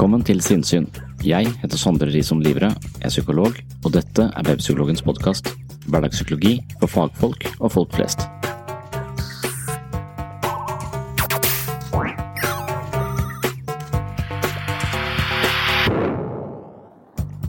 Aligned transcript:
Velkommen 0.00 0.22
til 0.24 0.38
Sinnsyn. 0.40 0.86
Jeg 1.20 1.50
heter 1.60 1.76
Sondre 1.76 2.06
Risom 2.08 2.38
Livre, 2.40 2.70
er 3.04 3.10
psykolog, 3.12 3.58
og 3.84 3.90
dette 3.92 4.24
er 4.32 4.46
Webpsykologens 4.48 5.02
podkast. 5.04 5.50
Hverdagspsykologi 5.92 6.54
for 6.80 6.88
fagfolk 6.88 7.44
og 7.58 7.68
folk 7.74 7.92
flest. 7.92 8.24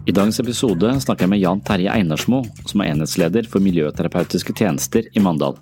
I 0.04 0.12
dagens 0.12 0.44
episode 0.44 0.92
snakker 1.08 1.30
jeg 1.30 1.32
med 1.38 1.44
Jan 1.46 1.64
Terje 1.64 1.96
Einarsmo, 1.96 2.44
som 2.68 2.84
er 2.84 2.92
enhetsleder 2.92 3.48
for 3.48 3.64
miljøterapeutiske 3.64 4.60
tjenester 4.60 5.08
i 5.08 5.24
Mandal. 5.24 5.56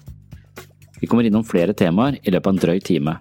Vi 0.98 1.06
kommer 1.06 1.30
innom 1.30 1.46
flere 1.46 1.78
temaer 1.78 2.18
i 2.24 2.34
løpet 2.34 2.50
av 2.50 2.58
en 2.58 2.66
drøy 2.66 2.80
time. 2.82 3.20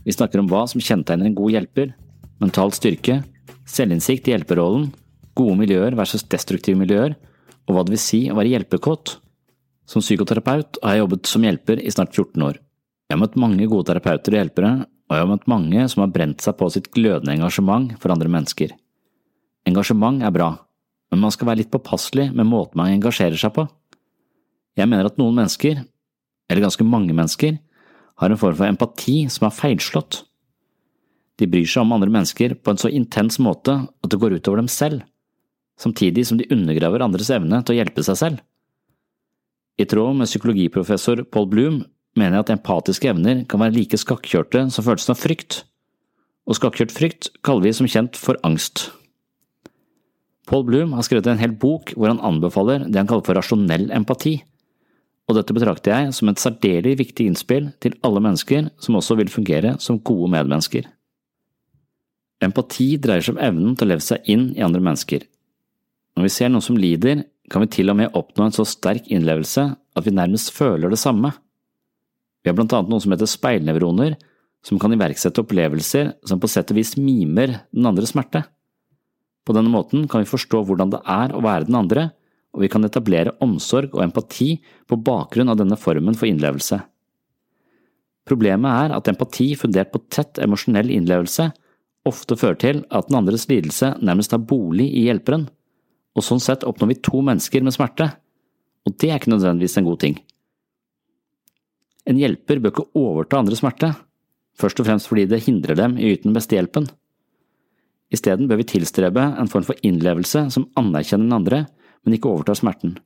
Vi 0.00 0.16
snakker 0.16 0.40
om 0.40 0.48
hva 0.48 0.64
som 0.64 0.80
kjennetegner 0.80 1.28
en 1.28 1.42
god 1.44 1.60
hjelper, 1.60 1.92
mental 2.40 2.72
styrke, 2.74 3.20
selvinnsikt 3.68 4.28
i 4.28 4.34
hjelperollen, 4.34 4.90
gode 5.38 5.58
miljøer 5.60 5.96
versus 5.98 6.24
destruktive 6.26 6.78
miljøer, 6.80 7.14
og 7.68 7.76
hva 7.76 7.84
det 7.86 7.94
vil 7.94 8.02
si 8.02 8.22
å 8.30 8.36
være 8.38 8.54
hjelpekåt. 8.54 9.18
Som 9.90 10.04
psykoterapeut 10.04 10.80
har 10.82 10.96
jeg 10.96 11.04
jobbet 11.04 11.30
som 11.30 11.44
hjelper 11.46 11.82
i 11.82 11.92
snart 11.92 12.14
14 12.14 12.46
år. 12.46 12.58
Jeg 13.10 13.16
har 13.16 13.22
møtt 13.24 13.38
mange 13.42 13.66
gode 13.66 13.88
terapeuter 13.90 14.34
og 14.34 14.38
hjelpere, 14.38 14.72
og 15.10 15.16
jeg 15.16 15.24
har 15.24 15.30
møtt 15.32 15.48
mange 15.50 15.86
som 15.90 16.04
har 16.04 16.12
brent 16.14 16.44
seg 16.44 16.54
på 16.58 16.68
sitt 16.70 16.90
glødende 16.94 17.34
engasjement 17.34 17.96
for 17.98 18.14
andre 18.14 18.30
mennesker. 18.30 18.74
Engasjement 19.66 20.22
er 20.22 20.34
bra, 20.34 20.52
men 21.10 21.24
man 21.24 21.34
skal 21.34 21.50
være 21.50 21.64
litt 21.64 21.72
påpasselig 21.74 22.28
med 22.30 22.46
måten 22.46 22.78
man 22.78 22.92
engasjerer 22.94 23.38
seg 23.40 23.52
på. 23.56 23.66
Jeg 24.78 24.86
mener 24.86 25.10
at 25.10 25.18
noen 25.18 25.34
mennesker, 25.40 25.82
eller 26.48 26.64
ganske 26.64 26.86
mange 26.86 27.14
mennesker, 27.16 27.58
har 28.20 28.30
en 28.30 28.38
form 28.38 28.56
for 28.56 28.70
empati 28.70 29.24
som 29.32 29.48
er 29.48 29.56
feilslått. 29.56 30.22
De 31.40 31.48
bryr 31.48 31.64
seg 31.64 31.86
om 31.86 31.94
andre 31.96 32.12
mennesker 32.12 32.52
på 32.60 32.74
en 32.74 32.80
så 32.80 32.90
intens 32.92 33.40
måte 33.40 33.78
at 33.88 34.12
det 34.12 34.18
går 34.20 34.36
utover 34.36 34.60
dem 34.60 34.68
selv, 34.68 35.00
samtidig 35.80 36.26
som 36.28 36.36
de 36.36 36.48
undergraver 36.52 37.00
andres 37.04 37.32
evne 37.32 37.62
til 37.64 37.74
å 37.74 37.78
hjelpe 37.80 38.04
seg 38.04 38.18
selv. 38.20 38.42
I 39.80 39.86
tråd 39.88 40.18
med 40.18 40.28
psykologiprofessor 40.28 41.24
Paul 41.32 41.48
Bloom 41.48 41.80
mener 42.18 42.36
jeg 42.36 42.44
at 42.44 42.54
empatiske 42.58 43.08
evner 43.08 43.44
kan 43.48 43.62
være 43.62 43.78
like 43.78 43.96
skakkjørte 43.96 44.66
som 44.74 44.84
følelsen 44.84 45.14
av 45.14 45.20
frykt, 45.22 45.62
og 46.44 46.58
skakkjørt 46.58 46.92
frykt 46.92 47.30
kaller 47.46 47.70
vi 47.70 47.74
som 47.78 47.88
kjent 47.88 48.18
for 48.20 48.36
angst. 48.44 48.90
Paul 50.50 50.66
Bloom 50.68 50.92
har 50.98 51.06
skrevet 51.06 51.30
en 51.30 51.40
hel 51.40 51.54
bok 51.56 51.94
hvor 51.94 52.10
han 52.10 52.20
anbefaler 52.26 52.84
det 52.88 52.98
han 52.98 53.08
kaller 53.08 53.24
for 53.24 53.38
rasjonell 53.38 53.88
empati, 53.96 54.40
og 55.30 55.38
dette 55.38 55.54
betrakter 55.54 55.94
jeg 55.94 56.14
som 56.16 56.28
et 56.28 56.42
særdeles 56.42 56.98
viktig 56.98 57.30
innspill 57.30 57.70
til 57.80 57.94
alle 58.04 58.20
mennesker 58.24 58.72
som 58.82 58.98
også 58.98 59.16
vil 59.20 59.30
fungere 59.32 59.76
som 59.80 60.02
gode 60.02 60.28
medmennesker. 60.34 60.88
Empati 62.40 62.94
dreier 62.96 63.24
seg 63.24 63.36
om 63.36 63.42
evnen 63.44 63.76
til 63.76 63.86
å 63.86 63.90
leve 63.92 64.04
seg 64.04 64.24
inn 64.32 64.48
i 64.56 64.64
andre 64.64 64.80
mennesker. 64.80 65.26
Når 66.16 66.26
vi 66.26 66.32
ser 66.32 66.50
noen 66.52 66.64
som 66.64 66.78
lider, 66.80 67.24
kan 67.50 67.64
vi 67.64 67.72
til 67.74 67.92
og 67.92 67.98
med 67.98 68.16
oppnå 68.16 68.46
en 68.46 68.54
så 68.54 68.64
sterk 68.68 69.10
innlevelse 69.12 69.66
at 69.70 70.06
vi 70.06 70.14
nærmest 70.14 70.52
føler 70.54 70.92
det 70.92 71.00
samme. 71.02 71.32
Vi 72.40 72.48
har 72.48 72.56
blant 72.56 72.72
annet 72.76 72.92
noe 72.92 73.02
som 73.02 73.12
heter 73.12 73.28
speilnevroner, 73.28 74.16
som 74.64 74.80
kan 74.80 74.92
iverksette 74.92 75.42
opplevelser 75.42 76.14
som 76.28 76.40
på 76.40 76.48
sett 76.50 76.72
og 76.72 76.78
vis 76.80 76.94
mimer 77.00 77.58
den 77.72 77.88
andres 77.88 78.14
smerte. 78.14 78.44
På 79.44 79.56
denne 79.56 79.72
måten 79.72 80.06
kan 80.08 80.22
vi 80.22 80.30
forstå 80.30 80.62
hvordan 80.68 80.92
det 80.92 81.00
er 81.08 81.32
å 81.34 81.42
være 81.44 81.68
den 81.68 81.78
andre, 81.80 82.10
og 82.54 82.64
vi 82.64 82.70
kan 82.72 82.84
etablere 82.86 83.36
omsorg 83.44 83.92
og 83.94 84.02
empati 84.04 84.56
på 84.90 84.98
bakgrunn 85.00 85.52
av 85.52 85.60
denne 85.60 85.78
formen 85.80 86.16
for 86.18 86.28
innlevelse. 86.28 86.80
Problemet 88.28 88.84
er 88.84 88.94
at 88.96 89.08
empati 89.10 89.52
fundert 89.58 89.92
på 89.94 90.02
tett 90.12 90.38
emosjonell 90.42 90.90
innlevelse 90.92 91.50
ofte 92.08 92.36
fører 92.38 92.58
til 92.60 92.82
at 92.88 93.08
den 93.08 93.18
andres 93.20 93.46
lidelse 93.50 93.94
nærmest 94.00 94.32
har 94.34 94.42
bolig 94.42 94.88
i 94.96 95.06
hjelperen, 95.08 95.48
og 96.16 96.26
sånn 96.26 96.42
sett 96.42 96.64
oppnår 96.66 96.94
vi 96.94 97.00
to 97.04 97.20
mennesker 97.24 97.64
med 97.64 97.76
smerte, 97.76 98.08
og 98.86 98.96
det 98.98 99.10
er 99.10 99.20
ikke 99.20 99.32
nødvendigvis 99.34 99.76
en 99.78 99.88
god 99.88 100.00
ting. 100.02 100.16
En 102.08 102.18
hjelper 102.18 102.62
bør 102.62 102.72
ikke 102.72 102.88
overta 102.98 103.40
andres 103.40 103.60
smerte, 103.62 103.92
først 104.58 104.80
og 104.80 104.88
fremst 104.88 105.10
fordi 105.10 105.26
det 105.30 105.44
hindrer 105.44 105.78
dem 105.78 105.98
i 105.98 106.08
å 106.08 106.14
yte 106.14 106.26
den 106.26 106.36
beste 106.36 106.56
hjelpen. 106.56 106.88
Isteden 108.10 108.48
bør 108.50 108.58
vi 108.62 108.70
tilstrebe 108.72 109.22
en 109.38 109.50
form 109.50 109.66
for 109.68 109.78
innlevelse 109.86 110.48
som 110.50 110.66
anerkjenner 110.80 111.28
den 111.28 111.36
andre, 111.36 111.60
men 112.02 112.16
ikke 112.16 112.32
overtar 112.32 112.58
smerten. 112.58 112.96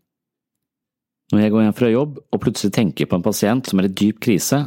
Når 1.33 1.41
jeg 1.43 1.53
går 1.53 1.65
hjem 1.65 1.77
fra 1.77 1.91
jobb 1.91 2.19
og 2.23 2.41
plutselig 2.41 2.75
tenker 2.77 3.09
på 3.11 3.19
en 3.19 3.25
pasient 3.25 3.69
som 3.69 3.81
er 3.81 3.89
i 3.89 3.97
dyp 3.97 4.21
krise, 4.23 4.63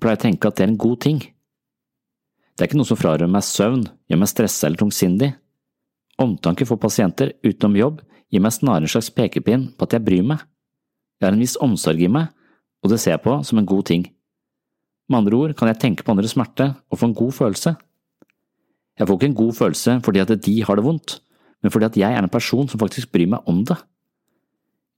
pleier 0.00 0.16
jeg 0.16 0.20
å 0.20 0.24
tenke 0.26 0.48
at 0.48 0.58
det 0.58 0.66
er 0.66 0.72
en 0.72 0.80
god 0.80 1.00
ting. 1.04 1.20
Det 2.52 2.64
er 2.64 2.68
ikke 2.68 2.78
noe 2.80 2.88
som 2.88 2.98
frarøver 3.00 3.30
meg 3.32 3.44
søvn, 3.46 3.86
gjør 4.10 4.20
meg 4.20 4.30
stressa 4.30 4.68
eller 4.68 4.82
tungsindig. 4.82 5.30
Omtanke 6.20 6.66
for 6.68 6.80
pasienter 6.80 7.32
utenom 7.46 7.78
jobb 7.78 8.02
gir 8.32 8.42
meg 8.44 8.52
snarere 8.54 8.86
en 8.86 8.92
slags 8.92 9.10
pekepinn 9.14 9.70
på 9.76 9.88
at 9.88 9.96
jeg 9.96 10.04
bryr 10.04 10.26
meg. 10.26 10.42
Jeg 11.20 11.28
har 11.28 11.36
en 11.36 11.42
viss 11.42 11.56
omsorg 11.64 12.02
i 12.02 12.10
meg, 12.12 12.28
og 12.82 12.92
det 12.92 13.00
ser 13.00 13.16
jeg 13.16 13.24
på 13.24 13.38
som 13.46 13.60
en 13.60 13.68
god 13.68 13.86
ting. 13.88 14.04
Med 15.08 15.22
andre 15.22 15.38
ord 15.38 15.56
kan 15.58 15.70
jeg 15.70 15.80
tenke 15.80 16.04
på 16.04 16.12
andres 16.12 16.34
smerte 16.36 16.72
og 16.90 17.00
få 17.00 17.08
en 17.08 17.16
god 17.16 17.32
følelse. 17.36 17.74
Jeg 18.98 19.08
får 19.08 19.18
ikke 19.18 19.30
en 19.30 19.40
god 19.40 19.52
følelse 19.56 19.96
fordi 20.04 20.22
at 20.22 20.32
de 20.44 20.54
har 20.66 20.78
det 20.78 20.84
vondt, 20.84 21.18
men 21.62 21.72
fordi 21.72 21.88
at 21.88 21.98
jeg 22.00 22.12
er 22.12 22.22
en 22.22 22.32
person 22.32 22.68
som 22.68 22.80
faktisk 22.80 23.12
bryr 23.12 23.30
meg 23.32 23.48
om 23.48 23.64
det. 23.64 23.78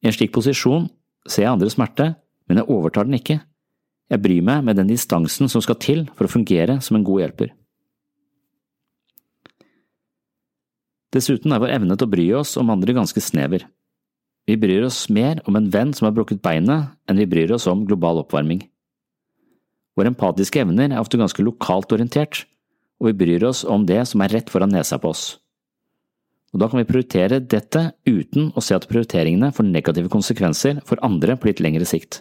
I 0.02 0.10
en 0.10 0.16
slik 0.16 0.34
posisjon 0.34 0.88
ser 1.28 1.46
jeg 1.46 1.54
andres 1.54 1.78
smerte, 1.78 2.14
men 2.48 2.60
jeg 2.60 2.68
overtar 2.68 3.06
den 3.06 3.16
ikke. 3.18 3.38
Jeg 4.14 4.22
bryr 4.22 4.44
meg 4.46 4.62
med 4.62 4.78
den 4.78 4.90
distansen 4.92 5.48
som 5.50 5.62
skal 5.64 5.74
til 5.82 6.04
for 6.14 6.28
å 6.28 6.30
fungere 6.30 6.78
som 6.86 6.94
en 6.94 7.04
god 7.06 7.24
hjelper. 7.24 7.48
Dessuten 11.14 11.50
er 11.54 11.62
vår 11.62 11.72
evne 11.74 11.96
til 11.98 12.06
å 12.06 12.12
bry 12.12 12.26
oss 12.38 12.52
om 12.60 12.70
andre 12.70 12.94
ganske 12.94 13.18
snever. 13.22 13.64
Vi 14.46 14.54
bryr 14.60 14.84
oss 14.86 15.08
mer 15.10 15.40
om 15.48 15.58
en 15.58 15.66
venn 15.72 15.90
som 15.96 16.06
har 16.06 16.14
brukket 16.14 16.42
beinet, 16.44 16.92
enn 17.10 17.18
vi 17.18 17.26
bryr 17.26 17.54
oss 17.56 17.66
om 17.70 17.82
global 17.88 18.20
oppvarming. 18.22 18.60
Våre 19.98 20.10
empatiske 20.12 20.62
evner 20.62 20.92
er 20.92 21.00
ofte 21.00 21.18
ganske 21.18 21.42
lokalt 21.42 21.94
orientert, 21.94 22.44
og 23.02 23.10
vi 23.10 23.16
bryr 23.24 23.46
oss 23.48 23.64
om 23.66 23.86
det 23.88 24.02
som 24.10 24.22
er 24.22 24.34
rett 24.36 24.52
foran 24.52 24.74
nesa 24.74 24.98
på 25.02 25.10
oss. 25.10 25.24
Og 26.54 26.60
da 26.62 26.68
kan 26.70 26.78
vi 26.78 26.86
prioritere 26.86 27.40
dette 27.42 27.88
uten 28.06 28.52
å 28.54 28.62
se 28.62 28.76
at 28.78 28.86
prioriteringene 28.90 29.50
får 29.54 29.66
negative 29.66 30.12
konsekvenser 30.12 30.78
for 30.86 31.02
andre 31.02 31.34
på 31.34 31.50
litt 31.50 31.62
lengre 31.62 31.88
sikt. 31.88 32.20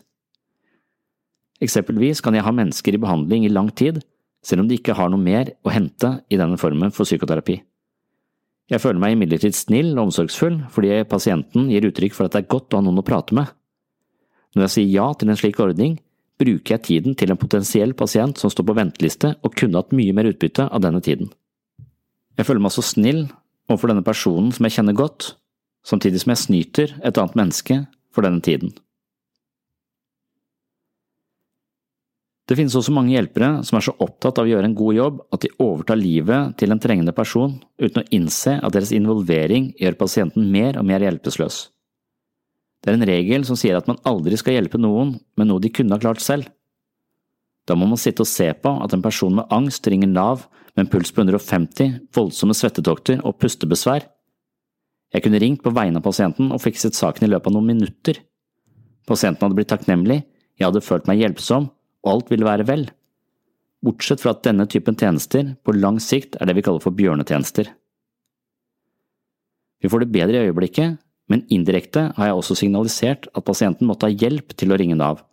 Eksempelvis 1.63 2.21
kan 2.23 2.35
jeg 2.35 2.43
ha 2.43 2.51
mennesker 2.51 2.95
i 2.95 3.01
behandling 3.01 3.45
i 3.47 3.51
lang 3.53 3.69
tid, 3.71 4.01
selv 4.43 4.63
om 4.63 4.69
de 4.69 4.77
ikke 4.77 4.95
har 4.97 5.11
noe 5.11 5.21
mer 5.21 5.53
å 5.63 5.71
hente 5.71 6.17
i 6.27 6.39
denne 6.39 6.59
formen 6.59 6.91
for 6.91 7.07
psykoterapi. 7.07 7.61
Jeg 8.71 8.79
føler 8.79 8.99
meg 8.99 9.15
imidlertid 9.15 9.55
snill 9.55 9.91
og 9.93 10.07
omsorgsfull 10.07 10.61
fordi 10.71 10.95
pasienten 11.09 11.67
gir 11.71 11.85
uttrykk 11.89 12.15
for 12.15 12.27
at 12.27 12.35
det 12.35 12.43
er 12.43 12.51
godt 12.51 12.73
å 12.73 12.79
ha 12.79 12.85
noen 12.85 13.01
å 13.01 13.05
prate 13.05 13.35
med. 13.35 13.51
Når 14.55 14.67
jeg 14.67 14.73
sier 14.75 14.91
ja 14.93 15.07
til 15.17 15.31
en 15.31 15.39
slik 15.39 15.59
ordning, 15.63 15.97
bruker 16.39 16.75
jeg 16.75 16.85
tiden 16.87 17.17
til 17.19 17.31
en 17.31 17.39
potensiell 17.39 17.93
pasient 17.97 18.39
som 18.39 18.51
står 18.51 18.67
på 18.69 18.75
venteliste 18.77 19.33
og 19.41 19.55
kunne 19.59 19.79
hatt 19.79 19.95
mye 19.95 20.15
mer 20.15 20.29
utbytte 20.31 20.67
av 20.67 20.83
denne 20.83 21.01
tiden. 21.03 21.31
Jeg 22.37 22.47
føler 22.47 22.63
meg 22.65 22.73
så 22.75 22.83
snill 22.85 23.25
overfor 23.69 23.91
denne 23.91 24.05
personen 24.05 24.51
som 24.55 24.65
jeg 24.67 24.77
kjenner 24.77 24.97
godt, 24.97 25.33
samtidig 25.85 26.23
som 26.23 26.33
jeg 26.33 26.43
snyter 26.43 26.95
et 27.03 27.19
annet 27.19 27.37
menneske 27.39 27.83
for 28.13 28.25
denne 28.25 28.43
tiden. 28.43 28.73
Det 32.43 32.57
finnes 32.59 32.75
også 32.75 32.91
mange 32.91 33.13
hjelpere 33.13 33.61
som 33.63 33.77
er 33.79 33.85
så 33.85 33.93
opptatt 34.03 34.39
av 34.39 34.47
å 34.47 34.51
gjøre 34.51 34.67
en 34.67 34.75
god 34.75 34.95
jobb 34.97 35.19
at 35.31 35.45
de 35.45 35.51
overtar 35.63 35.95
livet 35.95 36.57
til 36.59 36.73
en 36.73 36.81
trengende 36.83 37.13
person 37.15 37.53
uten 37.79 38.01
å 38.01 38.07
innse 38.11 38.57
at 38.59 38.73
deres 38.75 38.91
involvering 38.95 39.69
gjør 39.79 39.95
pasienten 40.01 40.49
mer 40.51 40.75
og 40.79 40.83
mer 40.89 41.05
hjelpeløs. 41.05 41.59
Det 42.83 42.91
er 42.91 42.97
en 42.97 43.07
regel 43.07 43.45
som 43.47 43.55
sier 43.55 43.77
at 43.79 43.87
man 43.87 44.01
aldri 44.03 44.35
skal 44.39 44.57
hjelpe 44.57 44.81
noen 44.81 45.15
med 45.39 45.47
noe 45.47 45.63
de 45.63 45.71
kunne 45.71 45.95
ha 45.95 46.03
klart 46.03 46.19
selv. 46.23 46.49
Da 47.63 47.77
må 47.79 47.87
man 47.87 48.01
sitte 48.01 48.25
og 48.25 48.27
se 48.27 48.49
på 48.59 48.73
at 48.83 48.91
en 48.91 49.05
person 49.05 49.37
med 49.37 49.47
angst 49.55 49.87
ringer 49.87 50.11
Nav 50.11 50.43
med 50.75 50.83
en 50.83 50.89
puls 50.91 51.13
på 51.15 51.23
150, 51.23 52.09
voldsomme 52.11 52.55
svettetokter 52.57 53.21
og 53.23 53.37
pustebesvær. 53.39 54.03
Jeg 55.13 55.23
kunne 55.23 55.39
ringt 55.39 55.63
på 55.63 55.71
vegne 55.71 56.01
av 56.01 56.03
pasienten 56.03 56.51
og 56.51 56.59
fikset 56.59 56.97
saken 56.97 57.23
i 57.23 57.31
løpet 57.31 57.47
av 57.47 57.55
noen 57.55 57.71
minutter. 57.71 58.19
Pasienten 59.07 59.45
hadde 59.45 59.55
blitt 59.61 59.71
takknemlig, 59.71 60.23
jeg 60.59 60.67
hadde 60.67 60.83
følt 60.83 61.07
meg 61.07 61.21
hjelpsom, 61.21 61.69
og 62.03 62.11
alt 62.11 62.31
ville 62.33 62.47
være 62.47 62.67
vel. 62.67 62.85
Bortsett 63.83 64.21
fra 64.23 64.31
at 64.35 64.43
denne 64.45 64.67
typen 64.71 64.95
tjenester 64.99 65.55
på 65.63 65.75
lang 65.75 65.99
sikt 66.03 66.37
er 66.39 66.47
det 66.47 66.55
vi 66.57 66.63
kaller 66.65 66.83
for 66.83 66.95
bjørnetjenester. 66.95 67.67
Vi 69.83 69.91
får 69.91 70.05
det 70.05 70.13
bedre 70.13 70.39
i 70.39 70.47
øyeblikket, 70.47 70.99
men 71.31 71.43
indirekte 71.51 72.09
har 72.15 72.29
jeg 72.29 72.39
også 72.39 72.55
signalisert 72.59 73.27
at 73.35 73.45
pasienten 73.47 73.87
måtte 73.89 74.07
ha 74.07 74.15
hjelp 74.15 74.55
til 74.59 74.71
å 74.71 74.77
ringe 74.79 74.95
Nav, 74.99 75.23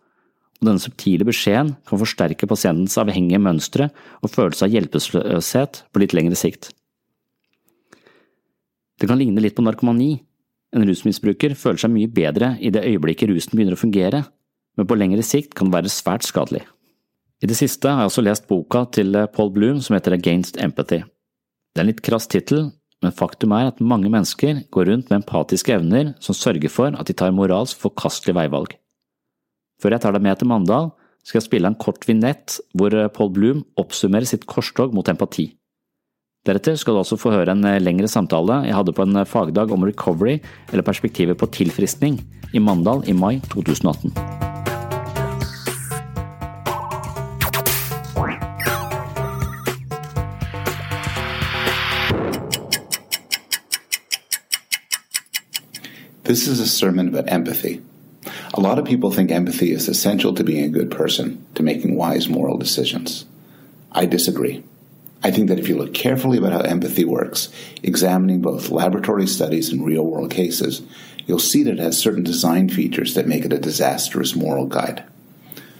og 0.59 0.67
denne 0.67 0.83
subtile 0.83 1.27
beskjeden 1.27 1.73
kan 1.87 2.01
forsterke 2.01 2.47
pasientens 2.47 2.97
avhengige 2.99 3.39
mønstre 3.41 3.87
og 4.19 4.31
følelse 4.31 4.67
av 4.67 4.75
hjelpeløshet 4.75 5.83
på 5.91 6.03
litt 6.03 6.15
lengre 6.17 6.39
sikt. 6.39 6.69
Det 8.99 9.07
kan 9.09 9.17
ligne 9.17 9.41
litt 9.41 9.55
på 9.57 9.63
narkomani. 9.65 10.19
En 10.75 10.85
rusmisbruker 10.87 11.55
føler 11.57 11.81
seg 11.81 11.91
mye 11.95 12.11
bedre 12.11 12.53
i 12.61 12.69
det 12.71 12.83
øyeblikket 12.85 13.31
rusen 13.31 13.55
begynner 13.55 13.75
å 13.75 13.81
fungere, 13.81 14.21
men 14.77 14.87
på 14.87 14.97
lengre 14.97 15.23
sikt 15.25 15.55
kan 15.57 15.71
det 15.71 15.79
være 15.79 15.93
svært 15.93 16.27
skadelig. 16.27 16.63
I 17.41 17.49
det 17.49 17.57
siste 17.57 17.89
har 17.89 18.03
jeg 18.03 18.11
også 18.11 18.23
lest 18.25 18.47
boka 18.49 18.85
til 18.93 19.17
Paul 19.33 19.49
Bloom 19.53 19.81
som 19.81 19.97
heter 19.97 20.15
Against 20.15 20.59
Empathy. 20.61 21.01
Det 21.71 21.81
er 21.81 21.85
en 21.85 21.89
litt 21.89 22.03
krass 22.05 22.27
tittel, 22.29 22.69
men 23.01 23.15
faktum 23.17 23.53
er 23.57 23.71
at 23.71 23.81
mange 23.81 24.11
mennesker 24.13 24.65
går 24.73 24.91
rundt 24.91 25.09
med 25.09 25.23
empatiske 25.23 25.73
evner 25.73 26.13
som 26.21 26.37
sørger 26.37 26.69
for 26.69 26.93
at 26.93 27.09
de 27.09 27.17
tar 27.17 27.33
moralsk 27.33 27.79
forkastelige 27.81 28.37
veivalg. 28.37 28.75
Før 29.81 29.95
jeg 29.95 30.03
tar 30.03 30.13
deg 30.13 30.25
med 30.25 30.37
til 30.37 30.51
Mandal, 30.51 30.91
skal 31.25 31.39
jeg 31.39 31.47
spille 31.47 31.69
en 31.69 31.79
kort 31.81 32.05
vignett 32.09 32.59
hvor 32.77 32.93
eh, 32.97 33.09
Paul 33.13 33.31
Bloom 33.33 33.65
oppsummerer 33.81 34.29
sitt 34.29 34.47
korstog 34.49 34.93
mot 34.93 35.09
empati. 35.09 35.51
Deretter 36.45 36.77
skal 36.81 36.97
du 36.97 37.01
også 37.03 37.19
få 37.21 37.33
høre 37.33 37.53
en 37.53 37.65
eh, 37.69 37.81
lengre 37.81 38.09
samtale 38.09 38.63
jeg 38.67 38.77
hadde 38.77 38.95
på 38.97 39.05
en 39.05 39.21
eh, 39.21 39.29
fagdag 39.29 39.73
om 39.73 39.85
recovery 39.85 40.39
eller 40.71 40.85
perspektivet 40.85 41.37
på 41.41 41.49
tilfriskning 41.53 42.21
i 42.53 42.61
Mandal 42.61 43.05
i 43.09 43.17
mai 43.17 43.37
2018. 43.53 44.60
This 56.31 56.47
is 56.47 56.61
a 56.61 56.65
sermon 56.65 57.09
about 57.09 57.29
empathy. 57.29 57.81
A 58.53 58.61
lot 58.61 58.79
of 58.79 58.85
people 58.85 59.11
think 59.11 59.31
empathy 59.31 59.73
is 59.73 59.89
essential 59.89 60.33
to 60.33 60.45
being 60.45 60.63
a 60.63 60.69
good 60.69 60.89
person, 60.89 61.45
to 61.55 61.61
making 61.61 61.97
wise 61.97 62.29
moral 62.29 62.57
decisions. 62.57 63.25
I 63.91 64.05
disagree. 64.05 64.63
I 65.21 65.31
think 65.31 65.49
that 65.49 65.59
if 65.59 65.67
you 65.67 65.75
look 65.75 65.93
carefully 65.93 66.37
about 66.37 66.53
how 66.53 66.61
empathy 66.61 67.03
works, 67.03 67.49
examining 67.83 68.39
both 68.39 68.69
laboratory 68.69 69.27
studies 69.27 69.73
and 69.73 69.85
real 69.85 70.05
world 70.05 70.31
cases, 70.31 70.81
you'll 71.25 71.37
see 71.37 71.63
that 71.63 71.73
it 71.73 71.79
has 71.79 71.97
certain 71.97 72.23
design 72.23 72.69
features 72.69 73.13
that 73.15 73.27
make 73.27 73.43
it 73.43 73.51
a 73.51 73.59
disastrous 73.59 74.33
moral 74.33 74.67
guide. 74.67 75.03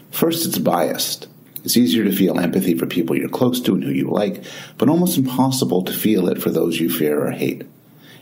First, 0.09 0.45
it's 0.45 0.57
biased. 0.57 1.29
It's 1.63 1.77
easier 1.77 2.03
to 2.03 2.11
feel 2.13 2.37
empathy 2.37 2.77
for 2.77 2.87
people 2.87 3.15
you're 3.15 3.29
close 3.29 3.61
to 3.61 3.73
and 3.73 3.85
who 3.85 3.91
you 3.91 4.09
like, 4.09 4.43
but 4.77 4.89
almost 4.89 5.17
impossible 5.17 5.81
to 5.83 5.93
feel 5.93 6.27
it 6.27 6.41
for 6.41 6.49
those 6.49 6.77
you 6.77 6.89
fear 6.89 7.25
or 7.25 7.31
hate. 7.31 7.63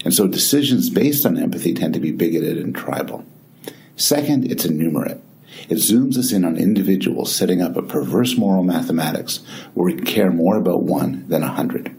And 0.05 0.13
so 0.13 0.27
decisions 0.27 0.89
based 0.89 1.25
on 1.25 1.37
empathy 1.37 1.73
tend 1.73 1.93
to 1.93 1.99
be 1.99 2.11
bigoted 2.11 2.57
and 2.57 2.75
tribal. 2.75 3.25
Second, 3.95 4.49
it's 4.51 4.65
enumerate. 4.65 5.19
It 5.67 5.75
zooms 5.75 6.17
us 6.17 6.31
in 6.31 6.45
on 6.45 6.55
individuals 6.55 7.35
setting 7.35 7.61
up 7.61 7.75
a 7.75 7.81
perverse 7.81 8.37
moral 8.37 8.63
mathematics 8.63 9.41
where 9.73 9.93
we 9.93 10.01
care 10.01 10.31
more 10.31 10.55
about 10.55 10.83
one 10.83 11.27
than 11.27 11.43
a 11.43 11.47
hundred. 11.47 11.95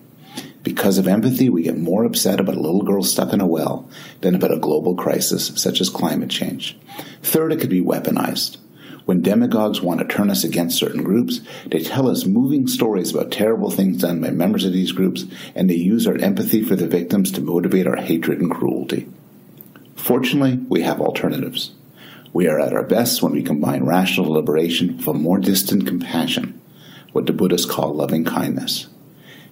Because 0.63 0.99
of 0.99 1.09
empathy, 1.09 1.49
we 1.49 1.63
get 1.63 1.79
more 1.79 2.05
upset 2.05 2.39
about 2.39 2.57
a 2.57 2.61
little 2.61 2.83
girl 2.83 3.03
stuck 3.03 3.33
in 3.33 3.41
a 3.41 3.47
well 3.47 3.89
than 4.21 4.35
about 4.35 4.53
a 4.53 4.59
global 4.59 4.95
crisis 4.95 5.53
such 5.57 5.81
as 5.81 5.89
climate 5.89 6.31
change. 6.31 6.79
Third, 7.23 7.53
it 7.53 7.61
could 7.61 7.71
be 7.71 7.83
weaponized. 7.83 8.59
When 9.11 9.23
demagogues 9.23 9.81
want 9.81 9.99
to 9.99 10.07
turn 10.07 10.31
us 10.31 10.45
against 10.45 10.79
certain 10.79 11.03
groups, 11.03 11.41
they 11.67 11.83
tell 11.83 12.09
us 12.09 12.27
moving 12.27 12.69
stories 12.69 13.13
about 13.13 13.33
terrible 13.33 13.69
things 13.69 14.03
done 14.03 14.21
by 14.21 14.31
members 14.31 14.65
of 14.65 14.73
these 14.73 14.93
groups, 14.93 15.25
and 15.57 15.69
they 15.69 15.75
use 15.75 16.07
our 16.07 16.17
empathy 16.19 16.63
for 16.63 16.77
the 16.77 16.87
victims 16.87 17.33
to 17.33 17.41
motivate 17.41 17.89
our 17.89 17.97
hatred 17.97 18.41
and 18.41 18.53
cruelty. 18.53 19.09
Fortunately, 19.97 20.65
we 20.69 20.83
have 20.83 21.01
alternatives. 21.01 21.73
We 22.33 22.47
are 22.47 22.61
at 22.61 22.73
our 22.73 22.85
best 22.85 23.21
when 23.21 23.33
we 23.33 23.43
combine 23.43 23.83
rational 23.83 24.27
deliberation 24.27 24.99
with 24.99 25.09
a 25.09 25.13
more 25.13 25.39
distant 25.39 25.89
compassion, 25.89 26.61
what 27.11 27.27
the 27.27 27.33
Buddhists 27.33 27.69
call 27.69 27.93
loving 27.93 28.25
kindness. 28.25 28.87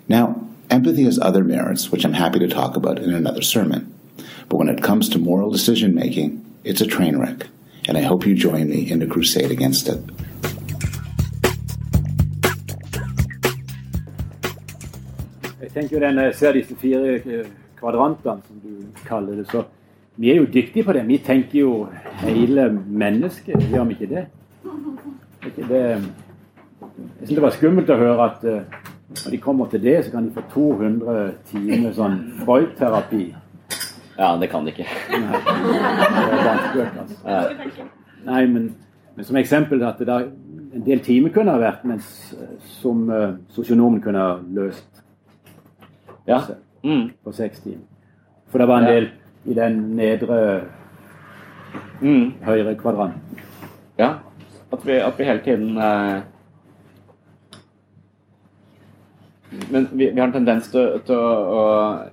Now, 0.07 0.41
empathy 0.71 1.03
has 1.03 1.19
other 1.19 1.43
merits, 1.43 1.91
which 1.91 2.05
I'm 2.05 2.13
happy 2.13 2.39
to 2.39 2.47
talk 2.47 2.77
about 2.77 3.01
in 3.01 3.13
another 3.13 3.43
sermon. 3.43 3.93
But 4.49 4.59
when 4.59 4.69
it 4.69 4.85
comes 4.85 5.09
to 5.09 5.19
moral 5.19 5.51
decision 5.51 5.97
making, 5.97 6.45
it's 6.63 6.81
a 6.81 6.87
train 6.87 7.19
wreck, 7.19 7.49
and 7.89 7.99
I 7.99 8.03
hope 8.03 8.27
you 8.27 8.35
join 8.35 8.69
me 8.69 8.91
in 8.93 8.99
the 8.99 9.07
crusade 9.07 9.51
against 9.51 9.89
it. 9.89 9.99
Jeg 15.63 15.71
tenker 15.75 16.13
når 16.13 16.23
jeg 16.23 16.35
ser 16.35 16.53
disse 16.53 16.77
fire 16.77 17.15
eh, 17.15 17.47
kvadrantene, 17.79 18.43
som 18.47 18.57
du 18.63 19.03
kaller 19.07 19.37
det, 19.37 19.47
så 19.51 19.63
vi 20.17 20.31
er 20.31 20.37
jo 20.37 20.47
dyktige 20.55 20.85
på 20.85 20.93
det. 20.93 21.09
Vi 21.09 21.19
tenker 21.19 21.61
jo 21.61 21.89
hele 22.21 22.71
mennesket, 22.87 23.69
gjør 23.71 23.85
vi 23.85 23.97
ikke 23.99 24.15
det? 24.15 24.25
Ikke 25.47 25.69
det 25.69 25.83
jeg 27.19 27.27
synes 27.27 27.35
det 27.35 27.43
var 27.43 27.55
skummelt 27.55 27.91
å 27.91 27.99
høre 27.99 28.25
at 28.25 28.45
når 29.25 29.31
de 29.31 29.39
kommer 29.43 29.67
til 29.67 29.83
det, 29.83 30.05
så 30.05 30.11
kan 30.13 30.27
de 30.27 30.35
få 30.35 30.43
200 30.53 31.31
timer 31.51 31.93
sånn 31.97 32.19
Freud-terapi. 32.43 33.25
Ja, 34.19 34.37
det 34.41 34.49
kan 34.51 34.65
de 34.67 34.73
ikke. 34.75 34.87
Nei, 35.11 35.41
det 36.31 36.45
vanskelig, 36.45 36.87
altså. 36.99 37.87
Nei 38.27 38.47
men, 38.51 38.65
men, 39.15 39.25
som 39.25 39.37
eksempel 39.39 39.83
at 39.87 40.01
det 40.03 40.09
der, 40.09 40.31
en 40.75 40.85
del 40.87 41.03
timer 41.07 41.31
kunne 41.35 41.55
ha 41.55 41.61
vært, 41.63 41.85
mens 41.87 42.09
som 42.81 43.07
uh, 43.11 43.37
sosionomen 43.55 44.03
kunne 44.03 44.25
ha 44.25 44.35
løst 44.59 45.05
ja. 46.27 46.43
Mm. 46.83 47.13
på 47.25 47.33
seks 47.33 47.63
timer. 47.63 47.87
For 48.51 48.59
det 48.59 48.69
var 48.69 48.83
en 48.83 48.91
del 48.91 49.09
i 49.49 49.55
den 49.55 49.79
nedre 49.97 50.41
mm. 52.01 52.43
høyre 52.43 52.75
kvadranten. 52.81 53.45
Ja. 53.99 54.17
At 54.73 54.85
vi, 54.85 54.99
at 54.99 55.19
vi 55.19 55.25
hele 55.25 55.45
tiden 55.45 55.79
eh... 55.79 56.19
Men 59.71 59.89
vi, 59.93 60.11
vi, 60.11 60.19
har 60.21 60.29
en 60.29 60.35
tendens 60.35 60.69
til, 60.73 60.99
til 61.09 61.17
å, 61.17 61.29
å 61.59 61.63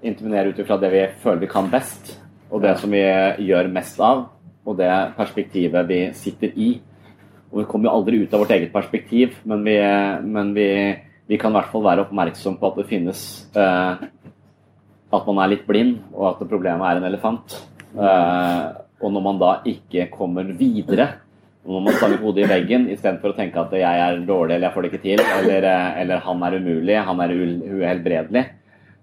intervenere 0.06 0.54
ut 0.54 0.60
ifra 0.62 0.78
det 0.80 0.92
vi 0.94 1.04
føler 1.24 1.44
vi 1.44 1.52
kan 1.52 1.68
best, 1.72 2.16
og 2.48 2.64
det 2.64 2.76
som 2.80 2.94
vi 2.94 3.04
gjør 3.44 3.72
mest 3.76 4.00
av, 4.04 4.28
og 4.66 4.78
det 4.80 4.92
perspektivet 5.18 5.90
vi 5.90 6.00
sitter 6.18 6.56
i. 6.56 6.70
Og 7.52 7.62
Vi 7.62 7.68
kommer 7.70 7.90
jo 7.90 7.98
aldri 8.00 8.22
ut 8.24 8.34
av 8.34 8.44
vårt 8.44 8.56
eget 8.56 8.72
perspektiv, 8.74 9.36
men 9.48 9.66
vi, 9.68 9.76
men 10.24 10.54
vi, 10.56 10.70
vi 11.28 11.40
kan 11.42 11.54
i 11.54 11.60
hvert 11.60 11.72
fall 11.74 11.86
være 11.86 12.06
oppmerksom 12.06 12.58
på 12.60 12.72
at 12.72 12.80
det 12.80 12.88
finnes 12.90 13.22
eh, 13.56 14.08
at 15.16 15.30
man 15.30 15.44
er 15.44 15.54
litt 15.54 15.68
blind, 15.68 16.00
og 16.16 16.32
at 16.32 16.48
problemet 16.50 16.88
er 16.88 17.00
en 17.00 17.08
elefant. 17.12 17.60
Eh, 17.96 18.66
og 19.04 19.12
når 19.12 19.24
man 19.28 19.40
da 19.42 19.52
ikke 19.70 20.08
kommer 20.14 20.48
videre, 20.58 21.12
når 21.66 21.82
man 21.82 21.98
stanger 21.98 22.22
hodet 22.22 22.44
i 22.46 22.50
veggen 22.50 22.86
istedenfor 22.94 23.34
å 23.34 23.38
tenke 23.38 23.58
at 23.62 23.74
jeg 23.74 24.02
er 24.06 24.20
dårlig 24.28 24.56
eller 24.56 24.68
jeg 24.68 24.76
får 24.76 24.86
det 24.86 24.92
ikke 24.92 25.06
til, 25.06 25.24
eller, 25.40 25.66
eh, 25.72 26.02
eller 26.04 26.22
han 26.28 26.46
er 26.46 26.60
umulig, 26.60 27.00
han 27.08 27.24
er 27.26 27.34
uhelbredelig, 27.34 28.46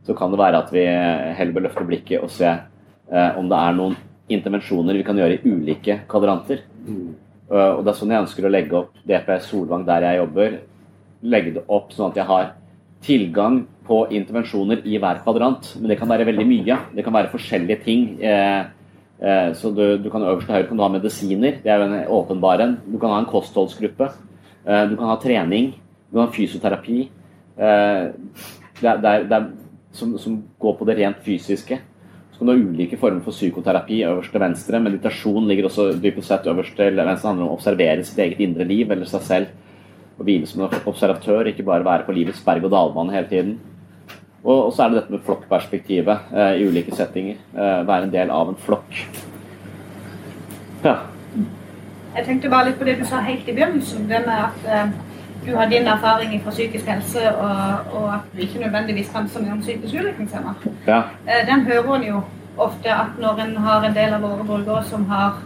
så 0.07 0.15
kan 0.19 0.31
det 0.31 0.41
være 0.41 0.63
at 0.63 0.73
vi 0.75 0.87
heller 0.87 1.57
bør 1.57 1.67
løfte 1.67 1.87
blikket 1.89 2.23
og 2.23 2.31
se 2.31 2.49
eh, 2.49 3.39
om 3.39 3.51
det 3.51 3.59
er 3.59 3.77
noen 3.79 3.99
intervensjoner 4.33 4.97
vi 4.99 5.07
kan 5.07 5.19
gjøre 5.19 5.39
i 5.39 5.53
ulike 5.53 6.01
kvadranter. 6.11 6.63
Uh, 7.53 7.79
og 7.79 7.85
Det 7.85 7.93
er 7.93 7.99
sånn 7.99 8.15
jeg 8.15 8.25
ønsker 8.25 8.47
å 8.47 8.53
legge 8.53 8.79
opp 8.79 9.01
DPS 9.09 9.51
Solvang 9.51 9.85
der 9.89 10.07
jeg 10.07 10.21
jobber. 10.23 10.59
Legge 11.35 11.57
det 11.59 11.65
opp 11.69 11.93
sånn 11.93 12.11
at 12.11 12.21
jeg 12.21 12.29
har 12.31 12.53
tilgang 13.03 13.65
på 13.87 14.05
intervensjoner 14.15 14.85
i 14.89 14.99
hver 15.03 15.21
kvadrant. 15.25 15.75
Men 15.81 15.93
det 15.93 15.99
kan 16.01 16.11
være 16.11 16.27
veldig 16.31 16.47
mye. 16.49 16.79
Det 16.95 17.05
kan 17.05 17.15
være 17.15 17.33
forskjellige 17.35 17.83
ting. 17.85 18.07
Eh, 18.23 18.31
eh, 18.31 18.71
så 19.55 19.71
du, 19.71 19.85
du 20.03 20.09
kan 20.11 20.25
øverst 20.27 20.49
til 20.49 20.57
høyre 20.57 20.67
kan 20.67 20.79
du 20.79 20.83
ha 20.83 20.91
medisiner. 20.91 21.61
Det 21.63 21.71
er 21.71 21.79
jo 21.79 21.87
en 21.87 22.09
åpenbar 22.11 22.63
en. 22.65 22.77
Du 22.91 22.99
kan 22.99 23.13
ha 23.15 23.21
en 23.23 23.31
kostholdsgruppe. 23.31 24.09
Eh, 24.67 24.85
du 24.91 24.97
kan 24.97 25.11
ha 25.13 25.17
trening. 25.23 25.73
Du 26.11 26.19
kan 26.19 26.27
ha 26.27 26.35
fysioterapi. 26.35 26.99
Eh, 27.55 28.03
det 28.81 28.91
er, 28.91 28.99
det 28.99 29.13
er, 29.13 29.27
det 29.31 29.39
er 29.39 29.49
som, 29.95 30.17
som, 30.19 30.43
går 30.59 30.77
på 30.79 30.89
det 30.89 30.99
rent 30.99 31.23
fysiske. 31.23 31.79
Så 32.33 32.41
kan 32.41 32.49
du 32.49 32.55
ha 32.55 32.59
ulike 32.59 32.99
former 32.99 33.23
for 33.23 33.37
psykoterapi 33.37 34.03
øverst 34.09 34.35
til 34.35 34.43
venstre. 34.43 34.83
Meditasjon 34.83 35.47
ligger 35.47 35.69
også 35.69 35.93
dypest 36.03 36.33
sett 36.33 36.49
øverst 36.51 36.75
til 36.79 36.97
venstre. 36.97 37.15
Det 37.23 37.29
handler 37.29 37.47
om 37.47 37.53
å 37.53 37.59
observere 37.59 38.07
sitt 38.09 38.23
eget 38.25 38.43
indre 38.43 38.67
liv 38.67 38.91
eller 38.91 39.07
seg 39.07 39.29
selv. 39.29 39.59
Å 40.19 40.27
hvile 40.27 40.49
som 40.49 40.65
en 40.65 40.81
observatør, 40.91 41.51
ikke 41.51 41.67
bare 41.67 41.87
være 41.87 42.09
på 42.09 42.15
livets 42.17 42.43
berg-og-dal-bane 42.45 43.15
hele 43.15 43.31
tiden. 43.31 43.55
Og, 44.43 44.73
så 44.75 44.83
er 44.83 44.91
det 44.91 44.99
dette 45.01 45.15
med 45.15 45.23
flokkperspektivet 45.27 46.33
eh, 46.35 46.57
i 46.59 46.67
ulike 46.67 46.97
settinger. 46.97 47.39
Eh, 47.55 47.87
være 47.87 48.09
en 48.09 48.15
del 48.15 48.33
av 48.35 48.51
en 48.51 48.59
flokk. 48.59 48.99
Ja. 50.83 50.97
Jeg 52.17 52.27
tenkte 52.27 52.51
bare 52.51 52.69
litt 52.69 52.81
på 52.81 52.89
det 52.89 52.99
du 52.99 53.07
sa 53.09 53.23
helt 53.25 53.47
i 53.49 53.55
begynnelsen. 53.55 54.09
Det 54.11 54.25
med 54.27 54.49
at 54.49 54.67
eh, 54.67 54.91
du 55.47 55.55
har 55.57 55.71
din 55.71 55.87
erfaring 55.87 56.35
fra 56.43 56.51
psykisk 56.51 56.87
helse, 56.87 57.23
og, 57.35 57.95
og, 57.95 58.09
at 58.15 58.35
du 58.35 58.43
ikke 58.43 58.61
nødvendigvis 58.65 59.11
kan 59.15 59.29
så 59.29 59.43
mye 59.43 59.53
om 59.53 59.63
psykisk 59.63 59.95
utviklingshemmede. 59.95 60.75
Ja. 60.87 61.03
Eh, 61.27 61.47
den 61.47 61.65
hører 61.71 61.95
en 61.97 62.05
jo 62.09 62.21
ofte 62.59 62.93
at 62.95 63.19
når 63.19 63.41
en 63.47 63.57
har 63.57 63.87
en 63.87 63.95
del 63.95 64.13
av 64.13 64.23
våre 64.23 64.45
borgere 64.45 64.85
som 64.85 65.07
har 65.11 65.41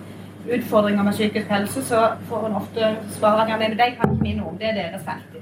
utfordringer 0.52 1.02
med 1.02 1.12
psykisk 1.12 1.48
helse, 1.50 1.82
så 1.84 2.08
får 2.28 2.46
hun 2.46 2.56
ofte 2.56 2.96
svare 3.18 3.42
at 3.42 3.48
ja, 3.48 3.56
men 3.58 3.70
de 3.78 3.90
kan 4.00 4.10
ikke 4.12 4.22
vi 4.24 4.32
noe 4.38 4.48
om, 4.52 4.58
det 4.58 4.68
er 4.70 4.74
deres 4.82 5.02
felt. 5.04 5.36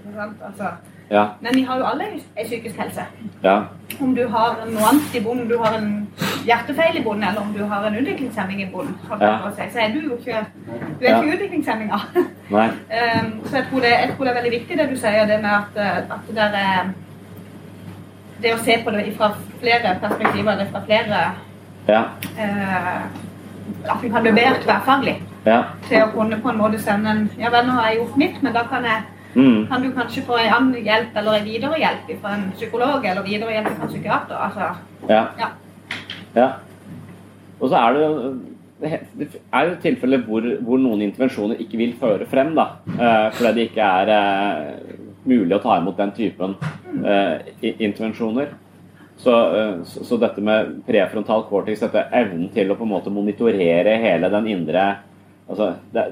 Altså, 0.47 0.75
Ja. 1.11 1.25
men 1.41 1.53
vi 1.55 1.63
har 1.63 1.79
jo 1.79 1.85
alle 1.85 2.05
en 2.13 2.45
psykisk 2.47 2.77
helse. 2.81 3.03
Ja. 3.43 3.63
Om 4.01 4.15
du 4.17 4.29
har 4.29 4.57
noe 4.71 4.87
annet 4.91 5.15
i 5.15 5.21
bunnen, 5.21 5.43
om 5.43 5.49
du 5.49 5.59
har 5.59 5.75
en 5.79 6.09
hjertefeil 6.47 6.97
i 6.97 7.03
bunnen, 7.03 7.29
eller 7.29 7.41
om 7.41 7.53
du 7.53 7.65
har 7.65 7.85
en 7.87 7.97
utviklingshemming 7.97 8.63
i 8.63 8.69
bunnen, 8.73 8.95
si, 9.57 9.63
så 9.73 9.79
er 9.85 9.89
du 9.93 10.01
jo 10.01 10.17
ikke, 10.17 10.47
du 11.01 11.05
er 11.07 11.11
Ja. 11.11 11.21
ikke 11.21 11.35
utviklingshemminga. 11.37 12.01
Um, 12.51 13.41
så 13.49 13.57
jeg 13.57 13.67
tror, 13.71 13.81
det, 13.81 13.91
jeg 13.91 14.13
tror 14.17 14.25
det 14.25 14.31
er 14.33 14.41
veldig 14.43 14.53
viktig 14.61 14.79
det 14.79 14.91
du 14.91 14.97
sier, 14.97 15.27
det 15.27 15.43
med 15.43 15.51
at, 15.51 15.77
eh, 15.77 15.97
at 15.99 16.21
det 16.29 16.37
der 16.37 16.59
er 16.63 16.91
Det 18.43 18.55
å 18.55 18.59
se 18.65 18.75
på 18.85 18.91
det 18.91 19.15
fra 19.17 19.31
flere 19.61 19.95
perspektiver, 20.03 20.53
eller 20.53 20.67
fra 20.73 20.81
flere 20.85 21.21
Ja. 21.89 22.03
eh, 22.39 23.05
At 23.89 24.03
vi 24.03 24.09
kan 24.09 24.25
levere 24.25 24.61
tverrfaglig 24.65 25.17
Ja. 25.47 25.63
til 25.89 26.03
å 26.03 26.13
kunne 26.13 26.37
på 26.43 26.49
en 26.51 26.59
måte 26.59 26.79
sende 26.81 27.11
en 27.11 27.31
Ja 27.39 27.51
vel, 27.51 27.67
nå 27.67 27.73
har 27.73 27.91
jeg 27.91 27.99
gjort 27.99 28.17
mitt, 28.17 28.43
men 28.43 28.53
da 28.53 28.63
kan 28.65 28.85
jeg 28.85 29.03
Mm. 29.35 29.67
kan 29.69 29.83
du 29.83 29.91
kanskje 29.91 30.23
få 30.23 30.37
en 30.39 30.53
annen 30.55 30.85
hjelp 30.85 31.17
eller 31.17 31.33
en 31.35 31.45
videre 31.45 31.75
hjelp 31.79 32.21
fra 32.23 32.35
en 32.35 32.53
psykolog 32.55 33.05
eller 33.05 33.23
videre 33.23 33.51
hjelp 33.51 33.67
fra 33.77 33.83
en 33.85 33.89
psykiater. 33.89 34.37
Altså, 34.37 34.77
Ja. 35.09 35.27
ja. 35.39 35.49
ja. 36.37 36.49
Og 37.61 37.69
så 37.71 37.75
er 37.77 37.93
det 37.93 38.01
jo 38.03 38.35
det 38.81 39.29
er 39.53 39.69
jo 39.69 39.75
tilfeller 39.83 40.19
hvor, 40.27 40.41
hvor 40.63 40.79
noen 40.79 41.03
intervensjoner 41.03 41.57
ikke 41.63 41.79
vil 41.79 41.95
føre 42.01 42.27
frem, 42.31 42.55
da. 42.55 42.67
Eh, 42.87 43.31
fordi 43.33 43.55
det 43.55 43.71
ikke 43.71 43.83
er 43.83 44.09
eh, 44.09 44.95
mulig 45.25 45.57
å 45.57 45.63
ta 45.63 45.79
imot 45.79 45.97
den 45.97 46.13
typen 46.13 46.55
eh, 47.05 47.39
intervensjoner. 47.81 48.47
Så, 49.17 49.35
eh, 49.57 49.75
så, 49.87 50.05
så 50.05 50.19
dette 50.21 50.43
med 50.45 50.81
prefrontal 50.87 51.47
cortex, 51.49 51.85
dette 51.85 52.09
evnen 52.13 52.49
til 52.55 52.73
å 52.73 52.79
på 52.79 52.87
en 52.87 52.95
måte 52.97 53.13
monitorere 53.15 53.95
hele 54.03 54.31
den 54.33 54.49
indre 54.51 54.89
altså, 55.47 55.75
det, 55.95 56.09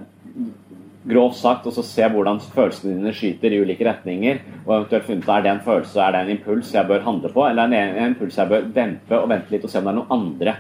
Grovt 1.03 1.35
sagt, 1.35 1.65
og 1.67 1.75
så 1.75 1.83
se 1.83 2.07
hvordan 2.07 2.39
følelsene 2.55 2.93
dine 2.95 3.11
skyter 3.17 3.51
i 3.51 3.57
ulike 3.59 3.83
retninger, 3.89 4.37
og 4.63 4.75
eventuelt 4.77 5.09
funnet 5.09 5.31
er 5.35 5.41
det 5.43 5.51
en 5.51 5.65
følelse, 5.65 5.97
er 5.99 6.15
det 6.15 6.21
en 6.21 6.31
impuls 6.37 6.69
jeg 6.77 6.87
bør 6.87 7.03
handle 7.03 7.31
på, 7.35 7.43
eller 7.49 7.75
er 7.75 7.97
en, 8.05 8.13
impuls 8.13 8.39
jeg 8.39 8.51
bør 8.53 8.69
dempe 8.77 9.19
og 9.19 9.27
vente 9.33 9.51
litt 9.51 9.67
og 9.67 9.73
se 9.73 9.81
om 9.81 9.89
det 9.89 9.91
er 9.91 9.97
noen 9.99 10.15
andre. 10.15 10.55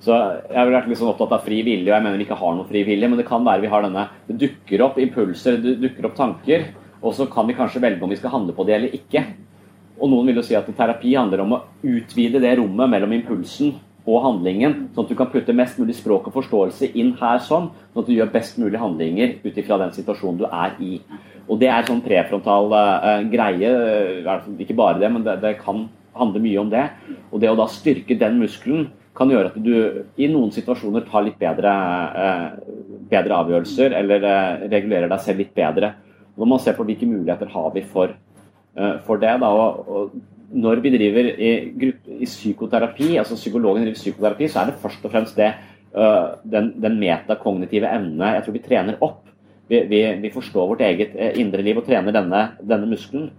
Så 0.00 0.16
Jeg 0.16 0.56
har 0.56 0.72
vært 0.72 0.88
sånn 0.96 1.10
opptatt 1.10 1.34
av 1.36 1.44
fri 1.44 1.60
vilje, 1.66 1.90
og 1.90 1.92
jeg 1.92 2.06
mener 2.06 2.16
vi 2.16 2.24
ikke 2.24 2.40
har 2.40 2.56
noen 2.56 2.70
fri 2.70 2.86
vilje, 2.88 3.10
men 3.12 3.20
det 3.20 3.28
kan 3.28 3.44
være 3.44 3.64
vi 3.66 3.72
har 3.72 3.84
denne 3.84 4.06
Det 4.30 4.38
dukker 4.46 4.86
opp 4.86 4.96
impulser, 5.02 5.60
det 5.60 5.76
dukker 5.82 6.08
opp 6.08 6.16
tanker, 6.16 6.66
og 7.02 7.12
så 7.16 7.28
kan 7.28 7.48
vi 7.48 7.56
kanskje 7.60 7.84
velge 7.84 8.04
om 8.04 8.16
vi 8.16 8.16
skal 8.16 8.32
handle 8.32 8.56
på 8.56 8.64
det 8.64 8.78
eller 8.78 8.96
ikke. 8.96 9.26
Og 9.96 10.10
noen 10.12 10.28
vil 10.28 10.40
jo 10.40 10.44
si 10.44 10.56
at 10.58 10.68
terapi 10.76 11.14
handler 11.16 11.42
om 11.44 11.56
å 11.56 11.62
utvide 11.86 12.42
det 12.42 12.56
rommet 12.60 12.90
mellom 12.92 13.14
impulsen 13.16 13.74
og 14.06 14.22
handlingen, 14.22 14.74
sånn 14.94 15.06
at 15.06 15.10
du 15.10 15.18
kan 15.18 15.30
putte 15.32 15.54
mest 15.56 15.80
mulig 15.80 15.96
språk 15.98 16.28
og 16.28 16.36
forståelse 16.36 16.92
inn 16.94 17.14
her 17.18 17.40
sånn, 17.42 17.72
sånn 17.90 18.04
at 18.04 18.10
du 18.10 18.14
gjør 18.14 18.30
best 18.34 18.60
mulig 18.62 18.78
handlinger 18.78 19.38
ut 19.42 19.56
ifra 19.56 19.80
den 19.82 19.94
situasjonen 19.96 20.38
du 20.42 20.46
er 20.46 20.76
i. 20.78 21.00
Og 21.50 21.58
det 21.58 21.72
er 21.72 21.86
sånn 21.86 22.04
prefrontal 22.04 22.70
uh, 22.70 23.24
greie, 23.30 23.72
eh, 24.26 24.46
ikke 24.62 24.78
bare 24.78 25.00
det, 25.02 25.10
men 25.10 25.26
det, 25.26 25.40
det 25.42 25.56
kan 25.58 25.88
handle 26.16 26.42
mye 26.42 26.62
om 26.62 26.70
det. 26.70 26.84
Og 27.32 27.42
det 27.42 27.50
å 27.50 27.58
da 27.58 27.66
styrke 27.70 28.18
den 28.18 28.38
muskelen 28.42 28.88
kan 29.16 29.30
gjøre 29.32 29.50
at 29.52 29.58
du 29.62 29.74
i 30.20 30.28
noen 30.30 30.52
situasjoner 30.54 31.06
tar 31.08 31.24
litt 31.26 31.38
bedre, 31.40 31.72
eh, 32.22 32.48
bedre 33.10 33.38
avgjørelser, 33.40 33.94
eller 33.96 34.26
eh, 34.28 34.66
regulerer 34.68 35.10
deg 35.12 35.22
selv 35.24 35.42
litt 35.42 35.54
bedre. 35.56 35.94
Når 36.36 36.50
man 36.50 36.60
ser 36.60 36.76
på 36.76 36.84
hvilke 36.84 37.08
muligheter 37.08 37.50
har 37.52 37.70
vi 37.74 37.84
for, 37.88 38.12
for 39.06 39.16
det, 39.16 39.30
da, 39.40 39.48
og, 39.48 39.88
og 39.88 40.10
når 40.52 40.80
vi 40.82 40.92
driver 40.94 41.30
i, 41.32 41.52
gruppe, 41.80 42.18
i 42.20 42.26
psykoterapi, 42.28 43.16
altså 43.16 43.38
psykologen 43.38 43.82
driver 43.82 43.98
psykoterapi, 43.98 44.48
så 44.48 44.60
er 44.60 44.70
det 44.70 44.82
først 44.82 45.04
og 45.04 45.10
fremst 45.10 45.36
det, 45.36 45.52
øh, 45.96 46.36
den, 46.52 46.74
den 46.82 46.98
metakognitive 47.00 47.90
evne 47.90 48.34
jeg 48.34 48.44
tror 48.44 48.52
vi 48.52 48.64
trener 48.68 49.00
opp. 49.00 49.24
Vi, 49.68 49.80
vi, 49.90 50.02
vi 50.22 50.30
forstår 50.30 50.68
vårt 50.68 50.84
eget 50.86 51.16
eh, 51.18 51.40
indre 51.40 51.62
liv 51.62 51.80
og 51.80 51.86
trener 51.86 52.14
denne, 52.14 52.42
denne 52.62 52.86
muskelen. 52.86 53.30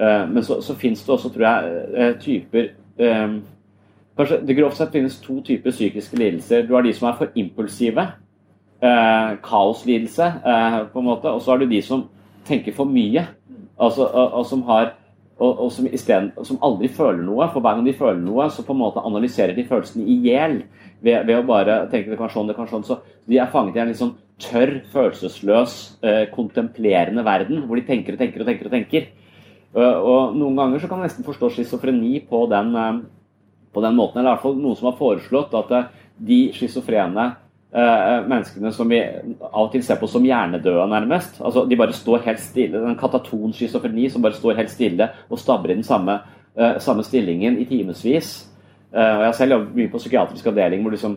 Eh, 0.00 0.26
men 0.28 0.44
så, 0.44 0.60
så 0.60 0.76
finnes 0.76 1.00
det 1.04 1.14
også, 1.14 1.32
tror 1.32 1.46
jeg, 1.46 1.86
eh, 1.94 2.12
typer 2.20 2.70
eh, 3.00 3.40
Kanskje 4.20 4.36
det 4.44 4.56
grovt 4.58 4.76
sett 4.76 4.90
finnes 4.92 5.14
to 5.22 5.38
typer 5.40 5.72
psykiske 5.72 6.18
lidelser. 6.18 6.66
Du 6.68 6.74
har 6.74 6.82
de 6.84 6.90
som 6.92 7.06
er 7.08 7.14
for 7.16 7.30
impulsive. 7.40 8.02
Eh, 8.84 9.30
kaoslidelse, 9.40 10.26
eh, 10.44 10.76
på 10.92 11.00
en 11.00 11.06
måte. 11.06 11.30
Og 11.30 11.40
så 11.40 11.54
har 11.54 11.62
du 11.62 11.70
de 11.70 11.78
som 11.80 12.02
tenker 12.44 12.74
for 12.76 12.90
mye. 12.90 13.22
Altså, 13.80 14.04
og, 14.06 14.34
og 14.40 14.46
som 14.48 14.64
har 14.68 14.94
og, 15.40 15.54
og 15.64 15.70
som, 15.72 15.86
stedet, 15.96 16.34
som 16.44 16.58
aldri 16.64 16.90
føler 16.92 17.22
noe. 17.24 17.46
For 17.52 17.64
hver 17.64 17.78
gang 17.78 17.86
de 17.86 17.96
føler 17.96 18.18
noe, 18.20 18.50
så 18.52 18.64
på 18.66 18.74
en 18.76 18.82
måte 18.82 19.04
analyserer 19.08 19.56
de 19.56 19.64
følelsene 19.68 20.04
i 20.04 20.18
hjel. 20.26 20.58
Ved, 21.00 21.22
ved, 21.24 21.38
å 21.38 21.46
bare 21.48 21.78
tenke 21.92 22.12
det 22.12 22.18
kan 22.20 22.32
sånn, 22.32 22.50
det 22.50 22.58
kan 22.58 22.68
sånn. 22.68 22.84
Så 22.84 22.98
de 23.30 23.40
er 23.40 23.48
fanget 23.52 23.78
i 23.78 23.82
en 23.84 23.88
litt 23.88 24.00
sånn 24.00 24.18
tørr, 24.40 24.74
følelsesløs, 24.92 25.78
eh, 26.04 26.26
kontemplerende 26.34 27.24
verden. 27.24 27.64
Hvor 27.64 27.80
de 27.80 27.86
tenker 27.88 28.16
og 28.16 28.20
tenker 28.20 28.44
og 28.44 28.50
tenker. 28.50 28.68
Og 28.68 28.76
tenker. 28.76 29.08
Uh, 29.70 29.96
og 30.02 30.34
noen 30.34 30.56
ganger 30.58 30.82
så 30.82 30.88
kan 30.90 30.98
man 30.98 31.06
nesten 31.06 31.22
forstå 31.22 31.52
schizofreni 31.54 32.16
på 32.26 32.42
den, 32.50 32.72
uh, 32.74 32.98
på 33.70 33.84
den 33.84 33.96
måten. 33.96 34.18
Eller 34.18 34.32
i 34.32 34.34
hvert 34.34 34.44
fall 34.44 34.58
noen 34.58 34.76
som 34.76 34.90
har 34.90 34.96
foreslått 34.98 35.54
at 35.56 35.70
uh, 35.72 36.08
de 36.18 36.40
schizofrene 36.56 37.28
menneskene 37.70 38.72
som 38.74 38.88
vi 38.90 38.98
av 38.98 39.60
og 39.60 39.68
til 39.70 39.84
ser 39.86 40.00
på 40.00 40.08
som 40.10 40.24
hjernedøde, 40.26 40.88
nærmest. 40.90 41.36
altså 41.38 41.62
De 41.70 41.76
bare 41.78 41.94
står 41.94 42.24
helt 42.24 42.40
stille. 42.42 42.80
En 42.82 42.98
kataton 42.98 43.52
schizofreni 43.54 44.08
som 44.10 44.24
bare 44.24 44.34
står 44.34 44.58
helt 44.58 44.72
stille 44.72 45.06
og 45.28 45.38
stabber 45.38 45.70
i 45.70 45.76
den 45.78 45.86
samme, 45.86 46.16
samme 46.82 47.04
stillingen 47.06 47.60
i 47.62 47.68
timevis. 47.70 48.32
jeg 48.92 49.22
har 49.22 49.36
selv 49.38 49.52
jobbet 49.52 49.76
mye 49.76 49.92
på 49.92 50.02
psykiatrisk 50.02 50.46
avdeling 50.50 50.82
hvor 50.82 50.96
liksom 50.96 51.14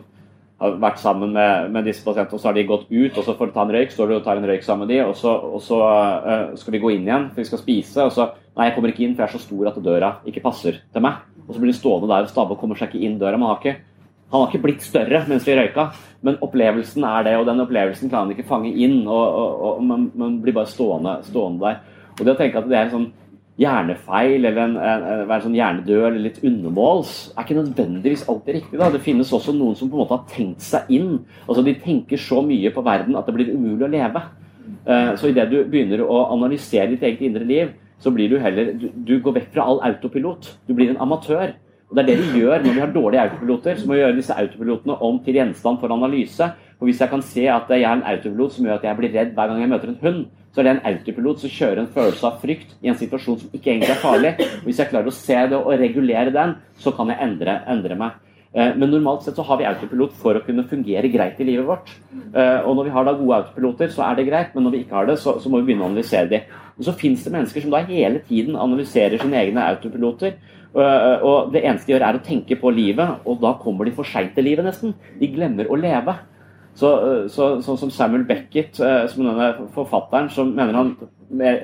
har 0.62 0.76
vært 0.80 1.00
sammen 1.02 1.34
med, 1.34 1.70
med, 1.74 1.84
disse 1.88 2.04
pasientene, 2.04 2.38
og 2.38 2.42
så 2.42 2.50
har 2.50 2.56
de 2.56 2.66
gått 2.68 2.86
ut, 2.90 3.18
og 3.18 3.24
så 3.26 3.34
får 3.36 3.50
de 3.50 3.54
ta 3.56 3.64
en 3.64 3.74
røyk, 3.74 3.92
står 3.92 4.10
du 4.10 4.16
og 4.16 4.24
tar 4.24 4.38
en 4.38 4.46
røyk 4.48 4.64
sammen 4.64 4.86
med 4.86 4.94
de, 4.94 5.00
og 5.04 5.16
så, 5.18 5.34
og 5.34 5.62
så 5.64 5.80
uh, 5.82 6.54
skal 6.58 6.76
vi 6.76 6.80
gå 6.82 6.92
inn 6.94 7.08
igjen, 7.08 7.28
for 7.32 7.42
vi 7.42 7.48
skal 7.50 7.62
spise, 7.62 8.06
og 8.06 8.14
så 8.14 8.30
Nei, 8.54 8.68
jeg 8.68 8.76
kommer 8.76 8.92
ikke 8.92 9.02
inn, 9.02 9.14
for 9.16 9.24
jeg 9.24 9.32
er 9.32 9.34
så 9.34 9.42
stor 9.42 9.66
at 9.66 9.78
døra 9.82 10.08
ikke 10.30 10.44
passer 10.44 10.76
til 10.94 11.02
meg. 11.02 11.24
Og 11.42 11.56
så 11.56 11.58
blir 11.58 11.72
de 11.72 11.74
stående 11.74 12.06
der 12.06 12.22
og 12.22 12.30
stabbe 12.30 12.54
og 12.54 12.60
kommer 12.60 12.78
seg 12.78 12.92
ikke 12.92 13.02
inn 13.02 13.16
døra. 13.18 13.34
Man 13.34 13.50
har 13.50 13.56
ikke, 13.58 13.72
han 14.32 14.40
har 14.40 14.50
ikke 14.50 14.64
blitt 14.64 14.82
større 14.82 15.24
mens 15.28 15.44
vi 15.46 15.56
røyka, 15.56 15.88
men 16.24 16.38
opplevelsen 16.42 17.04
er 17.06 17.26
det, 17.26 17.34
og 17.38 17.46
den 17.46 17.60
opplevelsen 17.62 18.10
klarer 18.10 18.26
han 18.26 18.32
ikke 18.34 18.48
fange 18.48 18.72
inn, 18.72 19.02
og, 19.06 19.36
og, 19.40 19.60
og 19.68 19.84
man, 19.84 20.08
man, 20.18 20.40
blir 20.42 20.56
bare 20.56 20.70
stående, 20.70 21.18
stående 21.26 21.62
der. 21.66 22.08
Og 22.14 22.24
det 22.24 22.34
å 22.34 22.38
tenke 22.38 22.58
at 22.58 22.70
det 22.70 22.78
er 22.78 22.88
en 22.88 22.94
sånn 22.94 23.12
hjernefeil 23.60 24.40
eller 24.40 24.58
en, 24.64 24.72
en, 24.82 25.04
en, 25.12 25.20
en 25.30 25.42
sånn 25.44 25.54
hjernedød 25.54 26.06
eller 26.08 26.22
litt 26.24 26.40
undermåls, 26.42 27.12
er 27.34 27.46
ikke 27.46 27.58
nødvendigvis 27.60 28.24
alltid 28.30 28.58
riktig. 28.58 28.78
da. 28.80 28.90
Det 28.90 29.02
finnes 29.04 29.30
også 29.36 29.54
noen 29.54 29.76
som 29.78 29.90
på 29.90 29.98
en 29.98 30.02
måte 30.02 30.16
har 30.16 30.24
tenkt 30.32 30.64
seg 30.64 30.90
inn. 30.94 31.20
altså 31.46 31.62
De 31.66 31.76
tenker 31.84 32.20
så 32.20 32.42
mye 32.46 32.72
på 32.74 32.84
verden 32.86 33.18
at 33.18 33.28
det 33.28 33.36
blir 33.36 33.52
umulig 33.54 33.86
å 33.86 33.92
leve. 33.92 34.24
Uh, 34.84 35.12
så 35.20 35.30
idet 35.30 35.46
du 35.52 35.60
begynner 35.68 36.02
å 36.02 36.24
analysere 36.34 36.90
ditt 36.90 37.04
eget 37.06 37.22
indre 37.28 37.46
liv, 37.46 37.74
så 38.02 38.10
blir 38.12 38.32
du 38.32 38.40
heller 38.42 38.72
du, 38.76 38.88
du 38.92 39.14
går 39.22 39.38
vekk 39.38 39.52
fra 39.54 39.68
all 39.70 39.80
autopilot. 39.86 40.50
Du 40.66 40.74
blir 40.76 40.90
en 40.90 41.00
amatør. 41.04 41.54
Og 41.94 42.00
Det 42.00 42.02
er 42.02 42.16
det 42.16 42.22
vi 42.26 42.40
gjør 42.42 42.58
når 42.58 42.72
vi 42.74 42.80
har 42.82 42.90
dårlige 42.90 43.22
autopiloter. 43.22 43.76
Så 43.78 43.86
må 43.86 43.94
vi 43.94 44.00
gjøre 44.00 44.16
disse 44.16 44.34
autopilotene 44.34 44.96
om 44.98 45.20
til 45.22 45.36
gjenstand 45.38 45.78
for 45.78 45.94
analyse. 45.94 46.48
Og 46.80 46.88
Hvis 46.88 47.00
jeg 47.00 47.10
kan 47.10 47.22
se 47.22 47.44
at 47.46 47.70
jeg 47.70 47.82
er 47.86 47.92
en 47.92 48.02
autopilot 48.02 48.52
som 48.52 48.66
gjør 48.66 48.80
at 48.80 48.88
jeg 48.88 48.96
blir 48.98 49.14
redd 49.14 49.30
hver 49.36 49.46
gang 49.46 49.60
jeg 49.60 49.70
møter 49.70 49.92
en 49.92 50.00
hund, 50.02 50.24
så 50.50 50.60
er 50.60 50.66
det 50.66 50.72
en 50.74 50.86
autopilot 50.90 51.38
som 51.38 51.50
kjører 51.50 51.78
en 51.78 51.92
følelse 51.94 52.26
av 52.26 52.40
frykt 52.42 52.74
i 52.82 52.90
en 52.90 52.98
situasjon 52.98 53.38
som 53.38 53.54
ikke 53.54 53.70
egentlig 53.70 53.94
er 53.94 54.02
farlig. 54.02 54.34
Og 54.40 54.66
Hvis 54.66 54.82
jeg 54.82 54.90
klarer 54.90 55.06
å 55.06 55.14
se 55.14 55.38
det 55.52 55.60
og 55.60 55.78
regulere 55.78 56.34
den, 56.34 56.56
så 56.82 56.90
kan 56.90 57.14
jeg 57.14 57.22
endre, 57.22 57.60
endre 57.70 57.98
meg. 57.98 58.18
Men 58.54 58.90
normalt 58.90 59.24
sett 59.24 59.34
så 59.34 59.42
har 59.46 59.58
vi 59.58 59.66
autopilot 59.66 60.12
for 60.18 60.38
å 60.38 60.42
kunne 60.46 60.66
fungere 60.70 61.10
greit 61.10 61.40
i 61.42 61.46
livet 61.46 61.66
vårt. 61.66 61.90
Og 62.34 62.70
når 62.76 62.86
vi 62.86 62.92
har 62.94 63.06
da 63.06 63.16
gode 63.18 63.40
autopiloter, 63.40 63.90
så 63.90 64.04
er 64.06 64.18
det 64.18 64.28
greit, 64.28 64.52
men 64.54 64.66
når 64.66 64.76
vi 64.76 64.82
ikke 64.84 64.94
har 64.94 65.08
det, 65.10 65.16
så, 65.22 65.40
så 65.42 65.50
må 65.50 65.58
vi 65.58 65.72
begynne 65.72 65.86
å 65.86 65.90
analysere 65.90 66.30
de. 66.30 66.42
Og 66.78 66.86
så 66.86 66.94
finnes 66.98 67.22
det 67.26 67.34
mennesker 67.34 67.64
som 67.64 67.74
da 67.74 67.82
hele 67.86 68.22
tiden 68.28 68.54
analyserer 68.54 69.18
sine 69.18 69.40
egne 69.42 69.66
autopiloter. 69.72 70.38
Og 70.74 71.52
det 71.54 71.62
eneste 71.62 71.86
de 71.86 71.94
gjør, 71.94 72.04
er 72.08 72.18
å 72.18 72.24
tenke 72.24 72.58
på 72.58 72.72
livet, 72.74 73.20
og 73.24 73.42
da 73.42 73.54
kommer 73.60 73.86
de 73.86 73.94
for 73.94 74.08
seint 74.08 74.32
til 74.34 74.48
livet, 74.48 74.66
nesten. 74.66 74.94
De 75.20 75.28
glemmer 75.30 75.70
å 75.70 75.78
leve. 75.78 76.16
Så, 76.74 76.88
så, 77.30 77.52
sånn 77.62 77.78
som 77.78 77.92
Samuel 77.94 78.24
Beckett, 78.26 78.74
som 78.74 79.22
denne 79.22 79.68
forfatteren, 79.76 80.26
som 80.34 80.50
mener 80.56 80.74
han 80.74 80.90
mer, 81.30 81.60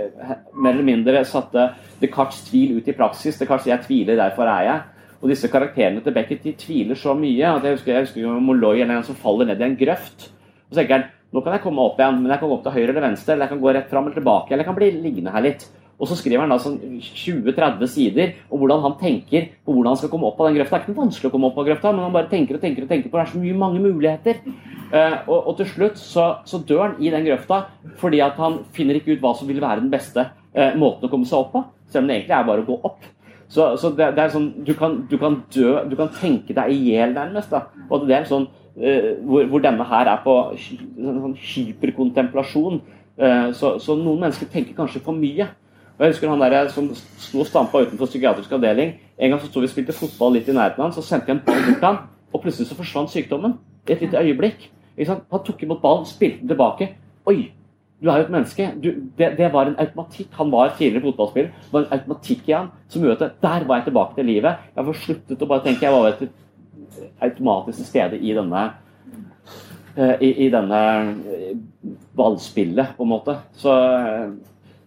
mer 0.55 0.77
eller 0.77 0.87
mindre 0.87 1.25
satte 1.27 1.73
Descartes' 2.01 2.45
tvil 2.47 2.79
ut 2.79 2.89
i 2.89 2.95
praksis. 2.95 3.39
Descartes 3.41 3.67
sier 3.67 3.77
'jeg 3.77 3.87
tviler, 3.87 4.17
derfor 4.17 4.47
er 4.47 4.63
jeg'. 4.69 4.83
Og 5.21 5.29
disse 5.29 5.51
karakterene 5.53 6.01
til 6.01 6.15
Beckett 6.15 6.45
de 6.45 6.53
tviler 6.53 6.95
så 6.95 7.15
mye 7.15 7.57
at 7.57 7.63
jeg 7.63 7.77
husker, 7.77 7.93
jeg 7.93 8.07
husker 8.07 8.41
Molloy 8.41 8.81
eller 8.81 8.97
en 8.97 9.03
som 9.03 9.15
faller 9.15 9.47
ned 9.47 9.61
i 9.61 9.65
en 9.65 9.77
grøft. 9.77 10.31
Og 10.71 10.75
så 10.75 10.81
tenker 10.81 10.97
han 10.97 11.09
nå 11.31 11.45
kan 11.45 11.55
jeg 11.55 11.63
komme 11.63 11.83
opp 11.85 12.01
igjen, 12.01 12.23
men 12.23 12.33
jeg 12.33 12.41
kan 12.41 12.49
gå 12.49 12.55
opp 12.57 12.65
til 12.65 12.73
høyre 12.75 12.89
eller 12.91 13.05
venstre, 13.05 13.35
eller 13.35 13.47
jeg 13.47 13.53
kan 13.53 13.61
gå 13.63 13.75
rett 13.75 13.91
fram 13.91 14.07
eller 14.07 14.19
tilbake, 14.19 14.51
eller 14.51 14.65
jeg 14.65 14.67
kan 14.67 14.79
bli 14.81 14.91
liggende 14.91 15.31
her 15.31 15.45
litt. 15.45 15.69
Og 16.01 16.09
så 16.09 16.17
skriver 16.17 16.41
han 16.41 16.53
da 16.53 16.57
sånn 16.63 16.79
20-30 17.05 17.91
sider 17.93 18.33
om 18.49 18.63
hvordan 18.63 18.81
han 18.87 18.97
tenker 19.01 19.51
på 19.67 19.75
hvordan 19.75 19.93
han 19.93 20.01
skal 20.01 20.11
komme 20.13 20.31
opp 20.31 20.41
av 20.41 20.49
den 20.49 20.57
grøfta. 20.57 20.79
Det 20.79 20.81
er 20.81 20.87
ikke 20.87 20.95
noe 20.95 21.05
vanskelig 21.05 21.29
å 21.29 21.35
komme 21.35 21.51
opp 21.51 21.61
av 21.61 21.67
grøfta, 21.69 21.93
men 21.93 22.07
han 22.07 22.15
bare 22.15 22.31
tenker 22.31 22.57
og 22.57 22.63
tenker 22.65 22.87
og 22.87 22.93
tenker 22.93 23.13
på 23.13 23.21
det 23.21 23.27
er 23.27 23.33
så 23.35 23.43
mye 23.43 23.59
mange 23.61 23.83
muligheter. 23.85 24.41
Uh, 24.91 25.19
og, 25.29 25.37
og, 25.37 25.53
til 25.61 25.69
slutt 25.71 26.01
så, 26.01 26.25
så, 26.49 26.59
dør 26.67 26.81
han 26.83 26.97
i 26.99 27.13
den 27.13 27.29
grøfta 27.29 27.61
fordi 28.01 28.19
at 28.25 28.41
han 28.41 28.57
finner 28.75 28.97
ikke 28.99 29.15
ut 29.15 29.21
hva 29.23 29.31
som 29.39 29.47
vil 29.47 29.61
være 29.63 29.85
den 29.85 29.93
beste 29.93 30.25
uh, 30.25 30.73
måten 30.81 31.07
å 31.07 31.13
komme 31.13 31.29
seg 31.29 31.45
opp 31.45 31.53
på, 31.53 31.63
selv 31.93 32.03
om 32.03 32.11
det 32.11 32.17
egentlig 32.17 32.39
er 32.39 32.49
bare 32.49 32.65
å 32.65 32.69
gå 32.73 32.79
opp. 32.89 33.05
Så, 33.51 33.69
så 33.83 33.93
det, 33.95 34.09
det, 34.17 34.25
er 34.25 34.33
sånn 34.33 34.49
du 34.67 34.73
kan, 34.79 34.97
du 35.11 35.17
kan, 35.19 35.41
dø 35.51 35.75
Du 35.91 35.97
kan 35.99 36.11
tenke 36.15 36.55
deg 36.55 36.71
i 36.71 36.93
hjel, 36.93 37.15
nærmest. 37.17 37.55
Og 37.91 38.09
det 38.09 38.17
er 38.17 38.29
sånn 38.31 38.49
uh, 38.49 39.13
hvor, 39.27 39.45
hvor, 39.53 39.63
denne 39.63 39.85
her 39.93 40.11
er 40.15 40.25
på 40.25 40.37
sånn 40.57 41.37
hyperkontemplasjon. 41.37 42.81
Uh, 43.21 43.51
så, 43.53 43.77
så, 43.83 43.99
noen 43.99 44.25
mennesker 44.25 44.49
tenker 44.49 44.79
kanskje 44.79 45.05
for 45.05 45.19
mye. 45.19 45.51
Og 46.01 46.07
jeg 46.07 46.15
husker 46.15 46.31
han 46.33 46.41
der 46.41 46.69
som 46.73 46.87
sto 46.97 47.43
og 47.43 47.47
stampa 47.47 47.83
utenfor 47.85 48.09
psykiatrisk 48.09 48.53
avdeling. 48.57 48.95
En 49.21 49.31
gang 49.31 49.41
så 49.41 49.51
sto 49.51 49.61
vi 49.61 49.69
og 49.69 49.73
spilte 49.75 49.93
fotball 49.93 50.39
litt 50.39 50.49
i 50.49 50.55
nærheten 50.57 50.81
av 50.81 50.87
han, 50.87 50.95
så 50.97 51.05
sendte 51.05 51.29
jeg 51.29 51.37
en 51.37 51.43
ball 51.45 51.59
bort 51.67 51.77
til 51.77 51.85
han, 51.85 51.99
og 52.33 52.41
plutselig 52.41 52.71
så 52.71 52.77
forsvant 52.79 53.13
sykdommen. 53.13 53.59
I 53.85 53.93
et 53.93 54.05
lite 54.07 54.23
øyeblikk. 54.23 54.71
Han 55.11 55.21
tok 55.45 55.63
imot 55.67 55.83
ballen, 55.83 56.09
spilte 56.09 56.41
den 56.41 56.55
tilbake. 56.55 56.89
Oi, 57.29 57.51
du 58.01 58.09
er 58.09 58.17
jo 58.17 58.25
et 58.31 58.33
menneske. 58.33 58.71
Du, 58.81 58.89
det, 59.19 59.29
det, 59.37 59.53
var 59.53 59.69
en 59.69 59.77
automatikk. 59.77 60.33
Han 60.41 60.53
var 60.53 60.73
tidligere 60.79 61.05
fotballspiller. 61.11 61.51
Det 61.67 61.73
var 61.73 61.85
en 61.85 61.93
automatikk 61.99 62.49
i 62.49 62.57
han 62.57 62.71
som 62.89 63.05
gjorde 63.05 63.29
at 63.29 63.43
der 63.45 63.67
var 63.69 63.83
jeg 63.83 63.91
tilbake 63.91 64.17
til 64.17 64.31
livet. 64.33 64.69
Jeg 64.77 64.89
får 64.89 65.01
sluttet 65.05 65.45
å 65.45 65.49
bare 65.53 65.67
tenke. 65.67 65.85
Jeg 65.85 65.93
var 65.93 66.09
et 66.09 67.11
automatisk 67.29 67.83
til 67.83 67.91
stede 67.91 68.23
i 68.25 68.33
denne 68.37 68.63
eh, 69.97 70.15
i, 70.17 70.31
i 70.47 70.49
denne 70.53 70.81
eh, 71.29 71.53
ballspillet, 72.17 72.97
på 72.97 73.05
en 73.05 73.13
måte. 73.13 73.37
Så 73.53 73.77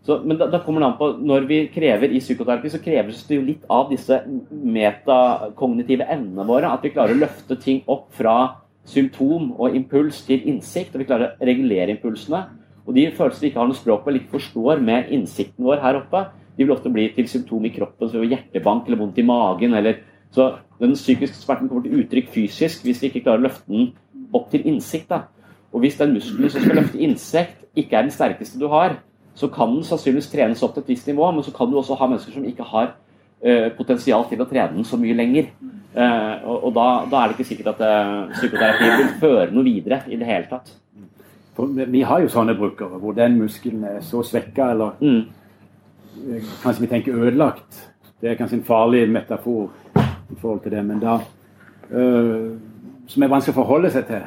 så, 0.03 0.17
men 0.27 0.35
da, 0.35 0.49
da, 0.51 0.59
kommer 0.59 0.83
det 0.83 0.87
an 0.89 0.97
på 0.99 1.07
Når 1.23 1.45
vi 1.47 1.57
krever 1.71 2.11
i 2.11 2.19
psykoterapi, 2.19 2.71
så 2.73 2.81
kreves 2.83 3.21
det 3.27 3.37
jo 3.37 3.45
litt 3.47 3.63
av 3.71 3.87
disse 3.91 4.17
metakognitive 4.51 6.07
evnene 6.11 6.43
våre. 6.47 6.73
At 6.75 6.83
vi 6.83 6.91
klarer 6.91 7.15
å 7.15 7.21
løfte 7.21 7.55
ting 7.61 7.79
opp 7.87 8.09
fra 8.17 8.35
symptom 8.89 9.53
og 9.55 9.77
impuls 9.77 10.25
til 10.27 10.43
innsikt. 10.51 10.91
Og 10.91 11.03
vi 11.03 11.07
klarer 11.07 11.31
å 11.31 11.47
regulere 11.47 11.95
impulsene. 11.95 12.43
Og 12.83 12.97
de 12.97 13.07
følelsene 13.15 13.45
vi 13.45 13.51
ikke 13.53 13.61
har 13.61 13.69
noe 13.69 13.79
språk 13.79 14.03
på 14.03 14.11
eller 14.11 14.25
ikke 14.25 14.35
forstår 14.41 14.83
med 14.83 15.13
innsikten 15.15 15.63
vår 15.63 15.79
her 15.85 16.01
oppe, 16.01 16.25
de 16.57 16.65
vil 16.65 16.75
ofte 16.75 16.91
bli 16.91 17.07
til 17.15 17.29
symptom 17.31 17.63
i 17.65 17.71
kroppen, 17.73 18.09
som 18.11 18.25
hjertebank 18.27 18.89
eller 18.89 18.99
vondt 18.99 19.21
i 19.23 19.25
magen. 19.25 19.77
Eller, 19.79 20.03
så 20.35 20.49
den 20.81 20.97
psykiske 20.99 21.39
smerten 21.39 21.71
kommer 21.71 21.87
til 21.87 22.03
uttrykk 22.03 22.27
fysisk 22.33 22.83
hvis 22.83 22.99
vi 23.01 23.09
ikke 23.09 23.23
klarer 23.23 23.39
å 23.39 23.47
løfte 23.47 23.71
den 23.71 23.93
opp 24.35 24.51
til 24.51 24.67
innsikt. 24.67 25.07
Da. 25.15 25.23
Og 25.71 25.85
hvis 25.85 25.95
den 26.01 26.13
muskelen 26.17 26.51
som 26.51 26.67
skal 26.67 26.81
løfte 26.81 26.99
innsikt, 26.99 27.63
ikke 27.79 27.97
er 27.97 28.05
den 28.05 28.13
sterkeste 28.13 28.59
du 28.61 28.67
har, 28.69 28.99
så 29.35 29.47
kan 29.47 29.71
den 29.73 29.85
sannsynligvis 29.85 30.29
trenes 30.31 30.61
opp 30.63 30.75
til 30.75 30.83
et 30.83 30.91
visst 30.93 31.07
nivå, 31.09 31.31
men 31.31 31.45
så 31.45 31.53
kan 31.55 31.69
du 31.69 31.77
også 31.79 31.97
ha 31.97 32.07
mennesker 32.09 32.35
som 32.35 32.45
ikke 32.45 32.67
har 32.69 32.91
uh, 32.93 33.69
potensial 33.77 34.27
til 34.29 34.43
å 34.43 34.49
trene 34.49 34.75
den 34.75 34.87
så 34.87 34.99
mye 35.01 35.17
lenger. 35.17 35.49
Uh, 35.93 36.45
og, 36.49 36.67
og 36.67 36.75
da, 36.77 36.87
da, 37.09 37.19
er 37.19 37.31
det 37.31 37.37
ikke 37.37 37.49
sikkert 37.49 37.73
at 37.73 37.81
uh, 37.85 38.33
psykoterapi 38.35 38.91
vil 38.91 39.13
føre 39.21 39.49
noe 39.53 39.65
videre 39.65 40.03
i 40.09 40.19
det 40.21 40.29
hele 40.29 40.49
tatt. 40.51 40.73
For 41.53 41.69
vi 41.69 42.01
har 42.01 42.21
jo 42.21 42.31
sånne 42.33 42.55
brukere 42.57 42.97
hvor 43.01 43.13
den 43.17 43.37
muskelen 43.41 43.83
er 43.85 43.99
så 44.05 44.23
svekka, 44.25 44.71
eller 44.73 44.95
mm. 45.01 46.39
kanskje 46.63 46.85
vi 46.85 46.89
tenker 46.93 47.17
ødelagt. 47.25 47.83
Det 48.21 48.31
er 48.31 48.39
kanskje 48.39 48.61
en 48.61 48.65
farlig 48.65 49.03
metafor 49.11 49.67
i 49.97 50.37
forhold 50.39 50.63
til 50.63 50.73
det, 50.73 50.85
men 50.85 51.01
da 51.01 51.19
Som 51.93 53.23
er 53.23 53.29
vanskelig 53.29 53.53
å 53.53 53.57
forholde 53.59 53.91
seg 53.93 54.07
til 54.07 54.23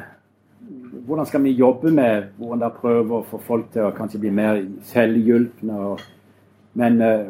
hvordan 1.07 1.25
skal 1.25 1.43
vi 1.43 1.51
jobbe 1.55 1.91
med 1.91 2.23
hvordan 2.37 2.59
dere 2.59 2.79
prøver 2.81 3.17
å 3.17 3.25
få 3.29 3.39
folk 3.47 3.69
til 3.71 3.87
å 3.87 3.93
kanskje 3.95 4.19
bli 4.19 4.31
mer 4.35 4.57
selvhjulpne? 4.89 5.77
Men 6.77 6.97
uh, 7.01 7.29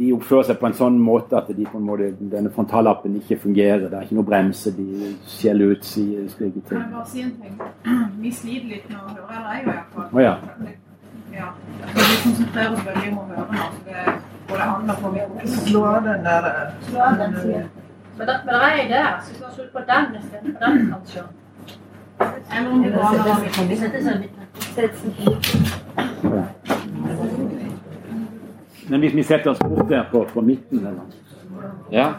de 0.00 0.12
oppfører 0.16 0.48
seg 0.48 0.60
på 0.60 0.70
en 0.70 0.76
sånn 0.78 0.96
måte 1.04 1.36
at 1.36 1.50
de 1.52 1.66
på 1.68 1.76
en 1.76 1.84
måte, 1.84 2.08
denne 2.32 2.50
frontallappen 2.54 3.18
ikke 3.20 3.36
fungerer. 3.42 3.84
Det 3.90 3.98
er 3.98 4.06
ikke 4.06 4.16
noe 4.18 4.28
bremse, 4.30 4.72
de 4.72 5.10
skjeller 5.34 5.74
ut 5.76 5.84
slike 5.84 6.30
ting. 6.38 6.64
Kan 6.70 6.80
jeg 6.80 6.94
bare 6.94 7.04
si 7.10 7.26
en 7.26 7.34
ting? 7.42 7.60
Vi 8.22 8.32
sliter 8.38 8.72
litt 8.72 8.88
med 8.88 8.96
å 8.96 9.10
høre, 9.10 9.28
eller 9.36 9.52
jeg 9.52 9.66
i 9.66 9.68
hvert 9.68 9.92
fall. 9.92 10.08
Oh, 10.08 10.22
ja. 10.22 10.32
Ja. 11.32 11.52
Vi 11.92 12.16
konsentrerer 12.24 12.72
oss 12.72 12.88
veldig 12.88 13.12
om 13.12 13.20
å 13.20 13.28
høre 13.28 13.60
nå. 13.60 13.68
Det 13.84 14.16
både 14.48 14.70
handler 14.72 15.06
om 15.10 15.20
å 15.20 15.52
Slå 15.58 15.84
av 15.92 16.08
den 16.08 16.26
der. 16.26 16.50
Slå 16.88 17.04
av 17.04 17.20
den 17.20 17.38
siden. 17.44 17.70
Men 18.16 18.28
det 18.32 18.56
er 18.56 18.66
en 18.72 18.82
idé. 18.86 19.04
så 19.28 19.54
slå 19.54 19.68
ut 19.68 19.72
på 19.76 19.86
den 19.92 20.18
istedenfor 20.18 20.66
den, 20.66 20.90
kanskje. 20.96 21.28
Men 28.88 29.00
hvis 29.00 29.14
vi 29.14 29.22
setter 29.22 29.50
oss 29.50 29.58
bort 29.58 29.88
der 29.88 30.04
på, 30.10 30.24
på 30.34 30.40
midten 30.40 30.78
eller? 30.78 31.00
Ja. 31.90 32.12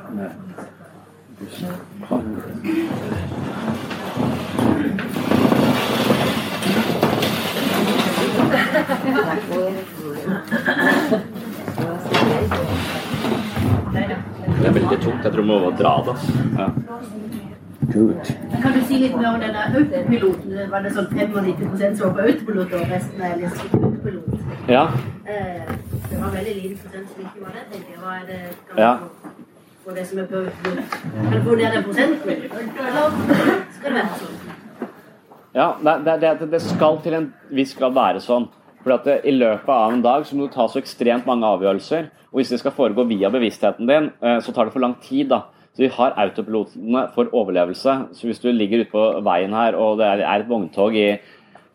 Det 14.61 14.67
er 14.67 14.71
veldig 14.71 14.99
tungt. 15.01 15.23
Jeg 15.23 15.31
tror 15.33 15.41
vi 15.41 15.47
må 15.47 15.71
dra 15.77 15.93
det. 16.07 16.15
Ja. 16.57 16.67
Kult. 17.91 18.31
Kan 18.61 18.73
du 18.73 18.81
si 18.87 18.97
litt 19.01 19.15
mer 19.17 19.33
om 19.33 19.41
denne 19.41 19.63
autopiloten? 19.67 20.55
Var 20.71 20.85
det 20.85 20.91
sånn 20.95 21.09
95 21.11 21.97
som 21.97 22.05
var 22.05 22.13
på 22.15 22.27
autopilot, 22.29 22.75
og 22.77 22.93
resten 22.93 23.23
er 23.27 23.35
liksom 23.41 23.83
autopilot? 23.89 24.29
Ja. 24.71 24.83
Eh, 25.27 25.73
det 26.09 26.21
var 26.21 26.31
veldig 26.37 26.55
liten 26.61 26.79
prosent 26.79 27.11
som 27.11 27.25
ikke 27.25 27.43
var 27.43 27.57
det, 27.57 27.65
tenker 27.73 27.91
jeg. 27.91 27.99
Hva 28.03 28.15
er 28.21 28.25
det 28.29 28.39
kan 28.69 28.81
ja. 28.83 28.93
på 29.83 29.95
det 29.97 30.07
som 30.09 30.23
er 30.23 30.31
på 30.31 30.41
autopilot? 30.45 30.97
Kan 31.17 31.29
du 31.35 31.39
få 31.49 31.59
ned 31.59 31.77
den 31.77 31.87
prosenten? 31.89 32.33
Eller 32.33 32.49
skal 33.77 33.87
det 33.89 33.95
være 33.99 34.19
sånn? 34.23 34.41
Ja, 35.53 35.69
det, 35.85 36.17
det, 36.23 36.35
det, 36.49 36.61
skal 36.65 36.99
til 37.03 37.17
en 37.19 37.31
viss 37.53 37.75
grad 37.77 37.97
være 37.97 38.23
sånn. 38.23 38.47
For 38.83 38.95
at 38.95 39.07
I 39.23 39.31
løpet 39.35 39.69
av 39.71 39.93
en 39.93 40.03
dag 40.03 40.25
så 40.27 40.35
må 40.35 40.47
du 40.47 40.55
ta 40.55 40.65
så 40.67 40.81
ekstremt 40.81 41.27
mange 41.29 41.47
avgjørelser. 41.47 42.09
Og 42.33 42.41
hvis 42.41 42.51
det 42.55 42.63
skal 42.63 42.73
foregå 42.75 43.05
via 43.11 43.29
bevisstheten 43.31 43.87
din, 43.87 44.09
eh, 44.23 44.39
så 44.41 44.55
tar 44.55 44.67
det 44.67 44.73
for 44.73 44.83
lang 44.83 44.95
tid. 45.03 45.29
da. 45.29 45.43
Så 45.73 45.81
vi 45.81 45.89
har 45.89 46.17
autopilotene 46.21 47.07
for 47.15 47.31
overlevelse. 47.33 47.95
Så 48.13 48.27
hvis 48.29 48.41
du 48.41 48.51
ligger 48.53 48.83
ute 48.83 48.93
på 48.93 49.05
veien 49.25 49.55
her 49.57 49.77
og 49.79 49.97
det 50.01 50.09
er 50.13 50.23
et 50.35 50.49
vogntog 50.49 50.93
i, 50.97 51.07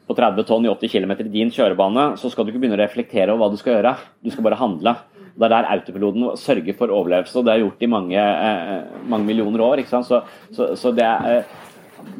på 0.06 0.14
30 0.16 0.46
tonn 0.46 0.66
i 0.68 0.70
80 0.70 0.92
km 0.92 1.14
i 1.18 1.32
din 1.32 1.50
kjørebane, 1.54 2.12
så 2.20 2.30
skal 2.30 2.46
du 2.46 2.52
ikke 2.52 2.62
begynne 2.62 2.78
å 2.78 2.84
reflektere 2.84 3.34
over 3.34 3.42
hva 3.42 3.50
du 3.52 3.58
skal 3.58 3.74
gjøre. 3.74 3.96
Du 4.22 4.30
skal 4.30 4.46
bare 4.46 4.60
handle. 4.60 4.94
Det 5.38 5.46
er 5.46 5.52
der 5.52 5.70
autopiloten 5.74 6.30
sørger 6.38 6.78
for 6.78 6.94
overlevelse, 6.94 7.34
og 7.38 7.46
det 7.46 7.52
er 7.54 7.64
gjort 7.64 7.82
i 7.82 7.90
mange, 7.90 8.22
eh, 8.22 9.02
mange 9.10 9.26
millioner 9.26 9.62
år. 9.66 9.82
ikke 9.82 9.92
sant? 9.96 10.06
Så, 10.06 10.22
så, 10.54 10.70
så 10.78 10.94
det, 10.94 11.06
eh, 11.06 11.58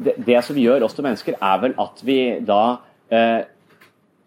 det, 0.03 0.13
det, 0.27 0.37
som 0.43 0.59
gjør 0.59 0.83
oss 0.87 0.95
til 0.95 1.07
mennesker, 1.07 1.39
er 1.39 1.63
vel 1.63 1.75
at 1.79 2.03
vi 2.07 2.19
da 2.47 2.61
eh, 3.11 3.41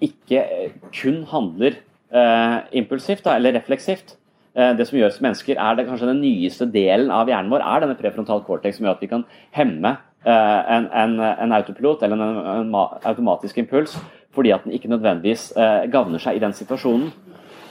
ikke 0.05 0.45
kun 0.93 1.23
handler 1.31 1.79
eh, 2.13 2.59
impulsivt 2.81 3.25
da, 3.25 3.37
eller 3.37 3.57
refleksivt. 3.61 4.17
Eh, 4.53 4.73
det 4.77 4.85
som 4.89 4.99
gjør 4.99 5.09
oss 5.09 5.21
mennesker, 5.25 5.57
er 5.57 5.77
det 5.77 5.87
kanskje 5.89 6.11
den 6.11 6.21
nyeste 6.21 6.67
delen 6.69 7.13
av 7.15 7.31
hjernen 7.31 7.53
vår, 7.53 7.65
er 7.65 7.85
denne 7.85 7.97
prefrontal 7.97 8.43
cortex, 8.45 8.77
som 8.77 8.85
gjør 8.85 8.99
at 8.99 9.05
vi 9.05 9.09
kan 9.09 9.25
hemme 9.57 9.95
eh, 10.27 10.73
en, 10.77 10.89
en, 10.93 11.15
en 11.21 11.55
autopilot 11.57 12.05
eller 12.05 12.21
en, 12.21 12.41
en, 12.59 12.75
automatisk 13.09 13.63
impuls 13.63 13.97
fordi 14.33 14.53
at 14.53 14.65
den 14.65 14.73
ikke 14.77 14.89
nødvendigvis 14.89 15.51
eh, 15.61 15.87
gagner 15.93 16.21
seg 16.21 16.37
i 16.37 16.43
den 16.45 16.57
situasjonen. 16.57 17.13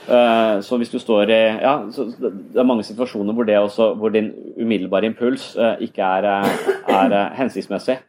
Så 0.02 0.74
hvis 0.80 0.90
du 0.90 0.96
står 0.98 1.30
i 1.30 1.36
ja, 1.62 1.76
Det 1.86 2.58
er 2.58 2.66
mange 2.66 2.82
situasjoner 2.82 3.36
hvor, 3.38 3.46
også, 3.46 3.92
hvor 3.94 4.10
din 4.10 4.32
umiddelbare 4.58 5.06
impuls 5.06 5.52
ikke 5.78 6.02
er, 6.02 6.26
er 6.90 7.14
hensiktsmessig. 7.38 8.00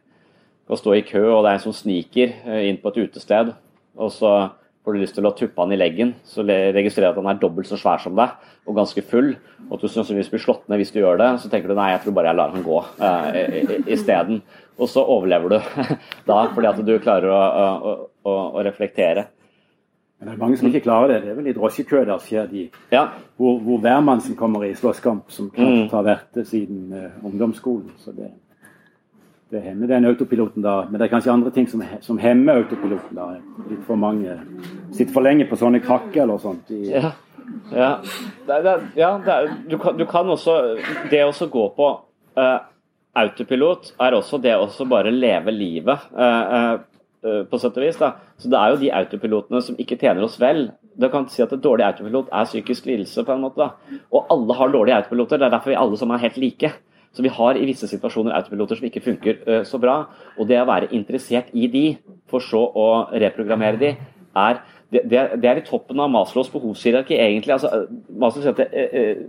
Å 0.66 0.78
stå 0.80 0.96
i 0.98 1.04
kø, 1.06 1.22
og 1.22 1.44
det 1.44 1.52
er 1.52 1.60
en 1.60 1.62
som 1.62 1.76
sniker 1.76 2.34
inn 2.66 2.80
på 2.82 2.90
et 2.90 2.98
utested, 3.04 3.52
og 3.94 4.10
så 4.10 4.32
Får 4.84 4.92
du 4.92 5.00
lyst 5.00 5.14
til 5.16 5.24
å 5.24 5.32
tuppe 5.32 5.64
han 5.64 5.72
i 5.72 5.78
leggen, 5.80 6.10
så 6.28 6.42
registrerer 6.44 7.14
du 7.14 7.22
at 7.22 7.22
han 7.22 7.30
er 7.32 7.38
dobbelt 7.40 7.68
så 7.70 7.78
svær 7.80 8.02
som 8.02 8.18
deg 8.18 8.34
og 8.68 8.76
ganske 8.76 9.00
full, 9.08 9.30
og 9.64 9.78
at 9.78 9.84
du 9.84 9.88
sannsynligvis 9.88 10.28
blir 10.32 10.42
slått 10.42 10.66
ned 10.68 10.82
hvis 10.82 10.92
du 10.92 10.98
gjør 11.00 11.22
det, 11.22 11.28
så 11.40 11.48
tenker 11.52 11.72
du 11.72 11.78
nei, 11.78 11.86
jeg 11.94 12.02
tror 12.02 12.16
bare 12.18 12.28
jeg 12.28 12.38
lar 12.40 12.52
han 12.52 12.66
gå 12.66 12.82
uh, 13.00 13.88
isteden. 13.96 14.42
Og 14.76 14.90
så 14.92 15.00
overlever 15.00 15.54
du 15.54 15.56
da, 16.28 16.36
fordi 16.52 16.68
at 16.68 16.84
du 16.84 16.92
klarer 17.00 17.32
å, 17.32 17.40
å, 17.40 17.96
å, 18.28 18.36
å, 18.58 18.66
reflektere. 18.66 19.24
Men 20.18 20.28
det 20.28 20.34
er 20.34 20.44
mange 20.44 20.60
som 20.60 20.68
ikke 20.68 20.84
klarer 20.84 21.14
det. 21.14 21.20
Det 21.24 21.32
er 21.32 21.40
vel 21.40 21.48
i 21.48 21.56
drosjekø 21.56 22.04
der 22.04 22.20
skjer 22.20 22.52
de. 22.52 22.68
Ja. 22.92 23.06
Hvor, 23.40 23.56
hvor 23.64 23.80
hvermannsen 23.84 24.36
kommer 24.36 24.68
i 24.68 24.74
slåsskamp, 24.76 25.32
som 25.32 25.48
mm. 25.48 25.88
har 25.96 26.04
vært 26.12 26.28
det 26.36 26.44
siden 26.52 26.92
uh, 26.92 27.24
ungdomsskolen. 27.24 27.94
så 28.04 28.12
det 28.12 28.34
det 29.54 29.62
hemmer 29.62 29.86
den 29.86 30.04
autopiloten 30.08 30.64
da. 30.64 30.74
Men 30.88 30.98
det 30.98 31.06
er 31.06 31.12
kanskje 31.12 31.32
andre 31.32 31.52
ting 31.54 31.68
som, 31.70 31.82
som 32.02 32.18
hemmer 32.18 32.64
autopiloten. 32.64 33.14
da. 33.14 33.28
Litt 33.70 33.84
for 33.86 34.00
mange 34.00 34.38
sitter 34.94 35.12
for 35.14 35.26
lenge 35.26 35.46
på 35.50 35.58
sånne 35.60 35.82
krakker 35.84 36.24
eller 36.24 36.40
sånt. 36.42 36.70
I, 36.74 36.88
ja. 36.90 37.12
ja. 37.70 37.90
Det, 38.46 38.60
det, 38.66 38.76
ja 38.98 39.12
er, 39.36 39.52
du, 39.70 39.76
kan, 39.78 39.98
du, 39.98 40.06
kan, 40.10 40.30
også 40.34 40.56
Det 41.10 41.22
å 41.22 41.50
gå 41.52 41.68
på 41.76 41.90
uh, 42.40 42.56
autopilot 43.24 43.92
er 44.02 44.16
også 44.18 44.40
det 44.42 44.56
å 44.58 44.88
bare 44.90 45.14
leve 45.14 45.54
livet. 45.54 46.08
Uh, 46.10 46.80
uh, 47.24 47.42
på 47.48 47.60
sett 47.60 47.78
og 47.78 47.86
vis. 47.86 48.00
Da. 48.00 48.16
Så 48.36 48.50
Det 48.52 48.58
er 48.58 48.72
jo 48.72 48.80
de 48.82 48.90
autopilotene 49.02 49.62
som 49.64 49.78
ikke 49.80 50.00
tjener 50.00 50.26
oss 50.26 50.40
vel. 50.42 50.66
Du 50.98 51.06
kan 51.12 51.28
si 51.30 51.42
at 51.42 51.54
et 51.54 51.62
dårlig 51.62 51.86
autopilot 51.86 52.26
er 52.32 52.50
psykisk 52.50 52.90
lidelse. 52.90 53.24
på 53.24 53.32
en 53.32 53.46
måte. 53.46 53.62
Da. 53.62 54.02
Og 54.10 54.26
alle 54.34 54.58
har 54.58 54.74
dårlige 54.74 54.98
autopiloter. 54.98 55.38
Det 55.38 55.46
er 55.46 55.54
derfor 55.56 55.72
vi 55.72 55.78
alle 55.78 56.00
sammen 56.00 56.18
er 56.18 56.26
helt 56.26 56.42
like. 56.42 56.74
Så 57.14 57.22
vi 57.22 57.32
har 57.32 57.58
i 57.58 57.66
visse 57.68 57.88
situasjoner 57.90 58.34
autopiloter 58.34 58.78
som 58.78 58.88
ikke 58.88 59.04
funker 59.04 59.40
uh, 59.46 59.62
så 59.66 59.78
bra. 59.82 60.00
Og 60.38 60.50
det 60.50 60.58
å 60.60 60.68
være 60.68 60.90
interessert 60.96 61.52
i 61.54 61.68
de, 61.70 61.86
for 62.30 62.42
så 62.42 62.62
å 62.74 62.88
reprogrammere 63.14 63.80
de, 63.80 63.94
er 64.34 64.62
det, 64.94 65.22
det, 65.40 65.48
er 65.48 65.58
i 65.58 65.64
toppen 65.66 65.98
av 66.02 66.10
Maslows 66.12 66.50
behovshierarki, 66.52 67.16
egentlig. 67.18 67.54
Altså, 67.56 67.86
Maslow 68.20 68.44
sier 68.44 68.54
at 68.54 68.76
eh, 68.78 69.24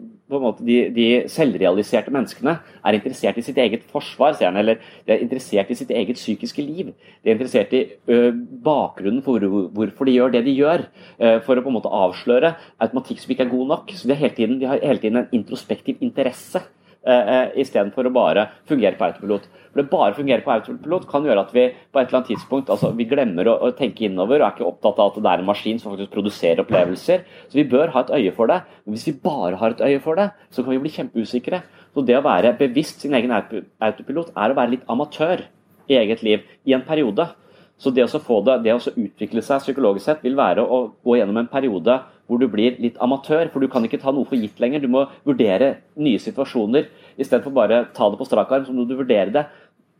de, 0.60 0.78
de, 0.94 1.08
selvrealiserte 1.32 2.14
menneskene 2.14 2.56
er 2.86 2.98
interessert 2.98 3.40
i 3.40 3.46
sitt 3.46 3.58
eget 3.62 3.86
forsvar, 3.90 4.36
sier 4.38 4.52
han. 4.52 4.60
Eller 4.62 4.82
de 5.06 5.16
er 5.16 5.24
interessert 5.26 5.72
i 5.72 5.78
sitt 5.80 5.94
eget 5.96 6.20
psykiske 6.20 6.66
liv. 6.66 6.92
De 7.24 7.32
er 7.32 7.38
interessert 7.38 7.74
i 7.78 7.84
ø, 8.10 8.20
bakgrunnen 8.66 9.24
for 9.26 9.42
hvor, 9.42 9.68
hvorfor 9.74 10.10
de 10.10 10.18
gjør 10.18 10.36
det 10.36 10.46
de 10.46 10.56
gjør. 10.58 10.86
Ø, 11.18 11.36
for 11.48 11.58
å 11.58 11.66
på 11.66 11.74
en 11.74 11.78
måte 11.80 11.94
avsløre 12.04 12.56
automatikk 12.82 13.24
som 13.24 13.36
ikke 13.36 13.48
er 13.48 13.54
god 13.54 13.74
nok. 13.74 13.94
Så 13.98 14.10
de, 14.12 14.18
hele 14.22 14.38
tiden, 14.38 14.60
de 14.62 14.70
har 14.70 14.82
hele 14.86 15.02
tiden 15.02 15.24
en 15.24 15.38
introspektiv 15.40 16.02
interesse. 16.06 16.62
Uh, 17.06 17.52
Istedenfor 17.62 18.08
å 18.10 18.12
bare 18.14 18.48
fungere 18.66 18.98
på 18.98 19.06
autopilot. 19.06 19.44
For 19.70 19.78
det 19.78 19.92
bare 19.92 20.16
fungere 20.18 20.42
på 20.42 20.50
autopilot 20.50 21.04
kan 21.06 21.26
gjøre 21.28 21.44
at 21.46 21.52
vi 21.54 21.68
på 21.70 22.00
et 22.00 22.08
eller 22.08 22.18
annet 22.18 22.32
tidspunkt 22.32 22.72
altså 22.74 22.90
vi 22.98 23.06
glemmer 23.06 23.46
å, 23.52 23.54
å, 23.68 23.70
tenke 23.78 24.08
innover 24.08 24.40
og 24.40 24.48
er 24.48 24.56
ikke 24.56 24.66
opptatt 24.66 25.02
av 25.04 25.12
at 25.12 25.20
det 25.20 25.34
er 25.34 25.44
en 25.44 25.50
maskin 25.52 25.82
som 25.82 25.92
faktisk 25.94 26.16
produserer 26.16 26.64
opplevelser. 26.64 27.22
Så 27.52 27.60
vi 27.60 27.68
bør 27.70 27.94
ha 27.94 28.02
et 28.02 28.14
øye 28.18 28.34
for 28.34 28.50
det. 28.50 28.58
Men 28.86 28.98
hvis 28.98 29.06
vi 29.12 29.16
bare 29.22 29.60
har 29.62 29.76
et 29.76 29.86
øye 29.86 30.02
for 30.02 30.18
det, 30.18 30.32
så 30.50 30.66
kan 30.66 30.74
vi 30.74 30.82
bli 30.82 30.96
kjempeusikre. 30.96 31.62
Så 31.94 32.06
det 32.10 32.18
å 32.18 32.26
være 32.26 32.56
bevisst 32.58 33.06
sin 33.06 33.14
egen 33.20 33.36
autopilot 33.36 34.34
er 34.34 34.52
å 34.52 34.58
være 34.58 34.74
litt 34.74 34.90
amatør 34.90 35.46
i 35.86 36.00
eget 36.02 36.26
liv 36.26 36.42
i 36.66 36.74
en 36.74 36.88
periode. 36.88 37.30
Så 37.78 37.92
det 37.94 38.08
å 38.08 38.24
få 38.24 38.40
det, 38.48 38.62
det 38.66 38.74
å 38.74 38.82
utvikle 38.82 39.44
seg 39.44 39.62
psykologisk 39.62 40.08
sett 40.08 40.26
vil 40.26 40.38
være 40.40 40.64
å 40.64 40.82
gå 41.04 41.20
gjennom 41.20 41.44
en 41.44 41.52
periode 41.52 42.00
hvor 42.28 42.42
du 42.42 42.48
blir 42.50 42.80
litt 42.82 42.98
amatør, 43.04 43.50
for 43.54 43.62
du 43.62 43.70
kan 43.72 43.86
ikke 43.86 44.02
ta 44.02 44.14
noe 44.14 44.28
for 44.30 44.40
gitt 44.40 44.60
lenger. 44.62 44.82
Du 44.82 44.90
må 44.92 45.06
vurdere 45.28 45.76
nye 46.02 46.22
situasjoner. 46.22 46.90
Istedenfor 47.18 47.54
bare 47.54 47.86
ta 47.96 48.10
det 48.10 48.20
på 48.20 48.28
strak 48.28 48.52
arm, 48.52 48.66
så 48.66 48.74
må 48.74 48.88
du 48.88 48.98
vurdere 48.98 49.34
det. 49.34 49.46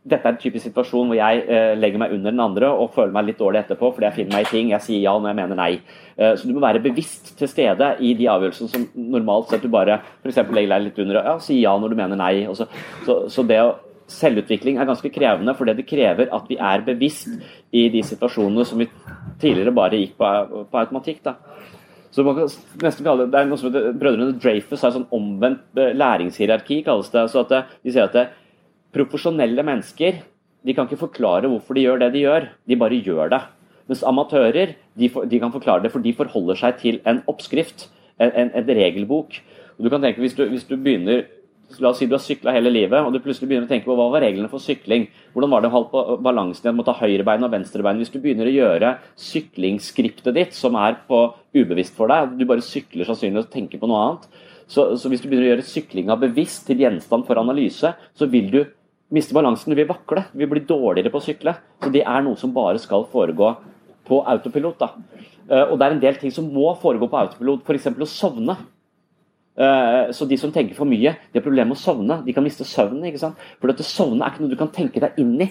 Dette 0.06 0.28
er 0.28 0.36
en 0.36 0.38
typisk 0.38 0.68
situasjon 0.68 1.08
hvor 1.10 1.18
jeg 1.18 1.40
eh, 1.50 1.72
legger 1.74 1.98
meg 1.98 2.12
under 2.14 2.30
den 2.30 2.42
andre 2.42 2.68
og 2.70 2.92
føler 2.94 3.14
meg 3.14 3.26
litt 3.26 3.40
dårlig 3.40 3.64
etterpå 3.64 3.88
fordi 3.94 4.06
jeg 4.06 4.16
finner 4.20 4.36
meg 4.36 4.46
i 4.46 4.52
ting. 4.52 4.68
Jeg 4.70 4.84
sier 4.84 5.02
ja 5.02 5.16
når 5.18 5.32
jeg 5.32 5.38
mener 5.40 5.58
nei. 5.58 5.72
Eh, 6.14 6.36
så 6.38 6.46
du 6.46 6.52
må 6.54 6.62
være 6.62 6.82
bevisst 6.84 7.32
til 7.38 7.50
stede 7.50 7.88
i 7.98 8.12
de 8.18 8.28
avgjørelsene 8.30 8.70
som 8.70 8.84
normalt 8.94 9.50
sett 9.50 9.66
du 9.66 9.72
bare 9.72 9.98
f.eks. 10.20 10.38
legger 10.44 10.76
deg 10.76 10.84
litt 10.84 11.02
under 11.02 11.18
og 11.22 11.26
ja, 11.32 11.34
sier 11.42 11.58
ja 11.64 11.74
når 11.82 11.90
du 11.90 11.98
mener 11.98 12.22
nei. 12.22 12.46
Så, 12.54 12.68
så, 13.08 13.24
så, 13.32 13.46
det 13.46 13.60
å 13.64 13.74
Selvutvikling 14.06 14.76
er 14.78 14.86
ganske 14.86 15.10
krevende 15.10 15.50
fordi 15.58 15.72
det 15.80 15.84
krever 15.90 16.28
at 16.30 16.44
vi 16.46 16.54
er 16.62 16.84
bevisst 16.86 17.26
i 17.74 17.88
de 17.90 18.04
situasjonene 18.06 18.62
som 18.62 18.78
vi 18.78 18.86
tidligere 19.42 19.72
bare 19.74 19.98
gikk 19.98 20.12
på, 20.20 20.28
på 20.70 20.78
automatikk. 20.78 21.24
da. 21.24 21.34
Så 22.16 22.24
man 22.24 22.38
kan 22.38 22.48
nesten 22.80 23.04
kalle 23.04 23.26
Det 23.26 23.34
det 23.34 23.42
er 23.42 23.48
noe 23.50 23.60
som 23.60 23.68
heter, 23.68 23.92
Brødrene 24.00 24.38
Dreyfus 24.40 24.84
har 24.86 24.94
sånn 24.94 25.10
omvendt 25.12 25.76
eh, 25.76 25.92
læringshierarki, 25.92 26.80
kalles 26.86 27.12
det. 27.12 27.26
så 27.28 27.42
at 27.44 27.52
det, 27.52 27.62
De 27.84 27.92
sier 27.92 28.08
at 28.08 28.16
det, 28.16 28.30
profesjonelle 28.96 29.60
mennesker 29.66 30.22
de 30.66 30.74
kan 30.74 30.88
ikke 30.88 31.02
forklare 31.04 31.50
hvorfor 31.50 31.76
de 31.76 31.84
gjør 31.84 32.00
det 32.00 32.08
de 32.14 32.24
gjør, 32.24 32.48
de 32.66 32.78
bare 32.80 33.02
gjør 33.04 33.28
det. 33.34 33.42
Mens 33.86 34.02
amatører 34.08 34.72
de, 34.98 35.10
de 35.12 35.38
kan 35.42 35.52
forklare 35.52 35.84
det, 35.84 35.92
for 35.92 36.02
de 36.02 36.14
forholder 36.16 36.58
seg 36.58 36.80
til 36.80 36.98
en 37.06 37.20
oppskrift, 37.30 37.86
en, 38.18 38.32
en, 38.32 38.50
en 38.50 38.72
regelbok. 38.80 39.36
Og 39.76 39.84
du 39.84 39.92
kan 39.92 40.02
tenke, 40.02 40.24
hvis 40.24 40.34
du, 40.34 40.42
hvis 40.50 40.64
du 40.66 40.74
begynner 40.74 41.26
La 41.82 41.90
oss 41.90 41.98
si 41.98 42.06
du 42.06 42.14
har 42.14 42.22
sykla 42.22 42.52
hele 42.54 42.70
livet, 42.70 43.02
og 43.02 43.10
du 43.12 43.18
plutselig 43.20 43.48
begynner 43.50 43.66
å 43.66 43.70
tenke 43.70 43.88
på 43.88 43.94
hva 43.98 44.06
var 44.12 44.22
reglene 44.22 44.48
for 44.48 44.62
sykling. 44.62 45.08
Hvordan 45.34 45.50
var 45.52 45.64
det 45.64 45.70
å 45.70 45.74
holde 45.74 45.90
på 45.90 46.16
balansen 46.22 46.62
igjen 46.62 46.76
med 46.78 46.84
å 46.84 46.88
ta 46.88 46.94
høyrebein 47.00 47.44
og 47.44 47.52
venstrebein? 47.52 47.98
Hvis 48.00 48.12
du 48.14 48.20
begynner 48.22 48.46
å 48.46 48.54
gjøre 48.54 48.92
syklingsskriptet 49.18 50.36
ditt, 50.36 50.54
som 50.56 50.78
er 50.78 51.00
på 51.10 51.24
ubevisst 51.56 51.96
for 51.98 52.12
deg, 52.12 52.36
du 52.38 52.46
bare 52.48 52.64
sykler 52.64 53.08
sannsynligvis 53.08 53.48
og 53.48 53.52
tenker 53.52 53.82
på 53.82 53.90
noe 53.90 54.04
annet, 54.04 54.28
så, 54.66 54.92
så, 54.98 55.10
hvis 55.10 55.22
du 55.22 55.28
begynner 55.28 55.48
å 55.48 55.52
gjøre 55.54 55.66
syklinga 55.66 56.16
bevisst 56.22 56.64
til 56.70 56.80
gjenstand 56.82 57.26
for 57.26 57.38
analyse, 57.42 57.92
så 58.14 58.30
vil 58.30 58.48
du 58.54 58.60
miste 59.14 59.34
balansen, 59.34 59.70
du 59.70 59.78
vil 59.78 59.90
vakle, 59.90 60.24
du 60.32 60.42
vil 60.42 60.52
bli 60.54 60.64
dårligere 60.66 61.12
på 61.12 61.20
å 61.20 61.26
sykle. 61.26 61.54
Så 61.82 61.92
det 61.94 62.06
er 62.06 62.24
noe 62.26 62.38
som 62.38 62.54
bare 62.54 62.80
skal 62.82 63.06
foregå 63.10 63.52
på 64.06 64.22
autopilot. 64.34 64.78
da. 64.78 64.88
Eh, 65.50 65.66
og 65.66 65.78
det 65.78 65.86
er 65.86 65.94
en 65.94 66.02
del 66.02 66.18
ting 66.22 66.34
som 66.34 66.46
må 66.50 66.72
foregå 66.82 67.10
på 67.10 67.20
autopilot, 67.20 67.66
f.eks. 67.66 67.90
å 67.94 68.10
sovne. 68.10 68.58
Eh, 69.56 70.10
så 70.12 70.26
de 70.28 70.36
som 70.36 70.52
tenker 70.52 70.76
for 70.76 70.88
mye, 70.88 71.14
de 71.16 71.38
har 71.38 71.44
problemer 71.44 71.72
med 71.72 71.78
å 71.78 71.80
sovne. 71.80 72.20
De 72.24 72.34
kan 72.36 72.44
miste 72.44 72.66
søvnen. 72.68 73.06
ikke 73.08 73.22
sant? 73.22 73.46
For 73.60 73.72
dette 73.72 73.86
sovne 73.86 74.24
er 74.24 74.34
ikke 74.34 74.44
noe 74.44 74.52
du 74.52 74.60
kan 74.60 74.72
tenke 74.72 75.00
deg 75.00 75.16
inn 75.22 75.40
i. 75.40 75.48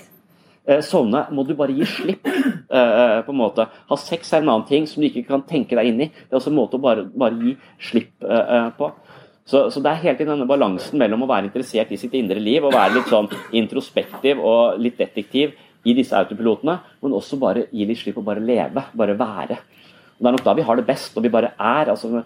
Eh, 0.66 0.82
sovne 0.86 1.26
må 1.32 1.46
du 1.46 1.56
bare 1.58 1.74
gi 1.74 1.86
slipp. 1.90 2.26
Eh, 2.26 3.22
på 3.26 3.32
en 3.32 3.40
måte. 3.40 3.68
Ha 3.90 3.96
sex 3.96 4.34
er 4.34 4.42
en 4.42 4.50
annen 4.50 4.68
ting 4.68 4.88
som 4.90 5.02
du 5.02 5.08
ikke 5.08 5.28
kan 5.28 5.44
tenke 5.48 5.78
deg 5.78 5.92
inn 5.92 6.02
i. 6.02 6.08
Det 6.10 6.34
er 6.34 6.40
også 6.40 6.52
en 6.52 6.58
måte 6.58 6.78
å 6.78 6.82
bare, 6.82 7.06
bare 7.08 7.38
gi 7.38 7.54
slipp 7.80 8.26
på. 8.78 8.90
Så, 9.46 9.68
så, 9.70 9.80
det 9.80 9.92
er 9.92 10.02
helt 10.02 10.24
i 10.24 10.26
denne 10.26 10.48
balansen 10.50 10.98
mellom 10.98 11.22
å 11.22 11.30
være 11.30 11.46
interessert 11.52 11.92
i 11.94 12.00
sitt 12.02 12.16
indre 12.18 12.42
liv 12.42 12.66
og 12.66 12.74
være 12.74 12.96
litt 12.96 13.12
sånn 13.12 13.30
introspektiv 13.54 14.42
og 14.42 14.80
litt 14.82 14.98
detektiv 14.98 15.54
i 15.86 15.94
disse 15.94 16.18
autopilotene, 16.18 16.80
men 17.06 17.14
også 17.14 17.38
bare 17.38 17.68
gi 17.70 17.86
litt 17.86 18.02
slipp 18.02 18.18
og 18.18 18.26
bare 18.26 18.42
leve, 18.42 18.88
bare 18.98 19.14
være. 19.20 19.60
Og 20.18 20.26
Det 20.26 20.32
er 20.32 20.36
nok 20.40 20.48
da 20.48 20.56
vi 20.58 20.66
har 20.66 20.80
det 20.80 20.88
best, 20.88 21.14
når 21.14 21.28
vi 21.28 21.34
bare 21.38 21.54
er. 21.60 21.94
altså 21.94 22.24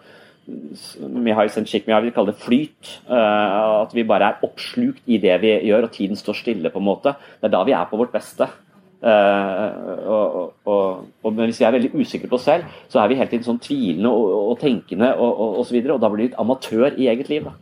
Mihai 1.00 1.48
har 1.48 2.02
vil 2.02 2.14
kalle 2.14 2.32
det 2.34 2.42
flyt. 2.42 3.02
Uh, 3.10 3.84
at 3.84 3.94
vi 3.94 4.04
bare 4.04 4.32
er 4.32 4.44
oppslukt 4.44 5.02
i 5.08 5.18
det 5.18 5.42
vi 5.42 5.54
gjør, 5.68 5.88
og 5.88 5.92
tiden 5.92 6.16
står 6.16 6.34
stille. 6.34 6.70
på 6.70 6.80
en 6.80 6.86
måte. 6.86 7.16
Det 7.42 7.48
er 7.48 7.56
da 7.58 7.64
vi 7.64 7.72
er 7.72 7.86
på 7.90 7.98
vårt 7.98 8.12
beste. 8.12 8.48
Uh, 9.00 10.08
og, 10.08 10.56
og, 10.66 11.06
og, 11.24 11.34
men 11.34 11.46
hvis 11.48 11.60
vi 11.62 11.66
er 11.66 11.72
veldig 11.72 11.94
usikre 11.96 12.28
på 12.28 12.36
oss 12.36 12.44
selv, 12.44 12.64
så 12.90 13.00
er 13.00 13.08
vi 13.08 13.16
hele 13.16 13.30
tiden 13.30 13.46
sånn 13.46 13.62
tvilende 13.64 14.12
og, 14.12 14.34
og 14.52 14.60
tenkende 14.60 15.14
og, 15.16 15.40
og, 15.40 15.66
så 15.66 15.78
videre, 15.78 15.96
og 15.96 16.02
da 16.04 16.10
blir 16.12 16.26
vi 16.26 16.28
litt 16.28 16.40
amatør 16.42 16.98
i 16.98 17.08
eget 17.08 17.30
liv. 17.32 17.48
da. 17.48 17.56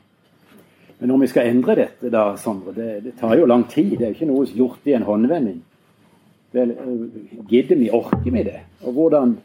Men 0.99 1.11
når 1.11 1.21
vi 1.21 1.27
skal 1.29 1.51
endre 1.51 1.75
dette, 1.77 2.09
da, 2.09 2.23
Sondre, 2.41 2.73
det, 2.73 2.89
det, 3.05 3.13
tar 3.19 3.37
jo 3.37 3.45
lang 3.45 3.67
tid. 3.69 3.97
Det 3.99 4.07
er 4.07 4.13
jo 4.13 4.17
ikke 4.17 4.31
noe 4.31 4.49
gjort 4.49 4.89
i 4.89 4.97
en 4.97 5.05
håndvending. 5.05 5.61
Vel, 6.57 6.73
gidder 7.51 7.77
vi, 7.77 7.91
orker 7.93 8.33
vi 8.33 8.43
det? 8.47 8.59
Og 8.81 8.97
hvordan 8.97 9.37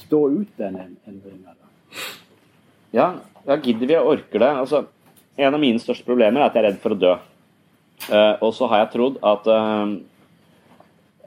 stå 0.00 0.26
ut 0.40 0.58
den 0.58 0.78
endringa? 1.06 1.54
Ja, 2.94 3.12
ja 3.46 3.58
gidder 3.62 3.86
vi 3.90 3.98
og 3.98 4.14
orker 4.16 4.42
det? 4.42 4.52
Altså, 4.62 4.84
en 5.40 5.54
av 5.54 5.62
mine 5.62 5.82
største 5.82 6.06
problemer 6.06 6.42
er 6.42 6.50
at 6.50 6.56
jeg 6.56 6.64
er 6.64 6.72
redd 6.72 6.80
for 6.82 6.96
å 6.96 7.00
dø. 7.00 7.16
Uh, 8.08 8.34
og 8.40 8.54
så 8.56 8.68
har 8.70 8.84
jeg 8.84 8.92
trodd 8.94 9.18
at, 9.28 9.48
uh, 9.52 9.90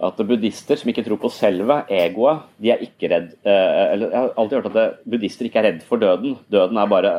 at 0.08 0.21
buddhister 0.26 0.80
som 0.80 0.89
ikke 0.89 1.04
tror 1.06 1.19
på 1.21 1.30
selve 1.32 1.84
egoet, 1.93 2.47
de 2.58 2.71
er 2.73 2.82
ikke 2.82 3.12
redd 3.12 3.28
uh, 3.45 3.93
eller 3.93 4.08
Jeg 4.08 4.17
har 4.17 4.32
alltid 4.41 4.58
hørt 4.58 4.69
at 4.71 4.80
det, 4.80 4.88
buddhister 5.13 5.47
ikke 5.47 5.62
er 5.62 5.67
redd 5.69 5.84
for 5.86 6.02
døden. 6.02 6.34
Døden 6.52 6.82
er 6.82 6.89
bare 6.89 7.13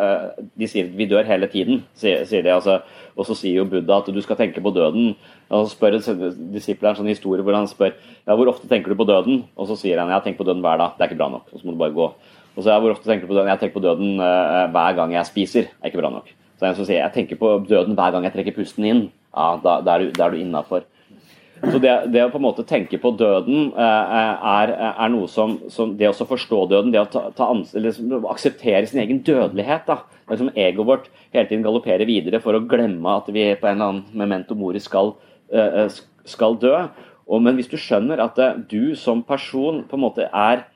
De 0.58 0.68
sier 0.70 0.90
vi 0.90 1.06
dør 1.10 1.26
hele 1.28 1.48
tiden, 1.52 1.84
sier, 1.94 2.26
sier 2.28 2.42
de. 2.42 2.52
Altså, 2.56 2.80
og 3.14 3.28
så 3.28 3.36
sier 3.38 3.60
jo 3.60 3.68
Buddha 3.70 4.00
at 4.02 4.10
du 4.10 4.20
skal 4.24 4.38
tenke 4.40 4.62
på 4.62 4.74
døden. 4.74 5.12
Og 5.54 5.68
så 5.68 5.76
spør 5.76 6.00
disiplen 6.52 6.90
en 6.90 6.98
sånn 6.98 7.12
historie 7.12 7.46
hvor 7.46 7.54
han 7.54 7.70
spør 7.70 7.94
ja, 7.94 8.34
hvor 8.34 8.50
ofte 8.50 8.66
tenker 8.70 8.90
du 8.90 8.98
på 8.98 9.06
døden? 9.06 9.44
Og 9.54 9.70
så 9.70 9.78
sier 9.78 10.02
han 10.02 10.10
ja, 10.10 10.18
tenk 10.24 10.40
på 10.40 10.46
døden 10.46 10.64
hver 10.64 10.80
dag. 10.82 10.96
Det 10.98 11.06
er 11.06 11.12
ikke 11.12 11.20
bra 11.22 11.30
nok. 11.36 11.52
Og 11.52 11.60
så 11.60 11.68
må 11.68 11.76
du 11.76 11.80
bare 11.84 11.94
gå. 11.94 12.08
Og 12.54 12.62
så 12.62 12.70
er 12.70 12.80
Hvor 12.80 12.94
ofte 12.94 13.08
tenker 13.08 13.26
du 13.26 13.32
på 13.32 13.36
døden? 13.36 13.50
Jeg 13.50 13.60
tenker 13.60 13.78
på 13.78 13.84
døden 13.84 14.16
uh, 14.22 14.70
hver 14.70 14.96
gang 14.98 15.14
jeg 15.16 15.30
spiser. 15.30 15.68
Det 15.68 15.82
er 15.82 15.92
ikke 15.92 16.02
bra 16.02 16.10
nok. 16.14 16.32
Så 16.54 16.74
som 16.78 16.86
sier 16.86 17.00
jeg 17.02 17.14
tenker 17.14 17.38
på 17.38 17.56
døden 17.68 17.96
hver 17.98 18.14
gang 18.14 18.26
jeg 18.26 18.34
trekker 18.36 18.56
pusten 18.56 18.86
inn. 18.86 19.06
Ja, 19.34 19.54
da, 19.62 19.80
da 19.82 19.96
er 19.96 20.04
du, 20.04 20.12
da 20.14 20.28
du 20.30 20.38
innafor. 20.38 20.86
Så 21.64 21.78
det, 21.80 21.92
det, 22.12 22.20
å 22.20 22.30
på 22.30 22.38
en 22.38 22.44
måte 22.44 22.64
tenke 22.68 22.98
på 23.00 23.14
døden 23.16 23.70
uh, 23.74 24.34
er, 24.60 24.74
er, 24.92 25.08
noe 25.10 25.26
som, 25.32 25.56
som, 25.72 25.94
Det 25.98 26.10
å 26.10 26.26
forstå 26.28 26.60
døden, 26.70 26.92
det 26.92 27.00
å 27.00 27.08
ta, 27.10 27.24
ta 27.34 27.48
liksom, 27.54 28.18
akseptere 28.30 28.84
sin 28.90 29.02
egen 29.02 29.22
dødelighet. 29.26 29.88
da, 29.88 30.02
det 30.28 30.38
som 30.40 30.52
Egoet 30.54 30.90
vårt 30.90 31.08
hele 31.34 31.48
tiden 31.48 31.64
galopperer 31.64 32.06
videre 32.06 32.42
for 32.44 32.54
å 32.54 32.62
glemme 32.68 33.16
at 33.18 33.30
vi 33.32 33.48
på 33.58 33.68
en 33.70 33.80
eller 33.80 33.90
annen 33.90 34.20
memento 34.24 34.56
mori 34.58 34.82
skal, 34.82 35.14
skal 36.28 36.56
dø. 36.60 36.76
Og, 37.24 37.40
men 37.42 37.56
hvis 37.56 37.70
du 37.72 37.78
skjønner 37.80 38.20
at 38.24 38.38
du 38.70 38.94
som 38.98 39.22
person 39.24 39.82
på 39.88 39.96
en 39.96 40.04
måte 40.04 40.28
er 40.28 40.60
eh, 40.60 40.73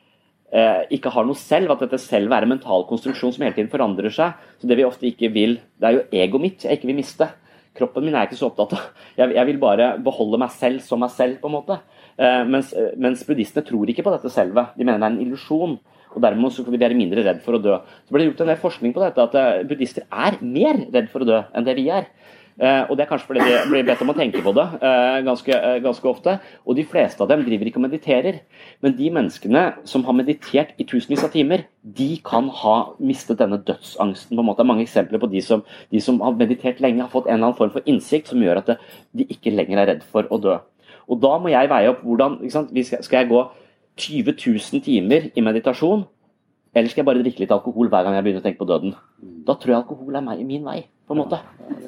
ikke 0.49 1.11
har 1.13 1.27
noe 1.29 1.37
selv, 1.37 1.75
at 1.75 1.83
dette 1.85 1.99
selv 2.01 2.33
er 2.33 2.47
en 2.47 2.55
mental 2.55 2.87
konstruksjon 2.89 3.35
som 3.35 3.43
hele 3.45 3.53
tiden 3.53 3.69
forandrer 3.69 4.09
seg. 4.15 4.39
Så 4.57 4.71
det 4.71 4.79
vi 4.79 4.87
ofte 4.87 5.05
ikke 5.05 5.29
vil 5.35 5.59
Det 5.77 5.85
er 5.85 5.97
jo 5.99 6.07
egoet 6.09 6.45
mitt 6.45 6.65
jeg 6.65 6.79
ikke 6.79 6.89
vil 6.89 6.97
miste. 6.97 7.29
Kroppen 7.79 8.07
min 8.07 8.17
er 8.17 8.25
jeg 8.25 8.33
ikke 8.33 8.41
så 8.41 8.49
opptatt 8.49 8.75
av. 8.75 8.87
Jeg, 9.19 9.35
jeg 9.35 9.47
vil 9.49 9.61
bare 9.63 9.87
beholde 10.03 10.39
meg 10.41 10.53
selv 10.55 10.83
som 10.87 11.01
meg 11.03 11.11
selv, 11.15 11.41
på 11.43 11.51
en 11.51 11.57
måte. 11.57 11.79
Eh, 12.19 12.43
mens, 12.47 12.73
mens 12.99 13.25
buddhistene 13.27 13.67
tror 13.67 13.91
ikke 13.91 14.05
på 14.07 14.13
dette 14.15 14.31
selve. 14.31 14.69
De 14.79 14.87
mener 14.87 15.03
det 15.03 15.09
er 15.09 15.17
en 15.17 15.25
illusjon. 15.25 15.77
Og 16.15 16.23
dermed 16.25 16.55
så 16.55 16.65
kan 16.65 16.79
være 16.81 16.97
mindre 16.99 17.25
redd 17.27 17.43
for 17.45 17.59
å 17.59 17.63
dø. 17.63 17.77
Så 18.07 18.15
ble 18.15 18.23
det 18.23 18.31
gjort 18.31 18.45
en 18.47 18.53
del 18.53 18.61
forskning 18.63 18.95
på 18.97 19.03
dette, 19.05 19.27
at 19.27 19.37
eh, 19.39 19.65
buddhister 19.69 20.07
er 20.09 20.39
mer 20.43 20.81
redd 20.95 21.11
for 21.13 21.25
å 21.25 21.29
dø 21.29 21.41
enn 21.53 21.67
det 21.67 21.77
vi 21.79 21.89
er. 21.95 22.09
Eh, 22.59 22.91
og 22.91 22.97
Det 22.97 23.05
er 23.05 23.11
kanskje 23.11 23.27
fordi 23.29 23.45
de 23.47 23.59
blir 23.71 23.85
bedt 23.87 24.01
om 24.03 24.11
å 24.11 24.17
tenke 24.19 24.41
på 24.43 24.51
det 24.57 24.65
eh, 24.83 25.21
ganske, 25.23 25.53
eh, 25.55 25.79
ganske, 25.83 26.03
ofte. 26.11 26.39
Og 26.67 26.75
de 26.75 26.85
fleste 26.85 27.23
av 27.23 27.29
dem 27.31 27.45
driver 27.47 27.71
ikke 27.71 27.79
og 27.79 27.85
mediterer. 27.87 28.41
Men 28.83 28.97
de 28.99 29.11
menneskene 29.15 29.63
som 29.87 30.03
har 30.09 30.17
meditert 30.19 30.75
i 30.79 30.87
tusenvis 30.89 31.23
av 31.23 31.31
timer, 31.31 31.69
de 31.83 32.17
kan 32.27 32.49
ha 32.63 32.75
mistet 32.99 33.39
denne 33.39 33.61
dødsangsten. 33.63 34.35
på 34.35 34.43
en 34.43 34.49
måte. 34.51 34.59
Det 34.59 34.67
er 34.67 34.73
mange 34.73 34.87
eksempler 34.87 35.23
på 35.23 35.31
de 35.31 35.41
som, 35.41 35.63
de 35.93 36.01
som 36.01 36.19
har 36.21 36.35
meditert 36.35 36.81
lenge, 36.81 37.01
har 37.01 37.15
fått 37.15 37.29
en 37.29 37.39
eller 37.39 37.53
annen 37.53 37.61
form 37.61 37.71
for 37.71 37.87
innsikt 37.87 38.27
som 38.27 38.43
gjør 38.43 38.59
at 38.59 38.75
de 39.15 39.25
ikke 39.25 39.55
lenger 39.55 39.79
er 39.79 39.87
redd 39.95 40.03
for 40.03 40.27
å 40.27 40.43
dø. 40.43 40.59
Og 41.09 41.21
Da 41.21 41.39
må 41.39 41.49
jeg 41.49 41.71
veie 41.71 41.89
opp 41.89 42.03
hvordan 42.03 42.43
Skal 42.51 43.19
jeg 43.23 43.29
gå 43.29 43.51
20 43.97 44.35
000 44.35 44.83
timer 44.83 45.31
i 45.35 45.41
meditasjon, 45.41 46.07
eller 46.75 46.89
skal 46.89 47.03
jeg 47.03 47.07
bare 47.07 47.23
drikke 47.23 47.41
litt 47.41 47.55
alkohol 47.55 47.89
hver 47.89 48.05
gang 48.05 48.15
jeg 48.15 48.25
begynner 48.25 48.43
å 48.43 48.47
tenke 48.47 48.59
på 48.59 48.69
døden? 48.69 48.95
Da 49.47 49.55
tror 49.55 49.73
jeg 49.73 49.83
alkohol 49.83 50.15
er 50.15 50.23
meg, 50.23 50.45
min 50.47 50.65
vei 50.65 50.85
på 51.09 51.17
en 51.17 51.23
måte. 51.23 51.39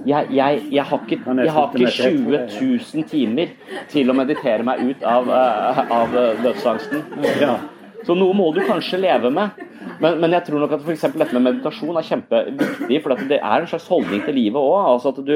Jeg, 0.09 0.31
jeg, 0.33 0.63
jeg, 0.73 0.85
har 0.89 1.03
ikke, 1.05 1.19
jeg, 1.21 1.53
har 1.53 1.75
ikke, 1.77 1.91
20 1.93 2.39
000 2.57 3.09
timer 3.11 3.53
til 3.93 4.09
å 4.09 4.17
meditere 4.17 4.65
meg 4.65 4.81
ut 4.81 5.05
av, 5.05 5.29
uh, 5.29 5.83
av 6.01 6.17
dødsangsten. 6.41 7.05
Ja. 7.41 7.59
Så 8.07 8.17
noe 8.17 8.33
må 8.37 8.49
du 8.57 8.63
kanskje 8.65 9.03
leve 9.03 9.31
med. 9.35 9.61
Men, 10.01 10.17
men 10.23 10.33
jeg 10.37 10.47
tror 10.47 10.63
nok 10.63 10.79
at 10.79 10.85
f.eks. 10.85 11.07
dette 11.13 11.37
med 11.37 11.47
meditasjon 11.51 11.97
er 12.01 12.07
kjempeviktig, 12.09 13.01
for 13.05 13.25
det 13.29 13.41
er 13.41 13.61
en 13.61 13.69
slags 13.69 13.89
holdning 13.93 14.25
til 14.25 14.39
livet 14.41 14.61
òg. 14.61 14.79
Altså 14.95 15.13
at 15.13 15.21
du, 15.27 15.35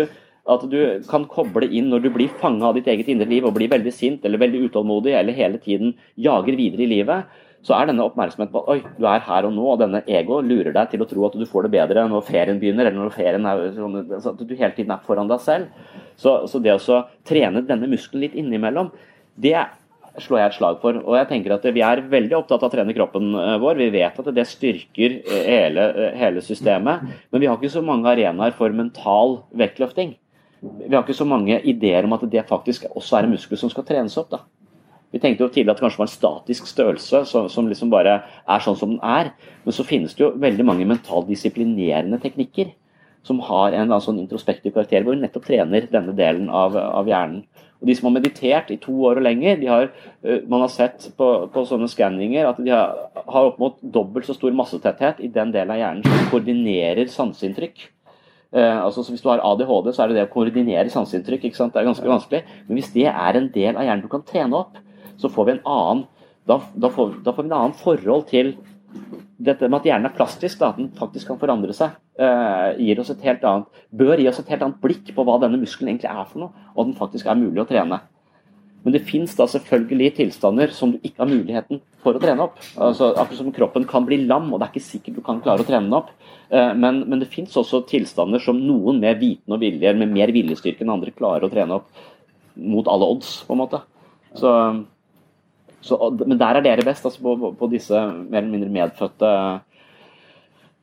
at 0.55 0.65
du 0.73 0.79
kan 1.11 1.27
koble 1.29 1.69
inn 1.69 1.91
når 1.93 2.07
du 2.07 2.11
blir 2.15 2.33
fanga 2.41 2.71
av 2.71 2.79
ditt 2.79 2.89
eget 2.89 3.11
indre 3.13 3.29
liv 3.29 3.45
og 3.45 3.57
blir 3.57 3.73
veldig 3.73 3.93
sint 3.93 4.25
eller 4.25 4.41
veldig 4.41 4.65
utålmodig 4.69 5.17
eller 5.19 5.37
hele 5.37 5.61
tiden 5.61 5.93
jager 6.17 6.57
videre 6.57 6.87
i 6.87 6.93
livet 6.97 7.41
så 7.65 7.77
er 7.77 7.89
denne 7.89 8.05
oppmerksomheten 8.05 8.53
på 8.53 8.63
oi, 8.69 8.81
du 8.99 9.07
er 9.09 9.23
her 9.25 9.47
og 9.49 9.55
nå, 9.57 9.65
og 9.73 9.79
denne 9.81 10.03
ego 10.05 10.41
lurer 10.45 10.75
deg 10.75 10.91
til 10.93 11.05
å 11.05 11.09
tro 11.09 11.25
at 11.29 11.39
du 11.41 11.47
får 11.49 11.67
det 11.67 11.75
bedre 11.79 12.05
når 12.11 12.27
ferien 12.27 12.61
begynner, 12.61 12.91
eller 12.91 13.01
når 13.01 13.15
ferien 13.15 13.49
er 13.49 13.63
sånn, 13.77 14.03
altså 14.05 14.35
at 14.35 14.43
du 14.43 14.53
hele 14.53 14.75
tiden 14.77 14.93
er 14.93 15.07
foran 15.07 15.31
deg 15.31 15.41
selv. 15.41 15.95
Så, 16.21 16.43
så 16.51 16.61
det 16.61 16.77
å 16.77 17.01
trene 17.27 17.65
denne 17.65 17.89
muskelen 17.91 18.27
litt 18.27 18.37
innimellom, 18.39 18.93
det 19.41 19.57
slår 20.23 20.41
jeg 20.41 20.51
et 20.51 20.59
slag 20.59 20.81
for. 20.83 20.99
Og 21.03 21.17
jeg 21.19 21.29
tenker 21.31 21.55
at 21.57 21.65
Vi 21.75 21.83
er 21.83 22.03
veldig 22.11 22.37
opptatt 22.39 22.63
av 22.63 22.71
å 22.71 22.75
trene 22.75 22.95
kroppen 22.97 23.33
eh, 23.39 23.57
vår. 23.63 23.81
Vi 23.81 23.89
vet 23.97 24.19
at 24.21 24.31
det 24.35 24.47
styrker 24.47 25.17
eh, 25.23 25.47
hele, 25.49 25.87
eh, 25.91 26.19
hele 26.21 26.43
systemet. 26.45 27.03
Men 27.33 27.43
vi 27.43 27.49
har 27.51 27.59
ikke 27.59 27.73
så 27.73 27.83
mange 27.85 28.11
arenaer 28.13 28.55
for 28.57 28.75
mental 28.77 29.41
vektløfting. 29.57 30.15
Vi 30.63 30.93
har 30.95 31.03
ikke 31.03 31.17
så 31.17 31.27
mange 31.29 31.59
ideer 31.67 32.07
om 32.07 32.15
at 32.17 32.25
det 32.31 32.47
faktisk 32.49 32.87
også 32.95 33.19
er 33.19 33.27
en 33.27 33.35
muskel 33.35 33.61
som 33.61 33.73
skal 33.73 33.87
trenes 33.89 34.17
opp. 34.21 34.31
da. 34.37 34.45
Vi 35.15 35.21
tenkte 35.23 35.45
jo 35.45 35.51
tidligere 35.53 35.77
at 35.77 35.79
det 35.79 35.87
kanskje 35.87 36.01
var 36.01 36.09
en 36.09 36.17
statisk 36.17 36.67
størrelse 36.67 37.21
som, 37.31 37.47
som, 37.53 37.69
liksom 37.71 37.91
bare 37.93 38.17
er 38.27 38.63
sånn 38.65 38.79
som 38.79 38.97
den 38.97 39.03
er. 39.07 39.31
Men 39.63 39.77
så 39.77 39.87
finnes 39.87 40.17
det 40.17 40.25
jo 40.25 40.33
veldig 40.43 40.67
mange 40.67 40.89
mentaldisiplinerende 40.91 42.19
teknikker 42.23 42.73
som 43.25 43.39
har 43.47 43.73
en 43.79 43.95
sånn 44.05 44.19
introspektiv 44.21 44.75
karakter, 44.75 45.05
hvor 45.05 45.15
vi 45.15 45.23
nettopp 45.23 45.47
trener 45.47 45.87
denne 45.89 46.13
delen 46.19 46.51
av, 46.53 46.75
av, 46.77 47.07
hjernen. 47.09 47.47
Og 47.81 47.89
De 47.89 47.95
som 47.97 48.11
har 48.11 48.17
meditert 48.19 48.73
i 48.75 48.81
to 48.83 48.93
år 49.07 49.21
og 49.21 49.25
lenger, 49.25 49.57
de 49.63 49.71
har, 49.71 49.89
uh, 50.27 50.41
man 50.51 50.67
har 50.67 50.73
sett 50.73 51.07
på, 51.17 51.31
på 51.55 51.65
sånne 51.71 51.89
skanninger 51.89 52.51
at 52.51 52.61
de 52.61 52.75
har, 52.75 52.93
har 53.23 53.49
opp 53.49 53.63
mot 53.63 53.79
dobbelt 53.81 54.29
så 54.29 54.37
stor 54.37 54.53
massetetthet 54.57 55.23
i 55.25 55.31
den 55.33 55.55
delen 55.55 55.73
av 55.73 55.81
hjernen 55.81 56.05
som 56.05 56.31
koordinerer 56.35 57.09
sanseinntrykk. 57.13 57.87
Eh, 58.55 58.85
altså, 58.85 59.03
Hvis 59.09 59.23
du 59.23 59.29
har 59.31 59.43
ADHD, 59.43 59.93
så 59.93 60.05
er 60.05 60.11
det 60.11 60.21
det 60.21 60.27
å 60.29 60.33
koordinere 60.33 60.91
sanseinntrykk. 60.93 61.49
Det 61.49 61.81
er 61.81 61.89
ganske 61.89 62.11
vanskelig. 62.11 62.43
Men 62.69 62.79
hvis 62.79 62.93
det 62.95 63.09
er 63.11 63.39
en 63.41 63.49
del 63.51 63.75
av 63.75 63.83
hjernen 63.83 64.05
du 64.05 64.11
kan 64.13 64.23
trene 64.27 64.61
opp, 64.61 64.79
så 65.21 65.31
får 65.33 65.49
vi 65.49 65.57
en 65.57 65.65
annen 65.65 66.05
da, 66.45 66.61
da, 66.77 66.91
får, 66.93 67.21
da, 67.25 67.33
får, 67.33 67.43
vi 67.43 67.49
en 67.49 67.59
annen 67.59 67.77
forhold 67.79 68.27
til 68.29 68.55
dette 69.45 69.69
med 69.69 69.81
at 69.81 69.87
hjernen 69.89 70.09
er 70.11 70.17
plastisk, 70.17 70.59
da, 70.61 70.73
at 70.73 70.81
den 70.81 70.91
faktisk 70.97 71.31
kan 71.31 71.39
forandre 71.41 71.75
seg. 71.77 71.97
Eh, 72.21 72.83
gir 72.85 73.01
oss 73.01 73.11
et 73.15 73.25
helt 73.27 73.45
annet, 73.49 73.81
bør 73.91 74.21
gi 74.21 74.29
oss 74.31 74.43
et 74.43 74.51
helt 74.53 74.63
annet 74.63 74.83
blikk 74.83 75.09
på 75.17 75.25
hva 75.27 75.39
denne 75.43 75.59
muskelen 75.61 75.95
egentlig 75.95 76.13
er 76.13 76.29
for 76.29 76.45
noe, 76.45 76.67
og 76.75 76.85
at 76.85 76.91
den 76.91 76.99
faktisk 76.99 77.31
er 77.31 77.41
mulig 77.41 77.65
å 77.65 77.69
trene. 77.69 78.03
Men 78.85 78.93
det 78.93 79.07
fins 79.09 79.33
selvfølgelig 79.33 80.11
tilstander 80.19 80.73
som 80.77 80.93
du 80.93 80.99
ikke 81.01 81.23
har 81.23 81.31
muligheten 81.31 81.81
for 82.05 82.17
å 82.17 82.21
trene 82.21 82.45
opp. 82.45 82.59
Altså, 82.77 83.15
akkurat 83.17 83.41
som 83.41 83.55
kroppen 83.57 83.87
kan 83.89 84.05
bli 84.05 84.21
lam, 84.29 84.51
og 84.53 84.61
det 84.61 84.67
er 84.67 84.75
ikke 84.75 84.91
sikkert 84.91 85.17
du 85.17 85.23
kan 85.25 85.41
klare 85.45 85.65
å 85.65 85.69
trene 85.69 85.89
den 85.89 85.97
opp. 85.97 86.11
Uh, 86.53 86.77
men, 86.77 87.01
men, 87.09 87.23
det 87.23 87.31
fins 87.33 87.57
også 87.57 87.81
tilstander 87.89 88.45
som 88.45 88.61
noen 88.61 89.01
med 89.01 89.23
viten 89.23 89.57
og 89.57 89.65
vilje, 89.65 89.95
med 89.97 90.13
mer 90.13 90.35
viljestyrke 90.37 90.85
enn 90.85 90.93
andre, 90.93 91.17
klarer 91.17 91.49
å 91.49 91.53
trene 91.53 91.81
opp 91.81 91.89
mot 92.61 92.91
alle 92.93 93.09
odds, 93.09 93.39
på 93.49 93.57
en 93.57 93.63
måte. 93.65 93.81
Så 94.37 94.53
så, 95.85 95.99
men 96.25 96.39
der 96.41 96.57
er 96.57 96.65
dere 96.65 96.85
best, 96.87 97.05
altså 97.05 97.21
på, 97.21 97.51
på, 97.59 97.69
disse 97.69 97.93
mer 97.93 98.41
eller 98.41 98.53
mindre 98.55 98.73
medfødte 98.73 99.31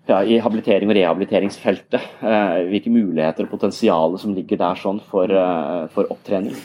ja, 0.05 0.19
i 0.21 0.37
habilitering 0.41 0.91
og 0.91 0.97
rehabiliteringsfeltet. 0.97 2.03
Eh, 2.21 2.57
hvilke 2.69 2.93
muligheter 2.93 3.47
og 3.47 3.53
potensial 3.55 4.17
som 4.21 4.35
ligger 4.37 4.59
der 4.61 4.77
sånn 4.77 4.99
for, 5.09 5.31
eh, 5.33 5.87
for 5.95 6.11
opptrening. 6.13 6.57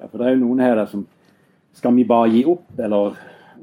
Ja, 0.00 0.08
for 0.08 0.18
Det 0.18 0.26
er 0.26 0.34
jo 0.34 0.46
noen 0.46 0.64
her 0.64 0.86
som 0.86 1.06
Skal 1.74 1.94
vi 1.96 2.04
bare 2.04 2.28
gi 2.28 2.42
opp, 2.44 2.66
eller, 2.78 3.14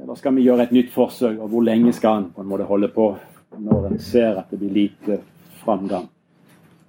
eller, 0.01 0.15
skal 0.17 0.33
vi 0.33 0.41
gjøre 0.41 0.63
et 0.63 0.71
nytt 0.73 0.89
forsøk? 0.89 1.35
Og 1.43 1.49
hvor 1.51 1.61
lenge 1.61 1.93
skal 1.93 2.17
en 2.17 2.31
på 2.33 2.41
en 2.41 2.47
måte 2.49 2.65
holde 2.65 2.87
på 2.89 3.11
når 3.53 3.85
en 3.91 3.99
ser 3.99 4.39
at 4.39 4.49
det 4.49 4.57
blir 4.57 4.71
lite 4.73 5.19
framgang? 5.61 6.07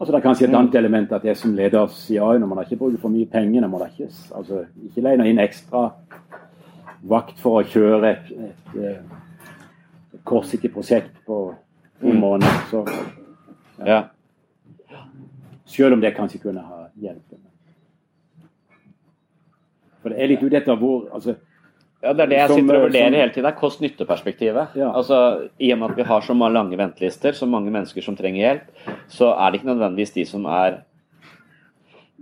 Altså 0.01 0.15
Det 0.15 0.17
er 0.17 0.25
kanskje 0.25 0.49
et 0.49 0.55
annet 0.57 0.75
element 0.75 1.13
at 1.13 1.25
jeg 1.25 1.37
som 1.37 1.53
leder 1.53 1.87
sier 1.93 2.25
at 2.25 2.41
når 2.41 2.49
man 2.49 2.59
har 2.59 2.65
ikke 2.65 2.79
bruker 2.79 3.03
for 3.03 3.13
mye 3.13 3.27
penger, 3.29 3.69
må 3.69 3.79
man 3.79 3.91
ikke, 3.93 4.09
altså, 4.33 4.65
ikke 4.87 5.05
leie 5.05 5.29
inn 5.29 5.39
ekstra 5.45 5.91
vakt 7.03 7.39
for 7.41 7.61
å 7.61 7.67
kjøre 7.67 8.11
et, 8.11 8.31
et, 8.31 8.73
et, 8.77 9.13
et 10.15 10.25
kortsiktig 10.29 10.73
prosjekt 10.75 11.15
på 11.27 11.43
to 12.01 12.13
mm. 12.13 12.19
måneder. 12.21 12.65
Så, 12.71 12.85
ja. 13.87 14.03
Selv 15.71 15.97
om 15.97 16.03
det 16.03 16.15
kanskje 16.17 16.43
kunne 16.43 16.65
ha 16.67 16.89
hjulpet. 17.01 17.39
For 20.01 20.13
det 20.13 20.21
er 20.21 20.33
litt 20.33 20.43
ut 20.43 20.55
etter 20.57 20.77
hvor 20.81 21.09
altså, 21.13 21.37
ja, 22.01 22.15
Det 22.17 22.25
er 22.25 22.31
det 22.31 22.37
jeg 22.39 22.53
sitter 22.57 22.77
og 22.79 22.85
vurderer 22.87 23.17
hele 23.19 23.33
tiden, 23.35 23.47
er 23.51 23.57
kost-nytte-perspektivet. 23.59 24.77
Ja. 24.81 24.89
Altså, 24.97 25.49
I 25.61 25.75
og 25.75 25.83
med 25.83 25.91
at 25.91 25.99
vi 25.99 26.07
har 26.09 26.23
så 26.25 26.37
mange 26.37 26.57
lange 26.57 26.79
ventelister, 26.81 27.37
så 27.37 27.49
mange 27.49 27.73
mennesker 27.73 28.05
som 28.05 28.17
trenger 28.17 28.41
hjelp, 28.41 28.95
så 29.13 29.35
er 29.35 29.51
det 29.51 29.61
ikke 29.61 29.69
nødvendigvis 29.75 30.15
de 30.17 30.25
som 30.29 30.49
er 30.49 30.81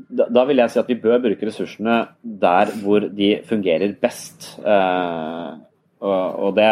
da, 0.06 0.28
da, 0.30 0.44
vil 0.48 0.62
jeg 0.62 0.72
si 0.72 0.80
at 0.80 0.90
vi 0.90 0.98
bør 1.02 1.20
bruke 1.24 1.48
ressursene 1.48 1.98
der 2.22 2.70
hvor 2.82 3.06
de 3.10 3.30
fungerer 3.48 3.94
best. 4.00 4.54
Eh, 4.62 5.48
og, 5.98 6.38
og, 6.46 6.52
det, 6.56 6.68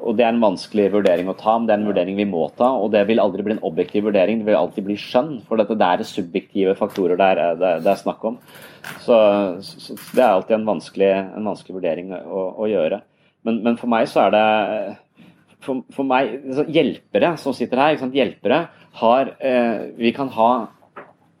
og, 0.00 0.16
det, 0.18 0.26
er 0.26 0.32
en 0.32 0.42
vanskelig 0.42 0.88
vurdering 0.96 1.30
å 1.30 1.36
ta, 1.38 1.54
men 1.56 1.68
det 1.68 1.76
er 1.76 1.82
en 1.82 1.88
vurdering 1.92 2.18
vi 2.18 2.26
må 2.28 2.48
ta. 2.58 2.72
Og 2.82 2.90
det 2.94 3.04
vil 3.08 3.22
aldri 3.22 3.46
bli 3.46 3.56
en 3.56 3.64
objektiv 3.68 4.08
vurdering, 4.08 4.42
det 4.42 4.50
vil 4.50 4.58
alltid 4.58 4.88
bli 4.88 4.98
skjønn. 5.00 5.36
For 5.46 5.60
dette, 5.60 5.78
det 5.78 5.88
er 5.88 6.04
subjektive 6.08 6.74
faktorer 6.78 7.20
der, 7.20 7.44
eh, 7.44 7.54
det, 7.62 7.72
det 7.86 7.94
er 7.94 8.02
snakk 8.02 8.26
om. 8.32 8.42
Så, 9.06 9.16
så, 9.62 9.96
det 10.10 10.24
er 10.24 10.32
alltid 10.32 10.58
en 10.58 10.68
vanskelig, 10.74 11.14
en 11.38 11.48
vanskelig 11.52 11.78
vurdering 11.78 12.12
å, 12.18 12.44
å 12.64 12.70
gjøre. 12.70 13.00
Men, 13.46 13.62
men, 13.62 13.78
for 13.78 13.90
meg 13.90 14.10
så 14.10 14.26
er 14.26 14.36
det 14.36 14.44
For, 15.62 15.82
for 15.94 16.06
meg, 16.06 16.36
hjelpere 16.74 17.36
som 17.38 17.54
sitter 17.54 17.78
her, 17.78 17.98
hjelpere 18.14 18.64
har 18.98 19.32
eh, 19.38 19.90
Vi 19.98 20.12
kan 20.14 20.30
ha 20.34 20.52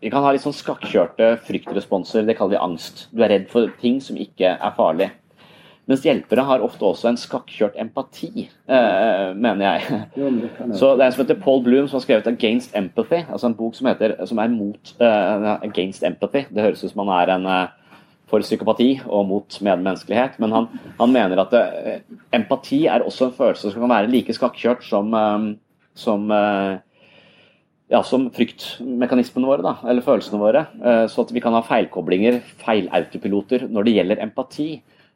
vi 0.02 0.10
kan 0.10 0.24
ha 0.24 0.32
litt 0.34 0.42
sånn 0.42 0.56
skakkjørte 0.56 1.36
fryktresponser, 1.46 2.24
det 2.26 2.34
kaller 2.34 2.56
vi 2.56 2.64
angst. 2.64 3.04
Du 3.14 3.22
er 3.22 3.30
redd 3.30 3.50
for 3.52 3.70
ting 3.78 4.00
som 4.02 4.18
ikke 4.18 4.56
er 4.56 4.72
farlig. 4.74 5.12
Mens 5.90 6.04
hjelpere 6.06 6.44
har 6.46 6.62
ofte 6.62 6.86
også 6.86 7.08
en 7.10 7.18
skakkjørt 7.18 7.78
empati, 7.82 8.48
eh, 8.70 9.32
mener 9.34 9.62
jeg. 9.66 10.00
Så 10.78 10.94
Det 10.96 11.02
er 11.02 11.06
en 11.06 11.12
som 11.12 11.24
heter 11.24 11.40
Paul 11.42 11.62
Bloom 11.62 11.88
som 11.88 11.98
har 11.98 12.06
skrevet 12.06 12.26
'Against 12.26 12.74
Empathy', 12.74 13.26
altså 13.30 13.46
en 13.46 13.54
bok 13.54 13.74
som, 13.74 13.86
heter, 13.86 14.14
som 14.26 14.38
er 14.38 14.48
mot 14.48 14.94
uh, 15.00 15.58
'Against 15.62 16.02
Empathy'. 16.02 16.46
Det 16.54 16.62
høres 16.62 16.84
ut 16.84 16.90
som 16.90 17.06
han 17.06 17.28
er 17.28 17.34
en 17.34 17.46
uh, 17.46 17.66
for 18.26 18.40
psykopati 18.40 19.00
og 19.06 19.26
mot 19.26 19.58
medmenneskelighet, 19.60 20.38
men 20.40 20.52
han, 20.52 20.68
han 21.00 21.12
mener 21.12 21.38
at 21.38 21.52
uh, 21.52 22.00
empati 22.32 22.86
er 22.86 23.02
også 23.02 23.26
en 23.26 23.36
følelse 23.38 23.72
som 23.72 23.80
kan 23.80 23.90
være 23.90 24.10
like 24.10 24.32
skakkjørt 24.32 24.82
som, 24.82 25.14
um, 25.14 25.58
som 25.94 26.30
ja, 27.90 28.00
som 28.06 28.28
fryktmekanismene 28.34 29.48
våre, 29.48 29.64
da, 29.64 29.74
eller 29.88 30.04
følelsene 30.04 30.40
våre. 30.40 30.66
Eh, 30.82 31.06
så 31.10 31.24
at 31.24 31.32
vi 31.34 31.42
kan 31.44 31.56
ha 31.56 31.62
feilkoblinger, 31.66 32.40
feilautopiloter, 32.62 33.66
når 33.68 33.88
det 33.88 33.96
gjelder 33.96 34.22
empati. 34.24 34.68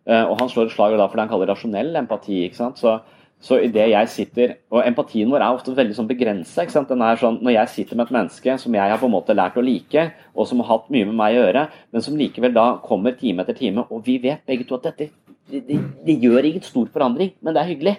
Eh, 0.06 0.24
og 0.24 0.40
han 0.40 0.50
slår 0.50 0.68
et 0.68 0.74
slag 0.74 0.96
for 0.96 1.14
det 1.14 1.24
han 1.24 1.30
kaller 1.30 1.52
rasjonell 1.52 1.94
empati. 2.02 2.42
ikke 2.46 2.58
sant? 2.58 2.80
Så, 2.82 2.98
så 3.42 3.60
i 3.62 3.70
det 3.72 3.88
jeg 3.92 4.08
sitter, 4.12 4.56
Og 4.70 4.82
empatien 4.86 5.30
vår 5.30 5.44
er 5.44 5.56
ofte 5.56 5.74
veldig 5.76 5.96
sånn 5.96 6.10
begrensa. 6.10 6.66
Sånn, 6.72 7.40
når 7.42 7.56
jeg 7.56 7.72
sitter 7.74 7.96
med 7.96 8.06
et 8.06 8.16
menneske 8.18 8.58
som 8.58 8.74
jeg 8.74 8.90
har 8.92 9.00
på 9.00 9.08
en 9.08 9.16
måte 9.16 9.36
lært 9.36 9.56
å 9.56 9.64
like, 9.64 10.10
og 10.34 10.48
som 10.48 10.60
har 10.60 10.72
hatt 10.74 10.90
mye 10.90 11.08
med 11.08 11.16
meg 11.16 11.36
å 11.36 11.46
gjøre, 11.46 11.68
men 11.92 12.04
som 12.04 12.18
likevel 12.18 12.54
da 12.56 12.66
kommer 12.84 13.16
time 13.16 13.44
etter 13.44 13.56
time, 13.56 13.86
og 13.90 14.04
vi 14.06 14.18
vet 14.22 14.44
begge 14.46 14.68
to 14.68 14.78
at 14.78 14.90
dette 14.90 15.10
det, 15.46 15.62
det, 15.68 15.78
det 16.02 16.16
gjør 16.18 16.42
ingen 16.42 16.62
stor 16.66 16.88
forandring, 16.90 17.30
men 17.40 17.54
det 17.54 17.62
er 17.62 17.68
hyggelig. 17.70 17.96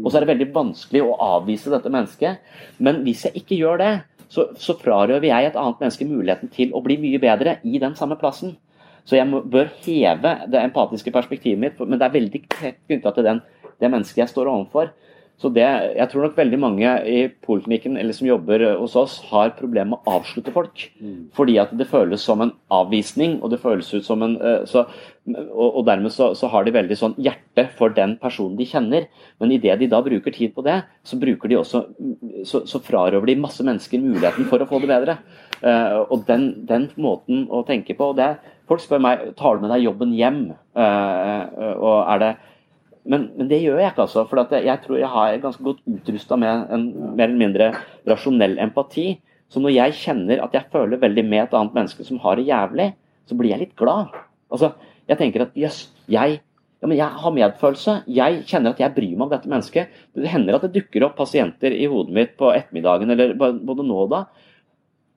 Og 0.00 0.08
så 0.08 0.18
er 0.18 0.24
det 0.24 0.32
veldig 0.32 0.48
vanskelig 0.54 1.02
å 1.04 1.16
avvise 1.36 1.72
dette 1.72 1.92
mennesket. 1.92 2.42
Men 2.82 3.02
hvis 3.06 3.26
jeg 3.26 3.42
ikke 3.42 3.58
gjør 3.60 3.82
det, 3.82 3.92
så, 4.32 4.46
så 4.56 4.76
frarøver 4.80 5.28
jeg 5.28 5.50
et 5.50 5.58
annet 5.60 5.82
menneske 5.82 6.08
muligheten 6.08 6.52
til 6.52 6.72
å 6.72 6.80
bli 6.84 6.96
mye 7.02 7.20
bedre 7.20 7.58
i 7.68 7.80
den 7.82 7.96
samme 7.98 8.16
plassen. 8.20 8.54
Så 9.04 9.18
jeg 9.18 9.28
bør 9.28 9.70
heve 9.84 10.34
det 10.48 10.62
empatiske 10.62 11.12
perspektivet 11.12 11.60
mitt, 11.60 11.80
men 11.82 11.98
det 11.98 12.06
er 12.06 12.14
veldig 12.14 12.42
tett 12.54 12.78
knytta 12.86 13.12
til 13.16 13.26
den, 13.26 13.40
det 13.82 13.90
mennesket 13.90 14.22
jeg 14.22 14.32
står 14.32 14.50
overfor. 14.52 14.92
Så 15.42 15.50
det, 15.50 15.66
Jeg 15.96 16.06
tror 16.10 16.22
nok 16.22 16.36
veldig 16.38 16.58
mange 16.62 16.90
i 17.10 17.24
poliklinikken 17.42 17.96
eller 17.98 18.14
som 18.14 18.28
jobber 18.28 18.62
hos 18.78 18.94
oss, 18.94 19.16
har 19.32 19.56
problemer 19.58 19.96
med 19.96 20.06
å 20.06 20.20
avslutte 20.20 20.54
folk. 20.54 20.84
Mm. 21.02 21.32
Fordi 21.34 21.56
at 21.58 21.72
det 21.74 21.88
føles 21.90 22.22
som 22.22 22.44
en 22.44 22.52
avvisning, 22.70 23.40
og 23.42 23.50
det 23.50 23.58
føles 23.58 23.88
ut 23.90 24.06
som 24.06 24.22
en 24.22 24.36
eh, 24.38 24.60
så, 24.70 24.84
og, 25.26 25.66
og, 25.66 25.80
dermed 25.88 26.14
så, 26.14 26.30
så, 26.38 26.46
har 26.52 26.62
de 26.62 26.74
veldig 26.76 26.98
sånn 26.98 27.16
hjerte 27.18 27.64
for 27.74 27.90
den 27.96 28.14
personen 28.22 28.54
de 28.60 28.68
kjenner. 28.70 29.08
Men 29.42 29.56
idet 29.56 29.80
de 29.82 29.90
da 29.90 29.98
bruker 30.06 30.34
tid 30.36 30.54
på 30.54 30.62
det, 30.66 30.78
så 31.02 31.18
bruker 31.18 31.50
de 31.50 31.58
også 31.58 31.82
så, 32.46 32.62
så 32.68 32.82
frarøver 32.86 33.32
de 33.32 33.38
masse 33.42 33.66
mennesker 33.66 34.02
muligheten 34.02 34.46
for 34.50 34.62
å 34.62 34.70
få 34.70 34.78
det 34.84 34.92
bedre. 34.92 35.18
Uh, 35.62 36.06
og 36.10 36.22
den, 36.30 36.48
den, 36.66 36.88
måten 36.98 37.48
å 37.50 37.64
tenke 37.66 37.94
på 37.98 38.12
og 38.12 38.18
det, 38.18 38.34
Folk 38.70 38.80
spør 38.82 39.02
meg 39.02 39.24
tar 39.36 39.58
du 39.58 39.64
med 39.64 39.72
deg 39.74 39.82
jobben 39.84 40.14
hjem. 40.16 40.42
Uh, 40.78 41.42
og 41.74 41.96
er 42.14 42.20
det 42.22 42.30
men, 43.04 43.26
men, 43.36 43.48
det 43.50 43.58
gjør 43.62 43.80
jeg 43.80 43.92
ikke, 43.92 44.04
altså. 44.06 44.24
For 44.30 44.54
jeg 44.54 44.78
tror 44.84 44.98
jeg 45.00 45.10
har 45.10 45.40
ganske 45.42 45.64
godt 45.66 45.82
utrusta 45.90 46.38
med 46.38 46.70
en 46.74 46.86
mer 47.16 47.26
eller 47.28 47.40
mindre 47.40 47.72
rasjonell 48.08 48.58
empati. 48.62 49.16
Så 49.50 49.60
når 49.60 49.74
jeg 49.74 49.98
kjenner 49.98 50.44
at 50.44 50.54
jeg 50.56 50.70
føler 50.72 51.00
veldig 51.02 51.24
med 51.26 51.44
et 51.44 51.56
annet 51.58 51.74
menneske 51.76 52.06
som 52.06 52.20
har 52.22 52.38
det 52.38 52.46
jævlig, 52.48 52.92
så 53.28 53.36
blir 53.38 53.52
jeg 53.52 53.64
litt 53.66 53.76
glad. 53.78 54.14
Altså, 54.52 54.72
jeg 55.10 55.18
tenker 55.18 55.46
at 55.46 55.58
jøss, 55.58 55.84
yes, 55.88 56.08
jeg, 56.14 56.40
Ja, 56.82 56.88
men 56.90 56.98
jeg 56.98 57.14
har 57.14 57.30
medfølelse. 57.30 57.92
Jeg 58.10 58.40
kjenner 58.50 58.72
at 58.72 58.80
jeg 58.82 58.90
bryr 58.90 59.12
meg 59.14 59.28
om 59.28 59.30
dette 59.30 59.46
mennesket. 59.46 59.92
Det 60.18 60.30
hender 60.32 60.56
at 60.56 60.64
det 60.66 60.72
dukker 60.74 61.04
opp 61.06 61.12
pasienter 61.14 61.70
i 61.70 61.84
hodet 61.86 62.14
mitt 62.16 62.32
på 62.34 62.48
ettermiddagen 62.50 63.14
eller 63.14 63.36
både 63.38 63.84
nå 63.86 64.00
og 64.02 64.08
da. 64.10 64.24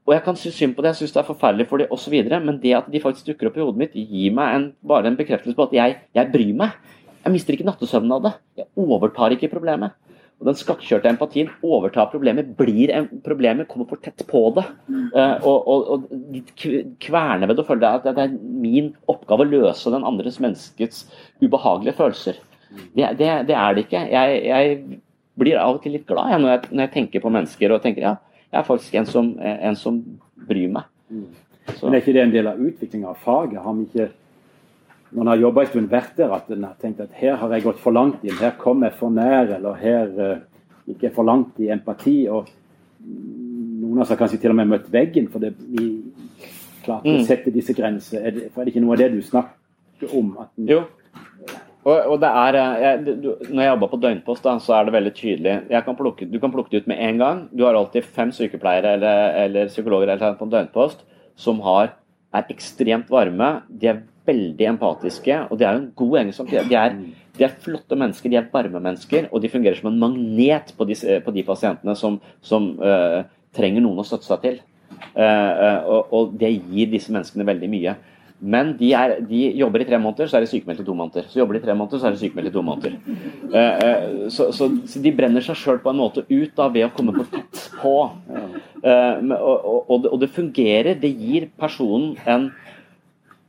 Og 0.05 0.13
jeg 0.13 0.21
kan 0.27 0.37
synes 0.37 0.59
synd 0.59 0.75
på 0.77 0.85
det, 0.85 0.91
jeg 0.91 0.99
syns 0.99 1.15
det 1.15 1.21
er 1.23 1.31
forferdelig 1.31 1.65
for 1.71 1.81
dem 1.81 1.89
osv. 1.89 2.13
Men 2.35 2.59
det 2.61 2.75
at 2.77 2.91
de 2.93 3.01
faktisk 3.01 3.31
dukker 3.31 3.49
opp 3.49 3.57
i 3.57 3.63
hodet 3.63 3.81
mitt, 3.81 3.97
gir 3.97 4.35
meg 4.37 4.59
en, 4.59 4.67
bare 4.85 5.09
en 5.09 5.17
bekreftelse 5.17 5.57
på 5.57 5.65
at 5.65 5.73
jeg, 5.73 5.97
jeg 6.13 6.31
bryr 6.35 6.53
meg. 6.61 6.77
Jeg 7.25 7.33
mister 7.33 7.55
ikke 7.55 7.65
nattesøvnen 7.65 8.13
av 8.13 8.25
det. 8.25 8.33
Jeg 8.61 8.67
overtar 8.77 9.33
ikke 9.33 9.49
problemet. 9.49 9.95
Og 10.35 10.49
Den 10.49 10.57
skakkjørte 10.59 11.07
empatien 11.09 11.47
overtar 11.63 12.09
problemet, 12.11 12.49
blir 12.59 12.91
en, 12.93 13.07
problemet, 13.23 13.69
kommer 13.71 13.88
for 13.88 14.01
tett 14.03 14.25
på 14.27 14.41
det. 14.57 14.65
Uh, 15.15 15.39
og, 15.47 15.69
og, 15.71 15.88
og 15.95 16.91
kverner 17.01 17.49
ved 17.49 17.61
å 17.61 17.65
føler 17.67 18.01
at 18.01 18.09
det 18.09 18.25
er 18.25 18.35
min 18.35 18.91
oppgave 19.11 19.45
å 19.45 19.51
løse 19.53 19.93
den 19.93 20.05
andres 20.05 20.41
menneskets 20.43 21.05
ubehagelige 21.39 21.95
følelser. 22.01 22.41
Det, 22.91 23.07
det, 23.21 23.31
det 23.47 23.55
er 23.55 23.77
det 23.77 23.85
ikke. 23.88 24.03
Jeg, 24.11 24.43
jeg, 24.49 25.01
blir 25.35 25.57
av 25.59 25.75
og 25.75 25.81
til 25.83 25.91
litt 25.97 26.05
glad 26.07 26.29
jeg, 26.31 26.39
når, 26.39 26.51
jeg, 26.53 26.59
når, 26.69 26.81
jeg, 26.85 26.91
tenker 26.93 27.23
på 27.25 27.31
mennesker 27.35 27.73
og 27.75 27.81
tenker 27.83 28.05
ja, 28.05 28.11
jeg 28.45 28.55
er 28.55 28.67
faktisk 28.69 28.93
en 28.95 29.07
som, 29.09 29.33
en 29.43 29.75
som 29.75 29.97
bryr 30.47 30.69
meg. 30.71 30.85
Så. 31.73 31.81
Men 31.81 31.97
er 31.97 32.03
ikke 32.03 32.13
det 32.15 32.21
en 32.23 32.31
del 32.31 32.47
av 32.47 32.61
utviklinga 32.63 33.09
av 33.11 33.19
faget? 33.19 33.57
Har 33.59 33.75
vi 33.75 33.83
ikke 33.89 34.05
når 35.15 35.21
en 35.21 35.32
har 35.32 35.43
jobba 35.45 35.63
en 35.63 35.69
stund, 35.71 35.88
vært 35.91 36.17
der 36.19 36.34
at 36.36 36.49
en 36.51 36.65
har 36.67 36.75
tenkt 36.82 36.99
at 36.99 37.13
her 37.15 37.38
har 37.39 37.54
jeg 37.56 37.63
gått 37.63 37.80
for 37.80 37.95
langt 37.95 38.23
inn, 38.25 38.36
her 38.36 38.58
kom 38.60 38.84
jeg 38.84 38.95
for 38.99 39.13
nær, 39.15 39.47
eller 39.56 39.78
her 39.80 40.10
uh, 40.19 40.34
gikk 40.89 41.06
jeg 41.08 41.15
for 41.15 41.28
langt 41.28 41.62
i 41.63 41.69
empati. 41.71 42.17
og 42.28 42.49
Noen 43.06 44.01
av 44.01 44.04
oss 44.04 44.12
har 44.12 44.19
kanskje 44.19 44.41
til 44.43 44.51
og 44.51 44.60
med 44.60 44.73
møtt 44.73 44.89
veggen 44.91 45.30
fordi 45.32 45.54
vi 45.56 45.88
klarte 46.84 47.08
mm. 47.08 47.21
å 47.21 47.25
sette 47.28 47.54
disse 47.56 47.75
grenser. 47.78 48.28
Er 48.28 48.36
det, 48.36 48.49
for 48.51 48.62
er 48.62 48.67
det 48.67 48.75
ikke 48.75 48.84
noe 48.84 48.97
av 48.97 49.04
det 49.04 49.12
du 49.13 49.21
snakker 49.23 50.15
om? 50.19 50.34
Den, 50.58 50.69
jo. 50.73 50.84
Og, 51.86 51.93
og, 51.93 52.15
det 52.21 52.32
er, 52.41 52.58
eh, 52.60 52.80
jeg, 52.82 53.17
du, 53.21 53.28
når 53.45 53.62
jeg 53.62 53.71
jobba 53.71 53.89
på 53.91 53.99
døgnpost, 54.01 54.45
da, 54.45 54.56
så 54.62 54.73
er 54.75 54.88
det 54.88 54.95
veldig 54.95 55.13
tydelig. 55.15 55.56
Kan 55.86 55.99
plukke, 55.99 56.28
du 56.28 56.39
kan 56.41 56.54
plukke 56.54 56.73
det 56.73 56.82
ut 56.84 56.89
med 56.91 57.01
en 57.08 57.21
gang. 57.21 57.43
Du 57.54 57.63
har 57.67 57.78
alltid 57.78 58.08
fem 58.17 58.34
sykepleiere 58.34 58.97
eller, 58.97 59.38
eller 59.45 59.71
psykologer 59.71 60.12
eller 60.15 60.36
på 60.39 60.49
døgnpost 60.49 61.06
som 61.39 61.62
har, 61.63 61.93
er 62.36 62.51
ekstremt 62.51 63.12
varme. 63.13 63.51
De 63.69 63.91
er 63.91 64.04
veldig 64.25 64.67
empatiske, 64.73 65.38
og 65.49 65.59
det 65.59 65.67
er 65.67 65.75
jo 65.75 65.83
en 65.83 65.91
god 66.01 66.17
egenskap. 66.21 66.51
De 66.69 66.79
er, 66.79 66.97
de 67.38 67.45
er 67.47 67.59
flotte 67.63 67.97
mennesker, 67.99 68.31
de 68.31 68.39
er 68.39 68.49
varme 68.53 68.81
mennesker, 68.81 69.29
og 69.31 69.43
de 69.43 69.51
fungerer 69.51 69.79
som 69.79 69.91
en 69.91 70.01
magnet 70.01 70.73
på 70.77 70.88
de, 70.89 70.97
på 71.25 71.35
de 71.35 71.45
pasientene 71.47 71.95
som, 71.99 72.17
som 72.45 72.73
uh, 72.81 73.21
trenger 73.55 73.83
noen 73.85 74.01
å 74.01 74.07
støtte 74.07 74.29
seg 74.29 74.43
til. 74.45 74.59
Uh, 75.15 75.21
uh, 75.21 75.79
og, 75.83 76.11
og, 76.11 76.35
det 76.39 76.53
gir 76.57 76.91
disse 76.93 77.13
menneskene 77.13 77.47
veldig 77.47 77.71
mye. 77.71 77.95
Men 78.45 78.73
de, 78.77 78.89
er, 78.93 79.15
de, 79.25 79.45
jobber 79.57 79.81
i 79.81 79.88
tre 79.88 79.97
måneder, 80.01 80.27
så 80.29 80.38
er 80.38 80.43
de 80.43 80.49
sykemeldt 80.51 80.83
i 80.83 80.88
to 80.88 80.95
måneder. 80.97 81.27
Så 81.31 81.39
jobber 81.39 81.55
de 81.55 81.61
i 81.61 81.65
tre 81.65 81.75
måneder, 81.77 82.01
så 82.01 82.09
er 82.09 82.15
de 82.15 82.19
sykemeldt 82.19 82.51
i 82.51 82.53
to 82.53 82.63
måneder. 82.67 82.97
Så, 84.27 84.49
så, 84.53 84.67
så, 84.91 85.01
de 85.01 85.13
brenner 85.15 85.45
seg 85.45 85.55
sjøl 85.57 85.79
på 85.81 85.93
en 85.93 86.01
måte 86.01 86.25
ut 86.27 86.51
da, 86.57 86.67
ved 86.73 86.89
å 86.89 86.91
komme 86.93 87.15
for 87.15 87.31
tett 87.31 87.63
på. 87.79 87.95
Og, 88.83 89.55
og, 89.88 90.09
og, 90.11 90.17
det 90.21 90.29
fungerer. 90.35 90.99
Det 90.99 91.13
gir 91.15 91.47
personen 91.55 92.19
en 92.27 92.49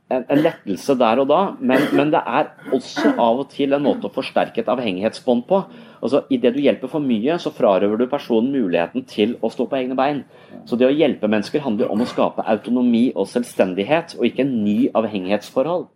en, 0.07 0.23
en, 0.23 0.39
lettelse 0.39 0.95
der 0.99 1.19
og 1.19 1.27
da, 1.27 1.39
men, 1.59 1.83
men, 1.97 2.11
det 2.13 2.21
er 2.21 2.51
også 2.75 3.11
av 3.19 3.41
og 3.43 3.49
til 3.51 3.75
en 3.75 3.83
måte 3.83 4.07
å 4.07 4.13
forsterke 4.13 4.61
et 4.63 4.71
avhengighetsbånd 4.71 5.43
på. 5.49 5.59
Altså, 5.99 6.23
Idet 6.31 6.53
du 6.55 6.61
hjelper 6.63 6.91
for 6.91 7.03
mye, 7.03 7.35
så 7.41 7.51
frarøver 7.51 7.99
du 7.99 8.07
personen 8.11 8.53
muligheten 8.53 9.03
til 9.09 9.35
å 9.43 9.51
stå 9.51 9.67
på 9.67 9.79
egne 9.81 9.97
bein. 9.99 10.23
Så 10.69 10.79
det 10.79 10.87
å 10.87 10.95
hjelpe 10.95 11.29
mennesker 11.31 11.65
handler 11.65 11.91
om 11.91 12.03
å 12.03 12.09
skape 12.09 12.45
autonomi 12.47 13.09
og 13.15 13.27
selvstendighet, 13.31 14.15
og 14.19 14.29
ikke 14.29 14.45
en 14.45 14.57
ny 14.63 14.79
avhengighetsforhold. 14.95 15.87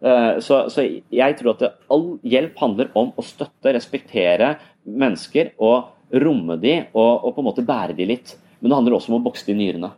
Uh, 0.00 0.38
så, 0.40 0.62
så, 0.72 0.86
jeg 1.12 1.36
tror 1.36 1.52
at 1.52 1.64
det, 1.66 1.74
all 1.92 2.06
hjelp 2.24 2.60
handler 2.62 2.88
om 2.96 3.10
å 3.12 3.24
støtte, 3.26 3.74
respektere 3.76 4.54
mennesker 4.88 5.52
og 5.60 6.16
romme 6.24 6.56
de 6.62 6.78
og, 6.94 7.26
og 7.28 7.34
på 7.34 7.42
en 7.42 7.50
måte 7.50 7.66
bære 7.66 7.98
de 7.98 8.08
litt. 8.08 8.38
Men 8.60 8.72
det 8.72 8.78
handler 8.78 8.96
også 8.96 9.12
om 9.12 9.20
å 9.20 9.26
bokse 9.28 9.44
de 9.48 9.56
nyrene. 9.58 9.92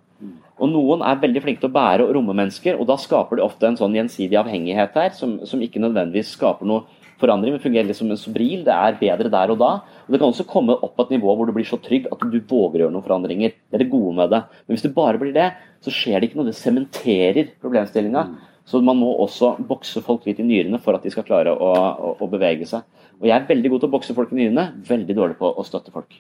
Og 0.62 0.70
Noen 0.70 1.03
er 1.03 1.18
veldig 1.18 1.42
flinke 1.42 1.64
til 1.64 1.72
å 1.72 1.75
bære 1.75 2.07
og 2.07 2.12
romme 2.14 2.35
mennesker, 2.38 2.77
og 2.79 2.87
da 2.87 2.94
skaper 3.01 3.38
de 3.38 3.42
ofte 3.44 3.66
en 3.66 3.79
sånn 3.79 3.96
gjensidig 3.98 4.38
avhengighet 4.38 4.94
her, 4.94 5.14
som, 5.18 5.40
som 5.48 5.62
ikke 5.64 5.83
nødvendigvis 5.83 6.37
skaper 6.37 6.68
noe 6.70 6.85
forandring, 7.22 7.55
men 7.55 7.62
fungerer 7.62 7.88
litt 7.88 7.98
som 7.98 8.11
en 8.11 8.20
sobril. 8.20 8.62
Det 8.66 8.75
er 8.75 8.98
bedre 9.01 9.31
der 9.33 9.53
og 9.55 9.59
da. 9.59 9.72
Og 10.07 10.14
Det 10.14 10.20
kan 10.22 10.31
også 10.31 10.46
komme 10.48 10.77
opp 10.77 10.94
på 10.98 11.07
et 11.07 11.16
nivå 11.16 11.35
hvor 11.35 11.48
du 11.48 11.55
blir 11.57 11.66
så 11.66 11.79
trygg 11.83 12.09
at 12.12 12.22
du 12.22 12.38
våger 12.38 12.81
å 12.81 12.85
gjøre 12.87 12.94
noen 12.94 13.07
forandringer. 13.07 13.55
Det 13.70 13.79
er 13.79 13.85
det 13.85 13.90
gode 13.92 14.14
med 14.18 14.33
det. 14.35 14.42
Men 14.64 14.77
hvis 14.77 14.87
det 14.87 14.94
bare 14.96 15.20
blir 15.22 15.35
det, 15.37 15.51
så 15.83 15.94
skjer 15.94 16.18
det 16.18 16.31
ikke 16.31 16.40
noe. 16.40 16.51
Det 16.51 16.59
sementerer 16.59 17.53
problemstillinga. 17.62 18.27
Så 18.64 18.81
man 18.85 18.96
må 19.01 19.11
også 19.25 19.57
bokse 19.66 20.01
folk 20.07 20.27
litt 20.29 20.38
i 20.40 20.46
nyrene 20.46 20.79
for 20.83 20.94
at 20.94 21.03
de 21.03 21.11
skal 21.11 21.27
klare 21.27 21.53
å, 21.53 21.72
å, 21.72 22.12
å 22.22 22.31
bevege 22.31 22.68
seg. 22.68 22.87
Og 23.18 23.27
jeg 23.29 23.35
er 23.37 23.48
veldig 23.48 23.72
god 23.72 23.83
til 23.83 23.90
å 23.90 23.94
bokse 23.96 24.14
folk 24.16 24.33
i 24.35 24.38
nyrene, 24.38 24.68
veldig 24.88 25.16
dårlig 25.18 25.37
på 25.40 25.51
å 25.51 25.64
støtte 25.66 25.94
folk. 25.94 26.14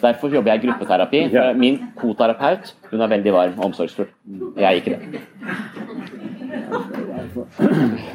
Derfor 0.00 0.32
jobber 0.32 0.54
jeg 0.54 0.62
i 0.62 0.66
gruppeterapi. 0.66 1.20
Min 1.60 1.78
koterapeut 1.98 2.72
hun 2.90 3.04
er 3.04 3.12
veldig 3.12 3.32
varm 3.34 3.58
og 3.58 3.66
omsorgsfull. 3.70 4.08
Jeg 4.56 4.64
er 4.64 4.80
ikke 4.80 4.96
det. 4.96 5.20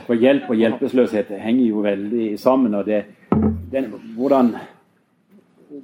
For 0.07 0.17
hjelp 0.17 0.49
og 0.49 0.57
hjelpeløshet 0.57 1.31
henger 1.43 1.65
jo 1.67 1.85
veldig 1.85 2.27
sammen. 2.41 2.75
og 2.75 2.85
det, 2.85 3.03
den, 3.71 3.91
hvordan, 4.17 4.55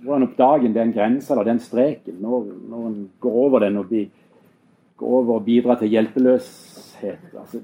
hvordan 0.03 0.27
oppdager 0.29 0.73
den 0.73 0.93
grensa 0.93 1.34
eller 1.34 1.51
den 1.51 1.60
streken 1.60 2.21
når, 2.21 2.47
når 2.69 2.88
en 2.88 3.10
går 3.21 3.41
over 3.45 3.65
den 3.65 3.77
og 3.77 3.89
blir, 3.91 4.10
går 4.99 5.17
over 5.19 5.39
og 5.39 5.45
bidra 5.47 5.75
til 5.79 5.91
hjelpeløshet? 5.95 7.31
Altså, 7.34 7.62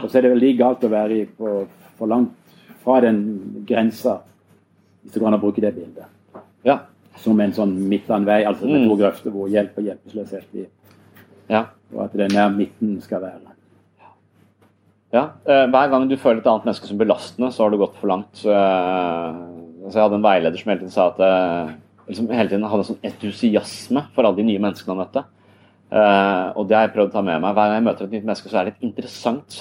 og 0.00 0.06
så 0.06 0.18
er 0.18 0.26
det 0.26 0.34
veldig 0.36 0.52
galt 0.58 0.86
å 0.86 0.92
være 0.92 1.24
på, 1.36 1.56
for 1.98 2.10
langt 2.10 2.56
fra 2.84 3.00
den 3.04 3.20
grensa, 3.68 4.20
hvis 5.02 5.16
du 5.16 5.20
kan 5.22 5.36
bruke 5.40 5.62
det 5.64 5.74
bildet. 5.76 6.06
Ja 6.64 6.78
som 7.20 7.40
en 7.42 7.54
sånn 7.54 7.74
midtlandvei, 7.90 8.42
altså 8.48 8.68
med 8.68 8.84
to 8.84 8.94
mm. 8.94 8.98
grøfter 9.00 9.34
hvor 9.34 9.50
hjelp 9.52 9.78
og 9.78 9.86
hjelpeløshet 9.88 10.46
blir. 10.52 10.68
Ja. 11.50 11.66
Og 11.94 12.04
at 12.06 12.14
det 12.16 12.28
er 12.28 12.36
nær 12.36 12.52
midten 12.54 12.98
skal 13.04 13.24
være. 13.24 13.56
Ja. 15.10 15.24
Eh, 15.42 15.66
hver 15.72 15.90
gang 15.90 16.06
du 16.06 16.14
føler 16.20 16.40
et 16.40 16.48
annet 16.48 16.68
menneske 16.68 16.86
som 16.86 17.00
belastende, 17.00 17.50
så 17.52 17.64
har 17.64 17.72
du 17.72 17.80
gått 17.80 17.98
for 17.98 18.12
langt. 18.12 18.30
Så, 18.38 18.52
eh, 18.54 19.40
altså 19.84 19.98
jeg 19.98 20.04
hadde 20.04 20.20
en 20.20 20.28
veileder 20.28 20.62
som 20.62 20.70
hele 20.70 20.84
tiden 20.84 20.94
sa 20.94 21.08
at 21.10 21.22
liksom 22.10 22.30
hele 22.30 22.52
tiden 22.52 22.68
hadde 22.70 22.84
en 22.84 22.90
sånn 22.92 23.10
entusiasme 23.10 24.04
for 24.14 24.26
alle 24.26 24.38
de 24.38 24.46
nye 24.46 24.62
menneskene 24.62 24.94
han 24.94 25.02
møtte. 25.02 25.24
Og 25.90 26.68
det 26.70 26.76
har 26.76 26.84
jeg 26.86 26.94
prøvd 26.94 27.10
å 27.10 27.14
ta 27.16 27.22
med 27.26 27.40
meg. 27.42 27.54
Hver 27.56 27.68
gang 27.68 27.78
jeg 27.80 27.86
møter 27.88 28.06
et 28.06 28.12
nytt 28.14 28.26
menneske, 28.28 28.50
så 28.52 28.60
er 28.60 28.68
det 28.68 28.76
et 28.76 28.88
interessant 28.88 29.56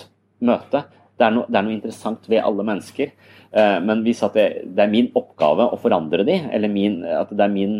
møte. 0.45 0.83
Det 1.19 1.27
er, 1.27 1.35
no, 1.35 1.43
det 1.49 1.59
er 1.59 1.65
noe 1.67 1.75
interessant 1.75 2.27
ved 2.31 2.43
alle 2.45 2.65
mennesker. 2.67 3.13
Uh, 3.49 3.79
men 3.83 4.03
hvis 4.05 4.21
det, 4.35 4.45
det, 4.69 4.83
er 4.83 4.91
min 4.91 5.09
oppgave 5.17 5.65
å 5.73 5.79
forandre 5.81 6.23
de, 6.27 6.37
eller 6.53 6.71
min, 6.71 7.01
at 7.03 7.31
det 7.33 7.43
er 7.43 7.51
min 7.51 7.79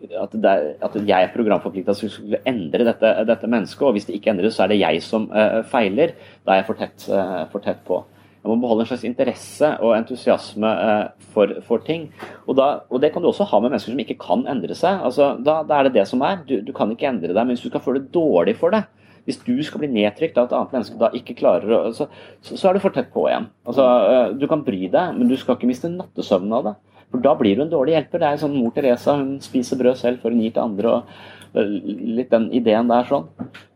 at, 0.00 0.34
er, 0.34 0.66
at 0.80 0.94
jeg 0.96 1.26
er 1.26 1.32
programforplikta 1.34 1.94
til 1.96 2.36
å 2.36 2.40
endre 2.48 2.86
dette, 2.88 3.10
dette, 3.28 3.50
mennesket, 3.52 3.84
og 3.84 3.96
hvis 3.96 4.08
det 4.08 4.16
ikke 4.16 4.32
endres, 4.32 4.56
så 4.56 4.64
er 4.64 4.72
det 4.72 4.80
jeg 4.80 5.02
som 5.04 5.28
uh, 5.32 5.60
feiler. 5.70 6.16
Da 6.44 6.54
er 6.56 6.62
jeg 6.62 6.68
for 6.68 6.80
tett, 6.80 7.06
uh, 7.12 7.44
for 7.52 7.64
tett, 7.64 7.82
på. 7.86 8.02
Jeg 8.40 8.48
må 8.48 8.56
beholde 8.62 8.86
en 8.86 8.88
slags 8.88 9.04
interesse 9.04 9.68
og 9.84 9.92
entusiasme 9.98 10.68
uh, 10.68 11.26
for, 11.34 11.52
for, 11.66 11.82
ting. 11.84 12.06
Og, 12.46 12.54
da, 12.56 12.68
og, 12.88 13.02
det 13.02 13.10
kan 13.12 13.20
du 13.20 13.28
også 13.28 13.44
ha 13.50 13.60
med 13.60 13.74
mennesker 13.74 13.92
som 13.92 14.00
ikke 14.00 14.16
kan 14.22 14.46
endre 14.48 14.76
seg. 14.78 15.02
Altså, 15.04 15.34
da, 15.44 15.58
da, 15.68 15.76
er 15.76 15.88
det 15.88 15.98
det 15.98 16.06
som 16.08 16.24
er. 16.24 16.40
Du, 16.48 16.56
du 16.64 16.72
kan 16.76 16.92
ikke 16.94 17.10
endre 17.10 17.34
deg, 17.34 17.42
men 17.42 17.52
hvis 17.52 17.66
du 17.66 17.68
skal 17.68 17.84
føle 17.84 18.02
dårlig 18.14 18.56
for 18.60 18.72
det, 18.72 18.86
hvis 19.28 19.40
du 19.44 19.54
skal 19.66 19.82
bli 19.82 19.90
nedtrykt 19.92 20.38
av 20.40 20.48
et 20.48 20.54
annet 20.56 20.72
menneske 20.74 21.00
da 21.00 21.10
ikke 21.16 21.36
klarer 21.38 21.74
å 21.76 21.80
så, 21.94 22.06
så, 22.40 22.56
så, 22.56 22.62
er 22.68 22.76
du 22.76 22.82
for 22.82 22.94
tett 22.94 23.10
på 23.12 23.26
igjen. 23.28 23.50
Altså, 23.68 23.84
eh, 23.84 24.32
du 24.40 24.46
kan 24.50 24.64
bry 24.66 24.86
deg, 24.88 25.18
men 25.18 25.28
du 25.28 25.36
skal 25.38 25.58
ikke 25.58 25.68
miste 25.70 25.92
nattesøvnen 25.92 26.56
av 26.56 26.70
det. 26.70 26.76
For 27.10 27.24
da 27.24 27.34
blir 27.36 27.58
du 27.58 27.64
en 27.66 27.72
dårlig 27.72 27.96
hjelper. 27.96 28.22
Det 28.22 28.30
er 28.30 28.40
sånn 28.40 28.56
Mor 28.56 28.72
Teresa 28.74 29.18
hun 29.18 29.34
spiser 29.44 29.80
brød 29.80 29.98
selv 30.00 30.22
før 30.22 30.34
hun 30.34 30.44
gir 30.44 30.54
til 30.56 30.64
andre. 30.64 30.94
og 30.96 31.60
eh, 31.60 31.76
Litt 32.20 32.32
den 32.32 32.48
ideen 32.56 32.90
der 32.90 33.10
sånn. 33.10 33.28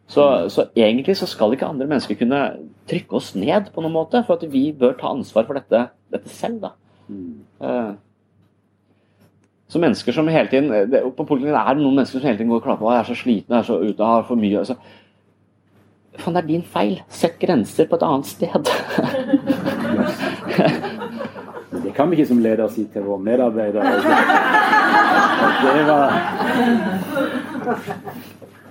Så, 0.07 0.25
så, 0.53 0.67
egentlig 0.77 1.17
så 1.17 1.27
skal 1.27 1.55
ikke 1.55 1.67
andre 1.67 1.87
mennesker 1.89 2.19
kunne 2.21 2.41
trykke 2.91 3.17
oss 3.17 3.31
ned 3.35 3.71
på 3.73 3.81
noen 3.81 3.95
måte, 3.95 4.21
for 4.27 4.37
at 4.37 4.53
vi 4.53 4.67
bør 4.77 4.93
ta 5.01 5.15
ansvar 5.15 5.47
for 5.49 5.57
dette, 5.57 5.87
dette 6.13 6.33
selv. 6.33 6.61
da. 6.67 6.75
Mm. 7.09 7.39
Uh, 7.61 7.95
så 9.69 9.79
mennesker 9.81 10.13
som 10.13 10.29
hele 10.29 10.49
tiden 10.49 10.91
det, 10.91 11.03
På 11.17 11.25
politikken 11.29 11.57
er 11.57 11.75
det 11.75 11.83
noen 11.83 11.97
mennesker 11.99 12.21
som 12.21 12.29
hele 12.29 12.39
tiden 12.39 12.51
går 12.53 12.61
og 12.61 12.67
klager 12.67 12.81
på 12.81 12.91
at 12.91 12.95
jeg 12.95 13.01
er 13.01 13.09
så 13.09 13.23
sliten, 13.23 13.55
jeg 13.55 13.59
er 13.59 13.69
så 13.69 13.77
ute, 13.81 14.05
har 14.05 14.23
for 14.29 14.37
mye. 14.41 14.59
Altså, 14.61 14.75
Faen, 16.15 16.35
det 16.37 16.43
er 16.45 16.47
din 16.47 16.63
feil. 16.63 17.03
Sett 17.11 17.41
grenser 17.43 17.89
på 17.91 17.97
et 17.99 18.07
annet 18.07 18.27
sted. 18.27 18.55
det 21.85 21.93
kan 21.97 22.11
vi 22.11 22.17
ikke 22.17 22.29
som 22.29 22.43
leder 22.45 22.69
si 22.71 22.85
til 22.93 23.03
våre 23.03 23.23
medarbeidere. 23.25 23.95
Det 25.65 25.87
var 25.87 26.11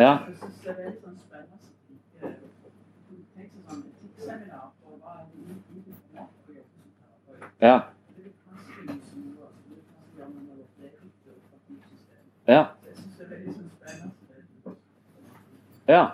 Ja. 0.00 0.12
Ja. 7.60 7.74
Ja. 12.46 12.62
Ja. 15.86 16.04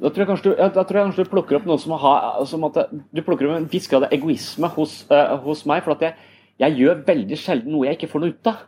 Da 0.00 0.10
tror, 0.10 0.20
jeg 0.22 0.28
kanskje 0.28 0.50
du, 0.50 0.56
da 0.56 0.82
tror 0.84 0.98
jeg 0.98 1.06
kanskje 1.06 1.24
du 1.24 1.30
plukker 1.30 1.58
opp 1.58 1.66
noe 1.68 1.80
som, 1.80 1.92
har, 2.00 2.44
som 2.48 2.64
at 2.66 2.80
du 2.92 3.20
plukker 3.24 3.48
opp 3.48 3.58
en 3.58 3.68
viss 3.72 3.86
grad 3.90 4.06
av 4.08 4.14
egoisme 4.16 4.68
hos, 4.74 5.02
uh, 5.12 5.36
hos 5.44 5.66
meg. 5.68 5.84
For 5.84 5.94
at 5.98 6.06
jeg, 6.08 6.30
jeg, 6.64 6.78
gjør 6.80 7.04
veldig 7.06 7.38
sjelden 7.40 7.76
noe 7.76 7.90
jeg 7.90 7.98
ikke 7.98 8.10
får 8.14 8.24
noe 8.24 8.32
ut 8.32 8.50
av. 8.50 8.64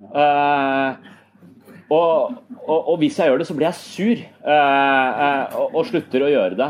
Eh, 0.00 1.10
og, 1.90 2.34
og, 2.66 2.78
og, 2.78 2.96
hvis 3.00 3.18
jeg 3.18 3.30
gjør 3.30 3.40
det, 3.42 3.46
så 3.48 3.56
blir 3.58 3.66
jeg 3.66 3.80
sur 3.80 4.18
eh, 4.18 5.22
eh 5.26 5.56
og, 5.58 5.74
og, 5.74 5.86
slutter 5.88 6.22
å 6.22 6.30
gjøre 6.30 6.58
det. 6.60 6.68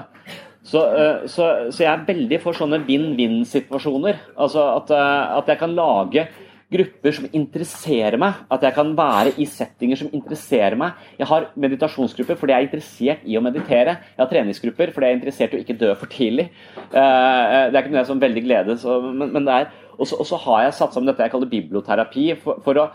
Så, 0.64 0.85
eh, 0.97 1.27
så, 1.29 1.49
så 1.68 1.85
jeg 1.85 1.91
er 1.93 2.07
veldig 2.07 2.39
for 2.41 2.57
sånne 2.57 2.81
vinn-vinn-situasjoner. 2.87 4.23
Altså 4.41 4.64
at, 4.79 4.95
eh, 4.97 5.35
at 5.41 5.53
jeg 5.53 5.61
kan 5.61 5.77
lage 5.77 6.25
grupper 6.71 7.14
som 7.16 7.27
interesserer 7.35 8.16
meg. 8.21 8.41
At 8.53 8.64
jeg 8.64 8.77
kan 8.77 8.95
være 8.97 9.35
i 9.43 9.47
settinger 9.51 10.01
som 10.01 10.11
interesserer 10.14 10.79
meg. 10.79 10.97
Jeg 11.18 11.29
har 11.31 11.51
meditasjonsgrupper 11.59 12.39
fordi 12.41 12.55
jeg 12.55 12.62
er 12.62 12.68
interessert 12.68 13.27
i 13.27 13.37
å 13.37 13.45
meditere. 13.45 13.99
Jeg 14.14 14.23
har 14.23 14.33
treningsgrupper 14.33 14.95
fordi 14.95 15.09
jeg 15.09 15.16
er 15.16 15.21
interessert 15.21 15.55
i 15.55 15.61
å 15.61 15.64
ikke 15.64 15.79
dø 15.83 15.93
for 15.99 16.12
tidlig. 16.12 16.49
Eh, 16.79 16.91
det 16.95 17.75
er 17.75 17.83
ikke 17.83 17.93
noe 17.93 18.03
jeg 18.03 18.12
som 18.12 18.23
veldig 18.23 18.47
glede, 18.47 18.81
men, 19.11 19.37
men 19.37 19.47
det 19.49 19.61
er 19.61 19.71
Og 20.01 20.09
så 20.09 20.37
har 20.47 20.62
jeg 20.64 20.77
satt 20.79 20.95
sammen 20.95 21.11
dette 21.11 21.21
jeg 21.21 21.33
kaller 21.35 21.51
biblioterapi. 21.51 22.23
for, 22.41 22.62
for 22.64 22.79
å 22.81 22.87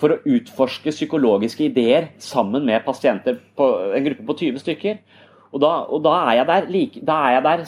for 0.00 0.14
å 0.14 0.20
utforske 0.24 0.92
psykologiske 0.94 1.66
ideer 1.68 2.10
sammen 2.22 2.64
med 2.66 2.84
pasienter 2.86 3.38
på 3.56 3.68
en 3.94 4.06
gruppe 4.06 4.26
på 4.30 4.38
20 4.46 4.62
stykker. 4.64 5.00
Og 5.50 5.62
da, 5.62 5.72
og 5.90 6.02
da 6.06 6.16
er 6.30 6.40
jeg 6.40 6.48
der, 6.50 6.68
like, 6.70 7.04
da 7.06 7.18
er 7.26 7.36
jeg 7.36 7.46
der 7.48 7.64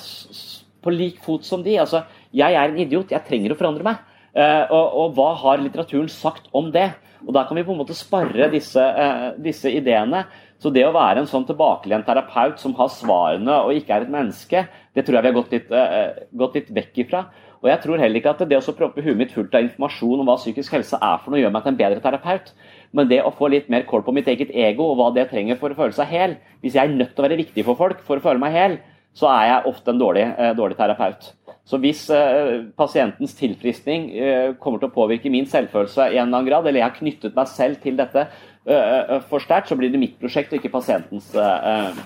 på 0.82 0.94
lik 0.94 1.20
fot 1.24 1.46
som 1.46 1.62
de. 1.64 1.76
Altså, 1.82 2.04
jeg 2.34 2.56
er 2.56 2.70
en 2.70 2.80
idiot, 2.80 3.12
jeg 3.12 3.26
trenger 3.26 3.54
å 3.54 3.58
forandre 3.58 3.86
meg. 3.86 4.08
Uh, 4.32 4.64
og, 4.72 4.86
og, 4.96 5.08
hva 5.18 5.32
har 5.42 5.60
litteraturen 5.60 6.08
sagt 6.08 6.46
om 6.56 6.70
det? 6.72 6.88
Og 7.26 7.34
Da 7.36 7.44
kan 7.46 7.58
vi 7.58 7.64
på 7.66 7.74
en 7.74 7.82
måte 7.82 7.94
sparre 7.94 8.48
disse, 8.50 8.80
uh, 8.80 9.34
disse 9.36 9.70
ideene. 9.70 10.24
Så 10.62 10.70
det 10.72 10.86
å 10.86 10.94
være 10.94 11.22
en 11.22 11.28
sånn 11.28 11.44
tilbakelent 11.46 12.06
terapeut 12.06 12.60
som 12.62 12.74
har 12.78 12.90
svarene 12.94 13.56
og 13.66 13.74
ikke 13.74 13.96
er 13.96 14.06
et 14.06 14.12
menneske, 14.14 14.62
det 14.94 15.04
tror 15.04 15.18
jeg 15.18 15.24
vi 15.24 15.30
har 15.32 15.38
gått 15.40 15.56
litt, 15.56 15.72
uh, 15.74 16.22
gått 16.38 16.58
litt 16.60 16.70
vekk 16.78 17.02
ifra. 17.04 17.24
Og 17.62 17.70
jeg 17.70 17.80
tror 17.84 18.00
heller 18.02 18.18
ikke 18.18 18.32
at 18.34 18.42
det 18.50 18.58
å 18.58 18.74
proppe 18.74 19.04
huet 19.04 19.18
mitt 19.18 19.34
fullt 19.34 19.54
av 19.54 19.62
informasjon 19.62 20.22
om 20.22 20.26
hva 20.28 20.38
psykisk 20.40 20.74
helse 20.74 20.98
er 20.98 21.20
for 21.22 21.30
noe, 21.30 21.40
gjør 21.44 21.52
meg 21.54 21.62
til 21.62 21.72
en 21.72 21.78
bedre 21.78 22.02
terapeut. 22.02 22.50
Men 22.92 23.10
det 23.10 23.20
å 23.22 23.34
få 23.34 23.52
litt 23.52 23.68
mer 23.70 23.86
kål 23.88 24.02
på 24.06 24.14
mitt 24.16 24.30
eget 24.30 24.50
ego 24.50 24.90
og 24.90 24.98
hva 24.98 25.12
det 25.14 25.28
trenger 25.30 25.60
for 25.60 25.70
å 25.70 25.78
føle 25.78 25.94
seg 25.96 26.10
hel 26.10 26.34
Hvis 26.60 26.74
jeg 26.76 26.82
er 26.84 26.92
nødt 26.92 27.14
til 27.14 27.22
å 27.22 27.28
være 27.28 27.38
viktig 27.40 27.64
for 27.64 27.78
folk 27.78 28.02
for 28.06 28.18
å 28.18 28.24
føle 28.24 28.42
meg 28.42 28.56
hel, 28.56 28.80
så 29.16 29.28
er 29.28 29.46
jeg 29.48 29.70
ofte 29.70 29.92
en 29.92 30.00
dårlig, 30.00 30.24
dårlig 30.56 30.78
terapeut. 30.78 31.30
Så 31.68 31.78
hvis 31.82 32.06
eh, 32.10 32.64
pasientens 32.76 33.36
tilfriskning 33.38 34.08
eh, 34.16 34.48
kommer 34.60 34.82
til 34.82 34.90
å 34.90 34.94
påvirke 34.94 35.30
min 35.30 35.46
selvfølelse 35.48 36.08
i 36.08 36.16
en 36.16 36.26
eller 36.26 36.40
annen 36.40 36.48
grad, 36.48 36.66
eller 36.66 36.82
jeg 36.82 36.88
har 36.88 36.98
knyttet 36.98 37.38
meg 37.38 37.52
selv 37.52 37.78
til 37.84 37.98
dette 38.00 38.24
eh, 38.26 39.14
for 39.30 39.44
sterkt, 39.44 39.70
så 39.70 39.78
blir 39.78 39.92
det 39.92 40.00
mitt 40.02 40.18
prosjekt 40.20 40.52
og 40.52 40.58
ikke 40.58 40.74
pasientens 40.74 41.30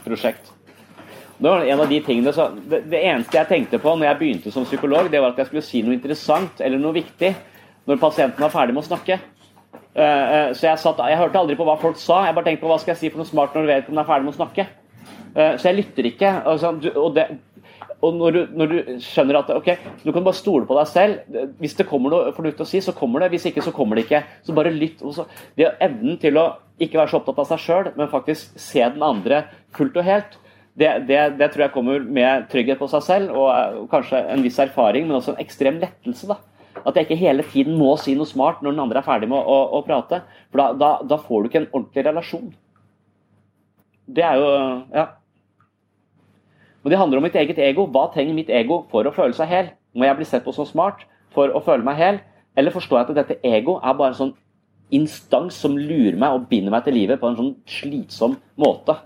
prosjekt. 0.05 0.53
Det 1.37 1.51
var 1.51 1.65
en 1.65 1.81
av 1.81 1.89
de 1.91 2.01
tingene, 2.01 2.33
så, 2.33 2.49
det, 2.57 2.83
det, 2.91 3.03
eneste 3.05 3.37
jeg 3.37 3.49
tenkte 3.51 3.81
på 3.83 3.93
når 3.93 4.09
jeg 4.09 4.19
begynte 4.21 4.53
som 4.55 4.65
psykolog, 4.65 5.11
det 5.13 5.21
var 5.21 5.35
at 5.35 5.43
jeg 5.43 5.51
skulle 5.51 5.65
si 5.67 5.83
noe 5.85 5.97
interessant 5.97 6.63
eller 6.65 6.81
noe 6.81 6.97
viktig 6.97 7.33
når 7.87 8.01
pasienten 8.01 8.43
var 8.47 8.55
ferdig 8.55 8.77
med 8.77 8.83
å 8.83 8.89
snakke. 8.89 9.19
så 9.97 10.67
jeg, 10.67 10.79
satt, 10.81 10.99
jeg 10.99 11.21
hørte 11.21 11.39
aldri 11.39 11.57
på 11.57 11.67
hva 11.69 11.77
folk 11.81 12.01
sa, 12.01 12.25
jeg 12.27 12.35
bare 12.37 12.49
tenkte 12.49 12.65
på 12.65 12.73
hva 12.73 12.81
skal 12.81 12.95
jeg 12.95 13.03
si 13.03 13.11
for 13.13 13.23
noe 13.23 13.29
smart 13.29 13.55
når 13.55 13.69
vedkommende 13.69 14.03
er 14.03 14.09
ferdig 14.09 14.27
med 14.27 14.35
å 14.35 14.39
snakke. 14.41 14.67
så 15.37 15.69
jeg 15.69 15.77
lytter 15.77 16.09
ikke. 16.11 16.33
Altså, 16.51 16.73
og 16.97 17.15
det, 17.15 17.29
og 18.05 18.15
når 18.15 18.31
du, 18.35 18.41
når 18.59 18.73
du, 18.73 18.79
skjønner 19.03 19.39
at 19.41 19.51
ok, 19.55 19.71
du 20.05 20.11
kan 20.13 20.25
bare 20.27 20.37
stole 20.37 20.67
på 20.69 20.77
deg 20.77 20.89
selv. 20.91 21.39
Hvis 21.63 21.77
det 21.79 21.89
kommer 21.89 22.13
noe 22.13 22.33
fornuftig 22.37 22.65
å 22.67 22.69
si, 22.69 22.83
så 22.85 22.95
kommer 22.97 23.25
det. 23.25 23.31
Hvis 23.33 23.49
ikke, 23.51 23.65
så 23.65 23.73
kommer 23.75 23.97
det 23.97 24.07
ikke. 24.07 24.23
Så 24.45 24.57
bare 24.57 24.75
lytt. 24.75 25.01
Så, 25.15 25.25
det 25.57 25.73
Evnen 25.85 26.19
til 26.21 26.37
å 26.41 26.49
ikke 26.83 27.01
være 27.01 27.13
så 27.13 27.21
opptatt 27.21 27.41
av 27.41 27.49
seg 27.53 27.63
sjøl, 27.65 27.93
men 27.97 28.13
faktisk 28.13 28.59
se 28.61 28.83
den 28.85 29.05
andre 29.05 29.47
fullt 29.77 29.97
og 29.97 30.05
helt, 30.07 30.37
det, 30.77 30.91
det, 31.09 31.21
det, 31.39 31.49
tror 31.53 31.65
jeg 31.65 31.73
kommer 31.73 32.05
med 32.05 32.51
trygghet 32.53 32.79
på 32.81 32.89
seg 32.93 33.05
selv 33.05 33.33
og, 33.33 33.49
og 33.81 33.89
kanskje 33.93 34.21
en 34.33 34.43
viss 34.45 34.59
erfaring, 34.61 35.07
men 35.09 35.17
også 35.17 35.33
en 35.33 35.41
ekstrem 35.41 35.81
lettelse. 35.81 36.29
da. 36.29 36.37
At 36.85 36.97
jeg 36.97 37.07
ikke 37.07 37.21
hele 37.23 37.47
tiden 37.49 37.79
må 37.81 37.95
si 38.01 38.13
noe 38.17 38.29
smart 38.29 38.61
når 38.61 38.75
den 38.75 38.83
andre 38.85 39.01
er 39.01 39.07
ferdig 39.07 39.31
med 39.33 39.41
å, 39.41 39.57
å, 39.57 39.79
å 39.79 39.85
prate. 39.87 40.21
For 40.53 40.61
da, 40.61 40.67
da, 40.77 40.91
da 41.09 41.19
får 41.23 41.43
du 41.43 41.49
ikke 41.49 41.63
en 41.65 41.71
ordentlig 41.73 42.05
relasjon. 42.11 42.51
Det 44.07 44.27
er 44.27 44.43
jo 44.43 44.51
Ja. 44.95 45.07
Men 46.83 46.93
det 46.93 46.99
handler 47.01 47.19
om 47.19 47.25
mitt 47.27 47.35
eget 47.35 47.59
ego. 47.59 47.89
Hva 47.91 48.05
trenger 48.15 48.37
mitt 48.37 48.51
ego 48.53 48.85
for 48.93 49.09
å 49.09 49.15
føle 49.15 49.35
seg 49.35 49.49
hel? 49.51 49.73
Må 49.97 50.07
jeg 50.07 50.21
bli 50.21 50.27
sett 50.29 50.45
på 50.45 50.53
som 50.55 50.69
smart 50.69 51.01
for 51.35 51.51
å 51.51 51.63
føle 51.65 51.83
meg 51.83 51.99
hel? 51.99 52.21
Eller 52.55 52.71
forstår 52.71 53.01
jeg 53.01 53.09
at 53.09 53.19
dette 53.25 53.41
ego 53.43 53.81
er 53.81 53.97
bare 53.99 54.13
en 54.13 54.21
sånn 54.21 54.37
instans 54.95 55.57
som 55.59 55.75
lurer 55.75 56.15
meg 56.21 56.37
og 56.37 56.47
binder 56.53 56.71
meg 56.71 56.85
til 56.87 56.95
livet 56.95 57.19
på 57.19 57.33
en 57.33 57.41
sånn 57.41 57.55
slitsom 57.67 58.37
måte? 58.61 59.01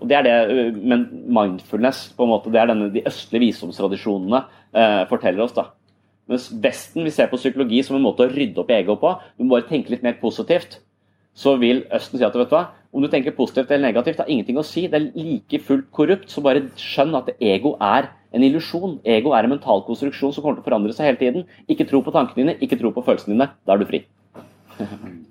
Og 0.00 0.08
Det 0.08 0.16
er 0.16 0.24
det 0.24 0.74
men 0.80 1.06
mindfulness, 1.28 2.10
på 2.16 2.24
en 2.24 2.32
måte, 2.32 2.52
det 2.52 2.60
er 2.60 2.70
denne 2.72 2.88
de 2.92 3.04
østlige 3.06 3.44
visdomstradisjonene 3.46 4.42
eh, 4.72 5.02
forteller 5.10 5.44
oss. 5.44 5.56
da. 5.56 5.68
Mens 6.30 6.48
Vesten 6.62 7.04
vi 7.04 7.12
ser 7.12 7.30
på 7.30 7.40
psykologi 7.40 7.82
som 7.84 7.98
en 7.98 8.06
måte 8.06 8.24
å 8.24 8.30
rydde 8.30 8.62
opp 8.62 8.70
i 8.70 8.78
ego 8.78 8.96
på. 9.00 9.12
Du 9.36 9.44
må 9.44 9.56
bare 9.56 9.68
tenke 9.68 9.92
litt 9.92 10.04
mer 10.06 10.16
positivt. 10.22 10.78
Så 11.36 11.56
vil 11.60 11.84
Østen 11.94 12.18
si 12.18 12.26
at 12.26 12.36
vet 12.36 12.50
du 12.50 12.56
hva, 12.56 12.68
om 12.90 13.02
du 13.02 13.08
tenker 13.10 13.34
positivt 13.36 13.70
eller 13.70 13.90
negativt, 13.90 14.18
det 14.18 14.24
har 14.24 14.32
ingenting 14.32 14.58
å 14.58 14.66
si. 14.66 14.86
Det 14.90 14.98
er 14.98 15.10
like 15.14 15.60
fullt 15.66 15.90
korrupt. 15.94 16.30
Så 16.32 16.42
bare 16.42 16.64
skjønn 16.80 17.14
at 17.18 17.32
ego 17.36 17.76
er 17.76 18.10
en 18.34 18.46
illusjon. 18.46 18.98
Ego 19.04 19.34
er 19.36 19.46
en 19.46 19.54
mental 19.56 19.84
konstruksjon 19.86 20.34
som 20.34 20.44
kommer 20.44 20.58
til 20.58 20.66
å 20.66 20.70
forandre 20.70 20.96
seg 20.96 21.10
hele 21.10 21.22
tiden. 21.22 21.48
Ikke 21.70 21.86
tro 21.90 22.02
på 22.06 22.14
tankene 22.14 22.44
dine, 22.44 22.58
ikke 22.62 22.78
tro 22.80 22.94
på 22.94 23.04
følelsene 23.06 23.36
dine. 23.36 23.50
Da 23.66 23.76
er 23.76 23.82
du 23.82 23.90
fri. 23.90 24.04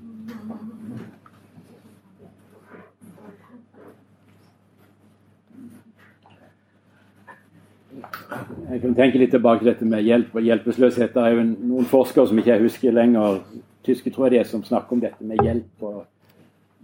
Jeg 8.29 8.81
kan 8.83 8.93
tenke 8.93 9.17
litt 9.17 9.31
tilbake 9.33 9.63
til 9.63 9.71
dette 9.71 9.87
med 9.89 10.05
hjelp 10.05 10.35
og 10.37 10.45
hjelpeløshet. 10.45 11.13
Det 11.15 11.21
er 11.23 11.33
jo 11.33 11.45
noen 11.47 11.87
forskere 11.89 12.29
som 12.29 12.37
ikke 12.37 12.51
jeg 12.53 12.65
husker 12.67 12.93
lenger, 12.93 13.39
tyske 13.85 14.11
tror 14.13 14.27
jeg 14.27 14.35
det 14.35 14.41
er, 14.43 14.49
som 14.49 14.65
snakker 14.65 14.95
om 14.95 15.01
dette 15.01 15.25
med 15.25 15.41
hjelp 15.41 15.87
og 15.89 16.03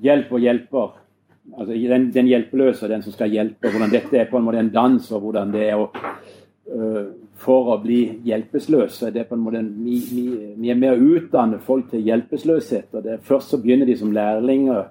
hjelp 0.06 0.32
og 0.34 0.42
hjelper. 0.42 0.96
Altså 1.56 1.76
den, 1.78 2.08
den 2.16 2.32
hjelpeløse, 2.32 2.90
den 2.90 3.06
som 3.06 3.14
skal 3.14 3.30
hjelpe. 3.30 3.70
Hvordan 3.70 3.94
dette 3.94 4.18
er 4.18 4.32
på 4.32 4.40
en 4.40 4.48
måte 4.48 4.64
en 4.64 4.74
dans, 4.74 5.12
og 5.14 5.22
hvordan 5.22 5.54
det 5.54 5.68
er 5.70 5.78
å 5.78 5.92
uh, 5.92 7.06
For 7.46 7.70
å 7.76 7.78
bli 7.84 8.00
hjelpeløse. 8.26 9.12
det 9.12 9.22
er 9.22 9.30
på 9.30 9.36
en 9.36 9.44
måte 9.44 9.62
Vi, 9.62 10.00
vi, 10.10 10.26
vi 10.56 10.70
er 10.72 10.78
med 10.80 10.96
å 10.96 11.16
utdanne 11.18 11.60
folk 11.62 11.92
til 11.92 12.02
hjelpeløshet. 12.08 12.90
og 12.94 13.04
det, 13.04 13.20
Først 13.22 13.54
så 13.54 13.62
begynner 13.62 13.86
de 13.86 13.98
som 14.00 14.12
lærlinger. 14.16 14.88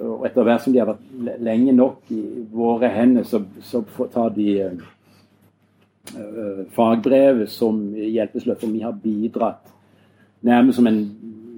Og 0.00 0.24
etter 0.26 0.46
hvert 0.46 0.62
som 0.64 0.72
de 0.72 0.80
har 0.80 0.88
vært 0.88 1.42
lenge 1.44 1.72
nok 1.76 2.10
i 2.10 2.22
våre 2.50 2.88
hender, 2.88 3.26
så, 3.28 3.42
så 3.62 3.84
tar 4.14 4.32
de 4.34 4.48
uh, 4.64 4.93
fagbrevet 6.74 7.48
som 7.50 7.78
Hjelpesløp, 7.96 8.60
For 8.60 8.70
vi 8.70 8.82
har 8.84 8.92
bidratt 8.92 9.70
nærmest 10.44 10.76
som 10.76 10.86
en 10.86 11.00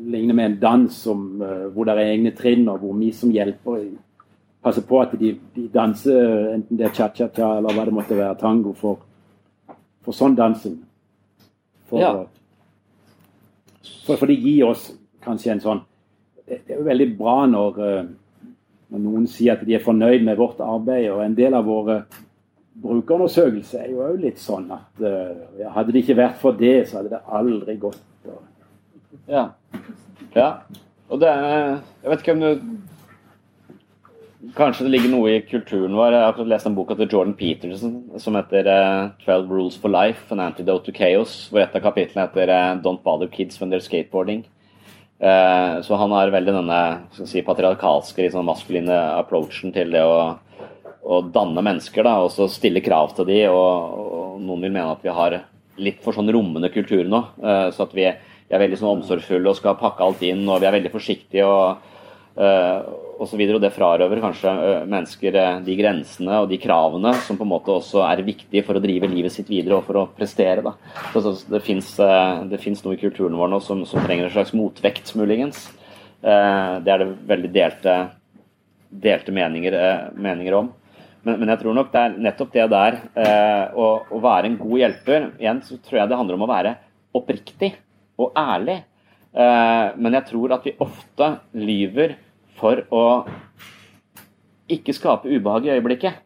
ligner 0.06 0.34
med 0.34 0.46
en 0.46 0.60
dans 0.60 1.02
som, 1.02 1.42
uh, 1.42 1.66
hvor 1.72 1.84
det 1.84 1.96
er 1.96 2.12
egne 2.12 2.30
trinn, 2.30 2.68
og 2.68 2.78
hvor 2.78 2.94
vi 2.94 3.12
som 3.12 3.32
hjelper 3.34 3.88
passer 4.62 4.82
på 4.82 5.00
at 5.00 5.14
de, 5.18 5.32
de 5.54 5.68
danser, 5.74 6.54
enten 6.54 6.78
det 6.78 6.88
er 6.88 6.94
cha-cha-cha 6.94 7.56
eller 7.58 7.74
hva 7.74 7.84
det 7.86 7.94
måtte 7.94 8.18
være, 8.18 8.38
tango, 8.40 8.72
for, 8.74 9.02
for 10.02 10.16
sånn 10.16 10.34
dansing. 10.38 10.80
For, 11.86 12.02
ja. 12.02 12.12
for, 14.06 14.16
for, 14.16 14.26
de 14.26 14.34
gir 14.34 14.64
oss 14.66 14.88
kanskje 15.22 15.52
en 15.52 15.62
sånn 15.62 15.84
Det, 16.46 16.60
det 16.66 16.74
er 16.74 16.80
jo 16.80 16.86
veldig 16.86 17.06
bra 17.18 17.34
når, 17.50 17.78
når 18.90 19.00
noen 19.02 19.24
sier 19.30 19.54
at 19.54 19.62
de 19.66 19.74
er 19.74 19.82
fornøyd 19.82 20.22
med 20.26 20.38
vårt 20.38 20.60
arbeid, 20.62 21.08
og 21.10 21.22
en 21.24 21.34
del 21.34 21.54
av 21.58 21.66
våre 21.66 21.96
brukerundersøkelser 22.82 23.84
er 23.84 23.92
jo 23.92 24.02
òg 24.04 24.18
litt 24.22 24.40
sånn 24.42 24.66
at 24.74 25.04
uh, 25.04 25.70
hadde 25.74 25.94
det 25.94 26.02
ikke 26.04 26.18
vært 26.18 26.40
for 26.42 26.56
det, 26.58 26.74
så 26.88 27.00
hadde 27.00 27.14
det 27.14 27.22
aldri 27.38 27.76
gått. 27.80 28.02
Og, 28.28 28.42
ja. 29.30 29.46
ja. 30.36 30.50
Og 31.06 31.22
det 31.22 31.30
er 31.30 31.56
Jeg 32.02 32.10
vet 32.10 32.22
ikke 32.22 32.34
om 32.36 32.44
du 32.44 32.66
Kanskje 34.56 34.84
det 34.86 34.92
ligger 34.92 35.10
noe 35.10 35.30
i 35.32 35.40
kulturen 35.42 35.96
vår. 35.98 36.14
Jeg 36.14 36.24
har 36.36 36.48
lest 36.52 36.68
en 36.68 36.76
bok 36.76 36.92
til 36.94 37.08
Jordan 37.10 37.34
Peterson 37.36 37.96
som 38.22 38.36
heter 38.38 38.68
uh, 38.70 39.08
12 39.24 39.50
Rules 39.50 39.78
for 39.80 39.90
Life, 39.92 40.28
An 40.32 40.40
Antidote 40.44 40.86
to 40.86 40.94
Chaos, 40.94 41.48
hvor 41.50 41.64
et 41.64 41.74
av 41.74 41.82
kapitlene 41.84 42.28
heter 42.28 42.52
uh, 42.54 42.76
Don't 42.84 43.02
Bother 43.04 43.28
Kids 43.32 43.58
When 43.60 43.72
They're 43.72 43.84
Skateboarding. 43.84 44.46
Så 45.16 45.96
han 45.96 46.12
har 46.12 46.28
veldig 46.28 46.52
denne 46.52 46.78
si, 47.16 47.40
patriarkalske, 47.40 48.26
sånn 48.28 48.44
maskuline 48.44 48.98
approachen 49.16 49.72
til 49.72 49.94
det 49.94 50.02
å, 50.04 50.34
å 51.06 51.20
danne 51.30 51.62
mennesker, 51.62 52.02
da, 52.02 52.16
og 52.24 52.32
så 52.34 52.48
stille 52.50 52.82
krav 52.82 53.14
til 53.14 53.28
de, 53.28 53.42
og, 53.48 54.00
og, 54.06 54.40
noen 54.42 54.66
vil 54.66 54.74
mene 54.74 54.90
at 54.92 55.04
vi 55.06 55.14
har 55.14 55.38
litt 55.78 56.00
for 56.02 56.16
sånn 56.16 56.32
rommende 56.32 56.72
kultur 56.72 57.04
nå. 57.06 57.20
så 57.72 57.84
at 57.84 57.94
vi 57.94 58.08
vi 58.46 58.54
er 58.54 58.62
veldig 58.62 58.78
sånn 58.78 59.00
omsorgsfulle 59.00 59.50
og 59.50 59.58
skal 59.58 59.78
pakke 59.78 60.04
alt 60.06 60.22
inn, 60.26 60.44
og 60.46 60.60
vi 60.62 60.68
er 60.68 60.76
veldig 60.76 60.92
forsiktige. 60.92 61.46
og 61.46 61.82
uh. 62.38 63.02
Og, 63.16 63.30
og 63.32 63.62
det 63.62 63.70
frarøver 63.72 64.20
kanskje 64.20 64.50
uh, 64.52 64.82
mennesker 64.84 65.36
uh, 65.40 65.60
de 65.64 65.72
grensene 65.78 66.42
og 66.42 66.50
de 66.50 66.58
kravene 66.60 67.14
som 67.24 67.38
på 67.38 67.46
en 67.46 67.52
måte 67.54 67.72
også 67.72 68.02
er 68.04 68.20
viktige 68.26 68.60
for 68.66 68.76
å 68.76 68.82
drive 68.84 69.08
livet 69.08 69.32
sitt 69.32 69.48
videre 69.48 69.78
og 69.78 69.86
for 69.86 70.02
å 70.02 70.04
prestere. 70.18 70.60
Da. 70.60 70.74
Så, 71.14 71.22
så 71.24 71.32
Det 71.56 71.62
fins 72.60 72.84
noe 72.84 72.92
i 72.92 73.00
kulturen 73.00 73.38
vår 73.40 73.54
nå 73.54 73.62
som, 73.64 73.86
som 73.88 74.04
trenger 74.04 74.28
en 74.28 74.34
slags 74.36 74.52
motvekt, 74.52 75.14
muligens. 75.16 75.64
det 76.20 76.92
er 76.92 77.00
det 77.02 77.08
veldig 77.28 77.52
delte, 77.54 77.94
delte 78.90 79.32
meninger, 79.32 79.78
meninger 80.12 80.60
om. 80.60 80.70
Men, 81.26 81.40
men, 81.40 81.50
jeg 81.50 81.60
tror 81.62 81.74
nok 81.74 81.88
det 81.90 82.02
er 82.02 82.18
nettopp 82.22 82.52
det 82.54 82.66
der 82.70 82.98
å, 83.74 83.86
å 84.14 84.18
være 84.22 84.46
en 84.46 84.60
god 84.60 84.78
hjelper 84.78 85.24
Igjen 85.42 85.62
så 85.66 85.78
tror 85.82 85.98
jeg 85.98 86.10
det 86.12 86.18
handler 86.20 86.38
om 86.38 86.44
å 86.46 86.50
være 86.52 86.76
oppriktig 87.18 87.72
og 88.20 88.36
ærlig. 88.38 88.76
Eh, 89.36 89.88
men 90.00 90.16
jeg 90.16 90.28
tror 90.30 90.54
at 90.56 90.66
vi 90.66 90.76
ofte 90.80 91.32
lyver 91.60 92.16
for 92.56 92.80
å 92.88 93.04
ikke 94.72 94.94
skape 94.96 95.30
ubehag 95.30 95.68
i 95.68 95.74
øyeblikket. 95.76 96.22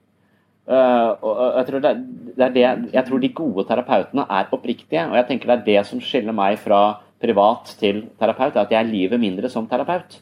Uh, 0.71 1.17
og 1.27 1.39
jeg 1.57 1.67
tror, 1.67 1.81
det, 1.83 1.91
det 2.39 2.49
det, 2.55 2.65
jeg 2.95 3.03
tror 3.09 3.21
de 3.21 3.31
gode 3.35 3.65
terapeutene 3.67 4.23
er 4.31 4.53
oppriktige. 4.55 5.03
Og 5.11 5.17
jeg 5.19 5.27
tenker 5.27 5.51
det 5.51 5.57
er 5.57 5.65
det 5.67 5.87
som 5.89 6.03
skiller 6.05 6.37
meg 6.37 6.61
fra 6.63 7.01
privat 7.21 7.73
til 7.81 8.05
terapeut, 8.21 8.55
er 8.55 8.63
at 8.63 8.75
jeg 8.77 8.87
lyver 8.87 9.21
mindre 9.21 9.51
som 9.51 9.67
terapeut. 9.69 10.21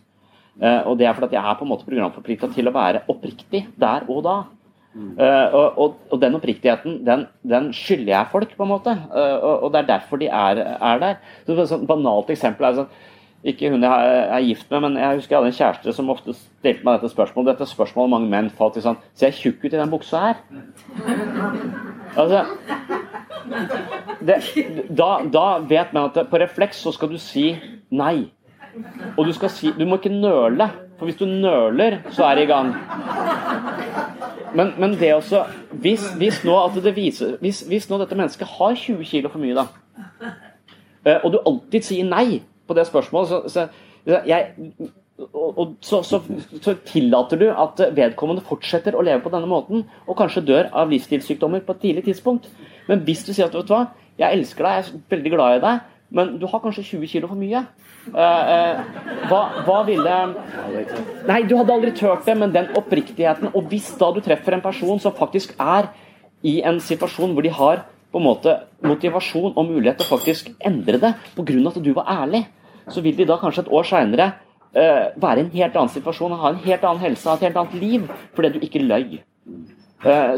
Uh, 0.56 0.88
og 0.88 0.96
det 0.98 1.06
er 1.06 1.14
fordi 1.18 1.36
jeg 1.36 1.44
er 1.44 1.58
på 1.58 1.66
en 1.66 1.72
måte 1.74 1.86
programforplikta 1.86 2.48
til 2.54 2.70
å 2.70 2.74
være 2.74 3.04
oppriktig 3.12 3.66
der 3.76 4.08
og 4.08 4.24
da. 4.24 4.38
Uh, 4.98 5.54
og, 5.54 5.98
og, 6.10 6.16
den 6.22 6.34
oppriktigheten, 6.38 7.02
den, 7.06 7.26
den, 7.46 7.68
skylder 7.76 8.12
jeg 8.12 8.30
folk, 8.32 8.56
på 8.56 8.66
en 8.66 8.72
måte. 8.72 8.94
Uh, 9.12 9.36
og, 9.36 9.54
og, 9.66 9.68
det 9.74 9.82
er 9.82 9.92
derfor 9.92 10.18
de 10.18 10.26
er, 10.26 10.62
er 10.78 11.04
der. 11.04 11.20
Så 11.46 11.54
et 11.54 11.70
sånn 11.70 11.86
banalt 11.86 12.32
eksempel 12.34 12.66
er 12.66 12.80
sånn 12.80 12.90
ikke 13.46 13.68
hun 13.70 13.84
jeg 13.86 14.14
er 14.34 14.42
gift 14.42 14.70
med, 14.72 14.80
men 14.82 14.96
jeg 14.98 15.20
husker 15.20 15.36
jeg 15.36 15.38
hadde 15.38 15.50
en 15.52 15.58
kjæreste 15.58 15.92
som 15.94 16.08
ofte 16.10 16.32
stilte 16.34 16.82
meg 16.82 16.98
dette 16.98 17.12
spørsmålet. 17.12 17.52
Dette 17.52 17.70
spørsmålet 17.70 18.10
mange 18.10 18.30
menn 18.32 18.50
falt 18.50 18.80
i 18.80 18.82
sånn 18.82 18.98
Ser 19.14 19.30
jeg 19.30 19.38
tjukk 19.38 19.68
ut 19.68 19.76
i 19.76 19.78
den 19.78 19.92
buksa 19.92 20.22
her? 20.24 20.40
Altså 22.18 22.42
det, 24.26 24.40
da, 24.90 25.10
da, 25.30 25.46
vet 25.70 25.94
man 25.94 26.10
at 26.10 26.18
på 26.30 26.40
refleks 26.42 26.82
så 26.82 26.90
skal 26.96 27.12
du 27.12 27.18
si 27.22 27.52
nei. 27.94 28.32
Og 29.14 29.28
du 29.28 29.32
si 29.48 29.70
Du 29.78 29.86
må 29.86 30.00
ikke 30.00 30.12
nøle, 30.12 30.68
for 30.98 31.06
hvis 31.06 31.18
du 31.18 31.26
nøler, 31.26 32.00
så 32.10 32.26
er 32.26 32.34
det 32.34 32.44
i 32.44 32.50
gang. 32.50 32.74
Men, 34.54 34.72
men 34.78 34.96
det 34.98 35.14
også 35.14 35.44
hvis, 35.70 36.04
hvis, 36.18 36.44
nå 36.44 36.56
at 36.64 36.78
det 36.84 36.94
viser, 36.96 37.36
hvis, 37.40 37.60
hvis, 37.68 37.88
nå 37.90 37.98
dette 38.00 38.16
mennesket 38.18 38.48
har 38.58 38.74
20 38.74 39.04
kg 39.04 39.28
for 39.30 39.42
mye, 39.42 39.54
da, 39.54 39.66
eh, 41.06 41.18
og 41.22 41.34
du 41.34 41.38
alltid 41.46 41.86
sier 41.86 42.08
nei 42.08 42.40
på 42.68 42.76
det 42.76 42.86
spørsmålet, 42.88 43.28
så, 43.28 43.42
så, 43.52 44.16
jeg, 44.26 44.48
og, 45.18 45.76
så, 45.84 46.02
så, 46.06 46.20
så, 46.62 46.74
tillater 46.86 47.40
du 47.40 47.46
at 47.50 47.80
vedkommende 47.96 48.44
fortsetter 48.46 48.96
å 48.96 49.04
leve 49.04 49.22
på 49.24 49.32
denne 49.34 49.50
måten, 49.50 49.84
og 50.06 50.18
kanskje 50.18 50.46
dør 50.48 50.72
av 50.72 50.90
livsstilssykdommer 50.92 51.64
på 51.66 51.76
et 51.76 51.84
tidlig 51.86 52.08
tidspunkt. 52.08 52.50
Men 52.88 53.04
hvis 53.06 53.24
du 53.26 53.32
sier 53.32 53.48
at 53.48 53.56
vet 53.56 53.68
du 53.68 53.74
hva, 53.74 53.86
jeg 54.18 54.40
elsker 54.40 54.66
deg, 54.66 54.78
jeg 54.78 54.84
er 54.86 55.14
veldig 55.14 55.34
glad 55.34 55.56
i 55.58 55.64
deg, 55.66 55.86
men 56.08 56.38
du 56.40 56.46
har 56.48 56.60
kanskje 56.62 56.84
20 56.96 57.10
kilo 57.10 57.28
for 57.28 57.36
mye. 57.36 57.60
Uh, 58.08 58.16
uh, 58.16 59.00
hva, 59.28 59.40
hva, 59.66 59.78
ville 59.84 60.14
Nei, 61.28 61.42
du 61.44 61.58
hadde 61.58 61.74
aldri 61.74 61.92
turt 61.96 62.24
det, 62.24 62.36
men 62.40 62.54
den 62.54 62.70
oppriktigheten 62.78 63.50
Og 63.52 63.66
hvis 63.68 63.90
da 64.00 64.08
du 64.14 64.22
treffer 64.24 64.56
en 64.56 64.64
person 64.64 65.02
som 65.02 65.12
faktisk 65.12 65.52
er 65.60 65.90
i 66.46 66.62
en 66.64 66.78
situasjon 66.80 67.34
hvor 67.36 67.44
de 67.44 67.52
har 67.52 67.82
på 68.08 68.20
en 68.20 68.24
måte 68.24 68.54
motivasjon 68.86 69.52
og 69.52 69.66
mulighet 69.68 69.98
til 70.00 70.06
å 70.06 70.12
faktisk 70.14 70.48
endre 70.64 71.00
det 71.02 71.10
pga. 71.36 71.56
at 71.68 71.82
du 71.84 71.90
var 71.92 72.08
ærlig, 72.22 72.46
så 72.88 73.02
vil 73.04 73.16
de 73.18 73.26
da 73.28 73.36
kanskje 73.36 73.66
et 73.66 73.72
år 73.74 73.84
seinere 73.84 74.30
uh, 74.30 74.80
eh, 74.80 75.04
være 75.20 75.42
i 75.42 75.44
en 75.44 75.50
helt 75.58 75.76
annen 75.76 75.92
situasjon, 75.92 76.38
ha 76.38 76.54
en 76.54 76.62
helt 76.64 76.84
annen 76.84 77.02
helse, 77.02 77.28
ha 77.28 77.36
et 77.36 77.44
helt 77.50 77.60
annet 77.60 77.74
liv, 77.74 78.08
fordi 78.34 78.54
du 78.54 78.58
ikke 78.64 78.86
løy. 78.86 79.20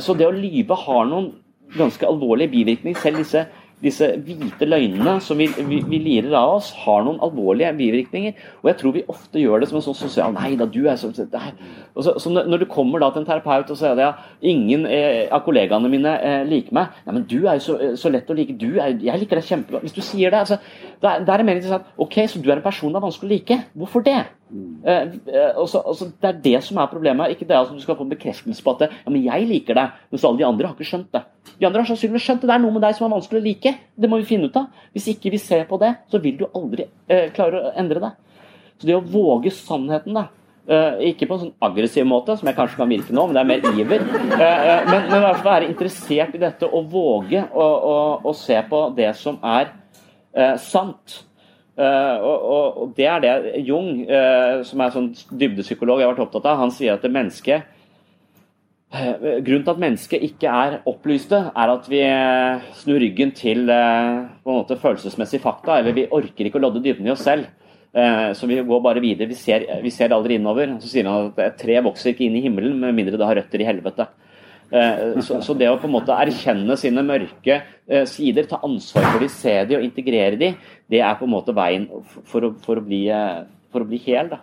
så 0.01 0.15
det 0.17 0.27
å 0.27 0.33
lyve 0.33 0.75
har 0.75 1.05
noen 1.05 1.35
ganske 1.77 2.07
alvorlige 2.07 2.51
bivirkninger. 2.51 2.99
Selv 2.99 3.21
disse 3.21 3.45
disse 3.81 4.07
hvite 4.27 4.69
løgnene 4.69 5.17
som 5.25 5.39
vi, 5.41 5.47
vi, 5.57 5.81
vi, 5.89 6.01
lirer 6.05 6.35
av 6.37 6.57
oss, 6.59 6.71
har 6.85 7.05
noen 7.07 7.21
alvorlige 7.25 7.73
bivirkninger. 7.79 8.37
Og 8.61 8.71
jeg 8.71 8.79
tror 8.81 8.95
vi 8.97 9.05
ofte 9.13 9.43
gjør 9.43 9.63
det 9.63 9.71
som 9.71 9.81
en 9.81 9.87
sånn 9.87 9.99
sosial 9.99 10.37
Nei 10.37 10.53
da, 10.61 10.69
du 10.71 10.83
er 10.85 10.99
sånn 11.01 11.17
så, 11.17 12.31
Når 12.31 12.63
du 12.63 12.67
kommer 12.71 13.03
da 13.03 13.11
til 13.13 13.23
en 13.23 13.29
terapeut 13.29 13.73
og 13.73 13.79
sier 13.79 13.97
at 13.97 14.03
ja, 14.05 14.11
ingen 14.53 14.87
eh, 14.89 15.27
av 15.33 15.45
kollegaene 15.47 15.91
mine 15.93 16.13
eh, 16.21 16.43
liker 16.49 16.77
meg 16.77 17.01
Nei, 17.07 17.17
men 17.17 17.27
du 17.31 17.39
er 17.41 17.59
jo 17.59 17.65
så, 17.65 17.79
så 17.99 18.13
lett 18.13 18.31
å 18.31 18.37
like. 18.37 18.57
Du 18.61 18.79
er, 18.79 18.95
jeg 19.01 19.25
liker 19.25 19.41
deg 19.41 19.49
kjempegodt. 19.49 19.87
Hvis 19.87 19.97
du 19.97 20.03
sier 20.05 20.33
det, 20.33 20.45
altså, 20.45 20.61
da, 21.01 21.15
da 21.25 21.33
er 21.33 21.41
det 21.41 21.47
mer 21.49 21.57
interessant 21.57 21.89
Ok, 22.01 22.19
så 22.29 22.41
du 22.41 22.51
er 22.51 22.59
en 22.59 22.65
person 22.65 22.93
det 22.93 23.01
er 23.01 23.05
vanskelig 23.05 23.29
å 23.29 23.33
like. 23.33 23.59
Hvorfor 23.79 24.05
det? 24.05 24.19
Mm. 24.51 24.81
eh, 24.85 25.55
også, 25.61 25.81
også, 25.93 26.09
det 26.21 26.29
er 26.29 26.41
det 26.45 26.63
som 26.67 26.81
er 26.83 26.91
problemet. 26.91 27.33
Ikke 27.33 27.47
det 27.49 27.57
at 27.57 27.71
du 27.73 27.79
skal 27.81 27.97
få 27.97 28.05
en 28.05 28.13
bekreftelse 28.13 28.65
på 28.65 28.75
at 28.75 28.89
ja, 28.89 29.13
men 29.13 29.23
jeg 29.25 29.47
liker 29.49 29.79
deg, 29.79 30.01
mens 30.13 30.27
alle 30.27 30.43
de 30.43 30.49
andre 30.49 30.69
har 30.69 30.77
ikke 30.77 30.91
skjønt 30.91 31.13
det. 31.17 31.23
De 31.55 31.69
andre 31.69 31.85
har 31.85 31.91
sannsynligvis 31.93 32.27
skjønt 32.27 32.45
det. 32.45 32.51
Det 32.51 32.57
er 32.57 32.65
noe 32.65 32.77
med 32.77 32.85
deg 32.85 32.99
som 32.99 33.07
er 33.07 33.15
vanskelig 33.15 33.41
å 33.41 33.47
like. 33.47 33.75
Det 33.97 34.11
må 34.11 34.21
vi 34.21 34.29
finne 34.29 34.51
ut 34.51 34.59
av. 34.61 34.85
Hvis 34.97 35.09
ikke 35.15 35.33
vi 35.33 35.41
ser 35.41 35.65
på 35.71 35.81
det, 35.81 35.95
så 36.13 36.21
vil 36.21 36.37
du 36.43 36.45
aldri 36.51 36.89
eh, 37.09 37.31
klare 37.37 37.63
å 37.63 37.73
endre 37.81 38.05
det. 38.05 38.13
Så 38.81 38.89
det 38.89 38.99
å 38.99 39.05
våge 39.05 39.53
sannheten, 39.55 40.17
da. 40.17 40.29
Uh, 40.71 41.01
ikke 41.09 41.27
på 41.27 41.35
en 41.35 41.41
sånn 41.41 41.65
aggressiv 41.67 42.05
måte, 42.07 42.37
som 42.39 42.47
jeg 42.47 42.55
kanskje 42.55 42.79
kan 42.79 42.91
virke 42.93 43.15
nå, 43.17 43.25
men 43.27 43.35
det 43.35 43.41
er 43.41 43.49
mer 43.49 43.81
iver. 43.81 44.05
Uh, 44.05 44.43
uh, 44.45 44.85
men, 44.87 45.09
men 45.11 45.25
være 45.43 45.67
interessert 45.67 46.37
i 46.37 46.41
dette 46.43 46.69
og 46.69 46.87
våge 46.93 47.43
å, 47.51 47.65
å, 47.65 47.95
å 48.29 48.35
se 48.37 48.61
på 48.69 48.85
det 48.95 49.09
som 49.19 49.41
er 49.43 49.73
sant. 50.63 51.21
Uh, 51.81 52.17
og, 52.21 52.39
og, 52.45 52.79
og, 52.83 52.89
det 52.97 53.07
er 53.09 53.21
det 53.23 53.61
Jung, 53.65 54.03
uh, 54.05 54.61
som 54.69 54.83
er 54.85 54.91
sånn 54.93 55.13
dybdepsykolog, 55.31 56.03
jeg 56.03 56.09
har 56.09 56.17
vært 56.17 56.27
opptatt 56.27 56.49
av, 56.51 56.59
han 56.61 56.73
sier 56.75 56.97
at 56.97 57.05
det 57.07 57.13
mennesket 57.15 57.77
Grunnen 58.91 59.63
til 59.63 59.71
at 59.71 59.79
mennesket 59.79 60.23
ikke 60.27 60.51
er 60.51 60.73
opplyste, 60.91 61.39
er 61.55 61.71
at 61.71 61.85
vi 61.87 62.01
snur 62.75 62.99
ryggen 62.99 63.31
til 63.39 63.61
på 63.71 64.51
en 64.51 64.57
måte 64.57 64.75
følelsesmessige 64.83 65.45
fakta, 65.45 65.77
eller 65.79 65.95
vi 65.95 66.09
orker 66.11 66.49
ikke 66.49 66.59
å 66.59 66.65
lodde 66.65 66.83
dybden 66.83 67.07
i 67.07 67.13
oss 67.15 67.23
selv. 67.23 67.47
Så 68.35 68.49
vi 68.51 68.59
går 68.67 68.83
bare 68.83 69.05
videre. 69.05 69.31
Vi 69.31 69.39
ser, 69.39 69.69
vi 69.85 69.93
ser 69.95 70.11
aldri 70.11 70.41
innover. 70.41 70.75
Så 70.83 70.91
sier 70.91 71.07
han 71.07 71.31
at 71.31 71.39
et 71.45 71.63
tre 71.63 71.79
vokser 71.87 72.11
ikke 72.11 72.27
inn 72.27 72.41
i 72.41 72.43
himmelen 72.43 72.75
med 72.83 72.99
mindre 72.99 73.15
det 73.15 73.31
har 73.31 73.39
røtter 73.39 73.63
i 73.63 73.69
helvete. 73.71 74.09
Eh, 74.71 75.19
så, 75.27 75.41
så, 75.43 75.55
det 75.59 75.67
å 75.67 75.79
på 75.83 75.89
en 75.89 75.97
måte 75.97 76.15
erkjenne 76.15 76.77
sine 76.79 77.03
mørke 77.03 77.57
eh, 77.59 78.05
sider, 78.07 78.47
ta 78.47 78.61
ansvar 78.67 79.09
for 79.09 79.23
de, 79.23 79.27
se 79.33 79.55
de 79.67 79.81
og 79.81 79.83
integrere 79.87 80.39
de, 80.39 80.53
det 80.91 81.01
er 81.03 81.17
på 81.19 81.27
en 81.27 81.33
måte 81.33 81.55
veien 81.57 81.89
for 82.31 82.47
å, 82.47 82.53
for 82.63 82.79
å, 82.79 82.85
bli, 82.87 83.03
eh, 83.11 83.43
for 83.75 83.83
å 83.83 83.89
bli, 83.91 83.99
hel. 84.05 84.31
Da. 84.31 84.39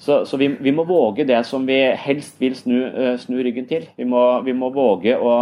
Så, 0.00 0.22
så 0.28 0.40
vi, 0.40 0.48
vi, 0.56 0.72
må 0.74 0.86
våge 0.88 1.26
det 1.28 1.42
som 1.46 1.68
vi 1.68 1.78
helst 2.00 2.40
vil 2.40 2.56
snu, 2.58 2.78
snu 3.20 3.36
ryggen 3.44 3.68
til. 3.68 3.84
Vi 3.98 4.08
må, 4.08 4.24
vi 4.46 4.56
må 4.56 4.72
våge 4.74 5.14
å 5.20 5.34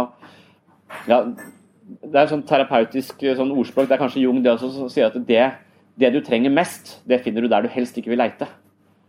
ja, 1.07 1.23
Det 1.23 2.19
er 2.19 2.27
sånn 2.29 2.43
terapeutisk 2.47 3.23
sånn 3.39 3.55
ordspråk, 3.55 3.87
det 3.87 3.95
er 3.95 4.03
kanskje 4.03 4.25
Jung 4.25 4.43
det 4.43 4.51
også, 4.51 4.73
som 4.75 4.91
sier 4.91 5.07
at 5.07 5.15
det, 5.25 5.47
det 5.99 6.11
du 6.13 6.19
trenger 6.23 6.53
mest, 6.53 6.99
det 7.07 7.23
finner 7.23 7.41
du 7.41 7.49
der 7.51 7.63
du 7.63 7.71
helst 7.71 7.97
ikke 7.97 8.11
vil 8.11 8.21
leite. 8.21 8.47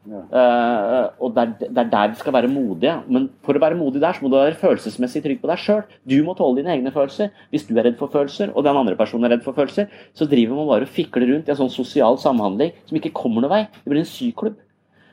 Ja. 0.02 0.18
Uh, 0.34 1.04
og 1.22 1.34
det 1.36 1.42
er, 1.42 1.50
det 1.62 1.78
er, 1.78 1.90
der 1.92 2.10
vi 2.10 2.18
skal 2.18 2.34
være 2.34 2.50
modige. 2.50 2.94
Men 3.06 3.28
for 3.46 3.54
å 3.54 3.62
være 3.62 3.78
modig 3.78 4.02
der, 4.02 4.16
så 4.16 4.24
må 4.24 4.32
du 4.32 4.38
være 4.40 4.58
følelsesmessig 4.58 5.22
trygg 5.22 5.38
på 5.42 5.50
deg 5.50 5.62
sjøl. 5.62 5.84
Du 6.08 6.16
må 6.26 6.34
tåle 6.38 6.58
dine 6.58 6.72
egne 6.74 6.92
følelser. 6.94 7.30
Hvis 7.54 7.68
du 7.68 7.76
er 7.76 7.86
redd 7.86 8.00
for 8.00 8.10
følelser, 8.10 8.50
og 8.50 8.66
den 8.66 8.78
andre 8.80 8.98
personen 8.98 9.28
er 9.28 9.36
redd 9.36 9.46
for 9.46 9.56
følelser, 9.56 9.92
så 10.18 10.26
driver 10.30 10.58
man 10.58 10.70
bare 10.72 10.88
og 10.88 10.94
fikler 10.96 11.28
rundt 11.30 11.48
i 11.50 11.54
en 11.54 11.60
sånn 11.62 11.72
sosial 11.72 12.18
samhandling 12.22 12.74
som 12.88 12.98
ikke 12.98 13.14
kommer 13.14 13.44
noen 13.44 13.54
vei. 13.54 13.62
Det 13.78 13.94
blir 13.94 14.02
en 14.02 14.10
syklubb. 14.10 14.58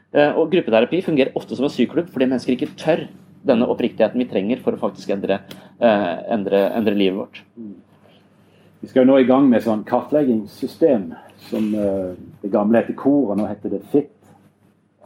Uh, 0.10 0.32
og 0.42 0.50
gruppeterapi 0.56 1.04
fungerer 1.06 1.38
ofte 1.38 1.54
som 1.58 1.68
en 1.68 1.74
syklubb 1.74 2.08
fordi 2.10 2.26
mennesker 2.26 2.56
ikke 2.56 2.74
tør 2.82 3.06
denne 3.46 3.68
oppriktigheten 3.70 4.18
vi 4.18 4.26
trenger 4.28 4.64
for 4.64 4.74
å 4.74 4.82
faktisk 4.82 5.14
endre, 5.14 5.44
uh, 5.84 6.16
endre, 6.34 6.66
endre 6.74 6.98
livet 6.98 7.22
vårt. 7.22 7.44
Vi 8.80 8.90
skal 8.90 9.04
jo 9.04 9.12
nå 9.12 9.20
i 9.22 9.28
gang 9.28 9.46
med 9.52 9.62
sånn 9.62 9.84
kartleggingssystem 9.86 11.12
som 11.50 11.66
det 11.74 12.50
gamle 12.52 12.80
heter 12.80 12.96
KOR, 13.00 13.34
og 13.34 13.38
nå 13.40 13.46
heter 13.48 13.74
det 13.74 13.82
FIT 13.92 14.08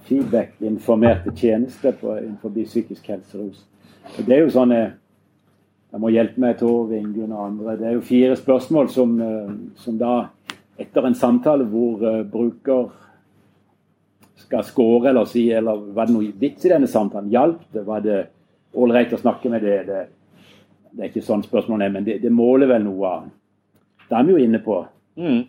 feedback-informerte 0.07 1.31
tjenester 1.35 1.95
på, 1.99 2.17
innenfor 2.17 2.53
psykisk 2.63 3.07
helse 3.07 3.37
og 3.37 3.47
rus. 3.47 3.63
Det 4.17 4.35
er 4.35 4.43
jo 4.43 4.51
sånne 4.53 4.81
Jeg 5.93 6.01
må 6.01 6.09
hjelpe 6.09 6.41
meg, 6.41 6.55
Tor 6.57 6.89
Ingunn 6.89 7.35
og 7.35 7.43
andre. 7.43 7.75
Det 7.77 7.85
er 7.85 7.91
jo 7.93 7.99
fire 8.01 8.33
spørsmål 8.33 8.87
som, 8.89 9.11
eh, 9.21 9.51
som 9.77 9.99
da, 9.99 10.13
etter 10.81 11.05
en 11.05 11.13
samtale 11.13 11.67
hvor 11.69 12.01
uh, 12.01 12.23
bruker 12.25 12.87
skal 14.41 14.63
score 14.63 15.09
eller 15.09 15.29
si 15.29 15.51
eller 15.51 15.93
Var 15.93 16.09
det 16.09 16.15
noe 16.15 16.31
vits 16.39 16.65
i 16.65 16.71
denne 16.73 16.89
samtalen? 16.89 17.29
Hjalp 17.29 17.61
det? 17.71 17.85
Var 17.85 18.01
det 18.01 18.19
ålreit 18.73 19.13
å 19.13 19.21
snakke 19.21 19.51
med 19.53 19.61
det? 19.61 19.77
det? 19.87 20.01
det? 20.91 20.99
er 21.03 21.09
ikke 21.11 21.25
sånn 21.25 21.45
spørsmålet 21.45 21.87
er, 21.87 21.93
men 21.93 22.07
det, 22.07 22.19
det 22.23 22.33
måler 22.33 22.69
vel 22.73 22.85
noe 22.87 23.09
av 23.09 23.29
Da 24.09 24.19
er 24.19 24.27
vi 24.27 24.35
jo 24.35 24.43
inne 24.43 24.61
på 24.65 24.81
mm. 25.21 25.41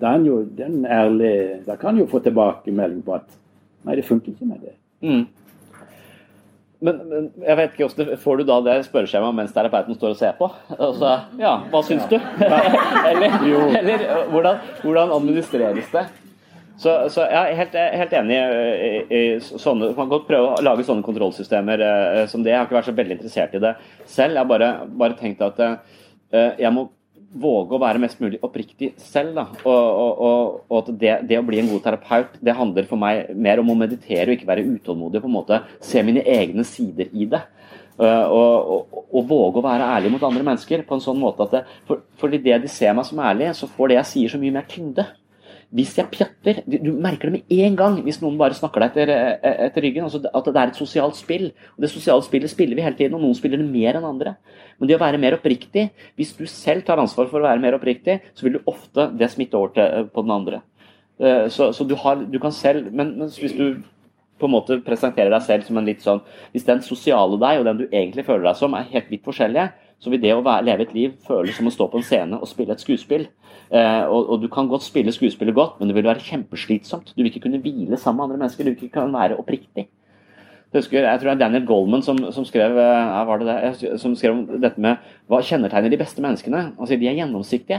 Er 0.00 0.24
jo 0.24 0.42
den 0.56 0.84
ærlig 0.86 1.34
Da 1.66 1.76
kan 1.80 1.98
jo 1.98 2.08
få 2.10 2.22
tilbakemelding 2.24 3.02
på 3.04 3.16
at 3.16 3.40
Nei, 3.84 3.96
det 3.98 4.06
funker 4.08 4.32
ikke 4.32 4.48
med 4.48 4.62
det. 4.64 4.74
Mm. 5.04 5.24
Men, 6.84 6.98
men, 7.08 7.28
jeg 7.40 7.56
vet 7.56 7.72
ikke 7.72 7.86
hvordan 7.86 8.18
får 8.20 8.40
du 8.40 8.44
da 8.48 8.56
det 8.66 8.74
spørreskjemaet 8.88 9.36
mens 9.38 9.54
terapeuten 9.56 9.96
står 9.96 10.12
og 10.12 10.18
ser 10.20 10.34
på? 10.36 10.50
Altså, 10.74 11.14
ja, 11.40 11.54
hva 11.72 11.80
syns 11.86 12.04
du? 12.10 12.18
eller, 12.44 13.38
eller 13.78 14.04
hvordan, 14.32 14.60
hvordan, 14.82 15.14
administreres 15.16 15.88
det? 15.94 16.04
Så, 16.76 16.92
så 17.14 17.24
jeg 17.30 17.38
er 17.38 17.58
helt, 17.60 17.76
helt 18.00 18.14
enig 18.18 18.36
i, 18.36 18.88
i 19.14 19.20
sånne 19.38 19.92
Man 19.92 20.08
kan 20.08 20.10
godt 20.10 20.24
prøve 20.26 20.56
å 20.56 20.64
lage 20.66 20.82
sånne 20.84 21.06
kontrollsystemer 21.06 21.84
eh, 21.86 22.24
som 22.28 22.42
det. 22.42 22.50
Jeg 22.50 22.58
har 22.58 22.66
ikke 22.66 22.76
vært 22.80 22.88
så 22.90 22.96
veldig 22.98 23.16
interessert 23.20 23.54
i 23.54 23.62
det 23.62 23.76
selv. 24.02 24.34
Jeg 24.34 24.42
har 24.42 24.50
bare, 24.50 24.70
bare 24.90 25.16
tenkt 25.20 25.44
at 25.46 25.62
eh, 25.62 25.76
jeg 26.58 26.74
må 26.74 26.88
våge 27.34 27.74
å 27.74 27.82
være 27.82 28.00
mest 28.02 28.20
mulig 28.22 28.38
oppriktig 28.44 28.92
selv. 29.00 29.34
Da. 29.36 29.46
Og, 29.64 30.02
og, 30.28 30.60
og, 30.70 30.92
det, 31.00 31.16
det, 31.28 31.38
å 31.40 31.46
bli 31.46 31.60
en 31.62 31.70
god 31.72 31.84
terapeut 31.86 32.38
det 32.44 32.56
handler 32.56 32.88
for 32.90 33.00
meg 33.00 33.34
mer 33.34 33.62
om 33.62 33.72
å 33.72 33.78
meditere 33.78 34.28
og 34.30 34.38
ikke 34.38 34.50
være 34.50 34.66
utålmodig. 34.76 35.22
på 35.22 35.30
en 35.30 35.36
måte 35.38 35.60
Se 35.84 36.02
mine 36.06 36.22
egne 36.22 36.64
sider 36.68 37.10
i 37.12 37.28
det. 37.30 37.42
Uh, 37.94 38.26
og, 38.26 38.96
og, 39.06 39.20
våge 39.28 39.60
å 39.60 39.62
være 39.62 39.86
ærlig 39.96 40.10
mot 40.10 40.24
andre 40.26 40.42
mennesker 40.42 40.80
på 40.82 40.96
en 40.96 41.02
sånn 41.04 41.20
måte 41.20 41.44
at 41.44 41.52
det, 41.54 41.60
for, 41.86 42.00
fordi 42.18 42.40
det 42.42 42.56
de 42.64 42.70
ser 42.70 42.90
meg 42.96 43.06
som 43.06 43.20
ærlig, 43.22 43.52
så 43.54 43.68
får 43.70 43.92
det 43.92 43.98
jeg 44.00 44.10
sier 44.10 44.32
så 44.32 44.40
mye 44.42 44.56
mer 44.56 44.66
tyngde. 44.70 45.04
Hvis 45.74 45.96
jeg 45.98 46.06
pjatter 46.12 46.60
Du 46.70 46.92
merker 46.92 47.30
det 47.30 47.40
med 47.40 47.54
en 47.64 47.76
gang 47.76 47.96
hvis 48.06 48.20
noen 48.22 48.36
bare 48.38 48.54
snakker 48.54 48.84
deg 48.84 48.92
etter, 48.92 49.10
eh, 49.10 49.56
etter 49.66 49.82
ryggen. 49.82 50.04
Altså 50.06 50.20
at 50.22 50.50
det 50.50 50.60
er 50.60 50.70
et 50.70 50.78
sosialt 50.78 51.16
spill. 51.18 51.48
Og 51.74 51.82
Det 51.82 51.90
sosiale 51.90 52.22
spillet 52.22 52.50
spiller 52.50 52.78
vi 52.78 52.84
hele 52.84 52.96
tiden, 52.96 53.14
og 53.14 53.24
noen 53.24 53.34
spiller 53.34 53.58
det 53.58 53.66
mer 53.66 53.98
enn 53.98 54.06
andre. 54.06 54.36
Men 54.78 54.88
det 54.88 54.96
å 54.96 55.02
være 55.02 55.18
mer 55.18 55.38
oppriktig 55.38 55.90
Hvis 56.16 56.36
du 56.36 56.46
selv 56.46 56.84
tar 56.84 56.98
ansvar 56.98 57.26
for 57.30 57.40
å 57.40 57.48
være 57.48 57.60
mer 57.60 57.74
oppriktig, 57.74 58.20
så 58.34 58.46
vil 58.46 58.58
du 58.58 58.70
ofte 58.70 59.10
det 59.18 59.30
smitte 59.30 59.58
over 59.58 59.74
til, 59.74 59.82
eh, 59.82 60.04
på 60.04 60.22
den 60.22 60.30
andre. 60.30 60.62
Eh, 61.18 61.48
så, 61.48 61.72
så 61.72 61.86
du, 61.86 61.94
har, 61.94 62.16
du, 62.16 62.38
kan 62.38 62.52
selv 62.52 62.92
men, 62.92 63.18
hvis 63.26 63.54
du 63.54 63.82
på 64.38 64.46
en 64.46 64.54
måte 64.54 64.80
presenterer 64.82 65.30
deg 65.30 65.42
selv 65.46 65.66
som 65.66 65.78
en 65.78 65.86
litt 65.86 66.02
sånn 66.02 66.22
Hvis 66.52 66.66
den 66.66 66.82
sosiale 66.82 67.38
deg 67.38 67.60
og 67.60 67.68
den 67.68 67.82
du 67.82 67.84
egentlig 67.86 68.26
føler 68.26 68.48
deg 68.48 68.58
som, 68.58 68.74
er 68.74 68.90
helt 68.90 69.10
vidt 69.10 69.26
forskjellige, 69.26 69.70
så 70.02 70.10
vil 70.10 70.20
det 70.20 70.34
å 70.34 70.42
være, 70.44 70.66
leve 70.66 70.84
et 70.84 70.94
liv 70.94 71.12
føles 71.26 71.56
som 71.56 71.70
å 71.70 71.72
stå 71.74 71.86
på 71.90 72.00
en 72.00 72.06
scene 72.06 72.40
og 72.40 72.50
spille 72.50 72.74
et 72.74 72.82
skuespill. 72.82 73.28
Eh, 73.74 74.04
og, 74.06 74.30
og, 74.30 74.42
Du 74.42 74.48
kan 74.48 74.68
godt 74.70 74.86
spille 74.86 75.12
skuespillet 75.12 75.54
godt, 75.54 75.80
men 75.80 75.90
det 75.90 75.96
vil 75.96 76.06
være 76.06 76.22
kjempeslitsomt. 76.22 77.12
Du 77.16 77.22
vil 77.22 77.32
ikke 77.32 77.48
kunne 77.48 77.62
hvile 77.62 77.98
sammen 77.98 78.20
med 78.20 78.24
andre 78.24 78.44
mennesker. 78.44 78.64
Du 78.64 78.70
vil 78.70 78.86
ikke 78.86 79.00
kunne 79.00 79.18
være 79.18 79.38
oppriktig. 79.38 79.88
Jeg, 80.74 80.82
husker, 80.82 81.06
jeg 81.06 81.20
tror 81.20 81.30
det 81.30 81.34
er 81.34 81.42
Daniel 81.46 81.66
Goldman 81.66 82.02
som, 82.02 82.18
som, 82.34 82.44
skrev, 82.44 82.74
ja, 82.78 83.36
det 83.38 83.46
det? 83.80 83.98
som 84.02 84.14
skrev 84.18 84.32
om 84.34 84.46
dette 84.62 84.80
med 84.82 85.02
hva 85.30 85.38
kjennetegner 85.38 85.92
de 85.92 85.98
beste 86.00 86.22
menneskene. 86.22 86.62
Altså, 86.78 86.98
de 86.98 87.06
er 87.06 87.18
gjennomsiktige. 87.20 87.78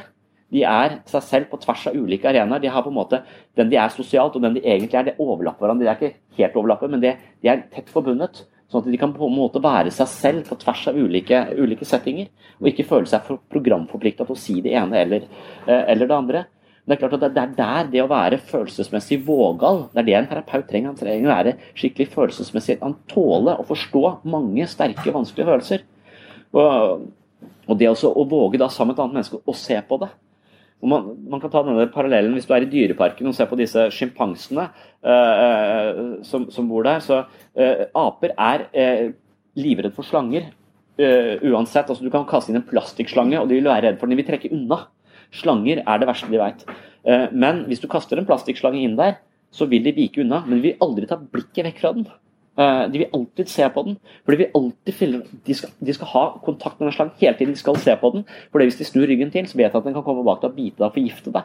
De 0.53 0.61
er 0.63 0.99
seg 1.09 1.23
selv 1.25 1.49
på 1.51 1.59
tvers 1.63 1.87
av 1.89 1.97
ulike 1.97 2.29
arenaer. 2.29 2.61
De 2.63 2.71
har 2.71 2.85
på 2.85 2.91
en 2.91 2.95
måte 2.95 3.23
Den 3.57 3.71
de 3.71 3.79
er 3.79 3.91
sosialt, 3.91 4.35
og 4.35 4.43
den 4.43 4.55
de 4.55 4.63
egentlig 4.63 4.99
er, 4.99 5.09
det 5.09 5.19
overlapper 5.19 5.65
hverandre. 5.65 5.83
De 5.83 5.91
er 5.91 5.99
ikke 5.99 6.39
helt 6.39 6.59
overlappet, 6.59 6.91
men 6.91 7.03
de, 7.03 7.15
de 7.43 7.51
er 7.51 7.65
tett 7.73 7.91
forbundet. 7.91 8.45
Sånn 8.71 8.81
at 8.81 8.89
de 8.89 8.97
kan 8.97 9.13
på 9.13 9.27
en 9.27 9.35
måte 9.37 9.61
være 9.61 9.91
seg 9.93 10.09
selv 10.09 10.49
på 10.49 10.57
tvers 10.61 10.87
av 10.89 10.97
ulike, 10.97 11.41
ulike 11.59 11.85
settinger. 11.85 12.31
Og 12.59 12.71
ikke 12.71 12.87
føle 12.89 13.09
seg 13.09 13.27
programforplikta 13.53 14.25
til 14.25 14.35
å 14.35 14.41
si 14.41 14.57
det 14.65 14.73
ene 14.79 15.01
eller, 15.03 15.27
eh, 15.67 15.83
eller, 15.93 16.09
det 16.09 16.15
andre. 16.17 16.43
Men 16.85 16.93
det 16.93 16.95
er 16.95 17.01
klart 17.03 17.17
at 17.17 17.35
det 17.35 17.43
er 17.43 17.53
der 17.57 17.91
det 17.91 18.01
å 18.03 18.09
være 18.09 18.41
følelsesmessig 18.45 19.19
vågal, 19.25 19.87
det 19.93 20.03
er 20.03 20.07
det 20.09 20.17
en 20.19 20.27
terapeut 20.33 20.67
trenger. 20.69 20.93
Han 20.93 20.99
trenger 20.99 21.29
å 21.29 21.33
være 21.33 21.55
skikkelig 21.73 22.09
følelsesmessig. 22.13 22.79
Han 22.81 22.97
tåler 23.09 23.61
å 23.61 23.65
forstå 23.65 24.03
mange 24.29 24.67
sterke, 24.69 25.13
vanskelige 25.13 25.49
følelser. 25.49 25.85
Og, 26.55 27.07
og 27.65 27.79
det 27.79 27.89
også 27.89 28.13
å 28.13 28.27
våge 28.29 28.61
da 28.61 28.69
sammen 28.69 28.93
med 28.93 28.99
et 28.99 29.05
annet 29.05 29.19
menneske 29.19 29.41
å 29.45 29.57
se 29.57 29.79
på 29.81 30.01
det. 30.01 30.11
Man, 30.85 31.07
man, 31.29 31.41
kan 31.41 31.51
ta 31.51 31.63
denne 31.65 31.87
parallellen 31.93 32.35
hvis 32.37 32.47
du 32.47 32.53
er 32.55 32.65
i 32.65 32.69
dyreparken 32.69 33.29
og 33.29 33.35
ser 33.37 33.49
på 33.49 33.57
disse 33.59 33.87
sjimpansene 33.93 34.67
uh, 34.69 36.21
som, 36.25 36.47
som, 36.53 36.67
bor 36.69 36.85
der. 36.87 37.01
så 37.03 37.23
uh, 37.25 37.85
Aper 38.05 38.35
er 38.35 38.67
uh, 38.71 39.07
livredd 39.59 39.95
for 39.95 40.07
slanger 40.07 40.51
uansett. 40.95 41.89
altså 41.91 42.05
Du 42.05 42.11
kan 42.11 42.23
kaste 42.23 42.53
inn 42.53 42.61
en 42.61 42.63
plastikkslange, 42.63 43.35
og 43.41 43.49
de 43.49 43.57
vil 43.57 43.65
være 43.67 43.89
redd 43.89 43.97
for 43.99 44.07
den. 44.07 44.15
De 44.15 44.21
vil 44.21 44.29
trekke 44.29 44.51
unna. 44.55 44.85
Slanger 45.35 45.81
er 45.83 45.99
det 45.99 46.07
verste 46.07 46.29
de 46.31 46.39
vet. 46.39 46.61
men 47.35 47.65
hvis 47.67 47.81
du 47.83 47.89
kaster 47.91 48.15
en 48.15 48.27
plastikkslange 48.29 48.79
inn 48.79 48.95
der, 48.95 49.17
så 49.51 49.67
vil 49.67 49.83
de 49.83 49.91
vike 49.97 50.23
unna, 50.23 50.39
men 50.45 50.61
de 50.61 50.69
vil 50.69 50.85
aldri 50.85 51.09
ta 51.09 51.17
blikket 51.19 51.67
vekk 51.67 51.81
fra 51.81 51.91
den. 51.97 52.07
Eh, 52.57 52.85
de 52.91 53.01
vil 53.01 53.11
alltid 53.13 53.49
se 53.51 53.67
på 53.69 53.83
den. 53.83 53.97
for 54.23 54.31
De 54.31 54.37
vil 54.37 54.55
alltid 54.55 54.93
filme, 54.93 55.23
de 55.45 55.53
skal, 55.53 55.69
de 55.79 55.93
skal 55.93 56.07
ha 56.07 56.25
kontakt 56.45 56.79
med 56.79 56.87
den 56.87 56.95
slangen 56.95 57.19
hele 57.19 57.37
tiden. 57.37 57.53
De 57.53 57.59
skal 57.59 57.75
se 57.77 57.95
på 57.95 58.11
den. 58.13 58.25
for 58.51 58.59
Hvis 58.59 58.77
de 58.77 58.85
snur 58.85 59.07
ryggen 59.07 59.31
til, 59.31 59.47
så 59.47 59.57
vet 59.57 59.71
de 59.71 59.77
at 59.77 59.83
den 59.83 59.93
kan 59.93 60.03
komme 60.03 60.23
bak 60.23 60.41
deg 60.41 60.49
og 60.49 60.55
bite 60.55 60.77
deg 60.77 60.87
og 60.87 60.93
forgifte 60.93 61.31
deg. 61.31 61.43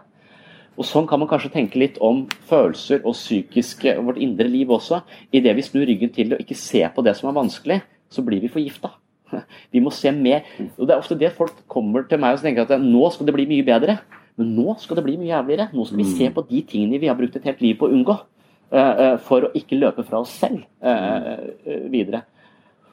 Og 0.79 0.87
Sånn 0.87 1.07
kan 1.07 1.19
man 1.19 1.29
kanskje 1.29 1.53
tenke 1.53 1.79
litt 1.79 1.99
om 2.01 2.27
følelser 2.49 3.03
og 3.05 3.13
psykiske 3.13 3.99
og 3.99 4.07
vårt 4.07 4.23
indre 4.23 4.49
liv 4.49 4.71
også. 4.71 5.03
Idet 5.33 5.57
vi 5.57 5.63
snur 5.63 5.87
ryggen 5.87 6.13
til 6.15 6.33
og 6.33 6.41
ikke 6.41 6.55
ser 6.55 6.89
på 6.95 7.03
det 7.03 7.17
som 7.19 7.29
er 7.29 7.37
vanskelig, 7.37 7.83
så 8.09 8.23
blir 8.23 8.41
vi 8.41 8.49
forgifta. 8.49 8.95
Vi 9.73 9.79
må 9.79 9.91
se 9.95 10.11
mer. 10.11 10.43
Og 10.79 10.87
Det 10.87 10.95
er 10.95 10.99
ofte 10.99 11.15
det 11.19 11.33
folk 11.37 11.55
kommer 11.69 12.03
til 12.09 12.19
meg 12.19 12.35
og 12.35 12.43
tenker 12.43 12.67
at 12.67 12.83
nå 12.83 13.11
skal 13.15 13.27
det 13.27 13.35
bli 13.35 13.47
mye 13.47 13.63
bedre. 13.67 14.01
Men 14.41 14.57
nå 14.57 14.75
skal 14.79 14.97
det 14.97 15.05
bli 15.05 15.17
mye 15.21 15.31
jævligere. 15.31 15.69
Nå 15.73 15.85
skal 15.87 16.01
vi 16.01 16.09
se 16.09 16.29
mm. 16.29 16.35
på 16.35 16.47
de 16.49 16.63
tingene 16.67 16.99
vi 16.99 17.07
har 17.07 17.19
brukt 17.19 17.37
et 17.37 17.47
helt 17.47 17.61
liv 17.63 17.77
på 17.79 17.87
å 17.87 17.95
unngå. 17.95 18.17
Eh, 18.71 18.99
eh, 19.03 19.17
for 19.27 19.49
å 19.49 19.51
ikke 19.59 19.79
løpe 19.81 20.05
fra 20.07 20.21
oss 20.23 20.31
selv 20.39 20.63
eh, 20.79 21.89
videre. 21.91 22.23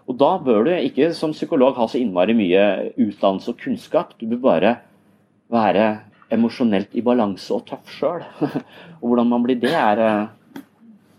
Og 0.10 0.16
Da 0.18 0.32
bør 0.42 0.66
du 0.66 0.72
ikke 0.74 1.12
som 1.14 1.36
psykolog 1.36 1.78
ha 1.78 1.86
så 1.92 2.00
innmari 2.00 2.34
mye 2.38 2.64
utdannelse 2.96 3.54
og 3.54 3.62
kunnskap. 3.62 4.16
Du 4.18 4.26
bør 4.32 4.42
bare 4.48 4.74
være 5.54 5.86
emosjonelt 6.34 6.98
i 6.98 7.04
balanse 7.06 7.54
og 7.54 7.68
tøff 7.70 7.94
sjøl. 7.94 8.26
og 9.02 9.06
hvordan 9.06 9.30
man 9.30 9.46
blir 9.46 9.60
det, 9.62 9.76
er, 9.76 10.02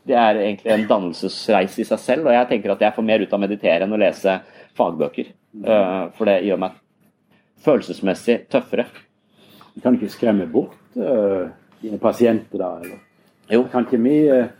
det 0.09 0.18
er 0.18 0.42
egentlig 0.42 0.74
en 0.74 0.86
dannelsesreise 0.90 1.84
i 1.84 1.88
seg 1.92 2.02
selv. 2.02 2.26
Og 2.26 2.34
jeg 2.34 2.50
tenker 2.50 2.74
at 2.74 2.86
jeg 2.88 2.96
får 2.96 3.11
mer 3.12 3.22
ut 3.22 3.30
av 3.30 3.38
å 3.38 3.44
meditere 3.46 3.86
enn 3.86 3.94
å 3.94 4.00
lese 4.00 4.40
fagbøker. 4.78 5.34
For 6.18 6.28
det 6.28 6.40
gjør 6.48 6.64
meg 6.64 6.80
følelsesmessig 7.62 8.40
tøffere. 8.50 8.88
Du 9.76 9.84
kan 9.84 9.94
ikke 9.94 10.11
skremme 10.11 10.48
bort 10.50 10.96
dine 10.98 12.00
pasienter 12.02 12.59
da? 12.59 12.78
eller? 12.82 13.04
Jo. 13.49 13.64
Kan 13.72 13.86
ikke 13.86 14.01
vi 14.05 14.16
eh, 14.28 14.51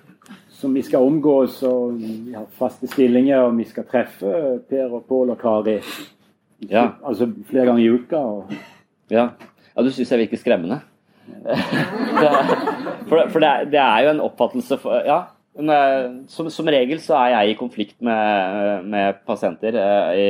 som 0.59 0.75
vi 0.75 0.83
skal 0.83 1.07
omgås 1.07 1.61
og 1.69 1.99
vi 2.01 2.35
har 2.35 2.47
faste 2.59 2.89
stillinger 2.91 3.47
og 3.47 3.59
vi 3.59 3.67
skal 3.69 3.87
treffe 3.87 4.33
Per 4.69 4.95
og 4.97 5.05
Pål 5.09 5.35
og 5.35 5.39
Kari 5.39 5.77
ja. 6.67 6.89
altså 7.05 7.29
flere 7.47 7.69
ganger 7.69 7.85
i 7.85 7.91
uka? 7.95 8.17
Og... 8.17 8.55
Ja. 9.13 9.29
ja, 9.77 9.85
du 9.85 9.91
syns 9.95 10.11
jeg 10.13 10.25
virker 10.25 10.41
skremmende? 10.41 10.81
for, 13.09 13.29
for 13.29 13.39
det, 13.39 13.49
er, 13.49 13.69
det, 13.69 13.81
er, 13.83 13.99
jo 14.07 14.15
en 14.15 14.25
oppfattelse 14.25 14.79
for, 14.81 15.05
Ja, 15.07 15.21
men, 15.59 15.71
eh, 15.71 16.27
som, 16.31 16.47
som, 16.51 16.69
regel 16.71 17.01
så 17.03 17.17
er 17.19 17.33
jeg 17.33 17.51
i 17.51 17.57
konflikt 17.59 17.97
med, 18.05 18.85
med 18.87 19.17
pasienter 19.27 19.75
eh, 19.75 20.11
i, 20.15 20.27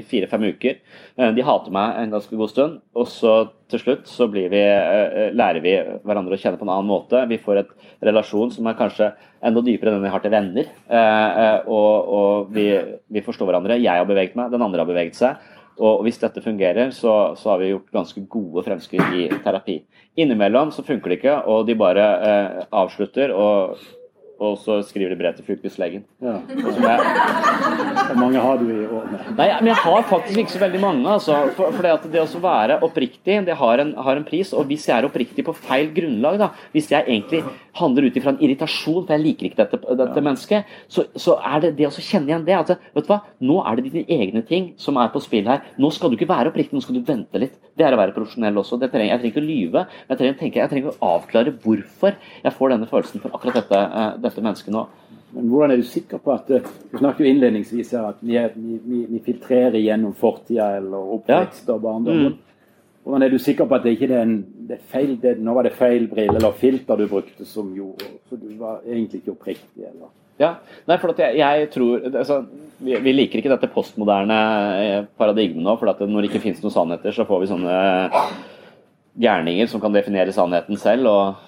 i 0.00 0.02
fire-fem 0.02 0.48
uker. 0.50 0.80
Eh, 1.14 1.30
de 1.36 1.44
hater 1.46 1.74
meg 1.74 2.00
en 2.00 2.16
ganske 2.16 2.38
god 2.40 2.50
stund, 2.50 2.80
og 2.98 3.06
så 3.06 3.36
til 3.70 3.82
slutt 3.82 4.10
så 4.10 4.26
vi, 4.30 4.42
lærer 4.50 5.62
vi 5.62 5.74
hverandre 6.06 6.34
å 6.34 6.40
kjenne 6.40 6.58
på 6.58 6.66
en 6.66 6.72
annen 6.74 6.90
måte. 6.90 7.22
Vi 7.30 7.38
får 7.42 7.62
et 7.62 7.72
relasjon 8.08 8.50
som 8.54 8.66
er 8.66 8.78
kanskje 8.78 9.12
enda 9.46 9.62
dypere 9.62 9.92
enn 9.92 10.00
den 10.00 10.06
vi 10.06 10.12
har 10.14 10.22
til 10.22 10.34
venner. 10.34 10.70
Og, 11.66 12.12
og 12.18 12.54
vi, 12.54 12.68
vi, 13.10 13.24
forstår 13.26 13.50
hverandre. 13.50 13.80
Jeg 13.82 13.98
har 13.98 14.06
beveget 14.06 14.38
meg, 14.38 14.54
den 14.54 14.62
andre 14.62 14.84
har 14.84 14.90
beveget 14.90 15.18
seg. 15.18 15.42
Og 15.82 16.06
hvis 16.06 16.22
dette 16.22 16.44
fungerer, 16.44 16.94
så, 16.94 17.34
så 17.34 17.52
har 17.52 17.58
vi 17.60 17.72
gjort 17.72 17.90
ganske 17.98 18.22
gode 18.30 18.62
fremskritt 18.68 19.18
i 19.18 19.26
terapi. 19.42 19.80
Innimellom 20.22 20.70
så 20.72 20.86
funker 20.86 21.10
det 21.10 21.18
ikke, 21.18 21.36
og 21.50 21.66
de 21.66 21.78
bare 21.82 22.06
avslutter. 22.70 23.34
og 23.34 23.82
og 24.36 24.58
så 24.60 24.78
skriver 24.84 25.14
de 25.14 25.16
brev 25.16 25.36
til 25.36 25.46
fylkeslegen. 25.46 26.02
Ja. 26.20 26.34
Hvor 26.44 28.18
mange 28.20 28.40
har 28.42 28.58
du 28.60 28.66
i 28.68 28.84
år? 28.84 29.06
Nei, 29.38 29.46
men 29.60 29.70
Jeg 29.70 29.78
har 29.80 30.02
faktisk 30.10 30.38
ikke 30.42 30.52
så 30.52 30.60
veldig 30.60 30.80
mange. 30.80 31.08
Altså, 31.08 31.38
for, 31.56 31.72
for 31.72 31.86
det, 31.86 32.12
det 32.12 32.20
å 32.20 32.42
være 32.42 32.78
oppriktig 32.84 33.38
det 33.46 33.56
har 33.56 33.82
en, 33.82 33.94
har 33.96 34.20
en, 34.20 34.26
pris. 34.26 34.52
Og 34.52 34.68
hvis 34.68 34.88
jeg 34.88 34.96
er 34.98 35.08
oppriktig 35.08 35.44
på 35.46 35.54
feil 35.56 35.88
grunnlag, 35.96 36.38
da, 36.42 36.50
hvis 36.74 36.90
jeg 36.92 37.06
egentlig 37.06 37.42
handler 37.80 38.08
ut 38.08 38.18
ifra 38.18 38.34
en 38.34 38.42
irritasjon, 38.44 39.06
for 39.06 39.14
jeg 39.16 39.24
liker 39.24 39.48
ikke 39.48 39.62
dette, 39.62 39.80
dette 40.02 40.24
mennesket, 40.24 40.76
så, 40.92 41.06
så, 41.16 41.38
er 41.40 41.64
det 41.64 41.72
det 41.80 41.88
å 41.88 41.94
kjenne 41.94 42.32
igjen 42.32 42.46
det. 42.46 42.58
At 42.60 42.74
vet 42.76 43.08
du 43.08 43.12
hva, 43.12 43.22
nå 43.40 43.60
er 43.64 43.78
det 43.78 43.88
dine 43.88 44.04
egne 44.18 44.44
ting 44.46 44.72
som 44.80 45.00
er 45.00 45.12
på 45.14 45.22
spill 45.24 45.48
her. 45.48 45.64
Nå 45.80 45.92
skal 45.94 46.12
du 46.12 46.18
ikke 46.18 46.28
være 46.28 46.52
oppriktig, 46.52 46.76
nå 46.76 46.84
skal 46.84 46.98
du 47.00 47.06
vente 47.08 47.40
litt. 47.40 47.56
Det 47.76 47.84
er 47.84 47.96
å 47.96 48.00
være 48.00 48.16
profesjonell 48.16 48.60
også. 48.60 48.80
Jeg 48.84 48.92
trenger 48.92 49.24
ikke 49.30 49.40
å 49.40 49.46
lyve, 49.46 49.86
men 49.88 50.14
jeg 50.14 50.20
trenger, 50.20 50.38
tenke, 50.40 50.60
jeg 50.62 50.72
trenger, 50.72 50.92
å 50.96 51.12
avklare 51.16 51.52
hvorfor 51.64 52.16
jeg 52.16 52.56
får 52.56 52.72
denne 52.72 52.88
følelsen 52.90 53.22
for 53.24 53.36
akkurat 53.36 53.60
dette, 53.60 53.82
uh, 53.96 54.14
dette 54.26 54.44
mennesket 54.44 54.74
nå. 54.74 54.86
Men 55.36 55.48
hvordan 55.50 55.74
er 55.74 55.80
du 55.82 55.86
sikker 55.88 56.20
på 56.22 56.32
at 56.32 56.50
eh, 56.54 56.66
Du 56.90 56.98
snakket 56.98 57.24
jo 57.24 57.30
innledningsvis 57.30 57.92
her 57.96 58.10
at 58.12 58.20
vi, 58.24 58.36
vi, 58.56 59.04
vi 59.10 59.22
filtrerer 59.24 59.78
gjennom 59.82 60.14
fortida 60.16 60.72
eller 60.78 61.14
oppvekst 61.18 61.70
og 61.74 61.80
barndom. 61.84 62.26
Mm. 62.26 62.36
Hvordan 63.06 63.22
er 63.22 63.30
du 63.30 63.38
sikker 63.38 63.68
på 63.70 63.76
at 63.76 63.84
det 63.86 63.94
ikke 63.94 64.08
er 64.10 64.22
en 64.24 64.36
det 64.66 64.80
er 64.80 64.86
feil, 64.90 65.12
det, 65.22 65.36
nå 65.38 65.54
var 65.54 65.66
det 65.66 65.76
feil 65.78 66.08
brille 66.10 66.38
eller 66.40 66.54
filter 66.58 66.98
du 66.98 67.06
brukte 67.10 67.46
som 67.46 67.68
gjorde 67.74 68.08
Så 68.26 68.38
du 68.40 68.48
var 68.58 68.80
egentlig 68.82 69.22
ikke 69.22 69.36
oppriktig? 69.36 69.84
eller? 69.86 70.10
Ja, 70.40 70.56
Nei, 70.88 70.98
for 71.00 71.14
jeg, 71.16 71.38
jeg, 71.38 71.68
tror 71.72 72.02
altså, 72.10 72.42
vi, 72.78 72.96
vi, 73.00 73.14
liker 73.14 73.40
ikke 73.40 73.54
dette 73.54 73.70
postmoderne 73.72 74.40
eh, 74.82 74.98
paradigmet 75.16 75.64
nå. 75.64 75.76
for 75.80 75.88
Når 75.88 76.20
det 76.20 76.30
ikke 76.30 76.42
finnes 76.44 76.60
noen 76.64 76.74
sannheter, 76.74 77.14
så 77.14 77.24
får 77.28 77.40
vi 77.40 77.50
sånne 77.54 77.76
gærninger 79.16 79.70
som 79.70 79.80
kan 79.80 79.94
definere 79.94 80.34
sannheten 80.34 80.76
selv. 80.80 81.08
og 81.08 81.45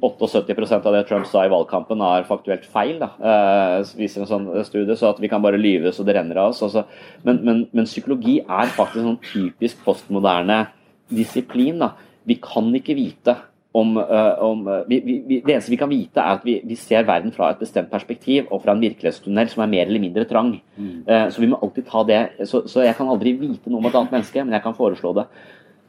78% 0.00 0.86
av 0.86 0.94
det 0.94 1.02
Trump 1.08 1.26
sa 1.28 1.42
i 1.44 1.52
valgkampen 1.52 2.02
er 2.06 2.28
faktuelt 2.28 2.64
feil, 2.70 3.02
uh, 3.02 3.80
viser 3.98 4.24
en 4.24 4.30
sånn 4.30 4.48
studie. 4.68 4.96
Så 4.96 5.10
at 5.10 5.20
vi 5.22 5.30
kan 5.32 5.42
bare 5.44 5.60
lyve 5.60 5.92
så 5.92 6.06
det 6.06 6.16
renner 6.16 6.40
av 6.40 6.54
oss. 6.54 6.62
Altså. 6.66 6.86
Men, 7.26 7.42
men, 7.46 7.64
men, 7.72 7.88
psykologi 7.88 8.38
er 8.40 8.72
faktisk 8.76 9.02
en 9.02 9.12
sånn 9.12 9.22
typisk 9.32 9.84
postmoderne 9.86 10.62
disiplin. 11.10 11.82
da. 11.82 11.94
Vi 12.28 12.38
kan 12.42 12.68
ikke 12.76 12.96
vite 12.98 13.36
om, 13.72 13.96
eh, 13.96 14.42
om 14.42 14.68
eh, 14.68 14.82
vi, 14.88 15.00
vi, 15.00 15.40
Det 15.46 15.54
eneste 15.54 15.70
vi 15.70 15.78
kan 15.78 15.90
vite, 15.90 16.18
er 16.18 16.38
at 16.38 16.44
vi, 16.46 16.56
vi, 16.66 16.76
ser 16.78 17.06
verden 17.06 17.32
fra 17.34 17.52
et 17.52 17.60
bestemt 17.62 17.90
perspektiv 17.90 18.48
og 18.50 18.64
fra 18.64 18.74
en 18.74 18.82
virkelighetstunnel 18.82 19.50
som 19.52 19.62
er 19.62 19.70
mer 19.70 19.86
eller 19.86 20.02
mindre 20.02 20.26
trang. 20.28 20.56
Mm. 20.76 21.04
Eh, 21.06 21.28
så 21.30 21.42
vi 21.42 21.50
må 21.52 21.60
alltid 21.62 21.86
ta 21.86 22.02
det. 22.08 22.20
Så, 22.50 22.64
så, 22.66 22.82
jeg 22.86 22.96
kan 22.98 23.10
aldri 23.10 23.36
vite 23.38 23.70
noe 23.70 23.82
om 23.82 23.86
et 23.90 23.94
annet 23.94 24.16
menneske, 24.18 24.44
men 24.44 24.56
jeg 24.56 24.64
kan 24.66 24.76
foreslå 24.78 25.14
det. 25.20 25.26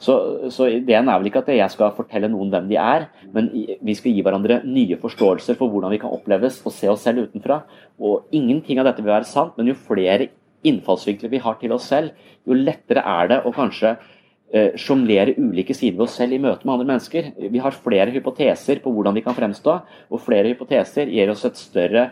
Så, 0.02 0.16
så 0.50 0.66
ideen 0.72 1.10
er 1.10 1.20
vel 1.20 1.30
ikke 1.30 1.44
at 1.44 1.52
jeg 1.54 1.74
skal 1.74 1.94
fortelle 1.94 2.30
noen 2.32 2.50
hvem 2.50 2.70
de 2.72 2.78
er, 2.82 3.06
men 3.36 3.52
vi 3.54 3.96
skal 3.98 4.16
gi 4.16 4.24
hverandre 4.26 4.62
nye 4.66 4.98
forståelser 5.02 5.60
for 5.60 5.70
hvordan 5.70 5.94
vi 5.94 6.00
kan 6.02 6.14
oppleves 6.14 6.58
og 6.66 6.74
se 6.74 6.90
oss 6.90 7.06
selv 7.06 7.28
utenfra. 7.28 7.62
Og 8.02 8.32
ingenting 8.34 8.82
av 8.82 8.90
dette 8.90 9.06
vil 9.06 9.14
være 9.14 9.30
sant, 9.30 9.54
men 9.58 9.70
jo 9.70 9.78
flere 9.78 10.32
innfallsvinkler 10.66 11.32
vi 11.32 11.42
har 11.42 11.60
til 11.62 11.76
oss 11.76 11.86
selv, 11.92 12.18
jo 12.48 12.58
lettere 12.58 13.04
er 13.06 13.30
det 13.30 13.40
å 13.46 13.54
kanskje 13.54 13.94
eh, 13.94 14.74
sjonglere 14.80 15.36
ulike 15.38 15.76
sider 15.78 16.00
ved 16.00 16.08
oss 16.08 16.18
selv 16.18 16.38
i 16.38 16.42
møte 16.42 16.66
med 16.66 16.76
andre 16.76 16.90
mennesker. 16.96 17.32
Vi 17.54 17.62
har 17.62 17.78
flere 17.78 18.14
hypoteser 18.14 18.82
på 18.82 18.94
hvordan 18.94 19.18
vi 19.18 19.26
kan 19.26 19.38
fremstå, 19.38 19.78
og 20.10 20.26
flere 20.26 20.50
hypoteser 20.54 21.14
gir 21.14 21.34
oss 21.34 21.46
et 21.50 21.62
større 21.62 22.10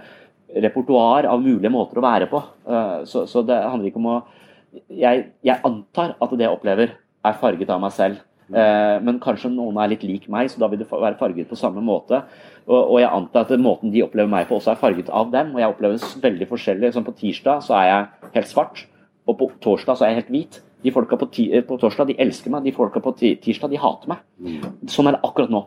repertoar 0.50 1.28
av 1.30 1.42
mulige 1.44 1.72
måter 1.74 2.00
å 2.00 2.06
være 2.06 2.30
på. 2.30 2.42
Eh, 2.70 2.96
så, 3.10 3.26
så, 3.30 3.46
det 3.46 3.60
handler 3.66 3.92
ikke 3.92 4.02
om 4.02 4.14
å 4.14 4.20
jeg, 4.94 5.30
jeg, 5.42 5.58
antar 5.66 6.14
at 6.22 6.34
det 6.38 6.46
jeg 6.46 6.54
opplever, 6.54 6.92
er 7.26 7.40
farget 7.40 7.72
av 7.74 7.82
meg 7.84 7.96
selv. 7.96 8.22
Eh, 8.50 8.96
men 9.06 9.20
kanskje 9.22 9.52
noen 9.54 9.78
er 9.78 9.92
litt 9.92 10.06
lik 10.08 10.26
meg, 10.32 10.50
så 10.50 10.62
da 10.62 10.70
vil 10.72 10.82
det 10.82 10.88
være 10.90 11.18
farget 11.20 11.50
på 11.50 11.58
samme 11.60 11.84
måte. 11.86 12.24
Og, 12.66 12.80
og 12.80 12.98
jeg 13.02 13.12
antar 13.14 13.46
at 13.46 13.62
måten 13.62 13.94
de 13.94 14.04
opplever 14.06 14.32
meg 14.32 14.48
på, 14.50 14.58
også 14.58 14.74
er 14.74 14.82
farget 14.82 15.12
av 15.14 15.30
dem. 15.34 15.54
Og 15.54 15.62
jeg 15.62 15.74
oppleves 15.74 16.08
veldig 16.24 16.50
forskjellig. 16.50 16.94
Som 16.96 17.06
på 17.08 17.16
tirsdag 17.20 17.64
så 17.66 17.78
er 17.80 17.90
jeg 17.90 18.32
helt 18.40 18.52
svart, 18.52 18.86
og 19.30 19.40
på 19.40 19.52
torsdag 19.64 20.00
så 20.00 20.08
er 20.08 20.14
jeg 20.14 20.24
helt 20.24 20.34
hvit. 20.36 20.62
De 20.80 20.94
folka 20.96 21.18
på, 21.20 21.28
på, 21.68 21.78
torsdag 21.82 22.14
de 22.14 22.20
elsker 22.24 22.54
meg, 22.54 22.64
de 22.64 22.76
folka 22.76 23.02
på 23.04 23.14
tirsdag 23.20 23.74
de 23.74 23.82
hater 23.82 24.14
meg. 24.14 24.24
Sånn 24.90 25.10
er 25.10 25.18
det 25.18 25.26
akkurat 25.28 25.52
nå. 25.54 25.66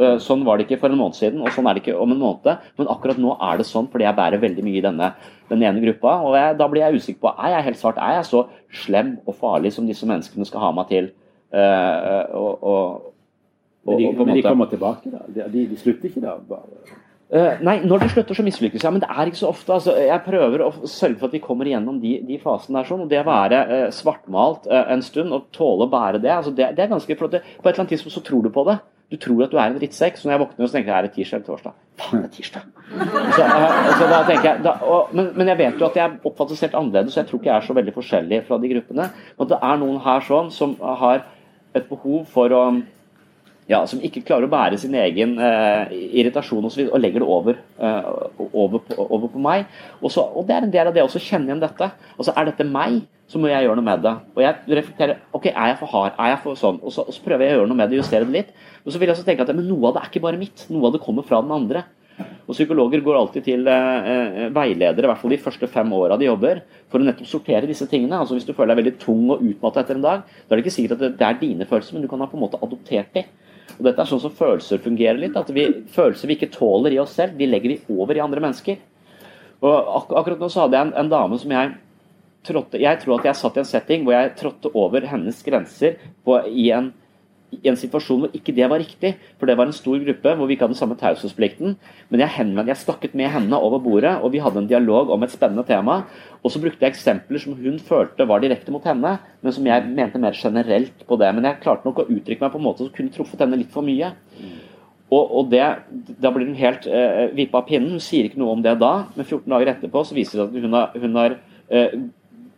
Eh, 0.00 0.16
sånn 0.22 0.46
var 0.46 0.56
det 0.56 0.64
ikke 0.64 0.78
for 0.80 0.92
en 0.92 1.00
måned 1.00 1.18
siden, 1.18 1.42
og 1.44 1.52
sånn 1.52 1.66
er 1.68 1.76
det 1.76 1.82
ikke 1.82 1.98
om 2.00 2.14
en 2.14 2.22
måned. 2.22 2.68
Men 2.78 2.88
akkurat 2.92 3.18
nå 3.20 3.34
er 3.36 3.60
det 3.60 3.66
sånn 3.68 3.90
fordi 3.92 4.06
jeg 4.06 4.16
bærer 4.16 4.40
veldig 4.40 4.64
mye 4.64 4.78
i 4.80 4.84
denne, 4.86 5.10
den 5.50 5.64
ene 5.66 5.82
gruppa. 5.84 6.14
Og 6.24 6.38
jeg, 6.38 6.56
da 6.56 6.68
blir 6.72 6.86
jeg 6.86 7.02
usikker 7.02 7.26
på 7.26 7.34
er 7.34 7.56
jeg 7.56 7.66
helt 7.68 7.80
svart, 7.82 8.00
er 8.00 8.16
jeg 8.16 8.30
så 8.30 8.46
slem 8.86 9.18
og 9.26 9.36
farlig 9.36 9.74
som 9.76 9.88
disse 9.90 10.08
menneskene 10.08 10.48
skal 10.48 10.64
ha 10.64 10.72
meg 10.78 10.88
til. 10.92 11.12
Uh, 11.50 12.24
og, 12.38 12.50
og, 12.62 13.12
og, 13.84 13.90
men, 13.90 13.98
de, 13.98 14.10
men 14.22 14.36
de 14.38 14.44
kommer 14.46 14.70
tilbake, 14.70 15.10
da? 15.10 15.24
De, 15.50 15.66
de 15.66 15.78
slutter 15.80 16.12
ikke 16.12 16.24
da? 16.24 16.38
bare 16.48 16.96
Uh, 17.30 17.60
nei, 17.62 17.76
når 17.86 18.00
det 18.02 18.06
slutter, 18.10 18.34
så 18.34 18.42
mislykkes 18.42 18.82
jeg. 18.82 18.90
Men 18.90 19.04
det 19.04 19.08
er 19.14 19.28
ikke 19.30 19.38
så 19.38 19.52
ofte. 19.52 19.70
Altså, 19.70 19.92
jeg 20.02 20.22
prøver 20.24 20.64
å 20.64 20.70
sørge 20.90 21.20
for 21.20 21.28
at 21.28 21.36
vi 21.36 21.40
kommer 21.44 21.68
igjennom 21.68 22.00
de, 22.02 22.16
de 22.26 22.38
fasene 22.42 22.80
der. 22.80 22.88
sånn, 22.88 23.04
og 23.04 23.12
Det 23.12 23.20
å 23.22 23.26
være 23.28 23.60
uh, 23.68 23.84
svartmalt 23.94 24.66
uh, 24.66 24.80
en 24.90 25.04
stund 25.06 25.36
og 25.36 25.44
tåle 25.54 25.86
å 25.86 25.92
bære 25.92 26.18
det, 26.24 26.32
altså, 26.34 26.50
det, 26.50 26.72
det 26.74 26.82
er 26.82 26.90
ganske 26.90 27.16
flott. 27.20 27.36
På 27.38 27.68
et 27.68 27.70
eller 27.70 27.84
annet 27.84 27.94
tidspunkt 27.94 28.16
så 28.16 28.24
tror 28.26 28.42
du 28.42 28.50
på 28.50 28.66
det. 28.66 28.80
Du 29.10 29.16
tror 29.18 29.42
at 29.44 29.50
du 29.52 29.58
er 29.58 29.66
en 29.66 29.78
drittsekk. 29.78 30.18
Så 30.18 30.28
når 30.28 30.36
jeg 30.36 30.42
våkner, 30.44 30.66
så 30.68 30.76
tenker 30.76 30.92
jeg 30.92 30.98
er 30.98 31.06
det 31.08 31.12
tirsdag 31.16 31.40
eller 31.40 31.48
torsdag. 31.48 31.78
Faen, 32.00 32.22
det 32.22 32.28
er 32.28 32.34
tirsdag! 32.36 32.68
Så, 33.36 33.44
så 33.98 34.06
da 34.10 34.16
tenker 34.26 34.46
jeg, 34.48 34.62
da, 34.64 34.72
og, 34.82 35.12
men, 35.14 35.28
men, 35.36 35.48
jeg 35.52 35.58
vet 35.60 35.76
jo 35.78 35.86
at 35.86 35.98
jeg 36.00 36.16
oppfattes 36.26 36.62
helt 36.64 36.74
annerledes, 36.74 37.12
så 37.14 37.20
jeg 37.20 37.28
tror 37.28 37.38
ikke 37.38 37.48
jeg 37.50 37.54
er 37.54 37.66
så 37.68 37.76
veldig 37.76 37.92
forskjellig 37.94 38.40
fra 38.48 38.58
de 38.58 38.70
gruppene. 38.72 39.04
Men 39.38 39.50
det 39.52 39.58
er 39.68 39.76
noen 39.78 40.00
her 40.02 40.24
sånn 40.26 40.50
som 40.54 40.72
har 40.80 41.22
et 41.78 41.86
behov 41.86 42.24
for 42.32 42.56
å 42.56 42.64
ja, 43.70 43.80
som 43.86 44.02
ikke 44.02 44.24
klarer 44.26 44.48
å 44.48 44.50
bære 44.50 44.78
sin 44.82 44.94
egen 44.98 45.36
eh, 45.38 45.92
irritasjon 46.20 46.66
og, 46.66 46.74
og 46.90 46.98
legger 46.98 47.22
det 47.22 47.28
over, 47.36 47.60
eh, 47.78 48.08
over, 48.50 48.82
på, 48.82 49.06
over 49.06 49.30
på 49.30 49.42
meg. 49.42 49.68
Og, 50.00 50.10
så, 50.10 50.24
og, 50.24 50.42
Det 50.48 50.56
er 50.56 50.66
en 50.66 50.74
del 50.74 50.90
av 50.90 50.96
det 50.96 51.04
å 51.04 51.10
kjenne 51.12 51.52
igjen 51.52 51.62
dette. 51.62 51.90
Altså, 52.16 52.34
Er 52.34 52.50
dette 52.50 52.66
meg, 52.66 53.00
så 53.30 53.38
må 53.38 53.46
jeg 53.50 53.68
gjøre 53.68 53.78
noe 53.78 53.86
med 53.86 54.02
det. 54.02 54.16
Og 54.34 54.42
jeg 54.42 54.80
reflekterer 54.80 55.22
ok, 55.36 55.46
er 55.52 55.70
jeg 55.70 55.78
for 55.78 55.94
hard, 55.94 56.18
er 56.18 56.34
jeg 56.34 56.42
for 56.42 56.58
sånn? 56.58 56.82
Og 56.82 56.94
så, 56.94 57.06
og 57.06 57.14
så 57.14 57.22
prøver 57.22 57.46
jeg 57.46 57.54
å 57.54 57.60
gjøre 57.60 57.70
noe 57.70 57.78
med 57.78 57.92
det, 57.92 58.00
justere 58.02 58.26
det 58.26 58.36
litt. 58.40 58.52
Og 58.82 58.90
så 58.90 58.98
vil 58.98 59.10
jeg 59.10 59.18
også 59.18 59.28
tenke 59.28 59.46
at 59.46 59.54
men 59.54 59.68
noe 59.70 59.90
av 59.90 59.96
det 59.96 60.02
er 60.02 60.10
ikke 60.10 60.24
bare 60.26 60.40
mitt, 60.40 60.66
noe 60.72 60.90
av 60.90 60.96
det 60.96 61.04
kommer 61.04 61.26
fra 61.26 61.42
den 61.44 61.54
andre. 61.54 61.86
Og 62.50 62.56
Psykologer 62.56 63.02
går 63.04 63.16
alltid 63.16 63.44
til 63.46 63.68
eh, 63.70 64.08
eh 64.10 64.48
veiledere, 64.54 65.06
i 65.06 65.10
hvert 65.10 65.20
fall 65.20 65.32
de 65.32 65.38
første 65.40 65.68
fem 65.70 65.92
åra 65.94 66.18
de 66.20 66.26
jobber, 66.26 66.62
for 66.90 67.00
å 67.00 67.06
nettopp 67.06 67.28
sortere 67.30 67.70
disse 67.70 67.86
tingene. 67.88 68.18
Altså 68.18 68.34
Hvis 68.36 68.48
du 68.48 68.52
føler 68.52 68.74
deg 68.74 68.82
veldig 68.82 68.96
tung 69.00 69.30
og 69.30 69.44
utmattet 69.46 69.84
etter 69.84 70.00
en 70.00 70.08
dag, 70.08 70.24
da 70.26 70.50
er 70.50 70.58
det 70.58 70.66
ikke 70.66 70.74
sikkert 70.74 70.98
at 70.98 71.14
det, 71.20 71.28
er 71.28 71.38
dine 71.40 71.68
følelser, 71.70 71.96
men 71.96 72.04
du 72.04 72.10
kan 72.10 72.20
ha 72.20 72.28
på 72.30 72.36
en 72.36 72.44
måte 72.44 72.60
adoptert 72.60 73.14
dem. 73.14 73.30
Og 73.78 73.86
Dette 73.86 74.02
er 74.02 74.10
sånn 74.10 74.22
som 74.22 74.34
følelser 74.34 74.82
fungerer 74.84 75.20
litt. 75.20 75.36
at 75.36 75.50
vi, 75.54 75.66
Følelser 75.92 76.30
vi 76.30 76.38
ikke 76.38 76.52
tåler 76.54 76.96
i 76.96 77.00
oss 77.02 77.14
selv, 77.18 77.36
de 77.38 77.48
legger 77.48 77.74
vi 77.74 77.96
over 77.96 78.16
i 78.16 78.24
andre 78.24 78.42
mennesker. 78.44 78.80
Og 79.60 79.94
ak 80.00 80.12
Akkurat 80.16 80.40
nå 80.40 80.48
så 80.48 80.64
hadde 80.64 80.78
jeg 80.78 80.88
en, 80.88 80.96
en 81.04 81.12
dame 81.12 81.38
som 81.40 81.52
jeg 81.52 81.72
trådte 82.46 82.80
Jeg 82.80 83.02
tror 83.02 83.18
at 83.18 83.26
jeg 83.28 83.36
satt 83.36 83.58
i 83.58 83.60
en 83.60 83.68
setting 83.68 84.06
hvor 84.06 84.16
jeg 84.16 84.32
trådte 84.38 84.72
over 84.72 85.04
hennes 85.10 85.42
grenser 85.44 85.98
på, 86.24 86.38
i 86.48 86.70
en 86.72 86.92
i 87.50 87.68
en 87.70 87.78
situasjon 87.78 88.24
hvor 88.24 88.36
ikke 88.36 88.54
det 88.54 88.68
var 88.70 88.80
riktig. 88.82 89.12
For 89.38 89.50
det 89.50 89.56
var 89.58 89.68
en 89.68 89.76
stor 89.76 89.98
gruppe 90.02 90.34
hvor 90.36 90.48
vi 90.48 90.56
ikke 90.56 90.66
hadde 90.66 90.76
den 90.76 90.80
samme 90.80 90.96
taushetsplikten. 91.00 91.76
Men 92.10 92.22
jeg, 92.24 92.34
henvendte, 92.36 92.70
jeg 92.72 92.82
snakket 92.84 93.16
med 93.18 93.32
henne 93.34 93.58
over 93.58 93.82
bordet, 93.82 94.16
og 94.22 94.32
vi 94.34 94.42
hadde 94.42 94.62
en 94.62 94.70
dialog 94.70 95.10
om 95.10 95.26
et 95.26 95.34
spennende 95.34 95.66
tema. 95.68 96.00
Og 96.40 96.54
så 96.54 96.62
brukte 96.62 96.86
jeg 96.86 96.94
eksempler 96.94 97.42
som 97.42 97.58
hun 97.58 97.78
følte 97.82 98.28
var 98.28 98.42
direkte 98.44 98.72
mot 98.74 98.86
henne, 98.86 99.16
men 99.42 99.56
som 99.56 99.66
jeg 99.66 99.86
mente 99.90 100.22
mer 100.22 100.36
generelt 100.38 101.06
på 101.08 101.20
det. 101.20 101.30
Men 101.36 101.48
jeg 101.50 101.62
klarte 101.64 101.88
nok 101.88 102.04
å 102.04 102.08
uttrykke 102.08 102.46
meg 102.46 102.54
på 102.54 102.60
en 102.60 102.66
måte 102.68 102.84
som 102.84 102.94
kunne 102.94 103.14
truffet 103.14 103.42
henne 103.44 103.60
litt 103.60 103.74
for 103.74 103.86
mye. 103.86 104.12
Og, 105.10 105.24
og 105.40 105.50
det, 105.50 105.64
Da 106.22 106.30
blir 106.30 106.46
hun 106.46 106.58
helt 106.58 106.86
eh, 106.86 107.26
vippa 107.34 107.64
av 107.64 107.66
pinnen. 107.66 107.96
Hun 107.96 108.04
sier 108.04 108.28
ikke 108.28 108.38
noe 108.40 108.54
om 108.54 108.62
det 108.62 108.76
da, 108.78 108.92
men 109.16 109.26
14 109.26 109.50
dager 109.50 109.74
etterpå 109.74 110.04
så 110.06 110.16
viser 110.16 110.38
det 110.38 110.46
seg 110.46 110.54
at 110.54 110.68
hun 110.68 110.78
har, 110.78 110.94
hun 111.02 111.18
har 111.18 111.36
eh, 111.68 111.98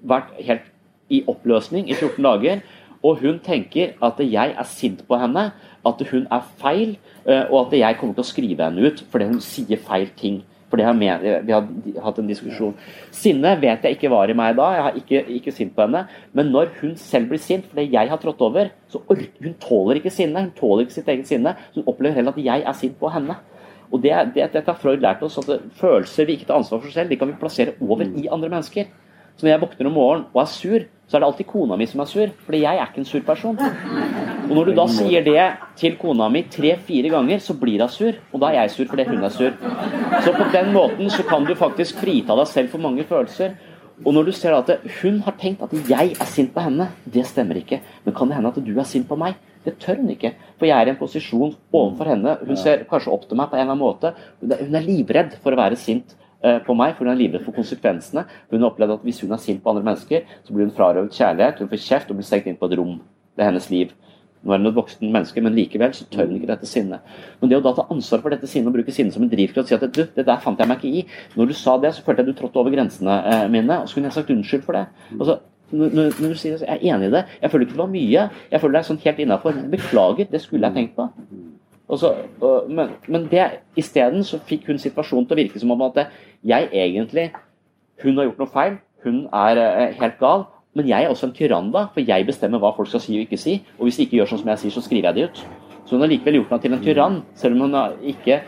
vært 0.05 0.36
helt 0.45 0.68
i 1.12 1.22
oppløsning 1.28 1.88
i 1.88 1.97
14 1.97 2.20
dager. 2.24 2.62
Og 3.03 3.18
hun 3.22 3.40
tenker 3.42 3.96
at 4.03 4.20
jeg 4.22 4.55
er 4.55 4.68
sint 4.70 5.03
på 5.09 5.18
henne, 5.18 5.50
at 5.86 6.07
hun 6.12 6.26
er 6.30 6.46
feil, 6.61 6.96
eh, 7.26 7.44
og 7.50 7.66
at 7.66 7.78
jeg 7.78 7.98
kommer 7.98 8.14
til 8.14 8.24
å 8.24 8.30
skrive 8.30 8.68
henne 8.68 8.86
ut 8.86 9.05
fordi 9.11 9.30
hun 9.32 9.40
sier 9.42 9.80
feil 9.82 10.11
ting. 10.18 10.42
For 10.72 10.80
det 10.80 10.86
har 10.86 10.94
Vi 10.96 11.53
har 11.53 11.66
hatt 12.03 12.18
en 12.18 12.28
diskusjon. 12.28 12.74
Sinne 13.11 13.61
vet 13.61 13.82
jeg 13.84 13.98
ikke 13.98 14.09
var 14.09 14.30
i 14.30 14.32
meg 14.32 14.57
da, 14.57 14.70
jeg 14.72 14.82
har 14.82 14.94
ikke, 14.96 15.24
ikke 15.28 15.53
sint 15.53 15.74
på 15.76 15.82
henne. 15.82 16.07
Men 16.32 16.46
når 16.46 16.70
hun 16.80 16.96
selv 16.96 17.28
blir 17.28 17.38
sint 17.38 17.66
fordi 17.68 17.92
jeg 17.92 18.09
har 18.09 18.16
trådt 18.16 18.40
over, 18.40 18.70
så 18.88 19.03
hun 19.07 19.55
tåler 19.61 20.00
ikke 20.00 20.11
sinne. 20.11 20.40
Hun 20.40 20.55
tåler 20.57 20.86
ikke 20.86 20.94
sitt 20.94 21.09
eget 21.09 21.28
sinne. 21.28 21.57
Så 21.74 21.82
hun 21.82 21.92
opplever 21.92 22.14
heller 22.14 22.32
at 22.32 22.40
jeg 22.40 22.64
er 22.64 22.72
sint 22.72 22.96
på 22.96 23.11
henne. 23.12 23.36
Og 23.92 24.00
det, 24.00 24.14
det, 24.34 24.48
Dette 24.55 24.72
har 24.72 24.80
Freud 24.80 25.05
lært 25.05 25.20
oss, 25.22 25.36
at 25.36 25.61
følelser 25.76 26.24
vi 26.24 26.38
ikke 26.38 26.48
tar 26.48 26.62
ansvar 26.62 26.80
for 26.80 26.94
selv, 26.94 27.11
de 27.12 27.20
kan 27.20 27.28
vi 27.28 27.36
plassere 27.36 27.76
over 27.80 28.07
i 28.09 28.30
andre 28.32 28.48
mennesker. 28.48 28.88
Så 29.36 29.46
når 29.46 29.54
jeg 29.54 29.62
våkner 29.62 29.88
om 29.88 29.96
morgenen 29.96 30.26
og 30.32 30.42
er 30.42 30.50
sur, 30.52 30.84
så 31.08 31.16
er 31.18 31.22
det 31.22 31.28
alltid 31.28 31.48
kona 31.50 31.76
mi 31.76 31.86
som 31.90 32.00
er 32.00 32.08
sur. 32.08 32.30
Fordi 32.46 32.62
jeg 32.62 32.78
er 32.78 32.88
ikke 32.88 33.02
en 33.02 33.08
sur 33.08 33.24
person. 33.26 33.58
Og 34.48 34.52
når 34.56 34.70
du 34.70 34.72
da 34.78 34.86
sier 34.88 35.24
det 35.26 35.42
til 35.80 35.98
kona 36.00 36.28
mi 36.32 36.44
tre-fire 36.48 37.10
ganger, 37.12 37.42
så 37.44 37.56
blir 37.58 37.82
hun 37.84 37.92
sur. 37.92 38.16
Og 38.32 38.40
da 38.40 38.52
er 38.52 38.62
jeg 38.62 38.74
sur 38.76 38.88
fordi 38.88 39.08
hun 39.10 39.24
er 39.24 39.34
sur. 39.34 39.52
Så 40.24 40.32
på 40.38 40.48
den 40.54 40.72
måten 40.72 41.12
så 41.12 41.26
kan 41.28 41.44
du 41.44 41.54
faktisk 41.58 42.00
frita 42.00 42.36
deg 42.38 42.48
selv 42.48 42.72
for 42.72 42.80
mange 42.80 43.04
følelser. 43.08 43.58
Og 44.02 44.16
når 44.16 44.30
du 44.30 44.32
ser 44.34 44.56
at 44.56 44.70
hun 45.02 45.20
har 45.26 45.36
tenkt 45.38 45.62
at 45.62 45.74
jeg 45.88 46.14
er 46.16 46.30
sint 46.32 46.54
på 46.54 46.62
henne, 46.64 46.88
det 47.04 47.26
stemmer 47.28 47.60
ikke. 47.60 47.82
Men 48.06 48.16
kan 48.16 48.30
det 48.30 48.38
hende 48.38 48.54
at 48.54 48.62
du 48.64 48.72
er 48.72 48.88
sint 48.88 49.08
på 49.08 49.18
meg? 49.20 49.36
Det 49.62 49.76
tør 49.82 50.00
hun 50.00 50.10
ikke. 50.10 50.32
For 50.58 50.66
jeg 50.66 50.74
er 50.74 50.88
i 50.88 50.94
en 50.94 50.98
posisjon 50.98 51.52
overfor 51.70 52.08
henne. 52.10 52.38
Hun 52.40 52.58
ser 52.58 52.86
kanskje 52.88 53.12
opp 53.12 53.28
til 53.28 53.38
meg 53.38 53.52
på 53.52 53.58
en 53.58 53.62
eller 53.62 53.76
annen 53.76 53.84
måte. 53.84 54.14
Hun 54.40 54.80
er 54.80 54.88
livredd 54.88 55.36
for 55.44 55.54
å 55.54 55.60
være 55.60 55.78
sint 55.78 56.16
på 56.66 56.74
meg, 56.78 56.97
for 56.97 57.07
hun 57.07 57.12
er 57.12 57.18
livredd 57.20 57.45
for 57.47 57.55
konsekvensene. 57.55 58.24
Hun 58.51 58.61
har 58.61 58.72
opplevd 58.72 58.97
at 58.97 59.05
hvis 59.07 59.20
hun 59.22 59.34
er 59.34 59.43
sint 59.43 59.62
på 59.62 59.70
andre 59.70 59.86
mennesker, 59.86 60.24
så 60.43 60.55
blir 60.55 60.66
hun 60.66 60.74
frarøvet 60.74 61.14
kjærlighet, 61.14 61.62
hun 61.62 61.70
får 61.70 61.84
kjeft 61.86 62.11
og 62.11 62.18
blir 62.18 62.26
stengt 62.26 62.49
inn 62.51 62.59
på 62.59 62.70
et 62.70 62.78
rom. 62.80 62.97
Det 63.36 63.45
er 63.45 63.53
hennes 63.53 63.68
liv. 63.70 63.93
Nå 64.43 64.55
er 64.55 64.59
hun 64.59 64.72
et 64.72 64.74
voksen 64.74 65.12
menneske, 65.14 65.43
men 65.45 65.55
likevel 65.55 65.93
så 65.95 66.05
tør 66.11 66.26
hun 66.26 66.40
ikke 66.40 66.51
dette 66.51 66.66
sinnet. 66.66 67.07
Men 67.38 67.51
det 67.51 67.61
å 67.61 67.62
da 67.62 67.74
ta 67.76 67.86
ansvar 67.95 68.24
for 68.24 68.34
dette 68.34 68.49
sinnet 68.51 68.72
og 68.72 68.74
bruke 68.74 68.95
sinnet 68.95 69.14
som 69.14 69.22
en 69.22 69.30
drivkraft 69.30 69.70
si 69.70 69.76
at 69.76 69.86
du, 69.86 70.03
det 70.16 70.26
der 70.26 70.43
fant 70.43 70.59
jeg 70.59 70.70
meg 70.70 70.82
ikke 70.82 71.03
i. 71.03 71.05
Når 71.38 71.53
du 71.53 71.55
sa 71.59 71.76
det, 71.82 71.95
så 71.95 72.03
følte 72.03 72.24
jeg 72.24 72.28
at 72.28 72.34
du 72.34 72.40
trådte 72.40 72.59
over 72.59 72.74
grensene 72.74 73.20
eh, 73.30 73.47
mine, 73.53 73.78
og 73.78 73.88
så 73.88 73.99
kunne 73.99 74.11
jeg 74.11 74.18
sagt 74.18 74.34
unnskyld 74.34 74.66
for 74.66 74.78
det. 74.78 74.84
Altså, 75.14 75.38
når, 75.72 76.11
du 76.18 76.34
sier 76.34 76.59
det, 76.59 76.66
jeg 76.66 76.74
er 76.74 76.97
enig 76.97 77.09
i 77.09 77.14
det, 77.14 77.22
jeg 77.40 77.53
føler 77.53 77.68
ikke 77.68 77.76
det 77.76 77.84
var 77.84 77.93
mye, 77.95 78.26
jeg 78.51 78.64
føler 78.64 78.80
er 78.80 78.88
sånn 78.90 79.03
helt 79.07 79.22
innafor. 79.24 79.62
Beklager, 79.72 80.30
det 80.34 80.43
skulle 80.43 80.68
jeg 80.68 80.80
tenkt 80.80 80.99
på. 80.99 81.07
Så, 81.93 82.09
men, 82.72 82.95
men 83.12 83.26
isteden 83.76 84.24
så 84.24 84.38
fikk 84.49 84.70
hun 84.70 84.80
situasjonen 84.80 85.26
til 85.28 85.36
å 85.36 85.40
virke 85.43 85.61
som 85.61 85.74
om 85.74 85.82
at 85.90 86.07
jeg 86.40 86.70
egentlig 86.72 87.26
Hun 88.03 88.16
har 88.16 88.24
gjort 88.24 88.40
noe 88.40 88.51
feil, 88.51 88.78
hun 89.05 89.18
er 89.28 89.59
eh, 89.61 89.93
helt 90.01 90.16
gal, 90.18 90.47
men 90.74 90.88
jeg 90.88 91.05
er 91.05 91.12
også 91.12 91.28
en 91.28 91.34
tyrann, 91.36 91.68
da, 91.70 91.84
for 91.95 92.03
jeg 92.03 92.26
bestemmer 92.26 92.59
hva 92.59 92.72
folk 92.74 92.88
skal 92.90 93.03
si 93.05 93.14
og 93.14 93.26
ikke 93.26 93.38
si. 93.38 93.59
Og 93.76 93.86
hvis 93.86 94.01
de 94.01 94.07
ikke 94.07 94.16
gjør 94.16 94.30
sånn 94.32 94.40
som 94.40 94.51
jeg 94.51 94.62
sier, 94.62 94.74
så 94.74 94.82
skriver 94.82 95.11
jeg 95.11 95.18
det 95.18 95.26
ut. 95.28 95.43
Så 95.84 95.95
hun 95.95 96.03
har 96.03 96.11
likevel 96.11 96.40
gjort 96.40 96.55
meg 96.55 96.64
til 96.64 96.74
en 96.74 96.82
tyrann, 96.82 97.20
selv 97.38 97.55
om 97.55 97.66
hun 97.68 97.76
har 97.78 97.95
ikke 98.14 98.40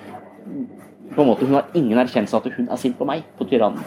på 1.15 1.23
en 1.23 1.29
måte, 1.29 1.47
Hun 1.47 1.55
har 1.55 1.69
ingen 1.75 1.99
erkjennelse 1.99 2.37
av 2.37 2.47
at 2.47 2.57
hun 2.57 2.69
er 2.69 2.81
sint 2.81 2.99
på 2.99 3.07
meg, 3.07 3.23
på 3.39 3.47
tyrannen 3.47 3.85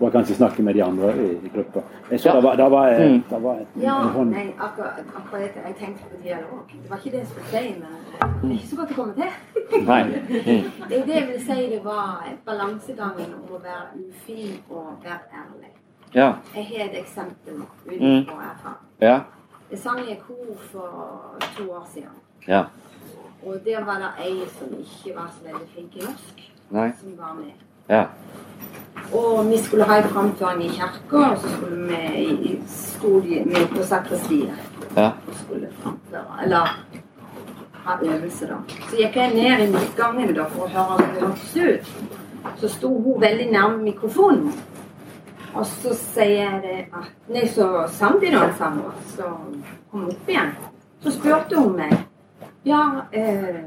og 0.00 0.12
kanskje 0.12 0.34
snakke 0.34 0.62
med 0.62 0.74
de 0.74 0.82
andre 0.84 1.12
i, 1.16 1.30
i 1.46 1.50
gruppa. 1.54 1.80
Jeg 2.10 2.20
så 2.20 2.28
ja. 2.28 2.34
da 2.34 2.40
var, 2.40 2.56
da 2.56 2.68
var, 2.68 2.90
mm. 2.98 3.22
da 3.30 3.38
var 3.38 3.54
jeg, 3.60 3.66
Ja, 3.82 3.96
nei, 4.24 4.46
akkurat, 4.58 5.00
akkurat 5.16 5.42
dette. 5.42 5.60
Jeg 5.66 5.76
tenkte 5.80 6.04
på 6.10 6.22
dialog. 6.24 6.64
Det 6.82 6.90
var 6.90 6.96
ikke 6.96 7.10
det 7.10 7.18
jeg 7.18 7.26
skulle 7.26 7.46
si, 7.50 7.74
men 7.80 7.92
det 8.42 8.50
er 8.50 8.58
ikke 8.58 8.68
så 8.68 8.76
godt 8.76 8.90
å 8.90 8.98
komme 9.00 9.14
til. 9.14 9.84
Nei. 9.86 10.02
Mm. 10.46 10.62
Det, 10.88 10.98
det 11.06 11.14
jeg 11.14 11.26
vil 11.28 11.40
si, 11.42 11.54
det 11.70 11.78
var 11.84 12.26
balansegangen 12.46 13.32
om 13.34 13.54
å 13.56 13.58
være 13.62 13.98
ufin 13.98 14.52
og 14.70 15.02
være 15.02 15.40
ærlig. 15.40 15.72
Ja. 16.14 16.28
Jeg 16.54 16.66
har 16.68 16.84
et 16.84 16.98
eksempel 17.00 17.62
ut 17.62 17.80
fra 17.86 17.96
mm. 17.96 18.28
erfaring. 18.50 18.84
Ja. 19.00 19.16
Jeg 19.70 19.78
sang 19.82 19.98
i 20.04 20.12
et 20.12 20.22
kor 20.22 20.54
for 20.70 21.38
to 21.56 21.70
år 21.72 21.88
siden. 21.94 22.14
Ja. 22.48 22.64
Og 23.46 23.54
der 23.64 23.84
var 23.84 23.98
det 23.98 24.26
ei 24.26 24.46
som 24.58 24.70
ikke 24.78 25.16
var 25.16 25.32
så 25.34 25.44
veldig 25.44 25.68
flink 25.72 25.96
i 25.96 26.04
norsk, 26.04 26.52
Nei. 26.70 26.90
som 27.00 27.18
var 27.18 27.34
med. 27.34 27.52
Ja. 27.88 28.04
Og 29.12 29.50
vi 29.50 29.58
skulle 29.58 29.84
ha 29.84 29.96
en 29.96 30.08
framføring 30.08 30.62
i 30.64 30.68
kirka, 30.68 31.16
og 31.30 31.38
så 31.38 31.48
skulle 31.56 31.86
vi 31.88 32.24
i- 32.24 32.62
sto 32.66 33.20
på 33.76 33.82
sakristiet 33.82 34.50
Ja. 34.96 35.10
skulle 35.32 35.68
framføre. 35.82 36.42
Eller 36.44 36.66
ha 37.72 37.98
øvelse, 38.02 38.46
da. 38.46 38.54
Så 38.90 38.96
gikk 38.96 39.16
jeg 39.16 39.34
ned 39.34 39.68
i 39.68 39.72
midtgangen 39.72 40.34
da 40.34 40.44
for 40.44 40.64
å 40.66 40.68
høre 40.68 40.90
om 40.90 40.98
det 40.98 41.22
hørtes 41.22 41.56
ut. 41.56 41.92
Så 42.56 42.68
sto 42.68 42.88
hun 43.02 43.20
veldig 43.20 43.50
nærme 43.52 43.82
mikrofonen. 43.82 44.52
Og 45.54 45.66
så 45.66 45.94
sier 45.94 46.50
jeg 46.50 46.62
det 46.62 46.86
at 46.92 47.12
Nei, 47.28 47.46
så 47.48 47.86
sang 47.88 48.20
de 48.20 48.30
noe 48.30 48.52
sammen, 48.58 48.92
så 49.16 49.22
kom 49.90 50.00
hun 50.00 50.10
opp 50.10 50.28
igjen. 50.28 50.52
Så 51.02 51.10
spurte 51.10 51.56
hun 51.56 51.76
meg 51.76 51.98
Ja, 52.64 53.00
eh, 53.12 53.62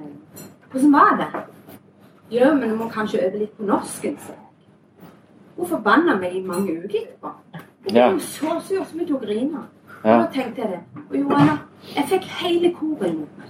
hvordan 0.72 0.92
var 0.92 1.18
det? 1.18 1.44
Ja, 2.32 2.54
men 2.54 2.70
du 2.70 2.76
må 2.76 2.90
kanskje 2.90 3.22
øve 3.28 3.40
litt 3.40 3.58
på 3.58 3.64
norsken, 3.64 4.18
jeg. 4.18 4.49
Hun 5.60 5.68
forbanna 5.68 6.16
meg 6.20 6.36
i 6.36 6.42
mange 6.42 6.72
uker 6.84 7.00
etterpå. 7.02 7.32
Hun 7.84 7.96
Ja. 7.96 8.08
ble 8.08 8.14
jo 8.14 8.20
så 8.20 8.60
sur 8.62 8.86
som 8.86 9.00
hun 9.00 9.08
tok 9.08 9.22
grine. 9.22 9.60
Ja. 10.06 10.14
Og 10.16 10.20
da 10.22 10.42
tenkte 10.42 10.62
jeg 10.62 10.70
det. 10.70 10.80
Og 11.12 11.18
Johanna, 11.20 11.58
jeg 11.96 12.06
fikk 12.08 12.24
hele 12.24 12.74
koret 12.74 13.10
imot 13.10 13.28
meg. 13.38 13.48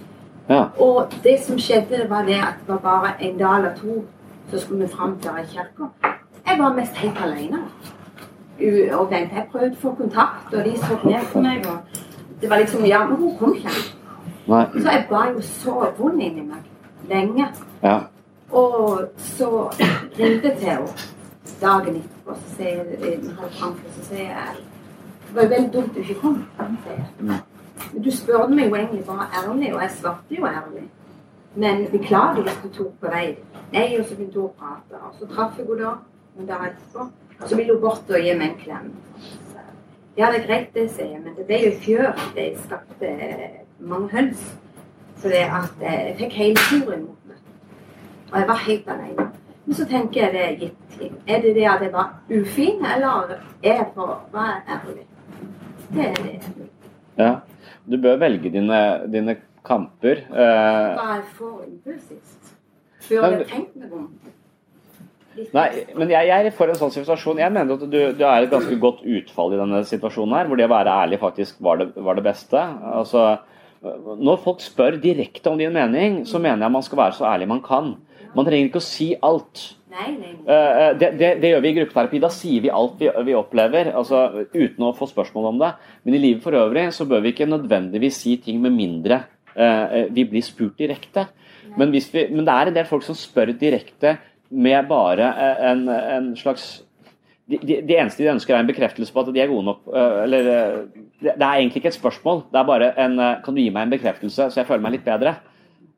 Ja. 0.49 0.63
Og 0.79 1.11
det 1.23 1.39
som 1.43 1.57
skjedde, 1.57 2.09
var 2.09 2.25
det 2.25 2.35
at 2.35 2.55
det 2.59 2.67
var 2.67 2.77
bare 2.77 3.13
en 3.21 3.37
dag 3.37 3.57
eller 3.57 3.75
to 3.75 4.03
så 4.51 4.59
skulle 4.59 4.81
vi 4.81 4.87
fram 4.87 5.19
til 5.19 5.31
kirka. 5.47 5.89
Jeg 6.47 6.59
var 6.59 6.73
mest 6.73 6.95
helt 6.95 7.17
alene. 7.23 7.59
Og 8.99 9.11
vent, 9.11 9.31
jeg 9.31 9.47
prøvde 9.51 9.71
å 9.71 9.79
få 9.81 9.95
kontakt, 9.95 10.53
og 10.53 10.65
de 10.65 10.77
så 10.77 10.97
ned 11.03 11.21
på 11.33 11.41
meg. 11.41 11.65
og 11.67 11.77
Det 12.41 12.49
var 12.49 12.57
liksom 12.57 12.85
Ja, 12.85 13.05
men 13.07 13.17
hun 13.17 13.37
kom 13.37 13.55
ikke. 13.55 13.69
Nei. 14.47 14.65
Så 14.73 14.89
jeg 14.91 15.05
ba 15.09 15.29
jo 15.29 15.41
så 15.41 15.91
vondt 15.97 16.21
inni 16.23 16.41
meg 16.41 16.57
lenge. 17.09 17.47
Ja. 17.83 17.99
Og 18.51 18.99
så 19.17 19.69
ringte 20.19 20.47
jeg 20.47 20.57
til 20.57 20.67
henne 20.69 20.87
dagen 21.61 22.01
etterpå, 22.01 22.35
så 22.35 22.55
sier 22.55 22.83
når 23.23 23.55
så 23.57 24.05
sier 24.09 24.29
jeg 24.29 24.55
Det 25.29 25.35
var 25.35 25.43
jo 25.43 25.49
veldig 25.49 25.73
dumt 25.73 25.95
du 25.95 25.99
ikke 25.99 26.21
kom. 26.21 26.45
sier. 26.83 27.05
Men 27.93 28.03
du 28.03 28.11
spurte 28.11 28.55
meg 28.55 28.69
jo 28.69 28.75
egentlig 28.75 29.03
bare 29.05 29.27
ærlig, 29.41 29.73
og 29.73 29.81
jeg 29.81 29.91
svarte 29.91 30.35
jo 30.35 30.45
ærlig. 30.45 30.87
Men 31.55 31.85
beklager 31.91 32.41
hvis 32.41 32.59
du 32.63 32.69
tok 32.69 32.93
på 33.01 33.11
vei. 33.13 33.37
Nei, 33.73 33.99
og 33.99 34.05
så 34.05 34.15
begynte 34.15 34.39
hun 34.39 34.49
å 34.49 34.53
prate. 34.59 35.01
Og 35.05 35.15
så 35.19 35.29
traff 35.33 35.57
jeg 35.57 35.67
henne 35.67 35.83
da, 35.83 35.93
noen 36.35 36.49
dager 36.49 36.71
etterpå. 36.71 37.09
Og 37.39 37.49
så 37.49 37.55
ville 37.55 37.73
hun 37.73 37.81
bort 37.81 38.09
og 38.09 38.25
gi 38.25 38.33
meg 38.37 38.49
en 38.49 38.59
klem. 38.63 38.89
Ja, 40.17 40.31
det 40.31 40.41
er 40.41 40.47
greit, 40.47 40.73
det, 40.73 40.89
sier 40.91 41.13
jeg, 41.13 41.21
men 41.23 41.35
det 41.37 41.45
ble 41.47 41.61
jo 41.63 41.71
i 41.71 41.79
fjør. 41.83 42.25
Det 42.35 42.49
skapte 42.65 43.11
mange 43.79 44.09
høns. 44.11 44.41
Så 45.21 45.31
det 45.31 45.45
at 45.47 45.83
eh, 45.83 46.01
jeg 46.09 46.15
fikk 46.23 46.35
hele 46.39 46.65
turen 46.69 47.05
mot 47.05 47.29
meg. 47.29 47.37
Og 48.31 48.39
jeg 48.39 48.47
var 48.47 48.65
helt 48.65 48.91
alene. 48.95 49.29
Men 49.69 49.77
så 49.77 49.85
tenker 49.85 50.23
jeg 50.23 50.33
det 50.33 50.45
gitt. 50.63 50.93
Er 51.29 51.43
det 51.43 51.51
det 51.53 51.65
at 51.69 51.83
jeg 51.85 51.91
var 51.93 52.07
ufin, 52.33 52.79
eller 52.89 53.35
er 53.61 53.75
jeg 53.75 53.83
for 53.93 54.15
å 54.15 54.15
være 54.33 54.55
ærlig? 54.75 55.03
Det 55.93 56.07
er 56.07 56.17
det. 56.23 56.65
ja. 57.19 57.27
Du 57.89 57.95
bør 58.01 58.17
velge 58.21 58.49
dine, 58.53 58.79
dine 59.13 59.35
kamper. 59.65 60.23
Eh, 60.25 60.97
Var 60.97 61.13
jeg 61.19 61.23
for 61.37 61.61
impulsivt? 61.67 62.49
Burde 63.11 63.29
jeg 63.43 63.47
tenkt 63.51 63.77
meg 63.83 63.93
om? 63.93 64.09
Nei, 65.53 65.67
men 66.01 66.15
jeg, 66.15 66.31
jeg 66.31 66.49
er 66.49 66.57
for 66.57 66.73
en 66.73 66.81
sånn 66.81 66.95
situasjon. 66.97 67.37
Jeg 67.45 67.53
mener 67.53 67.77
at 67.77 67.85
du, 67.85 67.99
du 68.17 68.25
er 68.25 68.41
et 68.47 68.51
ganske 68.51 68.75
godt 68.81 69.05
utfall 69.05 69.53
i 69.53 69.61
denne 69.61 69.83
situasjonen 69.87 70.33
her, 70.39 70.49
hvor 70.49 70.57
det 70.57 70.65
å 70.65 70.73
være 70.73 70.97
ærlig 71.05 71.21
faktisk 71.21 71.61
var 71.63 71.83
det, 71.83 71.91
var 72.09 72.17
det 72.17 72.25
beste. 72.25 72.65
Altså, 72.89 73.27
når 73.85 74.41
folk 74.49 74.65
spør 74.65 74.97
direkte 75.01 75.53
om 75.53 75.61
din 75.61 75.77
mening, 75.77 76.23
så 76.25 76.41
mener 76.41 76.65
jeg 76.65 76.75
man 76.81 76.89
skal 76.89 77.05
være 77.05 77.19
så 77.21 77.29
ærlig 77.29 77.53
man 77.53 77.61
kan. 77.69 77.93
Man 78.35 78.45
trenger 78.47 78.69
ikke 78.69 78.81
å 78.81 78.85
si 78.85 79.09
alt. 79.25 79.63
Nei, 79.89 80.11
nei, 80.13 80.33
nei. 80.35 80.55
Eh, 80.55 80.93
Det, 81.01 81.09
det, 81.17 81.29
det 81.41 81.49
gjør 81.53 81.63
vi 81.65 81.69
i 81.71 81.77
gruppeterapi. 81.79 82.19
Da 82.21 82.29
sier 82.33 82.61
vi 82.61 82.69
alt 82.69 82.99
vi, 83.01 83.09
vi 83.25 83.33
opplever, 83.37 83.89
altså 83.97 84.45
uten 84.53 84.85
å 84.85 84.93
få 84.97 85.07
spørsmål 85.09 85.47
om 85.53 85.59
det. 85.63 85.71
Men 86.05 86.17
i 86.17 86.21
livet 86.27 86.43
for 86.45 86.53
øvrig 86.57 86.87
så 86.93 87.07
bør 87.09 87.23
vi 87.25 87.33
ikke 87.33 87.49
nødvendigvis 87.49 88.19
si 88.21 88.35
ting 88.43 88.61
med 88.61 88.75
mindre 88.77 89.23
eh, 89.55 90.05
vi 90.13 90.27
blir 90.29 90.45
spurt 90.45 90.77
direkte. 90.77 91.25
Men, 91.77 91.89
hvis 91.93 92.11
vi, 92.13 92.27
men 92.33 92.45
det 92.45 92.53
er 92.53 92.69
en 92.69 92.77
del 92.77 92.87
folk 92.89 93.03
som 93.05 93.17
spør 93.17 93.51
direkte 93.57 94.17
med 94.49 94.87
bare 94.89 95.25
eh, 95.33 95.65
en, 95.71 95.83
en 95.89 96.29
slags 96.37 96.69
de, 97.49 97.57
de, 97.65 97.79
de 97.81 97.95
eneste 97.97 98.21
de 98.21 98.29
ønsker, 98.29 98.53
er 98.53 98.61
en 98.61 98.69
bekreftelse 98.69 99.13
på 99.13 99.21
at 99.23 99.29
de 99.33 99.41
er 99.41 99.49
gode 99.49 99.65
nok. 99.71 99.79
eh, 99.89 100.17
Eller 100.27 100.49
eh, 100.53 100.79
Det 101.19 101.33
det 101.33 101.45
er 101.45 101.55
egentlig 101.63 101.81
ikke 101.81 101.89
et 101.95 101.97
spørsmål. 101.97 102.43
Det 102.53 102.59
er 102.61 102.67
bare 102.69 102.91
en 103.05 103.17
eh, 103.19 103.37
Kan 103.45 103.57
du 103.57 103.61
gi 103.61 103.71
meg 103.73 103.87
en 103.87 103.93
bekreftelse, 103.97 104.51
så 104.53 104.61
jeg 104.61 104.69
føler 104.69 104.85
meg 104.85 104.99
litt 104.99 105.05
bedre? 105.09 105.33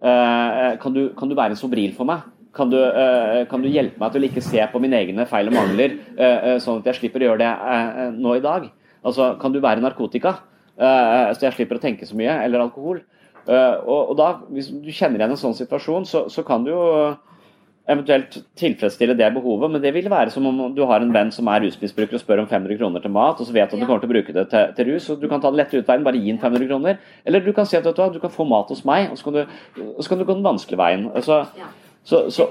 Eh, 0.01 0.77
Kan 0.81 0.93
du, 0.93 1.09
kan 1.17 1.29
du 1.29 1.35
være 1.37 1.53
en 1.53 1.59
sobril 1.59 1.93
for 1.93 2.05
meg? 2.09 2.23
Kan 2.53 2.69
du, 2.71 2.77
eh, 2.77 3.45
kan 3.47 3.61
du 3.61 3.69
hjelpe 3.71 3.99
meg 4.01 4.11
til 4.11 4.21
å 4.23 4.27
ikke 4.27 4.41
se 4.43 4.63
på 4.73 4.79
mine 4.83 4.97
egne 4.97 5.25
feil 5.29 5.47
og 5.47 5.53
mangler, 5.55 5.93
eh, 6.17 6.37
eh, 6.51 6.57
sånn 6.59 6.81
at 6.81 6.89
jeg 6.89 6.97
slipper 6.99 7.23
å 7.23 7.29
gjøre 7.29 7.39
det 7.43 7.51
eh, 7.51 8.01
eh, 8.07 8.11
nå 8.17 8.33
i 8.35 8.43
dag? 8.43 8.65
Altså, 9.05 9.37
Kan 9.39 9.53
du 9.53 9.59
være 9.63 9.79
narkotika, 9.81 10.33
eh, 10.77 11.31
så 11.33 11.47
jeg 11.47 11.53
slipper 11.53 11.77
å 11.79 11.83
tenke 11.85 12.05
så 12.05 12.17
mye, 12.17 12.41
eller 12.43 12.59
alkohol? 12.65 12.99
Eh, 13.47 13.75
og, 13.85 14.11
og 14.11 14.17
da, 14.17 14.31
Hvis 14.51 14.67
du 14.73 14.91
kjenner 14.91 15.21
igjen 15.21 15.31
en 15.37 15.39
sånn 15.39 15.55
situasjon, 15.57 16.05
så, 16.05 16.25
så 16.29 16.43
kan 16.43 16.65
du 16.65 16.71
jo 16.73 16.83
eventuelt 17.89 18.37
tilfredsstille 18.55 19.15
det 19.17 19.33
behovet, 19.33 19.71
men 19.71 19.81
det 19.81 19.93
vil 19.93 20.09
være 20.09 20.29
som 20.31 20.45
om 20.47 20.75
du 20.75 20.83
har 20.85 21.01
en 21.01 21.13
venn 21.13 21.31
som 21.33 21.47
er 21.47 21.63
rusmisbruker 21.65 22.13
og 22.13 22.21
spør 22.21 22.43
om 22.43 22.47
500 22.47 22.77
kroner 22.77 23.01
til 23.01 23.11
mat, 23.11 23.39
og 23.41 23.47
så 23.47 23.53
vet 23.55 23.71
du 23.71 23.75
at 23.75 23.79
du 23.79 23.85
Ja. 23.85 23.85
kommer 23.89 24.01
til 24.01 24.09
å 24.09 24.13
bruke 24.13 24.33
det 24.33 24.49
til, 24.49 24.73
til 24.77 24.93
rus, 24.93 25.09
og 25.09 25.21
du 25.21 25.27
kan 25.27 25.41
ta 25.41 25.49
den 25.49 25.57
lette 25.57 25.81
utveien, 25.81 26.03
bare 26.03 26.17
gi 26.21 26.31
den 26.31 26.39
500 26.39 26.67
kroner. 26.67 26.97
Eller 27.25 27.39
du 27.39 27.51
kan 27.53 27.65
si 27.65 27.77
at 27.77 27.83
du, 27.83 27.91
du 28.13 28.19
kan 28.19 28.29
få 28.29 28.43
mat 28.47 28.69
hos 28.69 28.85
meg, 28.85 29.09
og 29.11 29.17
så 29.17 29.23
kan 29.23 29.33
du, 29.33 29.45
så 29.99 30.09
kan 30.09 30.17
du 30.19 30.25
gå 30.25 30.33
den 30.37 30.43
vanskelige 30.45 30.77
veien. 30.77 31.09
Altså, 31.15 31.45
Ja. 31.57 31.71
så, 32.03 32.29
så, 32.29 32.47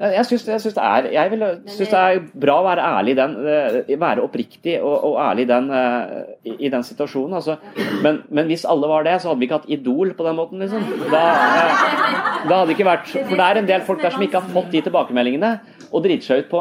jeg 0.00 0.24
synes 0.24 0.40
syns, 0.40 0.48
jeg 0.48 0.60
syns 0.60 0.74
det, 0.74 0.82
er, 0.82 1.08
jeg 1.12 1.30
vil, 1.30 1.42
syns 1.68 1.90
det 1.92 1.98
er 2.00 2.20
bra 2.40 2.54
å 2.60 2.64
være 2.64 2.84
ærlig 2.98 3.12
i 3.12 3.18
den, 3.18 3.34
eh, 3.92 4.00
være 4.00 4.22
oppriktig 4.24 4.78
og, 4.80 5.04
og 5.04 5.18
ærlig 5.20 5.44
den, 5.48 5.70
eh, 5.70 6.22
i, 6.44 6.54
i 6.66 6.70
den 6.72 6.82
situasjonen. 6.82 7.34
Altså. 7.36 7.56
Men, 8.02 8.22
men 8.30 8.46
hvis 8.48 8.64
alle 8.64 8.88
var 8.88 9.04
det, 9.04 9.18
så 9.20 9.28
hadde 9.28 9.40
vi 9.42 9.44
ikke 9.50 9.58
hatt 9.60 9.68
Idol 9.68 10.14
på 10.16 10.24
den 10.24 10.36
måten. 10.40 10.58
Liksom. 10.64 10.86
Da, 11.12 11.20
da 12.48 12.58
hadde 12.60 12.72
ikke 12.74 12.86
vært 12.88 13.08
For 13.12 13.36
det 13.36 13.46
er 13.46 13.58
en 13.60 13.66
del 13.68 13.80
folk 13.86 14.02
der 14.02 14.10
som 14.14 14.22
ikke 14.22 14.40
har 14.40 14.52
fått 14.54 14.70
de 14.72 14.80
tilbakemeldingene, 14.86 15.50
og 15.90 16.04
driter 16.04 16.22
seg 16.26 16.44
ut 16.44 16.48
på, 16.52 16.60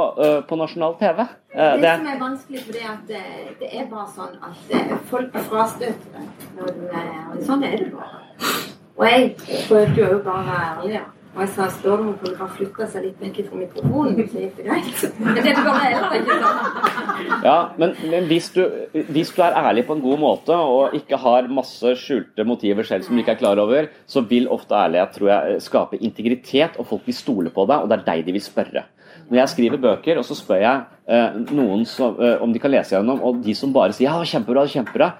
på 0.49 0.57
nasjonal 0.57 0.95
TV. 0.99 1.21
Eh, 1.21 1.75
Det 1.75 1.81
det, 1.81 1.93
som 1.99 2.07
er 2.07 2.19
vanskelig, 2.23 2.63
for 2.65 2.73
det 2.73 2.81
er 2.81 2.89
at 2.95 3.13
eh, 3.19 3.53
det 3.59 3.69
er 3.79 3.85
bare 3.91 4.07
sånn 4.15 4.35
at 4.41 4.73
eh, 4.79 4.97
folk 5.11 5.35
er 5.35 5.45
frastøtende. 5.51 6.25
Sånn 7.45 7.63
er 7.63 7.77
det 7.77 7.91
bare. 7.93 8.23
Og 8.99 9.05
jeg 9.07 9.29
prøvde 9.69 10.01
jo 10.01 10.19
bare 10.25 10.41
å 10.41 10.49
være 10.49 10.67
ærlig. 10.73 10.93
ja. 10.97 11.05
Og 11.35 11.43
jeg 11.43 11.49
sa 11.53 11.67
spør 11.69 11.99
du 11.99 12.01
om 12.01 12.07
hun 12.09 12.15
kunne 12.19 12.37
bare 12.39 12.53
flytte 12.57 12.85
seg 12.89 13.03
litt 13.05 13.19
vekk 13.21 13.37
fra 13.47 13.59
mikrofonen, 13.59 14.23
så 14.31 14.41
gikk 14.41 14.55
det 14.57 14.65
greit. 14.65 15.03
Men 15.21 15.37
det 15.45 15.53
går 15.59 15.77
heller 15.83 16.15
ikke 16.17 16.37
ja, 17.43 17.57
men, 17.79 17.93
men 18.09 18.25
hvis, 18.29 18.47
du, 18.55 18.61
hvis 19.11 19.31
du 19.35 19.41
er 19.45 19.57
ærlig 19.59 19.85
på 19.87 19.95
en 19.95 20.03
god 20.03 20.19
måte 20.21 20.55
og 20.55 20.95
ikke 20.97 21.19
har 21.21 21.49
masse 21.53 21.93
skjulte 22.01 22.45
motiver 22.47 22.87
selv 22.87 23.05
som 23.05 23.15
du 23.15 23.21
ikke 23.21 23.35
er 23.37 23.41
klar 23.41 23.61
over, 23.61 23.91
så 24.09 24.23
vil 24.27 24.49
ofte 24.51 24.75
ærlighet 24.75 25.13
tror 25.15 25.31
jeg, 25.31 25.61
skape 25.63 25.99
integritet, 26.01 26.79
og 26.79 26.89
folk 26.89 27.05
vil 27.07 27.17
stole 27.17 27.53
på 27.53 27.67
deg, 27.69 27.83
og 27.83 27.91
det 27.91 27.99
er 27.99 28.07
deg 28.09 28.25
de 28.27 28.35
vil 28.35 28.45
spørre. 28.45 28.85
Når 29.29 29.41
jeg 29.43 29.53
skriver 29.53 29.83
bøker, 29.83 30.19
og 30.19 30.25
så 30.25 30.37
spør 30.37 30.63
jeg 30.63 30.83
eh, 31.11 31.39
noen 31.53 31.85
som, 31.87 32.17
eh, 32.17 32.41
om 32.41 32.53
de 32.55 32.61
kan 32.61 32.73
lese 32.73 32.95
gjennom, 32.95 33.21
og 33.21 33.43
de 33.45 33.55
som 33.57 33.73
bare 33.75 33.93
sier 33.95 34.09
ja, 34.09 34.17
kjempebra, 34.33 34.65
kjempebra, 34.73 35.13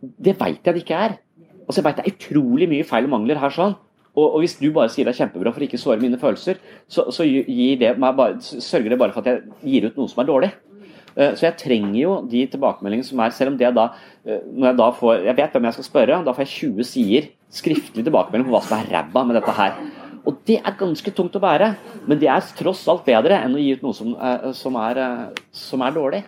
det 0.00 0.38
veit 0.40 0.62
jeg 0.64 0.72
det 0.72 0.84
ikke 0.86 1.06
er. 1.10 1.18
Altså, 1.66 1.80
jeg 1.80 1.86
vet 1.86 2.00
Det 2.00 2.06
er 2.06 2.14
utrolig 2.16 2.68
mye 2.70 2.86
feil 2.88 3.06
og 3.06 3.14
mangler 3.14 3.40
her. 3.42 3.52
sånn, 3.52 3.76
og, 4.12 4.26
og 4.26 4.42
hvis 4.42 4.58
du 4.60 4.68
bare 4.74 4.90
sier 4.92 5.08
det 5.08 5.14
er 5.14 5.22
kjempebra 5.22 5.52
for 5.54 5.64
ikke 5.64 5.78
å 5.78 5.82
såre 5.82 6.02
mine 6.02 6.20
følelser, 6.20 6.60
så, 6.90 7.06
så 7.14 7.24
det 7.24 7.94
bare, 7.96 8.36
sørger 8.42 8.92
det 8.92 9.00
bare 9.00 9.14
for 9.14 9.24
at 9.24 9.30
jeg 9.30 9.56
gir 9.64 9.88
ut 9.88 9.96
noe 10.00 10.10
som 10.12 10.20
er 10.20 10.28
dårlig. 10.28 10.50
Eh, 11.16 11.32
Så 11.36 11.46
jeg 11.46 11.58
trenger 11.60 11.98
jo 12.00 12.12
de 12.28 12.44
tilbakemeldingene 12.52 13.08
som 13.08 13.20
er, 13.24 13.32
selv 13.36 13.52
om 13.54 13.58
det 13.60 13.72
da 13.76 13.88
eh, 14.24 14.44
når 14.52 14.68
Jeg 14.70 14.78
da 14.82 14.90
får, 14.98 15.24
jeg 15.28 15.38
vet 15.40 15.56
hvem 15.56 15.68
jeg 15.68 15.78
skal 15.78 15.88
spørre, 15.88 16.20
da 16.26 16.36
får 16.36 16.44
jeg 16.44 16.52
20 16.76 16.88
sider 16.88 17.30
skriftlig 17.52 18.04
tilbakemelding 18.04 18.48
på 18.48 18.54
hva 18.54 18.62
som 18.64 18.78
er 18.78 18.92
ræva 18.92 19.24
med 19.28 19.40
dette 19.40 19.56
her. 19.56 19.80
Og 20.22 20.38
det 20.46 20.60
er 20.60 20.76
ganske 20.78 21.10
tungt 21.16 21.34
å 21.36 21.42
bære, 21.42 21.72
men 22.06 22.20
det 22.20 22.28
er 22.30 22.52
tross 22.56 22.84
alt 22.92 23.04
bedre 23.08 23.40
enn 23.42 23.56
å 23.56 23.60
gi 23.60 23.72
ut 23.74 23.82
noe 23.84 23.96
som, 23.96 24.12
eh, 24.14 24.50
som, 24.56 24.76
er, 24.80 25.02
som 25.56 25.84
er 25.84 25.96
dårlig. 25.96 26.22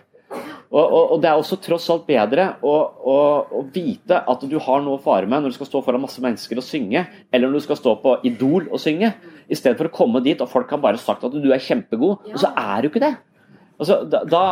Og, 0.75 0.81
og, 0.83 1.11
og 1.15 1.21
det 1.23 1.29
er 1.29 1.39
også 1.39 1.59
tross 1.63 1.85
alt 1.93 2.07
bedre 2.07 2.47
å, 2.65 2.73
å, 3.13 3.17
å 3.59 3.61
vite 3.73 4.17
at 4.17 4.47
du 4.49 4.57
har 4.59 4.81
noe 4.83 4.97
å 4.97 5.03
fare 5.03 5.29
med 5.29 5.45
når 5.45 5.53
du 5.53 5.59
skal 5.59 5.69
stå 5.69 5.83
foran 5.85 6.03
masse 6.03 6.23
mennesker 6.23 6.59
og 6.59 6.65
synge, 6.65 7.05
eller 7.31 7.47
når 7.47 7.61
du 7.61 7.67
skal 7.67 7.79
stå 7.79 7.95
på 8.01 8.17
Idol 8.27 8.67
og 8.67 8.81
synge, 8.81 9.13
i 9.45 9.55
stedet 9.55 9.77
for 9.79 9.91
å 9.91 9.93
komme 9.93 10.23
dit 10.25 10.41
og 10.41 10.51
folk 10.51 10.73
har 10.73 10.81
bare 10.83 10.99
sagt 10.99 11.23
at 11.27 11.37
du 11.37 11.47
er 11.53 11.63
kjempegod, 11.63 12.27
og 12.33 12.41
så 12.41 12.51
er 12.57 12.83
du 12.83 12.89
ikke 12.89 13.05
det. 13.05 13.15
Altså, 13.79 14.01
da, 14.11 14.23
da 14.23 14.43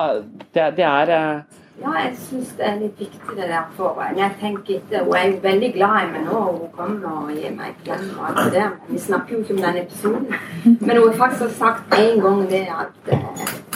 det, 0.53 0.63
det 0.77 0.83
er 0.83 1.11
eh, 1.15 1.59
Ja, 1.81 1.93
jeg 2.03 2.15
syns 2.19 2.49
det 2.57 2.65
er 2.67 2.73
litt 2.81 2.99
viktig 2.99 3.37
det 3.37 3.47
der 3.47 3.69
for 3.77 3.95
Når 3.95 4.19
jeg 4.19 4.35
tenker 4.41 4.75
etter 4.75 5.05
Hun 5.07 5.15
er 5.15 5.29
jo 5.29 5.37
veldig 5.45 5.69
glad 5.77 5.95
i 6.01 6.09
meg 6.11 6.25
nå, 6.27 6.41
og 6.41 6.57
hun 6.59 6.73
kommer 6.75 7.21
og 7.21 7.31
gir 7.31 7.55
meg 7.55 7.77
klem 7.85 8.03
og 8.17 8.25
alt 8.29 8.41
det 8.43 8.57
der. 8.57 8.73
Vi 8.89 8.99
snakker 8.99 9.37
jo 9.37 9.39
ikke 9.45 9.55
om 9.55 9.63
den 9.63 9.79
episoden. 9.85 10.27
Men 10.65 10.99
hun 10.99 11.07
har 11.07 11.15
faktisk 11.23 11.55
sagt 11.57 11.95
en 11.99 12.21
gang 12.27 12.43
det 12.51 12.65
at 12.67 13.13
eh, 13.15 13.72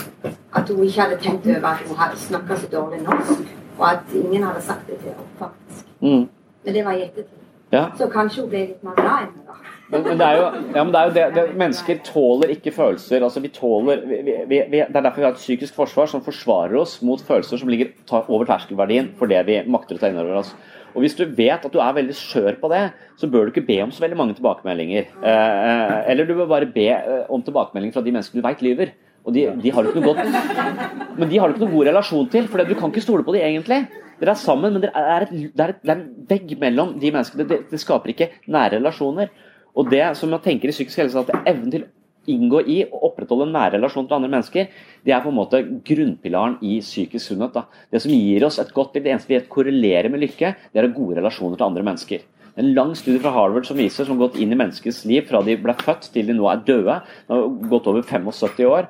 at 0.58 0.70
hun 0.70 0.84
ikke 0.84 1.02
hadde 1.02 1.18
tenkt 1.24 1.48
over 1.48 1.72
at 1.72 1.88
hun 1.88 1.98
hadde 2.02 2.20
snakka 2.28 2.60
så 2.62 2.70
dårlig 2.72 3.02
norsk. 3.06 3.56
Og 3.78 3.90
at 3.92 4.16
ingen 4.16 4.44
hadde 4.44 4.62
sagt 4.66 4.88
det 4.90 4.98
til 5.02 5.12
henne, 5.14 5.34
faktisk. 5.40 5.86
mm, 6.02 6.24
Men 6.66 6.74
det 6.74 6.86
var 6.86 6.98
i 6.98 7.04
ettertid. 7.06 7.44
Ja. 7.72 7.86
Så 8.00 8.08
kanskje 8.08 8.42
hun 8.42 8.50
ble 8.50 8.62
litt 8.70 8.84
mer 8.84 8.96
glad 8.96 9.26
i 9.26 9.32
meg, 9.34 9.44
da. 9.48 9.58
Men, 9.92 10.04
men 10.04 10.20
det 10.20 10.26
er 10.28 10.38
jo, 10.38 10.48
ja, 10.76 10.84
men 10.84 10.94
det 10.94 11.00
er 11.00 11.10
jo 11.10 11.14
det, 11.16 11.26
det, 11.36 11.44
Mennesker 11.60 12.00
tåler 12.04 12.52
ikke 12.52 12.74
følelser. 12.76 13.24
altså 13.24 13.40
vi 13.44 13.52
tåler, 13.56 14.02
vi, 14.08 14.18
vi, 14.26 14.40
vi, 14.48 14.82
Det 14.82 15.00
er 15.00 15.06
derfor 15.06 15.22
vi 15.22 15.28
har 15.28 15.36
et 15.36 15.40
psykisk 15.40 15.76
forsvar 15.76 16.10
som 16.12 16.24
forsvarer 16.24 16.76
oss 16.80 16.98
mot 17.08 17.22
følelser 17.24 17.62
som 17.62 17.72
ligger 17.72 17.94
over 18.28 18.48
terskelverdien 18.50 19.14
for 19.20 19.32
det 19.32 19.46
vi 19.48 19.62
makter 19.68 19.96
å 19.96 20.02
ta 20.02 20.12
inn 20.12 20.20
over 20.20 20.42
oss. 20.42 20.52
Og 20.96 21.04
Hvis 21.04 21.16
du 21.16 21.24
vet 21.30 21.64
at 21.64 21.72
du 21.74 21.80
er 21.80 21.94
veldig 21.94 22.16
skjør 22.18 22.56
på 22.60 22.72
det, 22.74 22.84
så 23.22 23.30
bør 23.30 23.46
du 23.48 23.54
ikke 23.54 23.68
be 23.68 23.78
om 23.84 23.92
så 23.94 24.02
veldig 24.04 24.18
mange 24.18 24.36
tilbakemeldinger. 24.40 25.12
Eh, 25.22 25.98
eller 26.12 26.26
du 26.26 26.34
bør 26.40 26.50
bare 26.50 26.70
be 26.74 26.88
eh, 26.96 27.28
om 27.30 27.44
tilbakemeldinger 27.46 27.94
fra 27.94 28.02
de 28.02 28.14
menneskene 28.16 28.42
du 28.42 28.48
veit 28.48 28.64
lyver. 28.66 28.96
Og 29.28 29.36
de, 29.36 29.44
de 29.60 29.72
har 29.76 29.84
du 29.84 29.92
ikke 29.92 30.02
noe 30.02 30.16
godt 30.16 31.18
Men 31.20 31.30
de 31.30 31.40
har 31.40 31.50
du 31.50 31.56
ikke 31.56 31.66
noe 31.66 31.74
god 31.76 31.90
relasjon 31.90 32.30
til, 32.32 32.48
for 32.48 32.64
du 32.64 32.76
kan 32.80 32.94
ikke 32.94 33.04
stole 33.04 33.26
på 33.28 33.36
de 33.36 33.44
egentlig. 33.44 33.82
Dere 34.22 34.34
er 34.34 34.40
sammen, 34.40 34.74
men 34.74 34.86
det, 34.86 34.92
er 34.96 35.94
en 35.94 36.08
vegg 36.30 36.56
mellom 36.62 36.96
de 37.02 37.12
menneskene. 37.12 37.46
Det, 37.50 37.60
det, 37.72 37.82
skaper 37.82 38.14
ikke 38.14 38.32
nære 38.48 38.80
relasjoner. 38.80 39.30
Og 39.78 39.92
det 39.92 40.06
som 40.18 40.32
jeg 40.34 40.46
tenker 40.46 40.72
i 40.72 40.74
psykisk 40.74 41.04
helse, 41.04 41.22
at 41.22 41.50
evnen 41.52 41.74
til 41.74 41.86
å 41.86 41.92
inngå 42.32 42.64
i 42.68 42.78
og 42.88 43.12
opprettholde 43.12 43.46
en 43.48 43.54
nær 43.56 43.76
relasjon 43.76 44.08
til 44.08 44.18
andre 44.18 44.32
mennesker, 44.32 44.72
det 45.06 45.14
er 45.16 45.22
på 45.24 45.32
en 45.32 45.38
måte 45.38 45.62
grunnpilaren 45.88 46.58
i 46.66 46.80
psykisk 46.84 47.34
sunnhet. 47.34 47.54
Da. 47.56 47.84
Det 47.94 48.02
som 48.04 48.16
gir 48.16 48.48
oss 48.48 48.58
et 48.64 48.74
godt 48.76 48.98
liv, 48.98 49.06
det 49.06 49.14
eneste 49.14 49.32
vi 49.32 49.44
korrelerer 49.52 50.10
med 50.14 50.24
lykke, 50.24 50.56
det 50.74 50.82
er 50.82 50.90
gode 50.96 51.20
relasjoner 51.20 51.60
til 51.60 51.68
andre 51.68 51.86
mennesker. 51.88 52.26
En 52.58 52.72
lang 52.74 52.96
studie 52.98 53.22
fra 53.22 53.30
Harvard 53.36 53.68
som 53.70 53.78
viser, 53.78 54.08
som 54.08 54.18
har 54.18 54.28
gått 54.28 54.40
inn 54.42 54.54
i 54.54 54.58
menneskets 54.58 55.04
liv 55.06 55.28
fra 55.30 55.44
de 55.46 55.54
ble 55.62 55.76
født 55.78 56.08
til 56.14 56.26
de 56.26 56.34
nå 56.34 56.48
er 56.50 56.64
døde, 56.66 56.96
har 57.30 57.44
gått 57.70 57.90
over 57.92 58.02
75 58.02 58.64
år, 58.66 58.88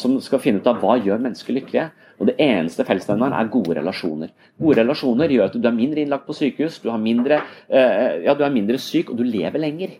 som 0.00 0.14
skal 0.24 0.40
finne 0.40 0.62
ut 0.62 0.70
av 0.70 0.80
hva 0.80 0.96
gjør 0.96 1.20
mennesker 1.26 1.58
lykkelige. 1.58 1.90
Og 2.20 2.28
Det 2.28 2.36
eneste 2.44 2.84
fellesnevneren 2.84 3.32
er 3.32 3.48
gode 3.52 3.76
relasjoner. 3.78 4.32
Gode 4.60 4.82
relasjoner 4.82 5.32
gjør 5.32 5.48
at 5.48 5.56
du 5.56 5.68
er 5.68 5.76
mindre 5.76 6.02
innlagt 6.02 6.26
på 6.28 6.36
sykehus, 6.36 6.78
du, 6.84 6.90
mindre, 7.00 7.40
eh, 7.68 8.24
ja, 8.26 8.34
du 8.36 8.44
er 8.44 8.52
mindre 8.52 8.76
syk 8.80 9.10
og 9.10 9.16
du 9.16 9.24
lever 9.24 9.60
lenger. 9.60 9.96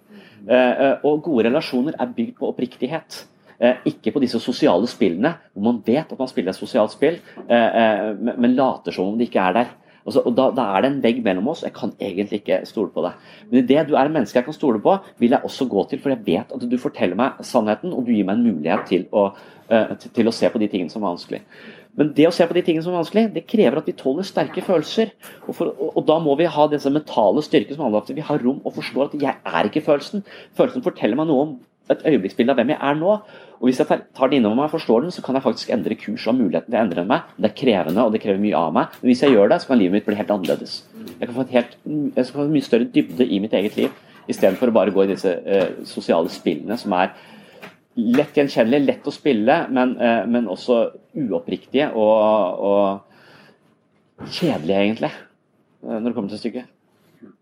Eh, 0.46 0.54
eh, 0.54 0.96
og 1.04 1.22
gode 1.24 1.46
relasjoner 1.48 1.96
er 1.96 2.12
bygd 2.16 2.36
på 2.38 2.48
oppriktighet. 2.52 3.26
Ikke 3.84 4.08
på 4.14 4.20
disse 4.22 4.38
sosiale 4.40 4.88
spillene 4.88 5.34
hvor 5.52 5.64
man 5.66 5.82
vet 5.84 6.08
at 6.08 6.18
man 6.18 6.28
spiller 6.30 6.54
et 6.54 6.56
sosialt 6.56 6.94
spill, 6.94 7.18
men 7.44 8.54
later 8.56 8.94
som 8.96 9.10
om 9.10 9.18
det 9.20 9.26
ikke 9.28 9.42
er 9.50 9.58
der. 9.58 9.74
Altså, 10.04 10.22
og 10.24 10.36
da, 10.36 10.48
da, 10.56 10.66
er 10.74 10.84
det 10.84 10.90
en 10.90 11.02
vegg 11.04 11.20
mellom 11.24 11.50
oss. 11.52 11.64
Jeg 11.66 11.74
kan 11.76 11.92
egentlig 12.00 12.40
ikke 12.40 12.62
stole 12.68 12.92
på 12.94 13.04
deg. 13.04 13.18
Men 13.50 13.60
idet 13.62 13.68
det 13.70 13.86
du 13.90 13.96
er 13.96 14.08
en 14.08 14.14
menneske 14.16 14.40
jeg 14.40 14.46
kan 14.46 14.56
stole 14.56 14.80
på, 14.82 14.96
vil 15.20 15.36
jeg 15.36 15.44
også 15.46 15.68
gå 15.70 15.84
til, 15.90 16.00
for 16.02 16.14
jeg 16.14 16.24
vet 16.26 16.54
at 16.56 16.64
du 16.70 16.78
forteller 16.80 17.18
meg 17.18 17.42
sannheten, 17.46 17.92
og 17.92 18.06
du 18.06 18.14
gir 18.14 18.26
meg 18.28 18.38
en 18.38 18.46
mulighet 18.48 18.86
til 18.88 19.06
å, 19.12 19.28
til 20.16 20.30
å 20.30 20.34
se 20.34 20.50
på 20.50 20.62
de 20.62 20.70
tingene 20.72 20.92
som 20.92 21.04
er 21.04 21.12
vanskelig. 21.12 21.42
Men 21.98 22.12
det 22.14 22.28
å 22.28 22.34
se 22.34 22.46
på 22.46 22.54
de 22.54 22.62
tingene 22.64 22.84
som 22.86 22.94
er 22.94 23.02
vanskelig, 23.02 23.26
det 23.34 23.46
krever 23.50 23.80
at 23.80 23.88
vi 23.90 23.96
tåler 23.98 24.26
sterke 24.26 24.62
følelser. 24.64 25.10
Og, 25.46 25.54
for, 25.56 25.72
og, 25.74 25.96
og 25.98 26.06
da 26.08 26.20
må 26.22 26.36
vi 26.38 26.48
ha 26.50 26.66
disse 26.70 26.92
mentale 26.92 27.42
styrker 27.44 27.74
som 27.74 27.86
handler 27.86 28.02
om 28.02 28.06
at 28.06 28.14
vi 28.16 28.26
har 28.28 28.44
rom 28.44 28.60
og 28.64 28.76
forstår 28.78 29.08
at 29.08 29.18
jeg 29.26 29.34
er 29.34 29.68
ikke 29.68 29.84
følelsen. 29.88 30.24
Følelsen 30.58 30.86
forteller 30.86 31.18
meg 31.18 31.30
noe 31.30 31.46
om 31.46 31.56
et 31.90 32.04
øyeblikksbilde 32.06 32.54
av 32.54 32.60
hvem 32.60 32.70
jeg 32.74 32.82
er 32.86 33.00
nå. 33.00 33.16
Og 33.60 33.68
Hvis 33.68 33.78
jeg 33.82 33.88
tar 34.16 34.30
det 34.30 34.38
innover 34.40 34.56
meg 34.56 34.70
og 34.70 34.72
forstår 34.72 35.02
den, 35.04 35.12
så 35.12 35.20
kan 35.20 35.36
jeg 35.36 35.44
faktisk 35.44 35.70
endre 35.74 35.96
kurs 36.00 36.26
og 36.30 36.38
muligheten 36.38 36.70
til 36.72 36.78
å 36.78 36.80
endre 36.80 37.02
meg. 37.04 37.26
Det 37.36 37.50
er 37.50 37.58
krevende, 37.58 38.04
og 38.06 38.14
det 38.14 38.22
krever 38.22 38.40
mye 38.40 38.56
av 38.56 38.70
meg. 38.72 38.94
Men 39.02 39.10
hvis 39.10 39.20
jeg 39.20 39.34
gjør 39.34 39.50
det, 39.52 39.58
så 39.60 39.68
kan 39.68 39.78
livet 39.78 39.98
mitt 39.98 40.06
bli 40.06 40.16
helt 40.16 40.32
annerledes. 40.32 40.78
Jeg 41.10 41.26
kan 41.28 41.36
få, 41.36 41.44
helt, 41.50 41.74
jeg 41.84 42.24
skal 42.24 42.38
få 42.38 42.46
en 42.46 42.54
mye 42.54 42.64
større 42.64 42.88
dybde 42.94 43.26
i 43.28 43.40
mitt 43.44 43.56
eget 43.58 43.76
liv, 43.76 43.98
istedenfor 44.32 44.72
å 44.72 44.76
bare 44.78 44.94
gå 44.94 45.04
i 45.04 45.10
disse 45.10 45.34
eh, 45.44 45.74
sosiale 45.84 46.32
spillene 46.32 46.78
som 46.80 46.94
er 46.96 47.12
lett 48.00 48.38
gjenkjennelige, 48.38 48.86
lett 48.86 49.10
å 49.10 49.12
spille, 49.12 49.56
men, 49.68 49.92
eh, 50.00 50.22
men 50.30 50.48
også 50.48 50.80
uoppriktige 51.20 51.90
og, 52.00 52.64
og 52.64 54.30
kjedelige, 54.30 54.80
egentlig, 54.86 55.12
uh, 55.84 55.98
når 55.98 56.08
det 56.08 56.14
kommer 56.16 56.32
til 56.32 56.40
stykket. 56.42 56.72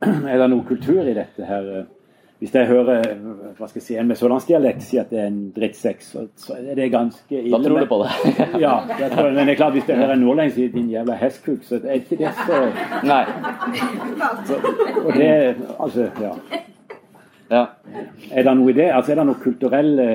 Er 0.02 0.42
det 0.42 0.50
noe 0.50 0.66
kultur 0.66 1.06
i 1.06 1.14
dette 1.14 1.46
her? 1.46 1.86
Hvis 2.38 2.52
jeg 2.54 2.68
hører 2.68 3.00
hva 3.58 3.66
skal 3.66 3.80
jeg 3.80 3.82
si, 3.82 3.94
en 3.98 4.06
med 4.06 4.18
sørlandsdialekt 4.18 4.84
si 4.86 4.98
at 5.00 5.08
det 5.10 5.18
er 5.18 5.26
en 5.26 5.38
drittsekk, 5.56 6.04
så, 6.06 6.20
så, 6.38 6.54
er 6.60 6.76
det 6.78 6.86
ganske 6.92 7.34
ille. 7.34 7.50
Da 7.50 7.58
tror 7.64 7.82
du 7.82 7.88
på 7.90 7.98
det. 8.04 8.34
ja, 8.64 8.74
Jeg 8.92 9.10
tror 9.10 9.30
men 9.32 9.40
det 9.40 9.56
er 9.56 9.58
klart 9.58 9.74
hvis 9.74 9.88
jeg 9.90 9.98
hører 9.98 10.14
en 10.14 10.22
nordlending 10.22 10.54
si 10.54 10.68
'din 10.70 10.92
jævla 10.92 11.16
hestkuk', 11.18 11.66
så 11.66 11.80
er 11.82 11.98
ikke 11.98 12.20
det 12.20 12.30
så 12.38 12.60
Nei. 13.02 13.24
Så, 14.46 14.60
og 15.02 15.12
det 15.18 15.32
Altså, 15.80 16.06
ja. 16.22 16.32
ja. 17.50 17.64
Er 18.30 18.46
det 18.46 18.56
noe 18.60 18.70
i 18.70 18.76
det? 18.76 18.86
Altså, 18.86 19.12
er 19.12 19.18
det 19.18 19.26
noen 19.26 19.42
kulturelle 19.42 20.08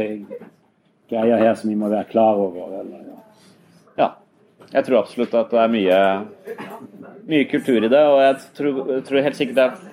greier 1.12 1.44
her 1.44 1.60
som 1.60 1.74
vi 1.74 1.76
må 1.76 1.92
være 1.92 2.08
klar 2.14 2.40
over? 2.40 2.80
Eller, 2.80 3.02
ja. 3.10 3.20
ja. 3.98 4.10
Jeg 4.72 4.86
tror 4.88 5.02
absolutt 5.02 5.36
at 5.36 5.52
det 5.52 5.60
er 5.60 5.76
mye, 5.76 6.00
mye 7.28 7.52
kultur 7.52 7.84
i 7.84 7.92
det, 7.92 8.06
og 8.14 8.22
jeg 8.24 8.40
tror, 8.56 9.02
tror 9.04 9.28
helt 9.28 9.42
sikkert 9.42 9.60
det 9.60 9.68
er 9.68 9.90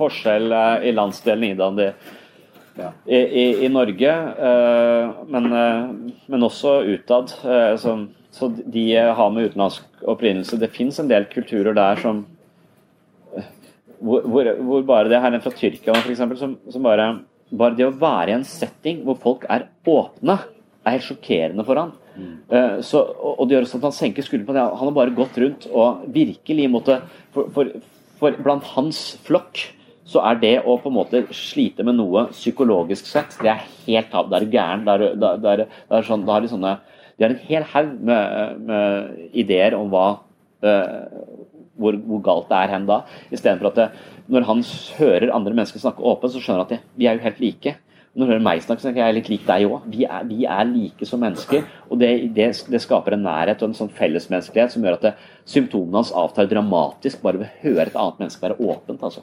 forskjell 0.00 0.52
eh, 0.52 0.88
i 0.88 0.94
landsdelen 0.96 1.44
i 1.44 1.90
ja. 2.80 2.90
i, 3.04 3.16
i, 3.16 3.44
i, 3.66 3.68
Norge, 3.72 4.12
eh, 4.48 5.22
men, 5.28 5.48
eh, 5.52 6.12
men 6.32 6.46
også 6.46 6.80
utad. 6.88 7.34
Så, 7.82 7.96
så, 8.30 8.48
de 8.48 8.84
har 8.96 9.32
med 9.34 9.50
utenlandsk 9.50 10.04
opprinnelse. 10.08 10.60
Det 10.60 10.72
fins 10.72 11.00
en 11.00 11.10
del 11.10 11.28
kulturer 11.32 11.76
der 11.76 12.00
som 12.00 12.24
hvor, 14.00 14.24
hvor, 14.24 14.48
hvor 14.64 14.86
bare 14.88 15.10
det 15.12 15.18
her 15.20 15.34
er 15.36 15.42
fra 15.44 15.52
Tyrkia 15.52 15.92
f.eks. 15.98 16.22
Som, 16.40 16.54
som 16.72 16.86
bare, 16.86 17.10
bare 17.52 17.76
det 17.76 17.84
å 17.84 17.98
være 18.00 18.32
i 18.32 18.36
en 18.38 18.46
setting 18.48 19.02
hvor 19.04 19.18
folk 19.20 19.44
er 19.44 19.66
åpne, 19.84 20.38
er 20.80 20.94
helt 20.94 21.04
sjokkerende 21.04 21.66
for 21.68 21.76
han. 21.76 21.90
Mm. 22.16 22.80
Så, 22.86 23.02
og, 23.02 23.42
det 23.44 23.58
gjør 23.58 23.66
også 23.66 23.80
at 23.82 23.84
han 23.90 23.96
senker 23.98 24.24
skuldrene 24.24 24.48
på 24.48 24.56
det. 24.56 24.64
Han 24.80 24.88
har 24.88 24.96
bare 24.96 25.16
gått 25.18 25.36
rundt 25.42 25.66
og 25.68 26.06
virkelig 26.14 26.70
måtte 26.72 26.96
for, 27.34 27.52
for, 27.52 27.74
for 28.20 28.40
blant 28.44 28.66
hans 28.74 29.02
flokk 29.26 29.62
så 30.10 30.22
er 30.26 30.38
det 30.42 30.54
å 30.66 30.76
på 30.82 30.90
en 30.90 30.96
måte 30.96 31.22
slite 31.36 31.84
med 31.86 31.98
noe 31.98 32.26
psykologisk 32.32 33.06
sett, 33.06 33.36
det 33.42 33.52
er 33.52 33.66
helt 33.86 34.10
tabb. 34.10 34.30
Da 34.30 34.40
er 34.40 34.46
du 34.46 34.56
gæren. 34.56 34.86
Da, 34.86 34.96
er, 34.96 35.18
da, 35.20 35.34
da, 35.38 35.52
er, 35.54 36.06
sånn, 36.06 36.26
de 36.26 36.50
sånne 36.50 36.78
De 37.16 37.26
har 37.26 37.34
en 37.34 37.44
hel 37.46 37.66
haug 37.74 37.92
med, 38.08 38.64
med, 38.66 39.12
ideer 39.44 39.76
om 39.78 39.92
hva 39.92 40.06
uh, 40.66 41.04
hvor, 41.80 41.96
hvor, 41.96 42.24
galt 42.24 42.50
det 42.50 42.58
er 42.58 42.74
hen 42.74 42.88
da. 42.88 43.02
Istedenfor 43.30 43.70
at 43.70 43.78
det, 43.78 43.86
når 44.30 44.48
han 44.48 44.64
hører 44.98 45.32
andre 45.36 45.54
mennesker 45.54 45.82
snakke 45.82 46.04
åpent, 46.04 46.34
så 46.34 46.42
skjønner 46.42 46.64
han 46.64 46.68
at 46.68 46.74
det, 46.74 46.80
vi 46.98 47.08
er 47.08 47.16
jo 47.16 47.24
helt 47.28 47.40
like. 47.44 47.76
Når 48.10 48.26
du 48.26 48.32
hører 48.32 48.42
meg 48.42 48.62
snakke, 48.64 48.82
så 48.82 48.88
tenker 48.88 49.04
jeg 49.04 49.12
er 49.12 49.16
litt 49.20 49.28
lik 49.30 49.42
deg 49.46 49.64
òg. 49.68 49.84
Vi, 49.92 50.02
vi, 50.26 50.40
er 50.50 50.64
like 50.66 51.06
som 51.06 51.20
mennesker. 51.22 51.62
Og 51.86 52.00
det, 52.02 52.08
det, 52.34 52.48
det, 52.72 52.80
skaper 52.82 53.14
en 53.14 53.22
nærhet 53.22 53.62
og 53.62 53.70
en 53.70 53.76
sånn 53.78 53.92
fellesmenneskelighet 53.94 54.74
som 54.74 54.82
gjør 54.82 54.96
at 54.98 55.04
det, 55.06 55.12
symptomene 55.48 56.00
hans 56.00 56.10
avtar 56.18 56.50
dramatisk 56.50 57.22
bare 57.22 57.44
ved 57.44 57.46
å 57.46 57.68
høre 57.68 57.86
et 57.86 58.00
annet 58.02 58.24
menneske 58.24 58.42
være 58.42 58.58
åpent. 58.58 59.04
altså. 59.06 59.22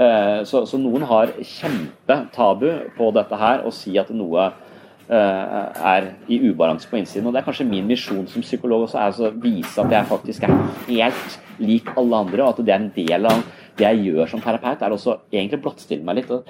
Eh, 0.00 0.42
så, 0.48 0.64
så, 0.68 0.78
noen 0.80 1.04
har 1.08 1.32
kjempetabu 1.36 2.68
på 2.96 3.08
dette 3.16 3.38
her 3.40 3.64
å 3.66 3.72
si 3.74 3.96
at 4.00 4.12
noe 4.16 4.46
eh, 4.46 5.80
er 5.92 6.10
i 6.30 6.38
ubalanse 6.46 6.88
på 6.88 7.00
innsiden. 7.00 7.26
Og 7.28 7.34
det 7.34 7.42
er 7.42 7.48
kanskje 7.48 7.68
min 7.68 7.88
misjon 7.88 8.28
som 8.30 8.44
psykolog 8.44 8.86
også, 8.86 9.00
er 9.00 9.18
å 9.28 9.32
vise 9.42 9.82
at 9.82 9.96
jeg 9.96 10.10
faktisk 10.10 10.46
er 10.46 10.54
helt 10.86 11.40
lik 11.60 11.90
alle 12.00 12.22
andre, 12.24 12.44
og 12.44 12.54
at 12.54 12.62
det 12.64 12.74
er 12.76 12.80
en 12.80 12.94
del 12.94 13.28
av 13.28 13.42
det 13.76 13.88
jeg 13.88 14.06
gjør 14.08 14.32
som 14.32 14.44
terapeut, 14.44 14.80
er 14.80 14.94
også 14.96 15.18
egentlig 15.32 15.60
blottstille 15.66 16.06
meg 16.06 16.22
litt. 16.22 16.32
og 16.32 16.48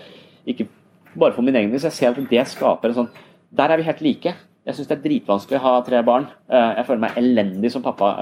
Ikke 0.50 0.68
bare 1.16 1.34
for 1.34 1.46
min 1.46 1.58
egen 1.58 1.72
del, 1.72 1.82
jeg 1.82 1.96
ser 1.96 2.14
at 2.14 2.30
det 2.30 2.46
skaper 2.52 2.92
en 2.92 3.02
sånn 3.02 3.12
Der 3.50 3.72
er 3.72 3.80
vi 3.80 3.82
helt 3.82 4.02
like. 4.06 4.32
Jeg 4.62 4.76
syns 4.76 4.86
det 4.86 4.94
er 4.94 5.02
dritvanskelig 5.02 5.56
å 5.58 5.62
ha 5.64 5.70
tre 5.82 5.98
barn. 6.06 6.28
Eh, 6.46 6.68
jeg 6.78 6.86
føler 6.86 7.00
meg 7.02 7.16
elendig 7.18 7.72
som 7.74 7.82
pappa 7.82 8.12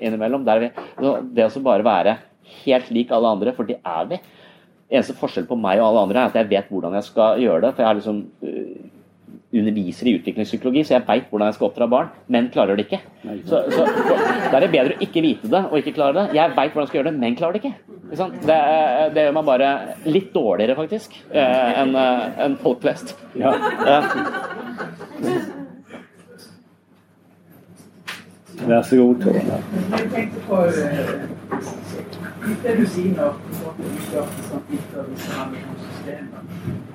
innimellom. 0.00 0.46
Det 0.48 1.44
å 1.44 1.64
bare 1.66 1.84
være 1.84 2.14
helt 2.62 2.88
lik 2.94 3.12
alle 3.12 3.34
andre, 3.36 3.52
for 3.52 3.68
det 3.68 3.76
er 3.84 4.08
vi. 4.08 4.18
Eneste 4.92 5.16
forskjell 5.16 5.48
på 5.48 5.56
meg 5.56 5.80
og 5.80 5.88
alle 5.88 6.06
andre 6.06 6.20
er 6.20 6.32
at 6.32 6.36
jeg 6.36 6.50
vet 6.50 6.72
hvordan 6.72 6.98
jeg 6.98 7.08
skal 7.08 7.40
gjøre 7.40 7.64
det. 7.64 7.70
For 7.72 7.84
jeg 7.84 7.90
er 7.90 8.00
liksom 8.00 8.18
uh, 8.44 8.90
underviser 9.52 10.08
i 10.08 10.14
utviklingspsykologi, 10.18 10.82
så 10.84 10.94
jeg 10.96 11.04
veit 11.08 11.30
hvordan 11.30 11.48
jeg 11.50 11.56
skal 11.56 11.68
oppdra 11.68 11.86
barn. 11.94 12.08
Men 12.32 12.50
klarer 12.52 12.76
det 12.76 12.84
ikke. 12.86 13.00
Så, 13.48 13.56
så 13.72 13.82
Da 13.86 14.58
er 14.58 14.66
det 14.66 14.74
bedre 14.74 14.96
å 14.96 15.02
ikke 15.04 15.24
vite 15.24 15.46
det 15.52 15.62
og 15.68 15.76
ikke 15.80 15.96
klare 15.96 16.14
det. 16.18 16.26
Jeg 16.38 16.46
veit 16.56 16.70
hvordan 16.72 16.84
jeg 16.84 16.92
skal 16.92 17.00
gjøre 17.00 17.10
det, 17.10 17.16
men 17.24 17.38
klarer 17.40 17.54
det 17.56 17.62
ikke. 17.64 17.74
ikke 18.12 18.28
det, 18.50 18.60
det, 19.16 19.26
gjør 19.26 19.34
meg 19.38 19.48
bare 19.48 19.68
litt 20.08 20.30
dårligere, 20.36 20.78
faktisk, 20.78 21.10
uh, 21.32 21.80
enn 21.82 21.92
uh, 21.96 22.44
en 22.46 22.54
folk 22.60 22.78
flest. 22.84 23.08
Ja. 23.38 23.50
Vær 28.68 28.82
så 28.82 28.96
god, 28.96 29.22
Tore. 29.22 29.34
Jeg 29.34 30.10
tenkte 30.14 30.40
på 30.48 30.56
det 32.62 32.78
du 32.78 32.86
sier 32.86 33.14
nå, 33.16 33.28
som 34.50 34.62
ikke 34.72 35.04
systemer. 35.78 36.40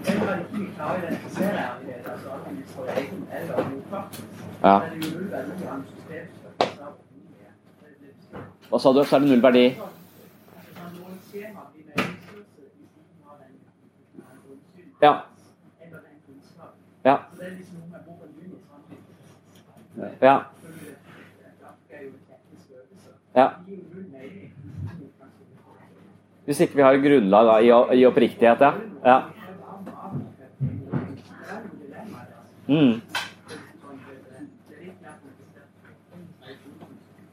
Jeg 0.07 0.19
har 0.19 0.39
ikke 0.39 0.57
mye 0.57 0.71
klar 0.75 0.97
identifisere 0.97 1.57
ærlighet, 1.63 2.05
altså 2.11 2.29
at 2.35 2.41
vi 2.51 2.63
egen 2.97 3.27
eller 3.39 3.69
motpart. 3.69 4.23
Ja. 4.63 4.79
Hva 8.69 8.79
sa 8.79 8.89
du? 8.91 9.03
Så 9.03 9.15
er 9.15 9.19
det 9.19 9.29
null 9.29 9.43
verdi? 9.43 9.65
Ja. 15.01 15.13
Ja. 17.05 17.17
Ja. 20.21 20.37
Ja. 23.37 23.47
Hvis 26.45 26.59
ikke 26.59 26.75
vi 26.75 26.81
har 26.81 26.97
grunnlag 26.97 27.45
da, 27.45 27.57
i, 27.59 27.99
i 27.99 28.05
oppriktighet, 28.05 28.61
ja. 28.61 28.71
ja. 29.05 29.21
Mm. 32.67 33.01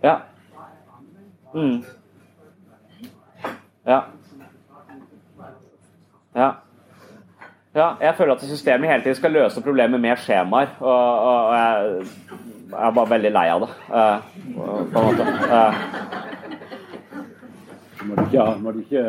Ja. 0.02 0.16
Mm. 1.55 1.84
Ja. 3.86 4.00
Ja. 6.34 6.50
Ja, 7.74 7.88
jeg 8.00 8.14
føler 8.14 8.34
at 8.34 8.42
systemet 8.42 8.90
hele 8.90 9.02
tiden 9.02 9.14
skal 9.14 9.32
løse 9.32 9.62
problemet 9.62 10.00
med 10.00 10.16
skjemaer. 10.16 10.76
Og, 10.80 11.18
og, 11.20 11.46
og 11.46 11.55
jeg, 11.55 12.07
jeg, 12.79 12.87
er 12.87 12.95
bare 12.99 13.11
veldig 13.11 13.31
lei 13.35 13.49
av 13.53 13.61
det. 13.64 13.70
Uh, 13.91 14.18
på 14.93 14.99
en 14.99 15.07
måte. 15.07 15.25
Uh. 15.51 15.75
Må 18.05 18.14
du 18.14 18.22
ikke, 18.27 18.45
må 18.61 18.70
du 18.70 18.79
ikke 18.83 19.03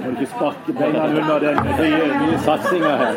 Må 0.00 0.10
du 0.10 0.16
ikke 0.16 0.30
sparke 0.30 0.72
beina 0.78 1.04
under 1.08 1.38
den 1.38 1.56
nye, 1.66 2.06
nye 2.22 2.38
satsinga 2.44 2.92
her. 3.02 3.12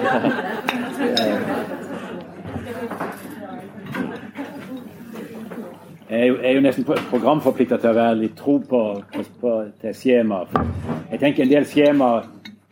Jeg 6.10 6.30
er 6.42 6.56
jo, 6.56 6.62
nesten 6.66 6.86
programforplikta 6.90 7.78
til 7.78 7.92
å 7.92 7.98
være 8.00 8.18
litt 8.24 8.36
tro 8.40 8.58
på, 8.66 8.82
på, 9.14 9.52
til 9.82 9.94
skjema. 9.94 10.42
Jeg 11.12 11.22
tenker 11.22 11.46
en 11.46 11.52
del 11.52 11.68
skjema 11.70 12.08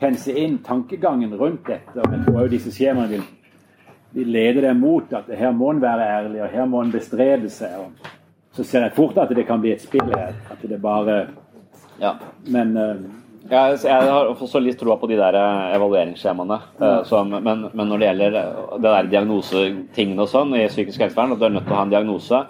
penser 0.02 0.38
inn 0.42 0.58
tankegangen 0.66 1.36
rundt 1.38 1.68
dette. 1.70 1.94
og 1.94 2.14
Jeg 2.14 2.24
tror 2.26 2.40
også 2.42 2.54
disse 2.56 2.74
skjemaene 2.74 3.12
vil, 3.12 3.24
vil 4.16 4.32
leder 4.32 4.70
deg 4.70 4.80
mot 4.80 5.12
at 5.16 5.30
her 5.36 5.52
må 5.56 5.74
en 5.74 5.82
være 5.84 6.08
ærlig, 6.20 6.42
og 6.44 6.54
her 6.54 6.70
må 6.70 6.82
en 6.84 6.94
bestrebe 6.94 7.50
seg. 7.52 7.88
Så 8.56 8.66
ser 8.66 8.88
jeg 8.88 8.96
fort 8.96 9.18
at 9.22 9.34
det 9.36 9.46
kan 9.48 9.62
bli 9.62 9.76
et 9.76 9.84
spill 9.84 10.08
her. 10.16 10.36
At 10.52 10.64
det 10.64 10.82
bare 10.82 11.28
Ja. 12.02 12.14
Men 12.46 12.78
uh, 12.78 12.96
jeg, 13.50 13.78
jeg 13.84 14.10
har 14.12 14.30
også 14.30 14.60
litt 14.60 14.78
troa 14.78 14.98
på 15.00 15.08
de 15.10 15.16
der 15.18 15.34
eh, 15.40 15.76
evalueringsskjemaene. 15.78 16.58
Uh, 16.82 17.04
som, 17.08 17.32
men, 17.32 17.68
men, 17.72 17.88
når 17.88 17.98
det 17.98 18.08
gjelder 18.10 18.36
det 18.38 18.84
der 18.84 19.12
diagnosetingene 19.14 20.26
og 20.26 20.30
sånn 20.30 20.56
i 20.58 20.66
psykisk 20.68 21.06
helsevern, 21.06 21.34
at 21.34 21.42
du 21.42 21.48
er 21.48 21.56
nødt 21.56 21.66
til 21.66 21.74
å 21.74 21.80
ha 21.80 21.86
en 21.88 21.94
diagnose 21.94 22.42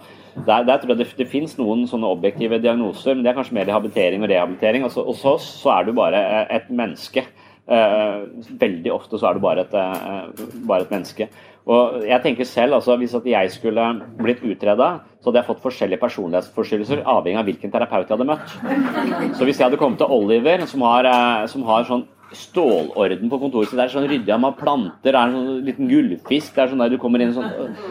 der, 0.46 0.64
der 0.64 0.78
tror 0.78 0.94
jeg 0.94 1.00
det, 1.00 1.08
det 1.18 1.30
finnes 1.32 1.56
noen 1.58 1.88
sånne 1.90 2.10
objektive 2.14 2.60
diagnoser, 2.62 3.16
men 3.16 3.26
det 3.26 3.32
er 3.32 3.38
kanskje 3.40 3.56
mer 3.58 3.66
rehabilitering 3.70 4.22
og 4.22 4.30
rehabilitering. 4.30 4.84
Altså, 4.86 5.06
hos 5.08 5.24
oss 5.26 5.48
så 5.64 5.72
er 5.74 5.88
du 5.88 5.96
bare 5.98 6.22
et 6.54 6.68
menneske. 6.70 7.24
Uh, 7.68 8.30
veldig 8.62 8.92
ofte 8.96 9.20
så 9.20 9.28
er 9.28 9.36
du 9.36 9.44
bare 9.44 9.66
et, 9.66 9.74
uh, 9.76 10.30
bare 10.70 10.86
et 10.86 10.92
menneske. 10.94 11.28
Og 11.68 12.06
jeg 12.08 12.24
tenker 12.24 12.48
selv, 12.48 12.78
altså 12.78 12.96
Hvis 12.96 13.12
jeg 13.28 13.52
skulle 13.52 13.84
blitt 14.16 14.40
utreda, 14.40 15.02
så 15.20 15.30
hadde 15.30 15.42
jeg 15.42 15.50
fått 15.50 15.66
forskjellige 15.66 16.00
personlighetsforstyrrelser 16.00 17.02
avhengig 17.04 17.42
av 17.42 17.50
hvilken 17.50 17.74
terapeut 17.74 18.08
jeg 18.08 18.16
hadde 18.16 18.30
møtt. 18.30 19.36
Så 19.36 19.44
hvis 19.44 19.60
jeg 19.60 19.68
hadde 19.68 19.80
kommet 19.82 20.00
til 20.00 20.08
Oliver, 20.08 20.64
som 20.66 20.86
har, 20.88 21.10
uh, 21.12 21.48
som 21.52 21.68
har 21.68 21.84
sånn 21.90 22.06
stålorden 22.38 23.32
på 23.32 23.40
kontoret 23.42 23.70
sitt. 23.70 23.78
Det 23.80 23.86
er 23.86 23.94
sånn 23.94 24.08
ryddig 24.10 24.34
av 24.34 24.46
planter, 24.60 25.12
det 25.12 25.14
er 25.14 25.20
en 25.22 25.36
sånn 25.36 25.66
liten 25.66 25.90
gullfisk 25.90 26.56
det 26.56 26.64
er 26.64 26.72
sånn 26.72 26.84
der 26.84 26.94
du 26.94 26.98
kommer 27.02 27.24
inn 27.24 27.34
sånn, 27.36 27.50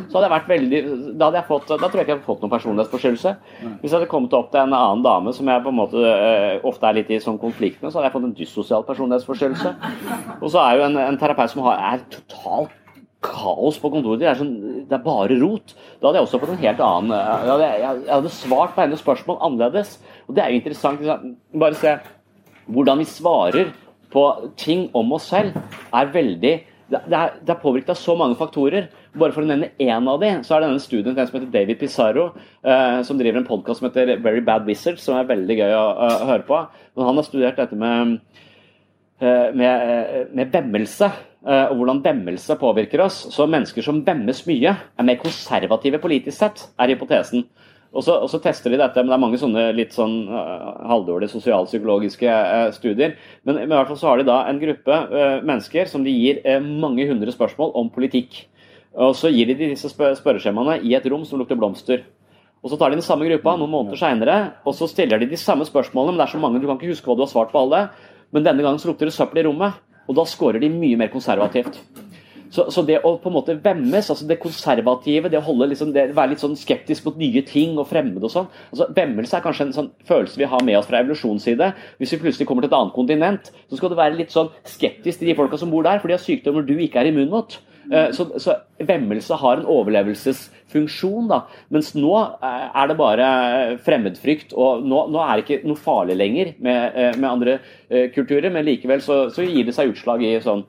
Så 0.08 0.16
hadde 0.16 0.26
jeg 0.26 0.34
vært 0.34 0.48
veldig 0.52 0.80
Da 1.18 1.28
hadde 1.28 1.40
jeg 1.40 1.48
fått, 1.50 1.68
da 1.68 1.76
tror 1.82 2.00
jeg 2.00 2.06
ikke 2.06 2.12
jeg 2.12 2.18
hadde 2.18 2.28
fått 2.28 2.44
noen 2.44 2.54
personlighetsforstyrrelse. 2.54 3.34
Hvis 3.82 3.90
jeg 3.90 3.96
hadde 3.98 4.10
kommet 4.10 4.38
opp 4.38 4.50
til 4.52 4.62
en 4.62 4.78
annen 4.78 5.04
dame 5.06 5.34
som 5.36 5.52
jeg 5.52 5.64
på 5.66 5.72
en 5.72 5.78
måte 5.80 6.00
uh, 6.00 6.66
ofte 6.66 6.88
er 6.88 6.98
litt 7.00 7.12
i 7.12 7.20
sånn 7.22 7.38
konflikt 7.42 7.82
med, 7.82 7.92
så 7.92 8.00
hadde 8.00 8.10
jeg 8.10 8.16
fått 8.16 8.28
en 8.30 8.34
dyssosial 8.40 8.88
personlighetsforstyrrelse. 8.88 9.76
Og 10.40 10.50
så 10.50 10.64
er 10.64 10.80
jo 10.80 10.88
en, 10.88 10.98
en 11.06 11.20
terapeut 11.20 11.52
som 11.52 11.64
har, 11.66 11.80
er 11.94 12.04
totalt 12.12 12.74
kaos 13.26 13.78
på 13.80 13.90
kontoret. 13.92 14.20
Det 14.22 14.28
er, 14.30 14.38
sånn, 14.38 14.52
det 14.88 14.96
er 14.96 15.04
bare 15.04 15.38
rot. 15.40 15.74
Da 16.00 16.08
hadde 16.08 16.20
jeg 16.20 16.28
også 16.28 16.40
fått 16.42 16.52
en 16.54 16.62
helt 16.62 16.82
annen 16.84 17.14
Jeg 17.16 17.50
hadde, 17.52 17.70
jeg 17.82 18.12
hadde 18.12 18.34
svart 18.34 18.76
på 18.76 18.84
hennes 18.84 19.02
spørsmål 19.02 19.40
annerledes. 19.48 19.96
Og 20.26 20.36
det 20.36 20.44
er 20.44 20.52
jo 20.52 20.60
interessant. 20.60 21.32
Bare 21.56 21.80
se 21.80 21.96
hvordan 22.66 23.02
vi 23.02 23.08
svarer 23.08 23.74
på 24.12 24.24
ting 24.60 24.88
om 24.96 25.12
oss 25.16 25.30
selv 25.32 25.56
er 25.94 26.14
veldig 26.14 26.54
det 26.86 27.16
er, 27.18 27.32
det 27.42 27.50
er 27.50 27.58
påvirket 27.58 27.90
av 27.96 27.98
så 27.98 28.14
mange 28.18 28.36
faktorer. 28.38 28.86
Bare 29.18 29.34
For 29.34 29.42
å 29.42 29.48
nevne 29.48 29.72
én 29.82 30.06
av 30.06 30.20
dem, 30.22 30.42
så 30.46 30.54
er 30.54 30.62
det 30.62 30.68
denne 30.70 30.82
studien 30.84 31.16
en 31.16 31.28
som 31.28 31.38
heter 31.38 31.50
David 31.50 31.80
Pizarro, 31.80 32.28
uh, 32.62 33.00
som 33.06 33.18
driver 33.18 33.40
en 33.40 33.48
podkast 33.48 33.80
som 33.80 33.88
heter 33.88 34.20
Very 34.22 34.42
Bad 34.44 34.68
Wizards, 34.68 35.02
som 35.02 35.18
er 35.18 35.26
veldig 35.26 35.56
gøy 35.58 35.74
å, 35.74 35.82
å, 35.82 36.10
å 36.22 36.28
høre 36.30 36.46
på. 36.46 36.60
Men 36.94 37.08
han 37.08 37.18
har 37.18 37.26
studert 37.26 37.58
dette 37.58 37.78
med, 37.80 38.20
uh, 39.24 39.48
med, 39.50 40.30
med 40.36 40.54
vemmelse, 40.54 41.10
uh, 41.42 41.64
og 41.64 41.80
hvordan 41.80 42.04
vemmelse 42.06 42.58
påvirker 42.60 43.02
oss. 43.08 43.18
Så 43.34 43.48
mennesker 43.50 43.86
som 43.86 44.04
vemmes 44.06 44.44
mye, 44.46 44.76
er 44.78 45.10
mer 45.10 45.18
konservative 45.22 46.02
politisk 46.04 46.38
sett, 46.38 46.68
er 46.78 46.94
hypotesen. 46.94 47.48
Og 47.96 48.04
så, 48.04 48.16
og 48.20 48.28
så, 48.28 48.40
tester 48.44 48.72
de 48.72 48.80
dette, 48.80 49.00
men 49.00 49.08
det 49.08 49.16
er 49.16 49.22
mange 49.22 49.38
sånne 49.40 49.62
litt 49.76 49.94
sånn 49.96 50.26
uh, 50.28 50.82
halvdårlige 50.90 51.32
sosialpsykologiske 51.32 52.28
uh, 52.28 52.66
studier. 52.76 53.14
Men, 53.46 53.62
men, 53.62 53.70
i 53.70 53.72
hvert 53.72 53.88
fall 53.88 54.00
så 54.02 54.10
har 54.10 54.20
de 54.20 54.26
da 54.28 54.42
en 54.50 54.60
gruppe 54.60 54.98
uh, 55.12 55.38
mennesker 55.40 55.88
som 55.88 56.04
de 56.04 56.12
gir 56.12 56.42
mange 56.60 57.06
hundre 57.08 57.32
spørsmål 57.32 57.72
om 57.80 57.88
politikk. 57.94 58.42
Og 58.96 59.16
så 59.16 59.32
gir 59.32 59.48
de 59.48 59.56
disse 59.60 59.88
spør 59.92 60.14
spørreskjemaene 60.16 60.78
i 60.84 60.94
et 60.96 61.08
rom 61.08 61.24
som 61.28 61.40
lukter 61.40 61.58
blomster. 61.58 62.04
Og 62.64 62.72
Så 62.72 62.78
tar 62.80 62.90
de 62.90 62.98
den 62.98 63.04
samme 63.04 63.28
gruppa 63.28 63.54
noen 63.56 63.70
måneder 63.70 64.00
seinere, 64.00 64.36
og 64.66 64.74
så 64.74 64.88
stiller 64.90 65.20
de 65.20 65.28
de 65.30 65.38
samme 65.38 65.64
spørsmålene. 65.68 66.16
Men 66.16 66.22
det 66.22 66.26
er 66.26 66.32
så 66.32 66.40
mange, 66.42 66.60
du 66.60 66.66
kan 66.66 66.80
ikke 66.80 66.94
huske 66.94 67.08
hva 67.08 67.16
du 67.16 67.22
har 67.22 67.30
svart 67.30 67.52
på 67.52 67.60
alle. 67.62 67.86
Men 68.34 68.42
denne 68.42 68.64
gangen 68.64 68.80
så 68.82 68.90
lukter 68.90 69.06
det 69.06 69.14
søppel 69.14 69.44
i 69.44 69.46
rommet. 69.46 69.76
Og 70.08 70.16
da 70.18 70.24
scorer 70.26 70.58
de 70.62 70.72
mye 70.72 70.98
mer 70.98 71.12
konservativt. 71.12 71.78
Så, 72.50 72.66
så, 72.70 72.82
det 72.86 72.98
å 73.02 73.14
på 73.20 73.30
en 73.30 73.36
måte 73.36 73.56
vemmes, 73.62 74.10
altså 74.12 74.26
det 74.28 74.38
konservative, 74.42 75.30
det 75.32 75.40
å 75.40 75.54
liksom, 75.66 75.92
det, 75.94 76.08
være 76.16 76.34
litt 76.34 76.42
sånn 76.42 76.56
skeptisk 76.58 77.06
mot 77.08 77.18
nye 77.20 77.42
ting 77.46 77.78
og 77.80 77.88
fremmede 77.90 78.28
og 78.28 78.32
sånn 78.32 78.50
altså 78.70 78.88
Vemmelse 78.96 79.38
er 79.38 79.44
kanskje 79.44 79.68
en 79.68 79.76
sånn 79.76 79.92
følelse 80.08 80.40
vi 80.40 80.50
har 80.50 80.64
med 80.66 80.78
oss 80.78 80.88
fra 80.88 81.00
evolusjonens 81.02 81.46
side. 81.46 81.72
Hvis 82.00 82.14
vi 82.14 82.20
plutselig 82.22 82.48
kommer 82.48 82.64
til 82.64 82.72
et 82.72 82.78
annet 82.78 82.96
kontinent, 82.96 83.52
så 83.70 83.78
skal 83.78 83.92
du 83.92 83.98
være 83.98 84.18
litt 84.18 84.34
sånn 84.34 84.52
skeptisk 84.68 85.20
til 85.20 85.32
de 85.32 85.38
folka 85.38 85.58
som 85.60 85.72
bor 85.72 85.86
der, 85.86 86.02
for 86.02 86.10
de 86.10 86.16
har 86.16 86.22
sykdommer 86.22 86.66
du 86.66 86.76
ikke 86.78 87.02
er 87.02 87.10
immun 87.10 87.32
mot. 87.32 87.58
Eh, 87.92 88.10
så, 88.12 88.26
så 88.42 88.54
vemmelse 88.82 89.36
har 89.38 89.60
en 89.60 89.68
overlevelsesfunksjon, 89.70 91.28
da. 91.30 91.42
Mens 91.74 91.92
nå 91.94 92.12
eh, 92.18 92.66
er 92.66 92.90
det 92.90 92.98
bare 92.98 93.28
fremmedfrykt. 93.86 94.54
Og 94.58 94.84
nå, 94.86 95.04
nå 95.14 95.22
er 95.22 95.32
det 95.32 95.46
ikke 95.46 95.70
noe 95.70 95.80
farlig 95.80 96.18
lenger 96.18 96.52
med, 96.58 96.98
eh, 96.98 97.16
med 97.16 97.30
andre 97.30 97.58
kulturer, 98.14 98.50
men 98.52 98.66
likevel 98.66 99.02
så, 99.04 99.26
så, 99.34 99.44
gir 99.46 99.68
det 99.68 99.76
seg 99.76 99.92
utslag 99.92 100.24
i 100.26 100.36
sånn 100.42 100.64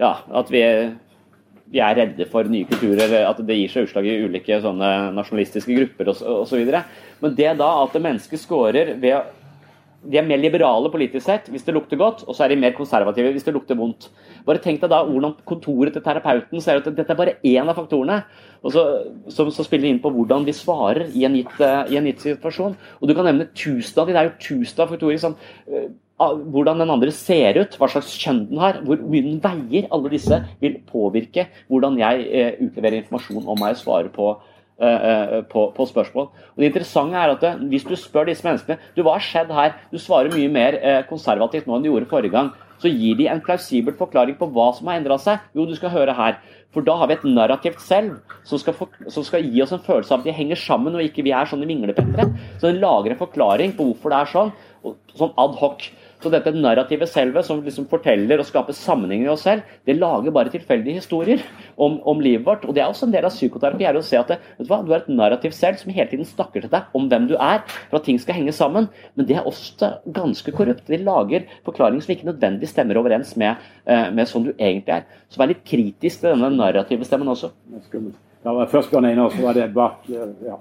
ja, 0.00 0.16
at 0.36 0.50
vi 0.52 0.60
vi 1.72 1.80
er 1.82 1.96
redde 1.98 2.28
for 2.30 2.46
nye 2.50 2.68
kulturer, 2.68 3.16
at 3.26 3.40
det 3.46 3.56
gir 3.58 3.72
seg 3.72 3.88
utslag 3.88 4.06
i 4.06 4.20
ulike 4.26 4.60
sånne 4.62 4.92
nasjonalistiske 5.16 5.74
grupper 5.80 6.12
osv. 6.12 6.70
Men 7.22 7.34
det 7.38 7.56
da 7.58 7.72
at 7.82 7.98
mennesket 7.98 8.42
scorer 8.42 8.94
ved 9.02 9.34
de 10.06 10.18
er 10.20 10.26
mer 10.26 10.38
liberale 10.38 10.90
politisk 10.92 11.24
sett 11.26 11.48
hvis 11.50 11.64
det 11.66 11.74
lukter 11.74 11.98
godt, 11.98 12.22
og 12.26 12.36
så 12.36 12.44
er 12.44 12.52
de 12.52 12.60
mer 12.60 12.74
konservative 12.76 13.32
hvis 13.34 13.46
det 13.46 13.54
lukter 13.56 13.78
vondt. 13.78 14.08
Bare 14.46 14.62
tenk 14.62 14.78
deg 14.82 14.92
da 14.92 15.00
hvordan 15.06 15.34
kontoret 15.48 15.96
til 15.96 16.04
terapeuten 16.04 16.62
ser 16.62 16.78
ut. 16.78 16.90
Dette 16.94 17.10
er 17.12 17.18
bare 17.18 17.36
én 17.42 17.66
av 17.66 17.74
faktorene 17.78 18.20
og 18.62 18.72
så, 18.74 18.84
som, 19.32 19.50
som, 19.54 19.66
spiller 19.66 19.90
inn 19.90 20.00
på 20.02 20.10
hvordan 20.14 20.46
vi 20.46 20.54
svarer 20.56 21.10
i 21.14 21.26
en, 21.26 21.36
gitt, 21.38 21.58
i 21.90 21.98
en 21.98 22.08
gitt 22.08 22.22
situasjon. 22.24 22.76
Og 23.00 23.08
Du 23.08 23.14
kan 23.14 23.26
nevne 23.28 23.48
tusen 23.54 24.02
av 24.02 24.08
de, 24.08 24.14
det 24.16 24.22
er 24.22 24.30
jo 24.30 24.36
tusen 24.46 24.82
av 24.84 24.94
faktorer. 24.94 25.20
Sånn, 25.22 25.38
hvordan 26.16 26.80
den 26.80 26.90
andre 26.90 27.12
ser 27.12 27.58
ut, 27.60 27.76
hva 27.76 27.88
slags 27.92 28.14
kjønn 28.16 28.46
den 28.50 28.60
har, 28.60 28.80
hvor 28.86 29.00
mye 29.04 29.24
den 29.26 29.40
veier. 29.42 29.88
Alle 29.92 30.12
disse 30.12 30.40
vil 30.62 30.78
påvirke 30.88 31.48
hvordan 31.68 31.98
jeg 32.00 32.28
eh, 32.30 32.52
utleverer 32.64 33.02
informasjon 33.02 33.44
om 33.44 33.60
meg 33.60 33.76
og 33.76 33.82
svarer 33.82 34.12
på, 34.14 34.30
eh, 34.80 35.08
eh, 35.10 35.40
på, 35.50 35.68
på, 35.76 35.88
spørsmål. 35.92 36.30
Og 36.54 36.62
Det 36.62 36.70
interessante 36.72 37.20
er 37.20 37.34
at 37.34 37.66
hvis 37.68 37.84
du 37.84 37.96
spør 38.00 38.30
disse 38.30 38.46
menneskene 38.46 38.80
du, 38.96 39.02
hva 39.02 39.18
har 39.18 39.26
skjedd 39.26 39.52
her, 39.52 39.76
du 39.92 40.00
svarer 40.00 40.32
mye 40.32 40.52
mer 40.52 40.80
konservativt 41.10 41.68
nå 41.68 41.76
enn 41.76 41.84
du 41.84 41.92
gjorde 41.92 42.08
forrige 42.12 42.32
gang, 42.32 42.54
så 42.80 42.90
gir 42.92 43.16
de 43.16 43.28
en 43.32 43.40
plausibel 43.40 43.94
forklaring 43.96 44.36
på 44.36 44.48
hva 44.52 44.70
som 44.76 44.88
har 44.88 45.00
endra 45.00 45.16
seg. 45.20 45.40
Jo, 45.56 45.64
du 45.68 45.76
skal 45.76 45.94
høre 45.94 46.16
her. 46.16 46.40
For 46.76 46.84
da 46.84 46.92
har 47.00 47.08
vi 47.08 47.14
et 47.16 47.22
narrativt 47.24 47.80
selv 47.80 48.18
som 48.44 48.60
skal, 48.60 48.74
for, 48.76 48.92
som 49.12 49.24
skal, 49.24 49.46
gi 49.48 49.62
oss 49.64 49.72
en 49.72 49.80
følelse 49.80 50.12
av 50.12 50.20
at 50.20 50.26
de 50.28 50.34
henger 50.36 50.60
sammen 50.60 50.96
og 50.96 51.04
ikke 51.04 51.24
vi 51.24 51.32
er 51.32 51.48
sånne 51.48 51.68
vinglepettere. 51.68 52.26
Så 52.60 52.68
den 52.68 52.82
lager 52.82 53.14
en 53.14 53.20
forklaring 53.20 53.72
på 53.78 53.86
hvorfor 53.88 54.12
det 54.12 54.18
er 54.18 54.32
sånn, 54.34 54.52
sånn 55.16 55.32
ad 55.40 55.56
hoc. 55.62 55.86
Så 56.22 56.30
dette 56.32 56.52
narrativet 56.54 57.10
selve, 57.10 57.42
som 57.44 57.60
liksom 57.64 57.86
forteller 57.90 58.40
og 58.40 58.48
skaper 58.48 58.76
sammenhenger 58.76 59.28
i 59.28 59.32
oss 59.34 59.44
selv, 59.46 59.66
det 59.86 59.98
lager 59.98 60.32
bare 60.34 60.52
tilfeldige 60.52 61.02
historier 61.02 61.42
om, 61.76 61.98
om, 62.08 62.22
livet 62.24 62.46
vårt. 62.46 62.64
Og 62.64 62.74
det 62.76 62.82
er 62.82 62.88
også 62.88 63.06
en 63.08 63.14
del 63.14 63.28
av 63.28 63.34
psykoterapi. 63.34 63.84
er 63.84 63.98
å 63.98 64.04
se 64.04 64.18
at 64.18 64.32
det, 64.32 64.38
vet 64.56 64.66
Du 64.66 64.72
hva, 64.72 64.80
du 64.86 64.94
er 64.94 65.02
et 65.02 65.10
narrativ 65.12 65.54
selv 65.56 65.80
som 65.80 65.92
hele 65.92 66.08
tiden 66.10 66.28
snakker 66.28 66.64
til 66.64 66.72
deg 66.72 66.96
om 66.96 67.08
hvem 67.10 67.28
du 67.30 67.36
er, 67.36 67.62
for 67.90 68.00
at 68.00 68.08
ting 68.08 68.20
skal 68.22 68.38
henge 68.40 68.54
sammen. 68.56 68.88
Men 69.14 69.28
det 69.28 69.36
er 69.36 69.48
også 69.48 69.92
ganske 70.16 70.56
korrupt. 70.56 70.88
De 70.88 71.00
lager 71.02 71.46
forklaringer 71.68 72.06
som 72.06 72.16
ikke 72.16 72.30
nødvendigvis 72.30 72.72
stemmer 72.74 73.02
overens 73.02 73.36
med, 73.36 73.60
eh, 73.84 74.08
med 74.10 74.30
sånn 74.30 74.48
du 74.48 74.54
egentlig 74.54 74.96
er. 75.00 75.06
Så 75.28 75.42
vær 75.42 75.52
litt 75.52 75.64
kritisk 75.68 76.24
til 76.24 76.32
denne 76.32 76.50
narrative 76.56 77.04
stemmen 77.04 77.28
også. 77.34 77.52
Det 78.46 78.54
var 78.54 78.68
først 78.70 78.92
Bjørn 78.92 79.18
og 79.18 79.32
så 79.34 79.42
var 79.42 79.56
det 79.58 79.72
bak 79.74 80.06
ja. 80.08 80.58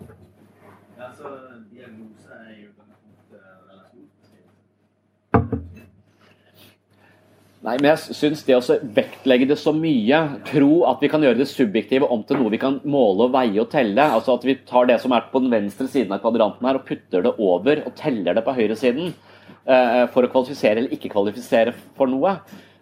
Nei, 7.65 7.79
men 7.79 7.87
jeg 7.95 8.13
syns 8.13 8.43
det 8.45 8.53
å 8.59 8.75
vektlegge 8.93 9.47
det 9.49 9.55
så 9.57 9.71
mye, 9.73 10.19
tro 10.45 10.83
at 10.85 10.99
vi 11.01 11.09
kan 11.09 11.23
gjøre 11.25 11.39
det 11.39 11.47
subjektive 11.49 12.05
om 12.13 12.21
til 12.27 12.37
noe 12.37 12.51
vi 12.53 12.59
kan 12.61 12.75
måle 12.85 13.25
og 13.25 13.33
veie 13.33 13.57
og 13.63 13.71
telle, 13.71 14.05
altså 14.05 14.35
at 14.35 14.45
vi 14.45 14.53
tar 14.69 14.85
det 14.91 14.99
som 15.01 15.15
er 15.17 15.25
på 15.31 15.41
den 15.41 15.49
venstre 15.53 15.87
siden 15.89 16.13
av 16.13 16.21
kvadranten 16.21 16.67
her 16.69 16.77
og 16.77 16.85
putter 16.85 17.25
det 17.25 17.31
over 17.41 17.81
og 17.81 17.95
teller 17.97 18.37
det 18.37 18.43
på 18.45 18.53
høyresiden 18.53 19.09
uh, 19.09 20.05
for 20.13 20.27
å 20.27 20.29
kvalifisere 20.29 20.83
eller 20.83 20.93
ikke 20.93 21.09
kvalifisere 21.15 21.73
for 21.97 22.11
noe, 22.11 22.35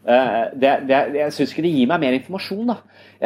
uh, 0.03 0.43
det, 0.51 0.73
det, 0.89 0.99
jeg 1.15 1.37
syns 1.37 1.55
ikke 1.55 1.63
det 1.69 1.75
gir 1.77 1.91
meg 1.93 2.03
mer 2.03 2.19
informasjon. 2.19 2.73
da. 2.73 2.77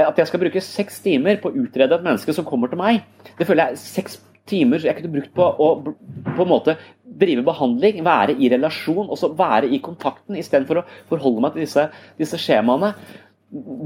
At 0.06 0.22
jeg 0.22 0.30
skal 0.30 0.46
bruke 0.46 0.62
seks 0.62 1.02
timer 1.02 1.42
på 1.42 1.50
å 1.50 1.58
utrede 1.66 1.98
et 1.98 2.06
menneske 2.06 2.38
som 2.38 2.46
kommer 2.46 2.70
til 2.70 2.84
meg, 2.84 3.02
det 3.34 3.50
føler 3.50 3.72
jeg 3.74 3.82
seks 3.82 4.22
timer 4.50 4.84
jeg 4.84 4.98
kunne 4.98 5.14
brukt 5.14 5.34
på 5.36 5.46
å 5.46 5.70
på 5.84 6.44
en 6.44 6.50
måte 6.50 6.76
drive 7.18 7.44
behandling, 7.48 8.04
være 8.06 8.36
i 8.38 8.50
relasjon, 8.52 9.08
og 9.08 9.18
så 9.20 9.32
være 9.34 9.70
i 9.74 9.80
kontakten, 9.84 10.38
istedenfor 10.38 10.82
å 10.82 10.86
forholde 11.10 11.44
meg 11.44 11.56
til 11.56 11.66
disse, 11.66 11.88
disse 12.20 12.40
skjemaene. 12.42 12.92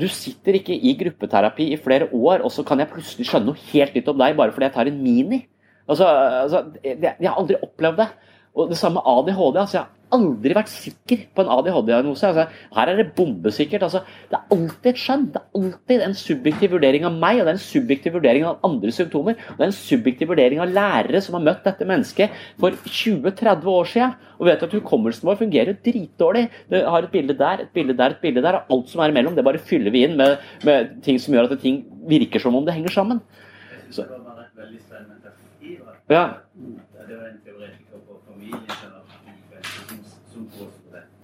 Du 0.01 0.07
sitter 0.11 0.57
ikke 0.57 0.75
i 0.75 0.95
gruppeterapi 0.99 1.69
i 1.71 1.79
flere 1.79 2.09
år, 2.11 2.41
og 2.41 2.51
så 2.53 2.65
kan 2.67 2.81
jeg 2.81 2.91
plutselig 2.91 3.29
skjønne 3.29 3.51
noe 3.51 3.65
helt 3.69 3.95
nytt 3.95 4.09
om 4.11 4.19
deg 4.19 4.37
bare 4.39 4.55
fordi 4.55 4.67
jeg 4.67 4.75
tar 4.77 4.89
en 4.89 5.01
mini. 5.03 5.43
Altså, 5.87 6.07
altså, 6.07 6.63
jeg, 6.83 6.97
jeg 7.03 7.27
har 7.29 7.37
aldri 7.37 7.59
opplevd 7.61 8.01
det. 8.01 8.09
Og 8.57 8.71
det 8.71 8.77
samme 8.79 8.99
med 8.99 9.07
ADHD. 9.07 9.59
altså 9.61 9.77
Jeg 9.77 10.00
aldri 10.15 10.55
vært 10.57 10.71
sikker 10.71 11.25
på 11.35 11.43
en 11.43 11.51
ADHD-diagnose. 11.55 12.29
Altså, 12.29 12.63
her 12.75 12.91
er 12.91 12.99
det 12.99 13.07
bombesikkert. 13.17 13.85
Altså, 13.87 14.03
det 14.31 14.37
er 14.39 14.55
alltid 14.55 14.89
et 14.91 15.01
skjønn. 15.01 15.27
Det 15.33 15.41
er 15.41 15.59
alltid 15.61 16.05
en 16.07 16.17
subjektiv 16.17 16.75
vurdering 16.75 17.07
av 17.07 17.17
meg, 17.21 17.39
og 17.39 17.47
det 17.47 17.53
er 17.53 17.59
en 17.59 17.63
subjektiv 17.63 18.17
vurdering 18.17 18.47
av 18.47 18.67
andre 18.67 18.93
symptomer. 18.95 19.39
Og 19.51 19.59
det 19.59 19.67
er 19.67 19.71
en 19.71 19.77
subjektiv 19.77 20.31
vurdering 20.33 20.63
av 20.63 20.73
lærere 20.75 21.21
som 21.23 21.37
har 21.37 21.45
møtt 21.47 21.63
dette 21.67 21.87
mennesket 21.87 22.41
for 22.61 22.77
20-30 22.87 23.71
år 23.75 23.91
siden. 23.93 24.17
Og 24.41 24.49
vet 24.49 24.65
at 24.65 24.75
hukommelsen 24.77 25.27
vår 25.29 25.41
fungerer 25.43 25.77
dritdårlig. 25.85 26.47
Det 26.71 26.83
har 26.85 27.05
et 27.05 27.13
bilde 27.13 27.37
der, 27.37 27.65
et 27.65 27.73
bilde 27.75 27.97
der, 27.97 28.15
et 28.15 28.23
bilde 28.23 28.43
der. 28.43 28.61
Og 28.61 28.77
alt 28.77 28.93
som 28.93 29.03
er 29.03 29.13
imellom, 29.13 29.35
det 29.37 29.45
bare 29.45 29.61
fyller 29.61 29.93
vi 29.93 30.05
inn 30.07 30.17
med, 30.17 30.37
med 30.65 30.97
ting 31.05 31.19
som 31.21 31.35
gjør 31.35 31.51
at 31.51 31.61
ting 31.61 31.83
virker 32.09 32.41
som 32.41 32.55
om 32.57 32.65
det 32.65 32.75
henger 32.77 32.95
sammen. 32.95 33.21
Så. 33.91 34.05
Ja. 36.09 36.29
Det 37.07 37.17
var 37.17 37.27
en 37.27 37.39
teoretiker 37.45 37.99
på 38.07 38.19
familien. 38.27 38.90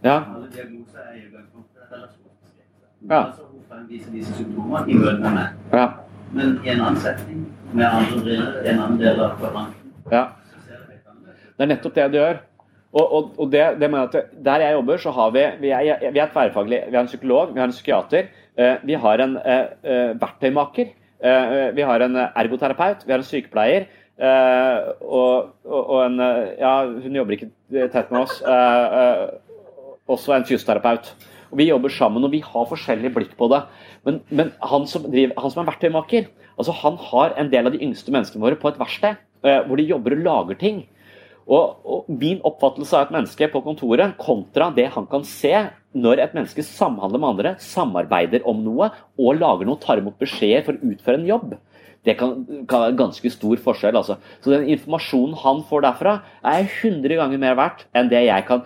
Ja. 0.08 0.18
Alle 0.36 0.50
diagnoser 0.56 1.04
er 1.04 1.14
i 1.20 1.24
utgangspunktet 1.28 1.94
relasjonsbeskrivelser. 1.94 2.90
Ja. 3.12 3.22
Altså 3.22 3.48
hun 3.52 3.64
fremviser 3.70 4.12
disse 4.16 4.36
symptomene 4.40 4.84
i 4.88 5.00
møte 5.04 5.32
med. 5.38 5.48
Ja. 5.74 5.88
Men 6.34 6.60
i 6.64 6.74
en 6.74 6.84
annen 6.84 7.00
setning, 7.04 7.46
med 7.74 7.86
andre 7.88 8.22
briller, 8.24 8.60
en 8.64 8.84
annen 8.84 9.00
del 9.00 9.20
av 9.24 9.36
kvadranten, 9.40 9.96
ja. 10.12 10.24
så 10.52 10.64
ser 10.64 10.80
det 10.80 10.96
helt 10.96 11.12
annerledes. 11.12 11.50
Det 11.58 11.66
er 11.66 11.72
nettopp 11.74 11.98
det 11.98 12.08
det 12.14 12.22
gjør. 12.22 12.40
Og, 12.98 13.14
og, 13.14 13.32
og 13.38 13.52
det, 13.52 13.64
det 13.82 13.90
mener 13.92 14.08
jeg 14.08 14.24
at 14.24 14.46
Der 14.46 14.64
jeg 14.64 14.74
jobber, 14.78 14.98
så 14.98 15.12
har 15.12 15.32
vi 15.36 15.44
Vi 15.62 15.70
er, 15.76 16.12
vi 16.12 16.20
er 16.20 16.32
tverrfaglig. 16.34 16.84
Vi 16.88 16.96
har 16.96 17.04
en 17.04 17.12
psykolog, 17.12 17.54
vi 17.54 17.60
har 17.60 17.68
en 17.68 17.76
psykiater, 17.76 18.30
eh, 18.58 18.76
vi 18.84 18.94
har 18.94 19.24
en 19.24 19.38
eh, 19.38 19.66
eh, 19.84 20.22
verktøymaker, 20.22 20.94
vi 21.74 21.82
har 21.82 22.04
en 22.06 22.16
ergoterapeut, 22.16 23.06
vi 23.06 23.12
har 23.12 23.20
en 23.20 23.26
sykepleier. 23.26 23.86
og, 25.02 25.50
og, 25.66 26.06
en 26.06 26.20
Ja, 26.60 26.86
hun 26.86 27.16
jobber 27.16 27.34
ikke 27.34 27.50
tett 27.92 28.12
med 28.12 28.22
oss. 28.22 28.42
Også 30.08 30.36
en 30.36 30.48
fysioterapeut. 30.48 31.14
Og 31.52 31.58
Vi 31.62 31.70
jobber 31.70 31.90
sammen, 31.94 32.24
og 32.24 32.32
vi 32.32 32.42
har 32.44 32.68
forskjellig 32.68 33.14
blikk 33.16 33.38
på 33.40 33.48
det. 33.54 33.62
Men, 34.04 34.20
men 34.30 34.52
han, 34.60 34.88
som 34.88 35.08
driver, 35.08 35.38
han 35.40 35.54
som 35.54 35.64
er 35.64 35.72
verktøymaker, 35.72 36.28
altså 36.58 36.76
han 36.82 37.00
har 37.10 37.38
en 37.40 37.52
del 37.52 37.70
av 37.70 37.76
de 37.76 37.82
yngste 37.86 38.12
menneskene 38.12 38.44
våre 38.44 38.60
på 38.60 38.72
et 38.72 38.80
verksted, 38.80 39.20
eh, 39.44 39.62
hvor 39.68 39.80
de 39.80 39.88
jobber 39.88 40.18
og 40.18 40.24
lager 40.26 40.60
ting. 40.60 40.86
Og, 41.48 41.78
og 41.88 42.10
Min 42.12 42.42
oppfattelse 42.44 42.98
av 42.98 43.08
et 43.08 43.14
menneske 43.16 43.48
på 43.52 43.64
kontoret 43.64 44.18
kontra 44.20 44.68
det 44.76 44.90
han 44.96 45.08
kan 45.08 45.24
se 45.28 45.54
når 45.98 46.20
et 46.22 46.36
menneske 46.36 46.66
samhandler 46.68 47.22
med 47.24 47.30
andre, 47.30 47.54
samarbeider 47.64 48.44
om 48.48 48.60
noe 48.66 48.92
og 49.18 49.40
lager 49.40 49.66
noe, 49.66 49.80
tar 49.80 50.02
imot 50.02 50.20
beskjeder 50.20 50.66
for 50.68 50.76
å 50.76 50.92
utføre 50.92 51.22
en 51.22 51.30
jobb, 51.30 51.56
det 52.08 52.16
kan, 52.20 52.44
kan 52.70 52.86
være 52.86 52.98
ganske 53.00 53.32
stor 53.34 53.60
forskjell. 53.64 53.98
Altså. 54.00 54.18
Så 54.44 54.54
den 54.54 54.68
informasjonen 54.76 55.36
han 55.42 55.64
får 55.68 55.84
derfra, 55.88 56.14
er 56.46 56.68
100 56.68 57.18
ganger 57.20 57.42
mer 57.42 57.58
verdt 57.60 57.88
enn 57.98 58.12
det 58.12 58.24
jeg 58.28 58.46
kan 58.48 58.64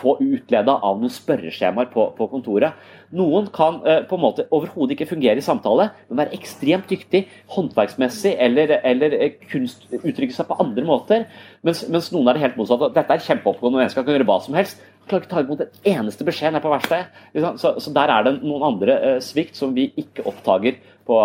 få 0.00 0.16
utleda 0.18 0.74
av 0.82 0.98
noen 0.98 1.12
spørreskjemaer 1.14 1.90
på, 1.92 2.08
på 2.16 2.26
kontoret. 2.32 2.78
Noen 3.14 3.46
kan 3.54 3.78
eh, 3.86 4.00
på 4.06 4.16
en 4.16 4.22
måte 4.24 4.46
overhodet 4.50 4.96
ikke 4.96 5.12
fungere 5.12 5.38
i 5.38 5.44
samtale, 5.44 5.88
men 6.08 6.20
være 6.24 6.34
ekstremt 6.34 6.90
dyktig 6.90 7.22
håndverksmessig 7.54 8.32
eller, 8.42 8.76
eller 8.86 9.14
eh, 9.14 9.36
kunst, 9.50 9.86
uttrykke 9.94 10.34
seg 10.34 10.48
på 10.48 10.58
andre 10.62 10.86
måter. 10.86 11.28
Mens, 11.66 11.84
mens 11.90 12.10
noen 12.14 12.30
er 12.30 12.38
det 12.38 12.44
helt 12.48 12.58
motsatt. 12.58 12.88
Dette 12.96 13.14
er 13.14 13.24
kjempeoppgående 13.28 13.82
mennesker, 13.82 14.06
kan 14.06 14.18
gjøre 14.18 14.28
hva 14.32 14.40
som 14.42 14.58
helst. 14.58 14.82
Klarer 15.06 15.24
ikke 15.24 15.32
ta 15.36 15.44
imot 15.46 15.64
en 15.64 15.94
eneste 15.94 16.26
beskjed 16.26 16.54
nede 16.54 16.64
på 16.66 16.74
verkstedet. 16.74 17.54
Så, 17.62 17.76
så 17.78 17.94
der 17.94 18.14
er 18.14 18.26
det 18.26 18.36
noen 18.42 18.66
andre 18.72 18.98
eh, 18.98 19.22
svikt 19.24 19.58
som 19.58 19.74
vi 19.76 19.92
ikke 20.02 20.26
oppdager 20.26 20.82
på 21.06 21.22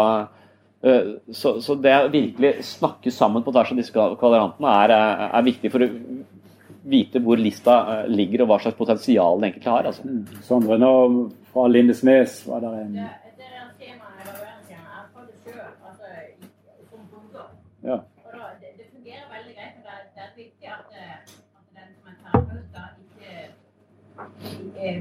eh, 0.85 1.11
så, 1.33 1.57
så 1.65 1.79
det 1.81 1.97
å 1.97 2.13
virkelig 2.13 2.59
snakke 2.75 3.13
sammen 3.13 3.45
på 3.45 3.53
tvers 3.53 3.73
av 3.73 3.81
disse 3.81 3.93
kvadrantene 4.21 4.77
er, 4.85 4.95
eh, 4.99 5.27
er 5.33 5.49
viktig 5.49 5.73
for 5.73 5.85
å 5.85 5.91
vite 6.85 7.19
hvor 7.19 7.37
lista 7.41 7.75
eh, 7.93 8.09
ligger 8.09 8.43
og 8.45 8.51
hva 8.51 8.59
slags 8.63 8.77
potensial 8.77 9.39
den 9.39 9.49
egentlig 9.49 9.71
har. 9.71 9.89
Altså. 9.89 10.03
Sondre, 10.45 10.77
nå 10.81 10.91
fra 11.53 11.67
Lindesnes 11.71 12.43
var 12.47 12.59
det 12.65 12.73
en 12.81 12.97
Det, 12.99 13.07
det 13.39 13.47
er 13.49 13.69
temaet, 13.79 14.17
evalueringstemaet, 14.23 14.69
jeg 14.69 14.81
har 14.91 15.05
fått 15.13 15.27
det 15.31 15.37
sjøl, 15.45 15.71
altså 15.87 16.05
som. 17.31 17.47
Ja. 17.89 17.97
Og 18.25 18.29
da, 18.33 18.51
det, 18.61 18.69
det 18.79 18.85
fungerer 18.93 19.25
veldig 19.35 19.53
greit, 19.57 19.73
men 19.75 19.83
det 19.87 19.93
er, 19.97 20.03
det 20.15 20.21
er 20.27 20.31
viktig 20.43 20.67
at, 20.77 20.87
eh, 21.01 21.17
at 21.57 21.65
den 21.79 21.89
som 21.97 22.05
er 22.11 22.15
terapeut 22.23 22.65
ikke 23.05 23.29
eh, 24.81 24.97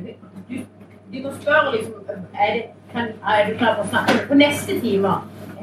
du, 0.48 0.56
du 1.12 1.18
må 1.22 1.30
spørre 1.40 1.76
liksom 1.76 1.94
er, 2.34 2.50
det, 2.56 2.64
kan, 2.92 3.12
er 3.32 3.50
du 3.50 3.58
klar 3.58 3.76
for 3.76 3.84
å 3.84 3.90
snakke 3.92 4.24
på 4.28 4.38
neste 4.38 4.80
time? 4.80 5.12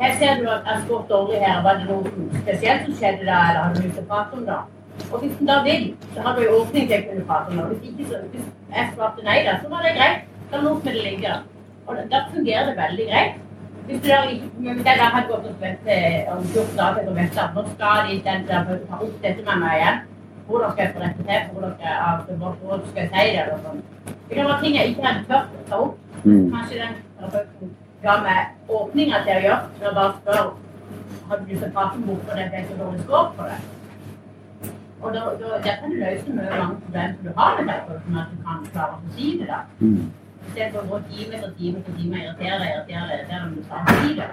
Her 0.01 0.13
ser 0.19 0.39
du 0.39 0.45
at 0.49 0.69
jeg 0.69 0.83
spurte 0.85 1.11
dårlig 1.11 1.41
her. 1.41 1.63
Var 1.65 1.81
det 1.81 1.89
noe 1.89 2.29
spesielt 2.41 2.85
som 2.85 2.95
skjedde 2.99 3.25
da, 3.27 3.39
eller 3.49 3.59
har 3.65 3.73
du 3.75 3.81
lyst 3.83 3.97
til 3.97 4.05
å 4.05 4.09
prate 4.11 4.39
om 4.39 4.45
det? 4.47 4.61
Og 5.11 5.23
hvis 5.23 5.37
en 5.39 5.49
da 5.49 5.61
vil, 5.65 5.87
så 6.13 6.25
har 6.25 6.35
du 6.35 6.41
jo 6.45 6.57
åpning 6.61 6.89
til 6.89 6.97
å 6.97 7.05
kunne 7.07 7.25
prate 7.29 7.51
om 7.51 7.57
det. 7.59 7.65
Hvis 7.71 7.89
ikke, 7.91 8.09
så 8.09 8.19
hvis 8.33 8.49
jeg 8.75 8.91
svarte 8.95 9.25
nei 9.27 9.37
da, 9.47 9.55
så 9.61 9.71
var 9.71 9.87
det 9.87 9.95
greit. 9.97 10.27
Da 10.51 10.61
lot 10.65 10.85
vi 10.85 10.93
det 10.95 11.05
ligge. 11.05 11.33
Og 11.87 11.97
da, 11.97 12.05
da 12.13 12.21
fungerer 12.33 12.69
det 12.69 12.77
veldig 12.77 13.07
greit. 13.11 13.39
Hvis 13.87 14.07
jeg 14.07 14.85
da 14.85 15.09
hadde 15.15 15.27
gått 15.27 15.49
og 15.49 15.57
spurt 15.57 15.91
eh, 15.95 16.31
om 16.31 16.43
14 16.45 16.77
dager 16.77 17.09
og 17.09 17.17
ventet, 17.17 17.55
nå 17.57 17.65
skal 17.73 18.07
de 18.07 18.21
den 18.27 18.47
ta 18.47 18.61
opp 18.69 19.17
dette 19.25 19.45
med 19.47 19.63
meg 19.65 19.77
igjen. 19.79 20.01
Hvordan 20.47 20.71
skal 20.71 20.85
jeg 20.85 20.93
få 20.95 21.03
dette 21.05 21.27
til? 21.27 21.51
Hvordan 21.53 21.75
skal 21.75 21.87
jeg, 21.87 21.99
altså, 22.07 22.33
hvordan 22.39 22.87
skal 22.89 23.01
jeg 23.01 23.11
si 23.11 23.27
det? 23.35 23.43
Eller 23.43 23.61
sånn. 23.65 23.83
Det 24.29 24.37
kan 24.37 24.49
være 24.51 24.63
ting 24.63 24.75
jeg 24.77 24.93
ikke 24.93 25.07
hadde 25.07 25.27
tørt 25.29 25.55
å 25.59 25.67
ta 25.69 25.79
opp. 25.85 26.01
Kanskje 26.23 26.81
den 26.81 26.97
terapeuten 27.19 27.77
ga 28.01 28.17
meg 28.25 28.73
åpninger 28.79 29.25
til 29.25 29.37
å 29.37 29.45
gjøre. 29.45 29.61
Når 29.77 29.87
jeg 29.87 29.97
bare 29.99 30.13
spør 30.19 30.51
har 31.31 31.39
du 31.39 31.51
lyst 31.51 31.61
til 31.61 31.69
å 31.69 31.75
prate 31.75 31.99
om 31.99 32.09
hvorfor 32.09 32.39
det 32.39 32.49
ble 32.51 32.63
så 32.67 32.77
dårlig 32.79 33.05
skår 33.05 33.29
på 33.37 33.47
det. 33.47 33.59
Og 35.01 35.09
da, 35.15 35.21
da, 35.41 35.47
der 35.65 35.75
kan 35.81 35.89
du 35.91 35.95
løse 35.97 36.29
mye 36.37 36.49
mange 36.61 36.77
problemer 36.81 37.15
du 37.23 37.29
har 37.37 37.51
med 37.57 37.65
deg, 37.71 37.77
sånn 38.05 38.17
at 38.21 38.27
du 38.31 38.37
kan 38.45 38.59
klare 38.73 38.93
å 38.93 38.99
si 39.15 39.27
det. 39.39 39.47
da. 39.49 39.59
Istedenfor 39.81 40.81
å 40.81 40.87
gå 40.91 40.97
time 41.09 41.33
etter 41.37 41.51
time 41.57 41.77
etter 41.81 41.93
time 41.97 42.13
og 42.15 42.21
irritere 42.21 42.65
irritere 42.69 43.03
irritere 43.15 43.41
men 43.45 43.53
du 43.55 43.61
klarer 43.69 43.85
å 43.85 43.89
si 44.05 44.11
det. 44.19 44.29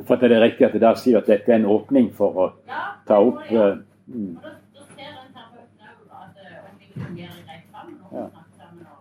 Oppfatter 0.00 0.26
jeg 0.30 0.32
det 0.36 0.40
riktig 0.46 0.64
at 0.68 0.74
det 0.76 0.82
der 0.86 0.96
sier 1.02 1.16
at 1.18 1.26
dette 1.26 1.48
er 1.50 1.58
en 1.60 1.66
åpning 1.76 2.06
for 2.14 2.30
å 2.38 2.46
Ja, 2.70 2.82
ta 3.08 3.16
opp 3.26 3.40
Ja, 3.50 3.50
det, 3.50 3.56
eh, 3.60 3.76
mm. 4.14 4.36
Og 4.36 4.42
da, 4.44 4.50
da 4.50 4.82
ser 4.94 5.10
en 5.10 5.30
terapeuten 5.34 5.82
òg 5.84 5.90
at 6.14 6.34
eh, 6.38 6.60
om 6.62 6.74
vi 6.78 6.86
fungerer 6.94 7.40
greit 7.48 7.64
sammen. 7.74 7.96
og 8.04 8.10
Ja. 8.14 8.24
snakker 8.30 8.54
sammen 8.60 8.84
og... 8.86 8.92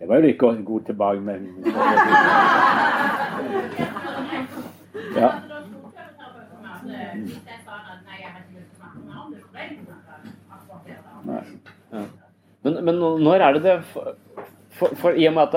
Det 0.00 0.06
var 0.08 0.14
jo 0.16 0.26
ikke 0.32 0.46
god- 0.46 0.64
god 0.70 0.82
tilbakemelding. 0.90 1.54
Ja. 5.16 5.28
Altså, 5.42 5.48
da 5.48 5.58
tok 5.60 5.92
jeg 5.96 6.08
terapeuten 6.16 6.58
med 6.62 6.70
at 6.72 6.84
eh, 6.88 7.12
hvis 7.22 7.44
jeg 7.46 7.58
sa 7.66 7.72
at 7.92 8.00
nei, 8.06 8.16
jeg 8.22 8.28
har 8.32 8.40
ikke 8.42 8.54
lyst 8.56 8.70
til 8.72 8.76
å 8.76 8.80
snakke 8.80 8.98
mer 9.06 9.16
om 9.22 9.28
det, 9.32 9.38
så 9.42 9.48
ble 9.52 9.60
det 9.62 9.72
ikke 9.72 9.84
snakket 9.88 10.22
akkurat 10.56 10.82
det 10.86 10.96
da. 11.02 11.10
Nei. 11.28 11.42
Men, 12.62 12.78
men 12.86 13.00
når 13.00 13.42
er 13.42 13.56
det 13.56 13.62
det 13.64 13.76
for, 13.90 14.12
for, 14.78 14.94
for 14.98 15.18
I 15.18 15.26
og 15.28 15.34
med 15.36 15.56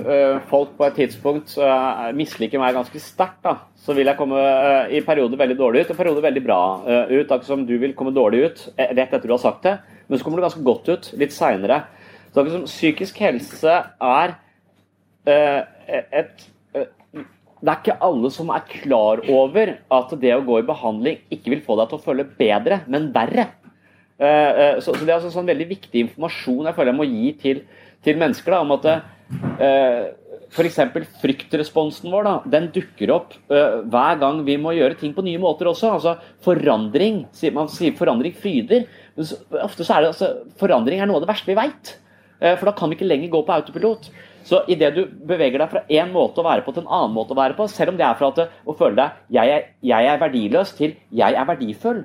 øh, 0.00 0.40
folk 0.50 0.74
på 0.78 0.88
et 0.88 0.98
tidspunkt 0.98 1.54
øh, 1.58 2.10
misliker 2.16 2.60
meg 2.62 2.74
ganske 2.76 3.02
sterkt, 3.02 3.40
da, 3.46 3.56
så 3.78 3.94
vil 3.96 4.10
jeg 4.10 4.18
komme 4.18 4.40
øh, 4.40 4.90
i 4.98 5.02
perioder 5.06 5.40
veldig 5.40 5.58
dårlig 5.58 5.84
ut, 5.84 5.94
og 5.94 6.00
perioder 6.00 6.26
veldig 6.26 6.44
bra 6.44 6.60
ut. 6.82 7.24
Akkurat 7.30 7.48
som 7.48 7.64
du 7.66 7.76
vil 7.78 7.94
komme 7.98 8.14
dårlig 8.16 8.44
ut 8.44 8.62
eh, 8.76 8.90
rett 8.90 9.14
etter 9.14 9.28
du 9.28 9.36
har 9.36 9.42
sagt 9.42 9.66
det, 9.68 9.78
men 10.08 10.18
så 10.18 10.26
kommer 10.26 10.40
du 10.40 10.48
ganske 10.48 10.66
godt 10.66 10.90
ut 10.90 11.10
litt 11.20 11.34
seinere. 11.34 11.84
Psykisk 12.34 13.18
helse 13.22 13.82
er 13.98 14.38
øh, 15.26 15.60
et 15.90 16.48
det 17.60 17.68
er 17.68 17.80
ikke 17.82 17.98
alle 18.00 18.30
som 18.32 18.48
er 18.54 18.62
klar 18.64 19.20
over 19.28 19.74
at 19.92 20.12
det 20.22 20.30
å 20.32 20.44
gå 20.46 20.62
i 20.62 20.68
behandling 20.68 21.18
ikke 21.34 21.52
vil 21.52 21.64
få 21.66 21.76
deg 21.76 21.90
til 21.90 21.98
å 21.98 22.04
føle 22.06 22.24
bedre, 22.38 22.78
men 22.88 23.10
verre. 23.12 23.50
Eh, 24.20 24.50
eh, 24.62 24.80
Så, 24.80 24.92
så 24.92 25.04
Det 25.04 25.08
er 25.08 25.18
altså 25.18 25.32
sånn 25.32 25.48
veldig 25.48 25.68
viktig 25.70 26.04
informasjon 26.06 26.68
jeg 26.68 26.76
føler 26.76 26.92
jeg 26.92 27.00
må 27.00 27.08
gi 27.08 27.32
til, 27.40 27.62
til 28.04 28.20
mennesker. 28.20 28.52
Da, 28.52 28.60
om 28.60 28.74
at 28.76 28.88
uh, 28.90 30.02
f.eks. 30.50 30.78
fryktresponsen 31.22 32.12
vår 32.12 32.26
da, 32.26 32.34
den 32.56 32.68
dukker 32.74 33.14
opp 33.14 33.36
uh, 33.52 33.80
hver 33.88 34.20
gang 34.20 34.42
vi 34.46 34.58
må 34.60 34.74
gjøre 34.76 34.98
ting 35.00 35.14
på 35.16 35.24
nye 35.24 35.40
måter 35.40 35.70
også. 35.70 35.94
altså 35.96 36.16
Forandring. 36.44 37.24
Man 37.56 37.72
sier 37.72 37.96
forandring 37.96 38.36
fryder. 38.36 38.84
Men 39.16 39.30
så, 39.30 39.40
ofte 39.62 39.86
så 39.86 39.96
er 39.96 40.04
det 40.04 40.12
altså, 40.12 40.32
forandring 40.60 41.00
er 41.00 41.08
noe 41.08 41.20
av 41.20 41.26
det 41.26 41.32
verste 41.32 41.52
vi 41.52 41.58
veit. 41.60 41.96
Uh, 42.42 42.54
For 42.56 42.68
da 42.68 42.76
kan 42.76 42.92
vi 42.92 43.00
ikke 43.00 43.08
lenger 43.08 43.32
gå 43.32 43.44
på 43.46 43.56
autopilot. 43.56 44.12
Så 44.44 44.62
idet 44.72 44.94
du 44.96 45.02
beveger 45.28 45.60
deg 45.60 45.72
fra 45.72 45.84
én 45.92 46.12
måte 46.12 46.40
å 46.40 46.46
være 46.46 46.64
på 46.64 46.72
til 46.72 46.84
en 46.84 46.92
annen 46.96 47.12
måte 47.16 47.36
å 47.36 47.40
være 47.40 47.56
på, 47.58 47.66
selv 47.68 47.92
om 47.92 47.98
det 48.00 48.06
er 48.06 48.16
fra 48.16 48.32
at 48.32 48.46
å 48.64 48.74
føle 48.76 48.96
deg 48.96 49.36
jeg 49.36 49.52
er, 49.52 49.66
jeg 49.84 50.08
er 50.08 50.22
verdiløs 50.22 50.72
til 50.78 50.96
jeg 51.12 51.36
er 51.36 51.48
verdifull. 51.48 52.00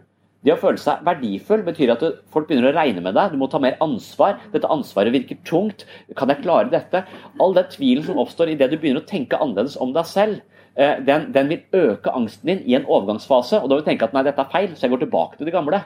Det 0.46 0.54
å 0.54 0.60
føle 0.62 0.78
seg 0.78 1.02
verdifull 1.06 1.64
betyr 1.66 1.96
at 1.96 2.04
folk 2.34 2.46
begynner 2.46 2.70
å 2.70 2.76
regne 2.76 3.02
med 3.02 3.16
deg. 3.18 3.34
Du 3.34 3.40
må 3.42 3.48
ta 3.50 3.58
mer 3.62 3.80
ansvar. 3.82 4.38
Dette 4.54 4.70
ansvaret 4.70 5.16
virker 5.16 5.40
tungt. 5.48 5.88
Kan 6.18 6.30
jeg 6.30 6.44
klare 6.44 6.70
dette? 6.70 7.02
All 7.42 7.56
den 7.58 7.72
tvilen 7.72 8.06
som 8.06 8.20
oppstår 8.22 8.54
idet 8.54 8.70
du 8.70 8.78
begynner 8.78 9.02
å 9.02 9.10
tenke 9.10 9.40
annerledes 9.42 9.80
om 9.82 9.96
deg 9.96 10.06
selv, 10.06 10.44
eh, 10.78 11.02
den, 11.02 11.32
den 11.34 11.50
vil 11.50 11.82
øke 11.90 12.14
angsten 12.14 12.52
din 12.52 12.62
i 12.70 12.78
en 12.78 12.86
overgangsfase. 12.86 13.64
Og 13.64 13.72
da 13.72 13.80
vil 13.80 13.88
du 13.88 13.90
tenke 13.90 14.06
at 14.06 14.14
nei, 14.14 14.26
dette 14.28 14.46
er 14.46 14.54
feil, 14.54 14.76
så 14.76 14.86
jeg 14.86 14.94
går 14.94 15.06
tilbake 15.08 15.40
til 15.40 15.50
det 15.50 15.56
gamle. 15.56 15.82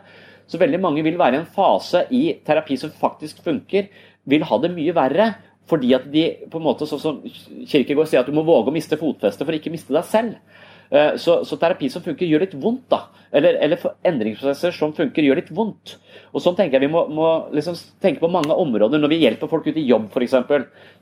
Så 0.49 0.60
veldig 0.60 0.84
mange 0.84 1.06
vil 1.07 1.19
være 1.22 1.40
i 1.40 1.44
en 1.45 1.52
fase 1.56 2.03
i 2.11 2.23
terapi 2.44 2.76
som 2.81 2.91
faktisk 2.91 3.40
funker, 3.45 3.88
vil 4.27 4.44
ha 4.44 4.60
det 4.60 4.73
mye 4.76 4.95
verre. 4.98 5.34
Fordi 5.69 5.94
at 5.95 6.07
de 6.11 6.26
på 6.49 6.60
en 6.60 6.65
måte, 6.65 6.88
sånn 6.90 6.99
som 6.99 7.19
Kirkegård 7.69 8.10
sier, 8.10 8.26
at 8.26 8.27
du 8.27 8.36
må 8.36 8.44
våge 8.44 8.72
å 8.72 8.76
miste 8.76 8.98
fotfestet 8.99 9.45
for 9.45 9.53
å 9.53 9.60
ikke 9.60 9.72
miste 9.72 9.94
deg 9.95 10.07
selv. 10.10 10.65
Eh, 10.91 11.16
Så, 11.18 11.44
så 11.45 11.57
terapi 11.61 11.90
som 11.90 12.02
funker, 12.02 12.26
gjør 12.26 12.45
litt 12.45 12.56
vondt. 12.57 12.88
da. 12.90 13.06
Eller, 13.32 13.60
eller 13.61 13.78
endringsprosesser 14.10 14.74
som 14.74 14.94
funker, 14.98 15.22
gjør 15.24 15.38
litt 15.41 15.52
vondt. 15.53 15.98
Og 16.34 16.41
sånn 16.41 16.56
tenker 16.57 16.80
jeg 16.80 16.88
Vi 16.88 16.94
må, 16.94 17.03
må 17.14 17.28
liksom 17.53 17.78
tenke 18.02 18.24
på 18.24 18.32
mange 18.32 18.53
områder. 18.53 18.98
Når 18.99 19.14
vi 19.14 19.22
hjelper 19.22 19.52
folk 19.52 19.68
ut 19.68 19.78
i 19.78 19.86
jobb, 19.86 20.10
f.eks., 20.10 20.34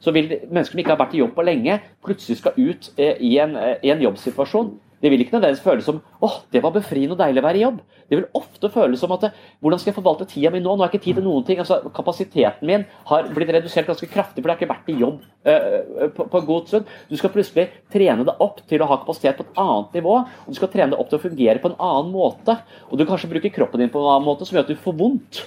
så 0.03 0.11
vil 0.11 0.33
mennesker 0.49 0.75
som 0.75 0.83
ikke 0.83 0.95
har 0.95 0.99
vært 0.99 1.15
i 1.15 1.21
jobb 1.23 1.33
på 1.35 1.45
lenge, 1.47 1.79
plutselig 2.03 2.41
skal 2.41 2.57
ut 2.57 2.91
eh, 2.97 3.15
i 3.23 3.37
en, 3.39 3.55
eh, 3.55 3.77
i 3.83 3.93
en 3.93 4.03
jobbsituasjon. 4.03 4.75
Det 5.01 5.11
vil 5.11 5.21
ikke 5.21 5.35
nødvendigvis 5.35 5.61
føles 5.61 5.85
som 5.85 5.99
åh, 6.25 6.39
det 6.53 6.61
var 6.63 6.73
befriende 6.73 7.13
og 7.13 7.19
deilig 7.21 7.41
å 7.43 7.45
være 7.45 7.59
i 7.59 7.63
jobb. 7.63 7.81
Det 8.09 8.17
vil 8.17 8.39
ofte 8.39 8.69
føles 8.73 9.01
som 9.03 9.11
at 9.13 9.27
hvordan 9.61 9.81
skal 9.81 9.91
jeg 9.91 9.97
forvalte 9.97 10.25
tida 10.29 10.49
mi 10.53 10.61
nå? 10.63 10.73
Nå 10.73 10.87
jeg 10.87 10.95
ikke 10.95 11.03
tid 11.03 11.19
til 11.19 11.25
noen 11.27 11.45
ting. 11.45 11.59
altså 11.61 11.91
Kapasiteten 11.93 12.69
min 12.69 12.85
har 13.09 13.27
blitt 13.35 13.51
redusert 13.53 13.89
ganske 13.89 14.09
kraftig, 14.09 14.41
for 14.41 14.49
jeg 14.49 14.55
har 14.55 14.61
ikke 14.61 14.71
vært 14.71 14.89
i 14.89 14.97
jobb 15.01 15.19
eh, 15.45 16.07
på, 16.15 16.25
på 16.31 16.41
en 16.41 16.47
god 16.47 16.71
stund. 16.71 16.95
Du 17.11 17.17
skal 17.19 17.33
plutselig 17.35 17.67
trene 17.93 18.25
deg 18.25 18.41
opp 18.47 18.63
til 18.69 18.81
å 18.81 18.89
ha 18.89 18.97
kapasitet 19.03 19.37
på 19.37 19.45
et 19.45 19.61
annet 19.61 19.99
nivå, 19.99 20.15
og 20.23 20.49
du 20.49 20.57
skal 20.57 20.71
trene 20.73 20.95
deg 20.95 21.03
opp 21.03 21.11
til 21.11 21.19
å 21.19 21.25
fungere 21.27 21.61
på 21.61 21.71
en 21.73 21.77
annen 21.89 22.09
måte. 22.15 22.57
Og 22.89 22.97
du 22.97 23.05
kanskje 23.05 23.29
bruker 23.35 23.53
kroppen 23.53 23.83
din 23.83 23.93
på 23.93 24.01
en 24.01 24.11
annen 24.15 24.27
måte 24.27 24.47
som 24.47 24.57
gjør 24.57 24.65
at 24.65 24.73
du 24.73 24.81
får 24.81 24.97
vondt. 24.97 25.43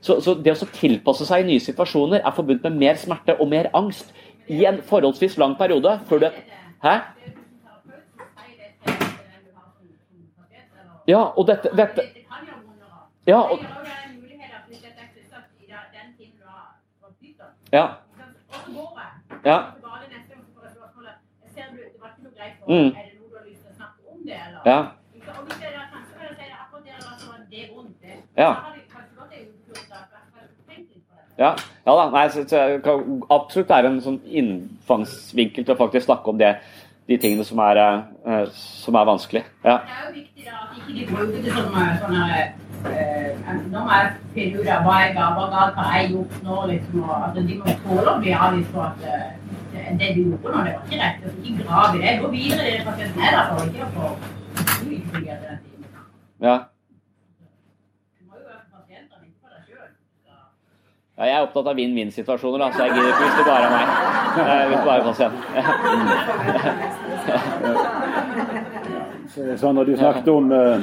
Så, 0.00 0.20
så 0.22 0.36
det 0.38 0.54
å 0.54 0.68
tilpasse 0.76 1.26
seg 1.26 1.42
i 1.42 1.50
nye 1.50 1.62
situasjoner 1.62 2.22
er 2.22 2.36
forbundet 2.36 2.64
med 2.68 2.80
mer 2.80 3.00
smerte 3.00 3.36
og 3.40 3.50
mer 3.50 3.68
angst 3.76 4.12
i 4.52 4.62
en 4.68 4.78
forholdsvis 4.86 5.36
lang 5.42 5.56
periode. 5.58 5.98
før 6.08 6.22
du 6.22 6.30
Hæ? 6.84 7.00
Ja, 11.06 11.22
og 11.38 11.46
dette, 11.46 11.70
dette 11.76 12.02
Ja, 13.26 13.38
og, 13.38 13.58
ja. 17.72 17.86
Ja. 19.44 19.72
Mm. 22.68 22.96
Ja. 24.64 24.86
Ja. 28.36 28.56
Ja, 31.38 31.56
ja 31.84 31.94
da. 31.96 32.10
Nei, 32.10 32.28
så, 32.28 32.44
så, 32.48 32.80
kan 32.84 33.22
absolutt 33.30 33.70
være 33.70 33.90
en 33.92 34.00
sånn 34.02 34.18
innfangsvinkel 34.24 35.66
til 35.66 35.74
å 35.74 35.78
faktisk 35.78 36.08
snakke 36.08 36.32
om 36.32 36.40
det, 36.40 36.54
de 37.06 37.18
tingene 37.22 37.44
som 37.46 37.60
er, 37.62 37.82
eh, 37.82 38.46
som 38.56 38.96
er 38.96 39.08
vanskelig. 39.08 39.44
Ja. 39.62 39.78
Det 39.84 39.98
er 39.98 40.06
jo 40.06 40.14
viktig 40.16 40.48
da 40.48 40.65
de 40.86 41.50
sånne 41.50 41.86
eh, 42.86 43.30
må 43.70 43.82
finne 44.34 44.60
ut 44.60 44.68
av 44.70 44.84
hva 44.86 44.94
jeg 45.02 45.10
ga, 45.16 45.24
hva 45.34 45.44
galt 45.52 45.80
har 45.80 45.90
jeg 45.96 46.12
gjort 46.12 46.36
nå, 46.44 46.56
liksom. 46.70 47.02
Og, 47.02 47.16
at 47.26 47.34
de 47.36 47.54
må 47.58 47.64
tåle 47.82 48.08
å 48.12 48.20
bli 48.22 48.32
avvist 48.36 48.78
at 48.84 48.98
eh, 49.10 49.28
det, 49.98 50.08
du 50.14 50.20
gjorde 50.22 50.52
nå, 50.52 50.58
det 50.66 50.72
var 50.76 50.84
ikke 50.84 51.00
rett. 51.02 51.18
Altså, 51.24 51.38
ikke 51.42 51.62
grav 51.64 51.88
i 51.96 51.98
det. 52.04 52.12
Gå 52.22 52.26
videre 52.36 52.62
i 52.62 52.70
det 52.70 52.80
er 53.16 53.30
der 53.34 53.44
for, 53.50 53.58
ikke 53.66 53.84
å 53.84 53.90
få 53.96 54.04
ikke. 54.16 54.30
Ja. 54.86 54.86
Jo 54.86 54.90
ikke 54.92 55.58
ja. 56.46 56.56
Jeg 61.16 61.32
er 61.32 61.40
opptatt 61.46 61.68
av 61.70 61.78
vinn-vinn-situasjoner, 61.78 62.60
da, 62.60 62.66
så 62.74 62.80
jeg 62.84 62.92
gidder 62.92 63.08
ikke 63.08 63.24
hvis 63.24 63.38
det 63.38 63.46
bare 63.46 63.64
er 63.64 63.72
meg. 63.72 63.86
Hvis 64.68 64.76
det 64.76 64.84
bare 64.84 65.00
er 65.00 65.06
pasient. 68.68 68.82
Så, 69.34 69.56
så 69.56 69.72
når 69.72 69.84
du 69.84 69.96
snakket 69.96 70.28
om 70.28 70.52
eh, 70.52 70.80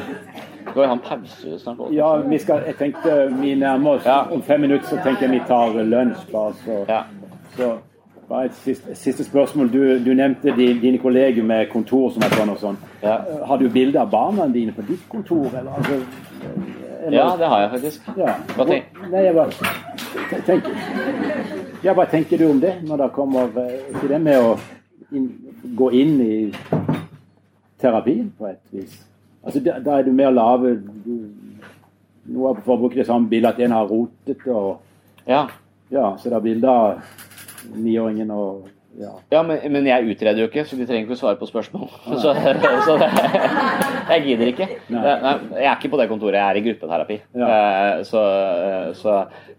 Skal 0.70 0.82
vi 0.82 0.88
ha 0.88 0.94
en 0.94 1.00
pause 1.00 1.60
snart? 1.60 1.78
Ja, 1.94 2.16
vi 2.18 2.38
skal, 2.40 2.64
jeg 2.68 2.76
tenkte 2.80 3.16
vi 3.42 3.56
nærmer 3.56 3.98
oss 4.00 4.08
Om 4.32 4.42
fem 4.44 4.62
minutter 4.62 4.88
så 4.88 5.00
tenker 5.04 5.28
jeg 5.28 5.32
vi 5.32 5.42
tar 5.48 5.74
lunsj. 5.84 6.24
bare 6.32 6.54
så, 6.66 7.04
så 7.58 7.72
bare 8.30 8.46
et 8.46 8.56
siste, 8.56 8.96
siste 8.96 9.24
spørsmål. 9.28 9.68
Du, 9.74 10.00
du 10.06 10.14
nevnte 10.16 10.54
din, 10.58 10.80
dine 10.82 10.98
kolleger 10.98 11.44
med 11.44 11.68
kontor 11.74 12.08
som 12.16 12.24
er 12.24 12.32
sånn 12.38 12.50
og 12.54 12.58
sånn. 12.62 12.78
Har 13.04 13.60
du 13.60 13.68
bilde 13.70 14.00
av 14.00 14.08
barna 14.10 14.48
dine 14.48 14.72
på 14.74 14.82
ditt 14.88 15.04
kontor? 15.12 15.50
Eller, 15.52 15.72
altså, 15.78 16.00
eller- 17.04 17.18
Ja, 17.18 17.26
det 17.38 17.50
har 17.52 17.62
jeg 17.62 17.70
faktisk. 17.76 18.08
Ja. 18.18 18.34
Hva 18.56 18.66
tenker 18.66 19.10
Nei, 19.12 19.24
jeg 19.26 19.36
bare 19.36 19.52
tenker 20.48 20.72
Ja, 21.84 21.94
hva 21.94 22.06
tenker 22.10 22.38
du 22.40 22.46
om 22.48 22.60
det, 22.64 22.74
når 22.88 22.98
det 23.04 23.10
kommer 23.14 23.60
eh, 23.60 24.00
til 24.00 24.10
det 24.16 24.22
med 24.24 24.40
å 24.40 24.56
inn, 25.12 25.28
gå 25.76 25.92
inn 25.92 26.16
i 26.24 26.54
terapien 27.84 28.30
på 28.40 28.48
et 28.50 28.62
vis? 28.74 28.96
Altså, 29.44 29.60
Da, 29.64 29.78
da 29.84 29.98
er 30.00 30.08
du 30.08 30.14
mer 30.16 30.32
lave 30.32 30.78
du- 31.06 31.32
Noe 32.34 32.54
av 32.54 32.62
forbruket 32.64 33.02
er 33.04 33.10
samme 33.10 33.28
bildet 33.28 33.50
at 33.58 33.60
en 33.66 33.74
har 33.76 33.90
rotet 33.90 34.48
og 34.48 34.80
Ja. 35.28 35.48
ja 35.92 36.14
så 36.16 36.30
det 36.32 36.38
er 36.38 36.46
bilde 36.46 36.70
av 36.72 37.02
niåringen 37.76 38.32
og 38.32 38.70
ja. 39.00 39.10
Ja, 39.34 39.42
men, 39.42 39.58
men 39.74 39.88
jeg 39.90 40.06
utreder 40.14 40.44
jo 40.44 40.48
ikke, 40.52 40.64
så 40.70 40.78
de 40.78 40.86
trenger 40.86 41.08
ikke 41.08 41.16
å 41.16 41.22
svare 41.24 41.40
på 41.40 41.48
spørsmål. 41.50 41.88
Så, 42.22 42.34
så 42.88 42.98
det, 43.02 43.08
jeg 44.12 44.26
gidder 44.28 44.52
ikke. 44.52 44.68
Nei. 44.94 45.02
Nei, 45.24 45.34
jeg 45.58 45.70
er 45.72 45.80
ikke 45.80 45.90
på 45.96 45.98
det 45.98 46.06
kontoret, 46.12 46.38
jeg 46.38 46.46
er 46.46 46.60
i 46.60 46.64
gruppeterapi. 46.68 47.18
Ja. 47.42 47.48
Så, 48.06 48.22
så 49.00 49.16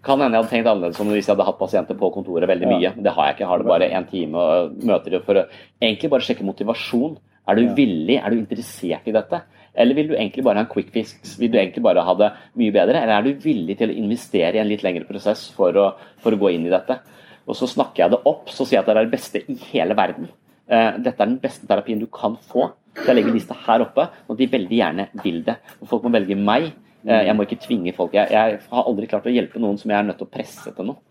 kan 0.06 0.22
hende 0.22 0.38
jeg 0.38 0.44
hadde 0.44 0.52
tenkt 0.52 0.70
annerledes 0.70 1.02
om 1.02 1.10
hvis 1.10 1.26
jeg 1.26 1.34
hadde 1.34 1.48
hatt 1.48 1.58
pasienter 1.58 1.98
på 1.98 2.12
kontoret 2.14 2.46
veldig 2.46 2.70
mye. 2.70 2.82
Ja. 2.86 2.92
det 2.94 3.16
har 3.16 3.26
jeg 3.26 3.34
ikke. 3.36 3.44
Jeg 3.44 3.50
har 3.50 3.64
det 3.64 3.70
bare 3.72 3.90
én 3.98 4.06
time 4.12 4.44
og 4.46 4.78
møter 4.86 5.18
for 5.26 5.42
å 5.42 5.46
egentlig 5.82 6.12
bare 6.14 6.28
sjekke 6.28 6.46
motivasjon. 6.46 7.18
Er 7.48 7.58
du 7.58 7.74
villig, 7.76 8.16
er 8.18 8.30
du 8.32 8.38
interessert 8.38 9.08
i 9.10 9.14
dette? 9.14 9.42
Eller 9.74 9.96
vil 9.98 10.08
du 10.08 10.14
egentlig 10.14 10.44
bare 10.46 10.60
ha 10.62 10.64
en 10.64 10.70
quick 10.70 10.92
fix? 10.94 11.34
Vil 11.40 11.50
du 11.50 11.58
egentlig 11.58 11.82
bare 11.84 12.04
ha 12.06 12.14
det 12.16 12.30
mye 12.60 12.72
bedre? 12.72 13.00
Eller 13.02 13.18
er 13.18 13.26
du 13.26 13.42
villig 13.42 13.76
til 13.80 13.90
å 13.90 13.96
investere 13.98 14.56
i 14.56 14.62
en 14.62 14.70
litt 14.70 14.84
lengre 14.86 15.04
prosess 15.08 15.48
for 15.56 15.74
å, 15.76 15.88
for 16.22 16.32
å 16.36 16.38
gå 16.40 16.52
inn 16.54 16.68
i 16.68 16.72
dette? 16.72 17.00
Og 17.44 17.58
så 17.58 17.68
snakker 17.68 18.04
jeg 18.04 18.14
det 18.14 18.22
opp, 18.30 18.48
så 18.48 18.64
sier 18.64 18.78
jeg 18.78 18.84
at 18.84 18.88
det 18.88 18.94
er 18.96 19.08
det 19.08 19.12
beste 19.16 19.42
i 19.50 19.58
hele 19.72 19.96
verden. 19.98 20.30
Eh, 20.70 20.96
Dette 21.04 21.20
er 21.20 21.28
den 21.28 21.40
beste 21.42 21.66
terapien 21.68 22.00
du 22.00 22.06
kan 22.06 22.38
få. 22.40 22.70
Så 22.96 23.10
jeg 23.10 23.18
legger 23.18 23.34
lista 23.34 23.56
her 23.66 23.82
oppe, 23.84 24.06
og 24.30 24.38
de 24.38 24.46
veldig 24.48 24.78
gjerne 24.78 25.08
vil 25.24 25.42
det. 25.44 25.58
Og 25.82 25.90
folk 25.90 26.06
må 26.06 26.14
velge 26.14 26.38
meg. 26.38 26.70
Eh, 27.04 27.24
Jeg 27.26 27.36
må 27.36 27.44
ikke 27.44 27.60
tvinge 27.66 27.92
folk. 27.92 28.14
Jeg, 28.16 28.30
jeg 28.32 28.60
har 28.70 28.88
aldri 28.88 29.10
klart 29.10 29.26
å 29.28 29.34
hjelpe 29.34 29.60
noen 29.60 29.76
som 29.76 29.90
jeg 29.92 29.98
er 29.98 30.06
nødt 30.08 30.22
til 30.22 30.30
å 30.30 30.34
presse 30.38 30.72
til 30.72 30.88
noe. 30.88 31.02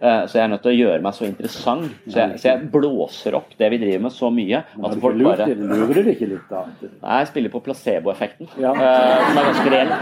Eh, 0.00 0.26
Så 0.26 0.38
jeg 0.38 0.44
er 0.44 0.48
nødt 0.48 0.62
til 0.64 0.72
å 0.72 0.78
gjøre 0.78 1.02
meg 1.04 1.12
så 1.12 1.26
interessant. 1.28 1.90
Så 2.08 2.16
jeg, 2.22 2.38
så 2.40 2.48
jeg 2.54 2.70
blåser 2.72 3.34
opp 3.36 3.50
det 3.60 3.68
vi 3.74 3.78
driver 3.82 4.00
med 4.06 4.12
så 4.16 4.30
mye 4.32 4.62
at 4.64 4.94
folk 5.02 5.18
bare? 5.26 5.46
Lurer 5.54 6.02
du 6.06 6.10
ikke 6.14 6.28
litt 6.30 6.46
da? 6.48 6.62
Nei, 7.02 7.18
jeg 7.20 7.28
spiller 7.34 7.52
på 7.52 7.60
placeboeffekten, 7.66 8.48
Ja. 8.60 8.72
eh, 8.72 9.26
som 9.28 9.38
er 9.42 9.50
ganske 9.52 9.70
reell. 9.74 9.92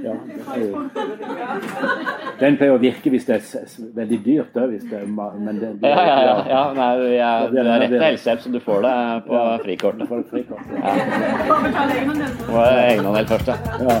Ja, 0.00 0.12
det 0.56 0.68
den 2.40 2.56
pleier 2.56 2.72
å 2.72 2.78
virke 2.80 3.10
hvis 3.12 3.26
det 3.28 3.34
er 3.36 3.42
veldig 3.98 4.18
dyrt 4.24 4.56
òg, 4.56 4.70
hvis 4.72 4.86
det 4.88 5.02
er 5.02 5.06
men 5.10 5.58
det, 5.60 5.74
det, 5.82 5.90
Ja, 5.92 6.04
ja, 6.06 6.20
ja. 6.24 6.36
ja 6.48 6.62
nei, 6.72 6.88
jeg, 7.18 7.50
det 7.52 7.60
er 7.60 7.68
da 7.68 7.76
rett 7.82 7.92
til 7.92 8.04
helsehjelp, 8.06 8.40
så 8.40 8.52
du 8.54 8.60
får 8.64 8.80
det 8.86 8.94
på 9.26 9.42
frikortet. 9.66 10.08
frikortet. 10.08 10.08
Får 10.08 10.16
du 10.16 10.24
frikort, 10.32 10.64
Ja. 10.72 10.94
Det 12.40 12.54
var 12.56 12.80
egenandel 12.86 13.30
først, 13.34 13.46
ja. 13.52 14.00